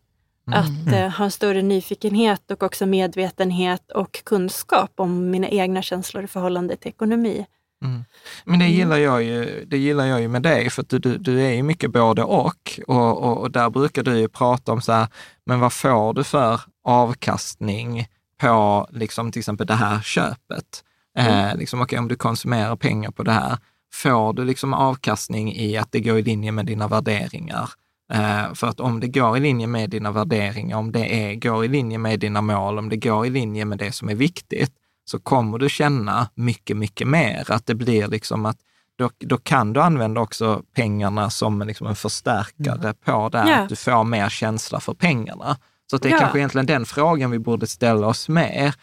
Mm. 0.48 0.60
Att 0.60 0.92
eh, 0.92 1.08
ha 1.08 1.24
en 1.24 1.30
större 1.30 1.62
nyfikenhet 1.62 2.50
och 2.50 2.62
också 2.62 2.86
medvetenhet 2.86 3.90
och 3.92 4.24
kunskap 4.24 4.92
om 4.96 5.30
mina 5.30 5.48
egna 5.48 5.82
känslor 5.82 6.24
i 6.24 6.26
förhållande 6.26 6.76
till 6.76 6.88
ekonomi. 6.88 7.46
Mm. 7.84 8.04
Men 8.44 8.58
det 8.58 8.64
mm. 8.64 8.76
gillar, 8.76 8.96
jag 8.96 9.22
ju, 9.22 9.64
det 9.64 9.78
gillar 9.78 10.06
jag 10.06 10.20
ju 10.20 10.28
med 10.28 10.42
dig, 10.42 10.70
för 10.70 10.82
att 10.82 10.88
du, 10.88 10.98
du, 10.98 11.18
du 11.18 11.40
är 11.40 11.50
ju 11.50 11.62
mycket 11.62 11.92
både 11.92 12.22
och. 12.22 12.80
Och, 12.86 13.22
och. 13.22 13.38
och, 13.38 13.50
där 13.50 13.70
brukar 13.70 14.02
du 14.02 14.18
ju 14.18 14.28
prata 14.28 14.72
om 14.72 14.80
så 14.80 14.92
här, 14.92 15.08
men 15.46 15.60
vad 15.60 15.72
får 15.72 16.14
du 16.14 16.24
för 16.24 16.60
avkastning 16.84 18.06
på 18.40 18.86
liksom 18.90 19.32
till 19.32 19.40
exempel 19.40 19.66
det 19.66 19.74
här 19.74 20.00
köpet? 20.00 20.84
Mm. 21.18 21.48
Eh, 21.48 21.56
liksom, 21.56 21.80
okay, 21.80 21.98
om 21.98 22.08
du 22.08 22.16
konsumerar 22.16 22.76
pengar 22.76 23.10
på 23.10 23.22
det 23.22 23.32
här, 23.32 23.58
får 23.94 24.32
du 24.32 24.44
liksom 24.44 24.74
avkastning 24.74 25.54
i 25.54 25.76
att 25.76 25.92
det 25.92 26.00
går 26.00 26.18
i 26.18 26.22
linje 26.22 26.52
med 26.52 26.66
dina 26.66 26.88
värderingar. 26.88 27.70
Eh, 28.12 28.54
för 28.54 28.66
att 28.66 28.80
om 28.80 29.00
det 29.00 29.08
går 29.08 29.36
i 29.36 29.40
linje 29.40 29.66
med 29.66 29.90
dina 29.90 30.12
värderingar, 30.12 30.76
om 30.76 30.92
det 30.92 31.24
är, 31.24 31.34
går 31.34 31.64
i 31.64 31.68
linje 31.68 31.98
med 31.98 32.20
dina 32.20 32.40
mål, 32.40 32.78
om 32.78 32.88
det 32.88 32.96
går 32.96 33.26
i 33.26 33.30
linje 33.30 33.64
med 33.64 33.78
det 33.78 33.92
som 33.92 34.08
är 34.08 34.14
viktigt, 34.14 34.72
så 35.04 35.18
kommer 35.18 35.58
du 35.58 35.68
känna 35.68 36.28
mycket, 36.34 36.76
mycket 36.76 37.08
mer. 37.08 37.50
Att 37.50 37.66
det 37.66 37.74
blir 37.74 38.08
liksom 38.08 38.46
att 38.46 38.58
då, 38.98 39.10
då 39.18 39.38
kan 39.38 39.72
du 39.72 39.80
använda 39.80 40.20
också 40.20 40.62
pengarna 40.74 41.30
som 41.30 41.62
liksom 41.62 41.86
en 41.86 41.96
förstärkare 41.96 42.80
mm. 42.82 42.94
på 43.04 43.28
det, 43.28 43.38
yeah. 43.38 43.62
att 43.62 43.68
du 43.68 43.76
får 43.76 44.04
mer 44.04 44.28
känsla 44.28 44.80
för 44.80 44.94
pengarna. 44.94 45.56
Så 45.90 45.98
det 45.98 46.08
är 46.08 46.10
yeah. 46.10 46.20
kanske 46.20 46.38
egentligen 46.38 46.66
den 46.66 46.86
frågan 46.86 47.30
vi 47.30 47.38
borde 47.38 47.66
ställa 47.66 48.06
oss 48.06 48.28
mer. 48.28 48.74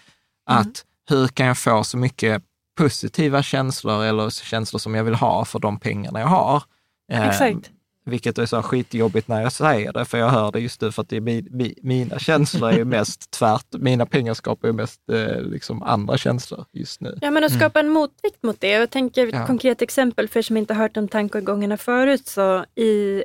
Att 0.46 0.66
mm. 0.66 0.74
hur 1.10 1.28
kan 1.28 1.46
jag 1.46 1.58
få 1.58 1.84
så 1.84 1.98
mycket 1.98 2.44
positiva 2.76 3.44
känslor 3.44 4.04
eller 4.04 4.30
känslor 4.30 4.80
som 4.80 4.96
jag 4.96 5.04
vill 5.04 5.16
ha 5.16 5.46
för 5.46 5.60
de 5.60 5.80
pengarna 5.80 6.20
jag 6.20 6.28
har. 6.28 6.64
Eh, 7.12 7.28
Exakt. 7.28 7.72
vilket 8.06 8.38
är 8.38 8.46
så 8.46 8.62
skitjobbigt 8.62 9.28
när 9.28 9.42
jag 9.42 9.52
säger 9.52 9.94
det, 9.94 10.06
för 10.06 10.18
jag 10.18 10.30
hör 10.30 10.52
det 10.52 10.60
just 10.60 10.82
nu 10.82 10.92
för 10.92 11.02
att 11.02 11.10
det 11.10 11.16
är 11.16 11.22
mi, 11.22 11.48
mi, 11.52 11.76
mina 11.82 12.20
känslor 12.20 12.70
är 12.70 12.78
ju 12.78 12.86
mest 12.86 13.32
tvärt, 13.40 13.66
mina 13.72 14.06
pengar 14.06 14.34
skapar 14.34 14.68
ju 14.68 14.74
mest 14.74 15.10
eh, 15.10 15.42
liksom 15.42 15.84
andra 15.84 16.18
känslor 16.18 16.66
just 16.72 17.02
nu. 17.02 17.18
Ja, 17.22 17.32
men 17.32 17.44
att 17.44 17.54
skapa 17.54 17.80
mm. 17.80 17.90
en 17.90 17.94
motvikt 17.94 18.44
mot 18.44 18.62
det. 18.62 18.70
Jag 18.70 18.90
tänker 18.90 19.28
ett 19.28 19.34
ja. 19.34 19.48
konkret 19.48 19.82
exempel 19.82 20.28
för 20.28 20.40
er 20.40 20.44
som 20.44 20.58
inte 20.58 20.74
har 20.74 20.82
hört 20.82 20.94
de 20.94 21.08
tankegångarna 21.08 21.78
förut. 21.78 22.28
Så 22.28 22.66
i 22.76 23.24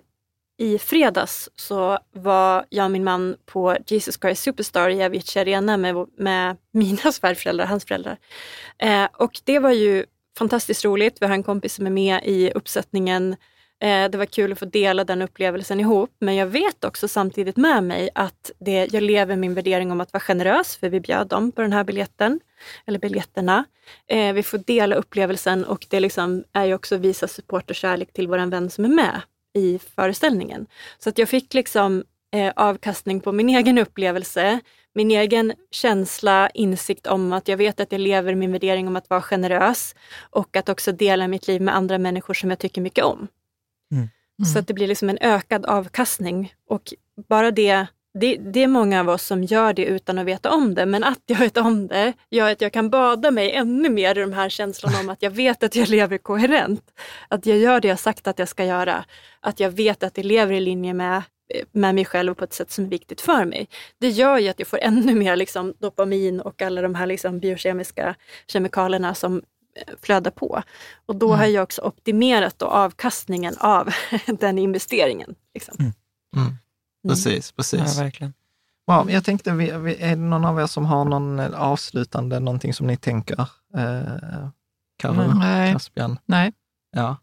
i 0.60 0.78
fredags 0.78 1.50
så 1.56 1.98
var 2.12 2.66
jag 2.68 2.84
och 2.84 2.90
min 2.90 3.04
man 3.04 3.36
på 3.46 3.76
Jesus 3.86 4.18
Christ 4.20 4.42
Superstar 4.42 4.90
i 4.90 5.04
Avicii 5.04 5.40
Arena 5.40 5.76
med, 5.76 6.06
med 6.18 6.56
mina 6.72 7.12
svärföräldrar, 7.12 7.66
hans 7.66 7.84
föräldrar. 7.84 8.16
Eh, 8.78 9.08
och 9.12 9.40
det 9.44 9.58
var 9.58 9.70
ju 9.70 10.04
fantastiskt 10.38 10.84
roligt. 10.84 11.16
Vi 11.20 11.26
har 11.26 11.34
en 11.34 11.42
kompis 11.42 11.74
som 11.74 11.86
är 11.86 11.90
med 11.90 12.20
i 12.24 12.50
uppsättningen. 12.50 13.36
Eh, 13.82 14.10
det 14.10 14.14
var 14.18 14.26
kul 14.26 14.52
att 14.52 14.58
få 14.58 14.64
dela 14.64 15.04
den 15.04 15.22
upplevelsen 15.22 15.80
ihop. 15.80 16.10
Men 16.18 16.36
jag 16.36 16.46
vet 16.46 16.84
också 16.84 17.08
samtidigt 17.08 17.56
med 17.56 17.84
mig 17.84 18.10
att 18.14 18.50
det, 18.58 18.92
jag 18.92 19.02
lever 19.02 19.36
min 19.36 19.54
värdering 19.54 19.92
om 19.92 20.00
att 20.00 20.12
vara 20.12 20.20
generös, 20.20 20.76
för 20.76 20.88
vi 20.88 21.00
bjöd 21.00 21.26
dem 21.26 21.52
på 21.52 21.62
den 21.62 21.72
här 21.72 21.84
biljetten, 21.84 22.40
eller 22.86 22.98
biljetterna. 22.98 23.64
Eh, 24.06 24.32
vi 24.32 24.42
får 24.42 24.58
dela 24.58 24.96
upplevelsen 24.96 25.64
och 25.64 25.86
det 25.90 26.00
liksom 26.00 26.44
är 26.52 26.64
ju 26.64 26.74
också 26.74 26.94
att 26.94 27.00
visa 27.00 27.28
support 27.28 27.70
och 27.70 27.76
kärlek 27.76 28.12
till 28.12 28.28
vår 28.28 28.50
vän 28.50 28.70
som 28.70 28.84
är 28.84 28.88
med 28.88 29.20
i 29.54 29.78
föreställningen. 29.78 30.66
Så 30.98 31.08
att 31.08 31.18
jag 31.18 31.28
fick 31.28 31.54
liksom 31.54 32.04
eh, 32.32 32.52
avkastning 32.56 33.20
på 33.20 33.32
min 33.32 33.48
egen 33.48 33.78
upplevelse, 33.78 34.60
min 34.94 35.10
egen 35.10 35.52
känsla, 35.70 36.50
insikt 36.50 37.06
om 37.06 37.32
att 37.32 37.48
jag 37.48 37.56
vet 37.56 37.80
att 37.80 37.92
jag 37.92 38.00
lever 38.00 38.34
min 38.34 38.52
värdering 38.52 38.88
om 38.88 38.96
att 38.96 39.10
vara 39.10 39.22
generös 39.22 39.94
och 40.30 40.56
att 40.56 40.68
också 40.68 40.92
dela 40.92 41.28
mitt 41.28 41.48
liv 41.48 41.62
med 41.62 41.76
andra 41.76 41.98
människor 41.98 42.34
som 42.34 42.50
jag 42.50 42.58
tycker 42.58 42.80
mycket 42.80 43.04
om. 43.04 43.28
Mm. 43.92 44.08
Så 44.52 44.58
att 44.58 44.66
det 44.66 44.74
blir 44.74 44.88
liksom 44.88 45.10
en 45.10 45.18
ökad 45.20 45.66
avkastning 45.66 46.54
och 46.68 46.94
bara 47.28 47.50
det 47.50 47.86
det, 48.14 48.36
det 48.36 48.62
är 48.62 48.66
många 48.66 49.00
av 49.00 49.08
oss 49.08 49.26
som 49.26 49.44
gör 49.44 49.72
det 49.72 49.84
utan 49.84 50.18
att 50.18 50.26
veta 50.26 50.50
om 50.50 50.74
det, 50.74 50.86
men 50.86 51.04
att 51.04 51.22
jag 51.26 51.38
vet 51.38 51.56
om 51.56 51.86
det 51.86 52.12
gör 52.30 52.52
att 52.52 52.60
jag 52.60 52.72
kan 52.72 52.90
bada 52.90 53.30
mig 53.30 53.52
ännu 53.52 53.88
mer 53.90 54.18
i 54.18 54.20
de 54.20 54.32
här 54.32 54.48
känslorna 54.48 55.00
om 55.00 55.08
att 55.08 55.22
jag 55.22 55.30
vet 55.30 55.62
att 55.62 55.76
jag 55.76 55.88
lever 55.88 56.18
koherent. 56.18 56.84
Att 57.28 57.46
jag 57.46 57.58
gör 57.58 57.80
det 57.80 57.88
jag 57.88 57.98
sagt 57.98 58.26
att 58.26 58.38
jag 58.38 58.48
ska 58.48 58.64
göra. 58.64 59.04
Att 59.40 59.60
jag 59.60 59.70
vet 59.70 60.02
att 60.02 60.16
jag 60.16 60.26
lever 60.26 60.52
i 60.52 60.60
linje 60.60 60.94
med, 60.94 61.22
med 61.72 61.94
mig 61.94 62.04
själv 62.04 62.34
på 62.34 62.44
ett 62.44 62.52
sätt 62.52 62.70
som 62.70 62.84
är 62.84 62.88
viktigt 62.88 63.20
för 63.20 63.44
mig. 63.44 63.68
Det 63.98 64.08
gör 64.08 64.38
ju 64.38 64.48
att 64.48 64.58
jag 64.58 64.68
får 64.68 64.78
ännu 64.78 65.14
mer 65.14 65.36
liksom, 65.36 65.74
dopamin 65.78 66.40
och 66.40 66.62
alla 66.62 66.82
de 66.82 66.94
här 66.94 67.06
liksom, 67.06 67.40
biokemiska 67.40 68.14
kemikalierna 68.46 69.14
som 69.14 69.36
eh, 69.76 69.94
flödar 70.02 70.30
på. 70.30 70.62
Och 71.06 71.16
då 71.16 71.32
har 71.32 71.46
jag 71.46 71.62
också 71.62 71.82
optimerat 71.82 72.62
avkastningen 72.62 73.54
av 73.58 73.90
den 74.26 74.58
investeringen. 74.58 75.34
Liksom. 75.54 75.74
Mm. 75.78 75.92
Precis, 77.08 77.52
precis. 77.52 77.96
Ja, 77.96 78.02
verkligen. 78.02 78.32
Wow, 78.86 79.10
jag 79.10 79.24
tänkte, 79.24 79.50
är 79.50 80.08
det 80.10 80.16
någon 80.16 80.44
av 80.44 80.60
er 80.60 80.66
som 80.66 80.86
har 80.86 81.04
någon 81.04 81.38
eh, 81.38 81.50
avslutande, 81.60 82.40
någonting 82.40 82.74
som 82.74 82.86
ni 82.86 82.96
tänker? 82.96 83.40
Eh, 83.76 84.48
Karo, 84.98 85.34
Nej. 85.34 85.72
Caspian? 85.72 86.18
Nej. 86.26 86.52
Ja. 86.96 87.16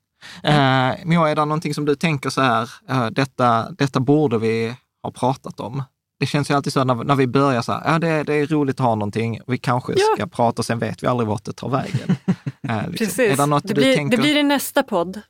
Eh, 0.43 0.95
Moa, 1.05 1.29
är 1.29 1.35
det 1.35 1.45
någonting 1.45 1.73
som 1.73 1.85
du 1.85 1.95
tänker 1.95 2.29
så 2.29 2.41
här, 2.41 2.69
eh, 2.89 3.05
detta, 3.07 3.71
detta 3.71 3.99
borde 3.99 4.37
vi 4.37 4.75
ha 5.03 5.11
pratat 5.11 5.59
om? 5.59 5.83
Det 6.19 6.25
känns 6.25 6.49
ju 6.49 6.53
alltid 6.55 6.73
så 6.73 6.83
när, 6.83 6.95
när 6.95 7.15
vi 7.15 7.27
börjar 7.27 7.61
så 7.61 7.71
här, 7.71 7.91
ja 7.93 7.99
det, 7.99 8.23
det 8.23 8.33
är 8.33 8.47
roligt 8.47 8.79
att 8.79 8.85
ha 8.85 8.95
någonting, 8.95 9.39
vi 9.47 9.57
kanske 9.57 9.93
Ja. 9.93 10.05
ska 10.15 10.27
prata 10.27 10.59
och 10.61 10.65
sen 10.65 10.79
vet 10.79 11.03
vi 11.03 11.07
aldrig 11.07 11.27
vart 11.29 11.43
det 11.43 11.53
tar 11.53 11.69
vägen. 11.69 12.15
Eh, 12.69 12.75
liksom. 12.89 12.93
Precis. 13.07 13.19
Är 13.19 13.37
det 13.37 13.45
något 13.45 13.67
det, 13.67 13.73
blir, 13.73 13.95
tänker? 13.95 14.17
det 14.17 14.21
blir 14.23 14.35
i 14.35 14.43
nästa 14.43 14.83
podd. 14.83 15.21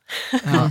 Ja. 0.44 0.70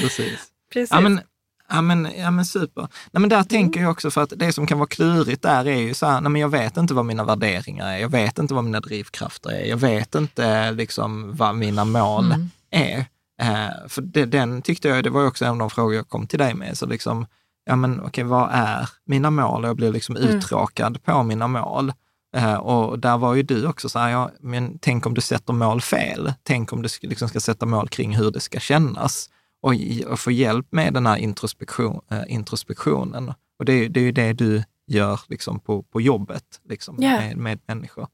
Precis. 0.00 0.40
Precis. 0.72 0.90
Ja 0.90 1.00
men, 1.00 1.20
ja, 1.68 1.80
men, 1.80 2.08
ja, 2.18 2.30
men 2.30 2.44
super. 2.46 2.82
Nej, 3.10 3.20
men 3.20 3.28
där 3.28 3.42
tänker 3.42 3.80
jag 3.80 3.90
också 3.90 4.10
för 4.10 4.22
att 4.22 4.32
det 4.36 4.52
som 4.52 4.66
kan 4.66 4.78
vara 4.78 4.88
klurigt 4.88 5.42
där 5.42 5.66
är 5.68 5.76
ju 5.80 5.94
så 5.94 6.06
här, 6.06 6.20
nej, 6.20 6.30
men 6.30 6.40
jag 6.40 6.48
vet 6.48 6.76
inte 6.76 6.94
vad 6.94 7.04
mina 7.04 7.24
värderingar 7.24 7.86
är, 7.92 7.98
jag 7.98 8.08
vet 8.08 8.38
inte 8.38 8.54
vad 8.54 8.64
mina 8.64 8.80
drivkrafter 8.80 9.50
är, 9.50 9.64
jag 9.64 9.76
vet 9.76 10.14
inte 10.14 10.70
liksom 10.72 11.36
vad 11.36 11.54
mina 11.54 11.84
mål 11.84 12.24
Mm. 12.32 12.50
är. 12.70 12.98
Eh, 13.42 13.88
för 13.88 14.02
det, 14.02 14.24
den 14.24 14.62
tyckte 14.62 14.88
jag, 14.88 15.04
det 15.04 15.10
var 15.10 15.20
ju 15.20 15.26
också 15.26 15.44
en 15.44 15.50
av 15.50 15.58
de 15.58 15.70
frågor 15.70 15.94
jag 15.94 16.08
kom 16.08 16.26
till 16.26 16.38
dig 16.38 16.54
med, 16.54 16.78
så 16.78 16.86
liksom, 16.86 17.26
ja 17.64 17.76
men 17.76 18.00
okej, 18.00 18.24
vad 18.24 18.48
är 18.52 18.88
mina 19.06 19.30
mål? 19.30 19.64
Jag 19.64 19.76
blir 19.76 19.92
liksom 19.92 20.16
Mm. 20.16 20.28
uttråkad 20.28 21.02
på 21.04 21.22
mina 21.22 21.46
mål. 21.48 21.92
Eh, 22.36 22.54
och 22.54 22.98
där 22.98 23.18
var 23.18 23.34
ju 23.34 23.42
du 23.42 23.66
också 23.66 23.88
så 23.88 23.98
här, 23.98 24.08
ja, 24.10 24.30
men 24.40 24.78
tänk 24.78 25.06
om 25.06 25.14
du 25.14 25.20
sätter 25.20 25.52
mål 25.52 25.80
fel? 25.80 26.32
Tänk 26.42 26.72
om 26.72 26.82
du 26.82 26.88
liksom 27.02 27.28
ska 27.28 27.40
sätta 27.40 27.66
mål 27.66 27.88
kring 27.88 28.16
hur 28.16 28.30
det 28.30 28.40
ska 28.40 28.58
kännas? 28.60 29.30
Och, 29.62 29.74
och 30.06 30.20
få 30.20 30.30
hjälp 30.30 30.66
med 30.70 30.92
den 30.94 31.06
här 31.06 31.16
introspektion, 31.16 32.00
eh, 32.10 32.22
introspektionen. 32.28 33.32
Och 33.58 33.64
det, 33.64 33.72
är- 33.72 33.88
det 33.88 34.00
är 34.00 34.04
ju 34.04 34.12
det 34.12 34.32
du 34.32 34.62
gör 34.88 35.20
liksom 35.28 35.60
på, 35.60 35.82
på 35.82 36.00
jobbet 36.00 36.44
liksom, 36.68 36.96
Ja. 36.98 37.10
med, 37.20 37.36
med 37.36 37.58
människor. 37.66 38.06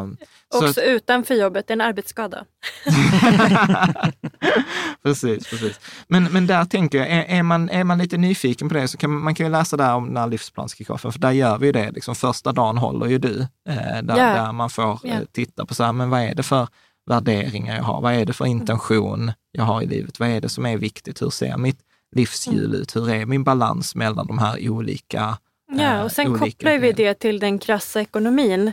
Um, 0.00 0.16
Också 0.54 0.80
utanför 0.80 1.34
jobbet, 1.34 1.70
en 1.70 1.80
arbetsskada. 1.80 2.44
precis, 5.02 5.50
precis. 5.50 5.80
Men, 6.08 6.24
men 6.24 6.46
där 6.46 6.64
tänker 6.64 6.98
jag, 6.98 7.08
är, 7.10 7.24
är, 7.38 7.42
man, 7.42 7.70
är 7.70 7.84
man 7.84 7.98
lite 7.98 8.16
nyfiken 8.16 8.68
på 8.68 8.74
det 8.74 8.88
så 8.88 8.98
kan 8.98 9.10
man, 9.10 9.22
man 9.22 9.34
kan 9.34 9.46
ju 9.46 9.52
läsa 9.52 9.76
där 9.76 9.94
om 9.94 10.06
den 10.06 10.16
här 10.16 10.26
livsplanskickoffen, 10.26 11.12
för 11.12 11.18
där 11.20 11.30
gör 11.30 11.58
vi 11.58 11.66
ju 11.66 11.72
det. 11.72 11.90
Liksom, 11.90 12.14
första 12.14 12.52
dagen 12.52 12.78
håller 12.78 13.06
ju 13.06 13.18
du, 13.18 13.40
eh, 13.68 14.02
där, 14.02 14.16
Ja. 14.18 14.34
där 14.34 14.52
man 14.52 14.70
får 14.70 14.92
eh, 15.06 15.14
Ja. 15.14 15.18
titta 15.32 15.66
på 15.66 15.74
så 15.74 15.84
här, 15.84 15.92
men 15.92 16.10
vad 16.10 16.20
är 16.20 16.34
det 16.34 16.42
för 16.42 16.68
värderingar 17.06 17.76
jag 17.76 17.82
har? 17.82 18.00
Vad 18.00 18.14
är 18.14 18.24
det 18.24 18.32
för 18.32 18.46
intention 18.46 19.32
jag 19.52 19.64
har 19.64 19.82
i 19.82 19.86
livet? 19.86 20.20
Vad 20.20 20.28
är 20.28 20.40
det 20.40 20.48
som 20.48 20.66
är 20.66 20.76
viktigt? 20.76 21.22
Hur 21.22 21.30
ser 21.30 21.56
mitt 21.56 21.78
livshjul 22.16 22.74
ut? 22.74 22.96
Hur 22.96 23.10
är 23.10 23.26
min 23.26 23.44
balans 23.44 23.94
mellan 23.94 24.26
de 24.26 24.38
här 24.38 24.70
olika 24.70 25.38
Ja, 25.72 25.94
eh, 25.96 26.00
och 26.04 26.12
sen 26.12 26.38
kopplar 26.38 26.78
vi 26.78 26.92
det 26.92 27.14
till 27.14 27.38
den 27.38 27.58
krassa 27.58 28.00
ekonomin 28.00 28.72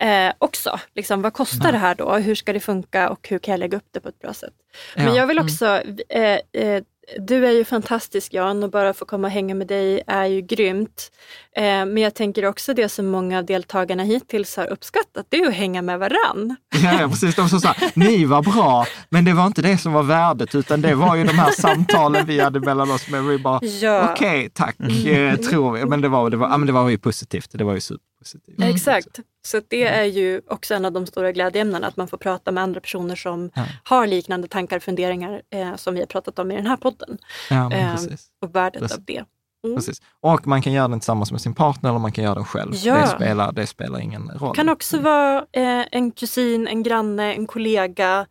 eh, 0.00 0.32
också. 0.38 0.80
Liksom, 0.94 1.22
vad 1.22 1.32
kostar 1.32 1.72
det 1.72 1.78
här 1.78 1.94
då? 1.94 2.14
Hur 2.16 2.34
ska 2.34 2.52
det 2.52 2.60
funka 2.60 3.10
och 3.10 3.28
hur 3.28 3.38
kan 3.38 3.52
jag 3.52 3.58
lägga 3.58 3.76
upp 3.76 3.88
det 3.90 4.00
på 4.00 4.08
ett 4.08 4.18
bra 4.18 4.34
sätt? 4.34 4.54
Men 4.96 5.06
Ja. 5.06 5.16
jag 5.16 5.26
vill 5.26 5.38
också, 5.38 5.82
eh, 6.08 6.38
eh, 6.62 6.82
du 7.18 7.46
är 7.46 7.50
ju 7.50 7.64
fantastisk 7.64 8.34
Jan 8.34 8.62
och 8.62 8.70
bara 8.70 8.94
få 8.94 9.04
komma 9.04 9.26
och 9.26 9.32
hänga 9.32 9.54
med 9.54 9.66
dig 9.66 10.02
är 10.06 10.24
ju 10.26 10.40
grymt. 10.40 11.10
Eh, 11.56 11.62
men 11.62 11.96
jag 11.96 12.14
tänker 12.14 12.44
också 12.46 12.74
det 12.74 12.88
som 12.88 13.06
många 13.06 13.38
av 13.38 13.44
deltagarna 13.44 14.02
hittills 14.02 14.56
har 14.56 14.66
uppskattat, 14.72 15.26
det 15.28 15.36
är 15.36 15.48
att 15.48 15.54
hänga 15.54 15.82
med 15.82 15.98
varann. 15.98 16.56
Ja, 16.82 17.08
precis. 17.10 17.34
De 17.34 17.48
som 17.48 17.60
sa, 17.60 17.74
ni 17.94 18.24
var 18.24 18.42
bra, 18.42 18.86
men 19.08 19.24
det 19.24 19.32
var 19.32 19.46
inte 19.46 19.62
det 19.62 19.78
som 19.78 19.92
var 19.92 20.02
värdet, 20.02 20.54
utan 20.54 20.80
det 20.80 20.94
var 20.94 21.16
ju 21.16 21.24
de 21.24 21.32
här 21.38 21.50
samtalen 21.50 22.26
vi 22.26 22.40
hade 22.40 22.60
mellan 22.60 22.90
oss. 22.90 23.08
Men 23.08 23.28
vi 23.28 23.38
bara, 23.38 23.60
Ja. 23.64 24.12
okej, 24.12 24.50
tack, 24.54 24.76
eh, 25.06 25.36
tror 25.36 25.72
vi. 25.72 25.84
Men 25.84 26.00
det 26.00 26.08
var, 26.08 26.30
det, 26.30 26.36
var, 26.36 26.48
ja, 26.48 26.56
men 26.56 26.66
det 26.66 26.72
var 26.72 26.88
ju 26.88 26.98
positivt. 26.98 27.50
Det 27.52 27.64
var 27.64 27.74
ju 27.74 27.80
superpositivt. 28.26 28.74
Exakt. 28.74 29.20
Så 29.46 29.56
att 29.58 29.64
det 29.68 29.84
är 29.86 30.04
ju 30.04 30.40
också 30.48 30.74
en 30.74 30.84
av 30.84 30.92
de 30.92 31.06
stora 31.06 31.32
glädjeämnena, 31.32 31.86
att 31.86 31.96
man 31.96 32.08
får 32.08 32.18
prata 32.18 32.52
med 32.52 32.62
andra 32.62 32.80
personer 32.80 33.16
som 33.16 33.50
Ja. 33.54 33.64
har 33.84 34.06
liknande 34.06 34.48
tankar 34.48 34.76
och 34.76 34.82
funderingar 34.82 35.42
eh, 35.50 35.76
som 35.76 35.94
vi 35.94 36.00
har 36.00 36.06
pratat 36.06 36.38
om 36.38 36.50
i 36.50 36.56
den 36.56 36.66
här 36.66 36.76
podden. 36.76 37.18
Ja, 37.50 37.72
Eh, 37.72 37.96
och 38.42 38.54
värdet 38.54 38.82
Precis. 38.82 38.96
av 38.98 39.04
det. 39.04 39.24
Mm. 39.64 39.76
precis. 39.76 40.02
Och 40.20 40.46
man 40.46 40.62
kan 40.62 40.72
göra 40.72 40.88
den 40.88 41.00
tillsammans 41.00 41.32
med 41.32 41.40
sin 41.40 41.54
partner 41.54 41.90
eller 41.90 41.98
man 41.98 42.12
kan 42.12 42.24
göra 42.24 42.34
den 42.34 42.44
själv. 42.44 42.72
Ja. 42.74 42.94
Det, 43.00 43.06
spelar, 43.06 43.52
det 43.52 43.66
spelar 43.66 43.98
ingen 44.00 44.28
roll. 44.30 44.54
kan 44.54 44.68
också 44.68 44.98
vara 45.00 45.38
eh, 45.52 45.84
en 45.92 46.10
kusin, 46.10 46.68
en 46.68 46.82
granne, 46.82 47.34
en 47.34 47.46
kollega, 47.46 48.26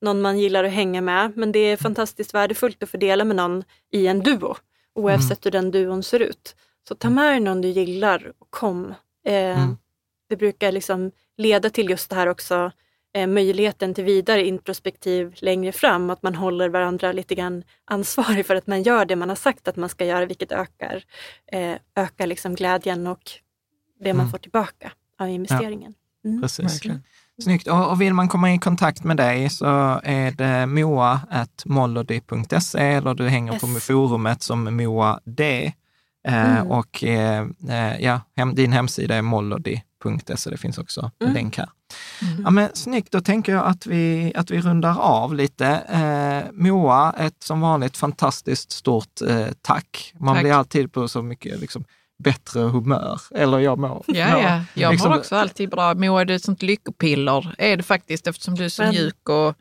någon 0.00 0.20
man 0.20 0.38
gillar 0.38 0.64
att 0.64 0.72
hänga 0.72 1.00
med. 1.00 1.32
Men 1.36 1.52
det 1.52 1.58
är 1.58 1.76
fantastiskt 1.76 2.34
värdefullt 2.34 2.82
att 2.82 2.88
fördela 2.90 3.24
med 3.24 3.36
någon 3.36 3.64
i 3.92 4.06
en 4.06 4.20
duo, 4.20 4.56
oavsett 4.94 5.46
hur 5.46 5.50
den 5.50 5.70
duon 5.70 6.02
ser 6.02 6.20
ut. 6.20 6.56
Så 6.88 6.94
ta 6.94 7.10
med 7.10 7.32
dig 7.32 7.40
någon 7.40 7.60
du 7.60 7.68
gillar 7.68 8.32
och 8.38 8.46
kom. 8.50 8.94
Eh, 9.26 9.62
Mm. 9.62 9.76
Det 10.28 10.36
brukar 10.36 10.72
liksom 10.72 11.10
leda 11.36 11.70
till 11.70 11.90
just 11.90 12.10
det 12.10 12.16
här 12.16 12.26
också, 12.26 12.72
eh, 13.14 13.26
möjligheten 13.26 13.94
till 13.94 14.04
vidare 14.04 14.46
introspektiv 14.46 15.34
längre 15.38 15.72
fram, 15.72 16.10
att 16.10 16.22
man 16.22 16.34
håller 16.34 16.68
varandra 16.68 17.12
lite 17.12 17.34
grann 17.34 17.62
ansvarig 17.84 18.46
för 18.46 18.54
att 18.56 18.66
man 18.66 18.82
gör 18.82 19.04
det 19.04 19.16
man 19.16 19.28
har 19.28 19.36
sagt 19.36 19.68
att 19.68 19.76
man 19.76 19.88
ska 19.88 20.04
göra, 20.04 20.26
vilket 20.26 20.52
ökar, 20.52 21.04
eh, 21.52 21.74
ökar 21.96 22.26
liksom 22.26 22.54
glädjen 22.54 23.06
och 23.06 23.30
det 24.00 24.12
man 24.14 24.20
Mm. 24.20 24.30
får 24.30 24.38
tillbaka 24.38 24.92
av 25.20 25.28
investeringen. 25.28 25.94
Mm. 26.24 26.42
Precis. 26.42 26.74
Verkligen. 26.74 27.02
Snyggt. 27.42 27.68
Och, 27.68 27.90
och 27.90 28.00
vill 28.00 28.14
man 28.14 28.28
komma 28.28 28.54
i 28.54 28.58
kontakt 28.58 29.04
med 29.04 29.16
dig 29.16 29.50
så 29.50 29.66
är 30.04 30.30
det 30.30 30.66
moa.mollody.se 30.66 32.78
eller 32.78 33.14
du 33.14 33.28
hänger 33.28 33.58
på 33.58 33.68
Yes. 33.68 33.84
forumet 33.86 34.42
som 34.42 34.76
Moa 34.76 35.20
Eh, 36.28 36.50
Mm. 36.58 36.66
Och 36.70 37.04
eh, 37.04 37.46
eh, 37.68 38.00
ja, 38.00 38.20
hem, 38.36 38.54
din 38.54 38.72
hemsida 38.72 39.14
är 39.14 39.22
mollody.se. 39.22 40.50
Det 40.50 40.56
finns 40.56 40.78
också 40.78 41.00
en 41.18 41.26
Mm. 41.26 41.34
länk 41.34 41.58
här. 41.58 41.68
Ja, 42.44 42.50
men, 42.50 42.68
snyggt, 42.74 43.12
då 43.12 43.20
tänker 43.20 43.52
jag 43.52 43.66
att 43.66 43.86
vi, 43.86 44.32
att 44.36 44.50
vi 44.50 44.60
rundar 44.60 44.98
av 45.00 45.34
lite. 45.34 45.66
Eh, 45.66 46.52
Moa, 46.52 47.14
ett 47.18 47.42
som 47.42 47.60
vanligt 47.60 47.96
fantastiskt 47.96 48.70
stort 48.72 49.20
eh, 49.28 49.46
tack. 49.62 50.14
Man 50.18 50.34
Tack. 50.34 50.42
blir 50.42 50.52
alltid 50.52 50.92
på 50.92 51.08
så 51.08 51.22
mycket 51.22 51.60
liksom, 51.60 51.84
bättre 52.24 52.60
humör. 52.60 53.20
Eller 53.34 53.58
jag 53.58 53.78
mår. 53.78 54.04
Ja, 54.06 54.14
ja. 54.42 54.60
Jag 54.74 54.90
liksom- 54.92 55.10
mår 55.10 55.18
också 55.18 55.36
alltid 55.36 55.70
bra. 55.70 55.94
Moa, 55.94 56.24
det 56.24 56.32
är 56.32 56.36
ett 56.36 56.44
sånt 56.44 56.62
lyckopiller, 56.62 57.54
är 57.58 57.76
det 57.76 57.82
faktiskt, 57.82 58.26
eftersom 58.26 58.54
du 58.54 58.64
är 58.64 58.68
så 58.68 58.82
Men- 58.82 58.90
mjuk 58.94 59.28
och 59.28 59.54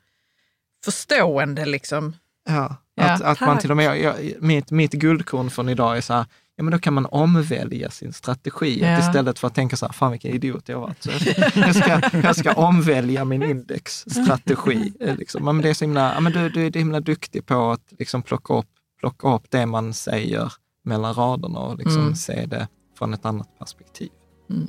förstående. 0.86 1.66
Liksom. 1.66 2.16
Ja, 2.50 2.76
Ja, 2.96 3.04
att, 3.04 3.22
att 3.22 3.40
man 3.40 3.58
till 3.60 3.72
och 3.72 3.78
med, 3.78 4.00
jag, 4.02 4.16
mitt, 4.40 4.72
mitt 4.72 4.92
guldkorn 4.94 5.50
från 5.50 5.70
idag 5.70 5.98
är 5.98 6.02
så 6.02 6.14
här, 6.14 6.26
ja 6.60 6.64
men 6.64 6.72
då 6.72 6.80
kan 6.80 6.94
man 6.94 7.06
omvälja 7.06 7.90
sin 7.92 8.14
strategi. 8.14 8.80
Ja. 8.82 9.00
istället 9.00 9.40
för 9.40 9.48
att 9.48 9.56
tänka 9.56 9.76
så 9.78 9.86
här, 9.86 9.94
fan 9.94 10.12
vilken 10.12 10.32
idiot 10.34 10.70
jag 10.70 10.78
har 10.78 10.82
varit. 10.88 11.04
Så 11.04 11.10
jag, 11.60 11.76
ska, 11.76 12.02
jag 12.24 12.36
ska 12.36 12.54
omvälja 12.54 13.26
min 13.26 13.44
indexstrategi. 13.44 14.94
eh, 15.00 15.16
Liksom. 15.16 15.46
Men 15.46 15.62
det 15.62 15.70
är 15.70 15.74
så 15.74 15.86
himla, 15.86 16.14
ja, 16.14 16.20
men 16.20 16.32
du, 16.32 16.50
du 16.50 16.66
är 16.66 16.72
himla 16.74 17.00
duktig 17.00 17.46
på 17.46 17.72
att 17.72 17.94
liksom 18.00 18.22
plocka, 18.22 18.54
upp, 18.54 18.66
plocka 19.00 19.36
upp 19.36 19.44
det 19.52 19.66
man 19.66 19.94
säger 19.94 20.54
mellan 20.86 21.14
raderna 21.14 21.60
och 21.60 21.78
liksom 21.78 22.02
Mm. 22.02 22.16
se 22.16 22.46
det 22.46 22.68
från 22.98 23.14
ett 23.14 23.26
annat 23.26 23.60
perspektiv. 23.60 24.10
Mm. 24.50 24.68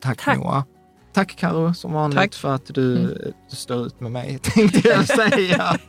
Tack, 0.00 0.24
Tack. 0.24 0.38
Moa. 0.38 0.64
Tack 1.12 1.36
Karo 1.36 1.74
som 1.74 1.92
vanligt 1.92 2.18
Tack. 2.18 2.34
för 2.34 2.54
att 2.54 2.74
du, 2.74 2.96
Mm. 2.98 3.12
du 3.50 3.56
står 3.56 3.86
ut 3.86 4.00
med 4.00 4.12
mig, 4.12 4.38
tänkte 4.42 4.88
jag 4.88 5.06
säga. 5.06 5.76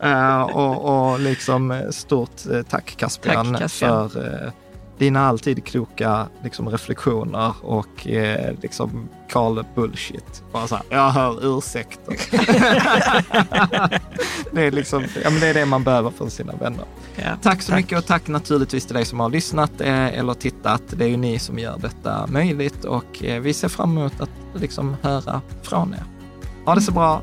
Eh, 0.00 0.40
och, 0.42 1.10
och 1.12 1.20
liksom 1.20 1.70
eh, 1.70 1.90
stort 1.90 2.30
tack 2.68 2.94
Caspian, 2.96 3.52
Tack, 3.52 3.60
Caspian. 3.62 4.10
för 4.10 4.44
eh, 4.46 4.52
dina 4.98 5.26
alltid 5.26 5.64
kloka 5.64 6.28
liksom, 6.42 6.68
reflektioner 6.68 7.54
och 7.62 8.06
eh, 8.06 8.54
liksom 8.62 9.08
call 9.30 9.58
it 9.58 9.66
bullshit. 9.74 10.42
Bara 10.52 10.66
så 10.66 10.74
här, 10.74 10.84
jag 10.90 11.10
hör 11.10 11.58
ursäkter. 11.58 12.12
det, 14.52 14.66
är 14.66 14.70
liksom, 14.70 15.04
ja, 15.24 15.30
men 15.30 15.40
det 15.40 15.46
är 15.46 15.54
det 15.54 15.66
man 15.66 15.84
behöver 15.84 16.10
från 16.10 16.30
sina 16.30 16.52
vänner. 16.52 16.84
Ja, 17.16 17.36
tack 17.42 17.62
så 17.62 17.70
tack. 17.70 17.80
mycket 17.80 17.98
och 17.98 18.06
tack 18.06 18.28
naturligtvis 18.28 18.86
till 18.86 18.94
dig 18.94 19.04
som 19.04 19.20
har 19.20 19.30
lyssnat 19.30 19.80
eh, 19.80 20.18
eller 20.18 20.34
tittat. 20.34 20.82
Det 20.90 21.04
är 21.04 21.08
ju 21.08 21.16
ni 21.16 21.38
som 21.38 21.58
gör 21.58 21.78
detta 21.78 22.26
möjligt 22.26 22.84
och 22.84 23.24
eh, 23.24 23.40
vi 23.40 23.54
ser 23.54 23.68
fram 23.68 23.98
emot 23.98 24.20
att 24.20 24.30
liksom 24.54 24.96
höra 25.02 25.40
från 25.62 25.94
er. 25.94 26.04
Ha 26.64 26.74
det 26.74 26.80
så 26.80 26.92
bra! 26.92 27.22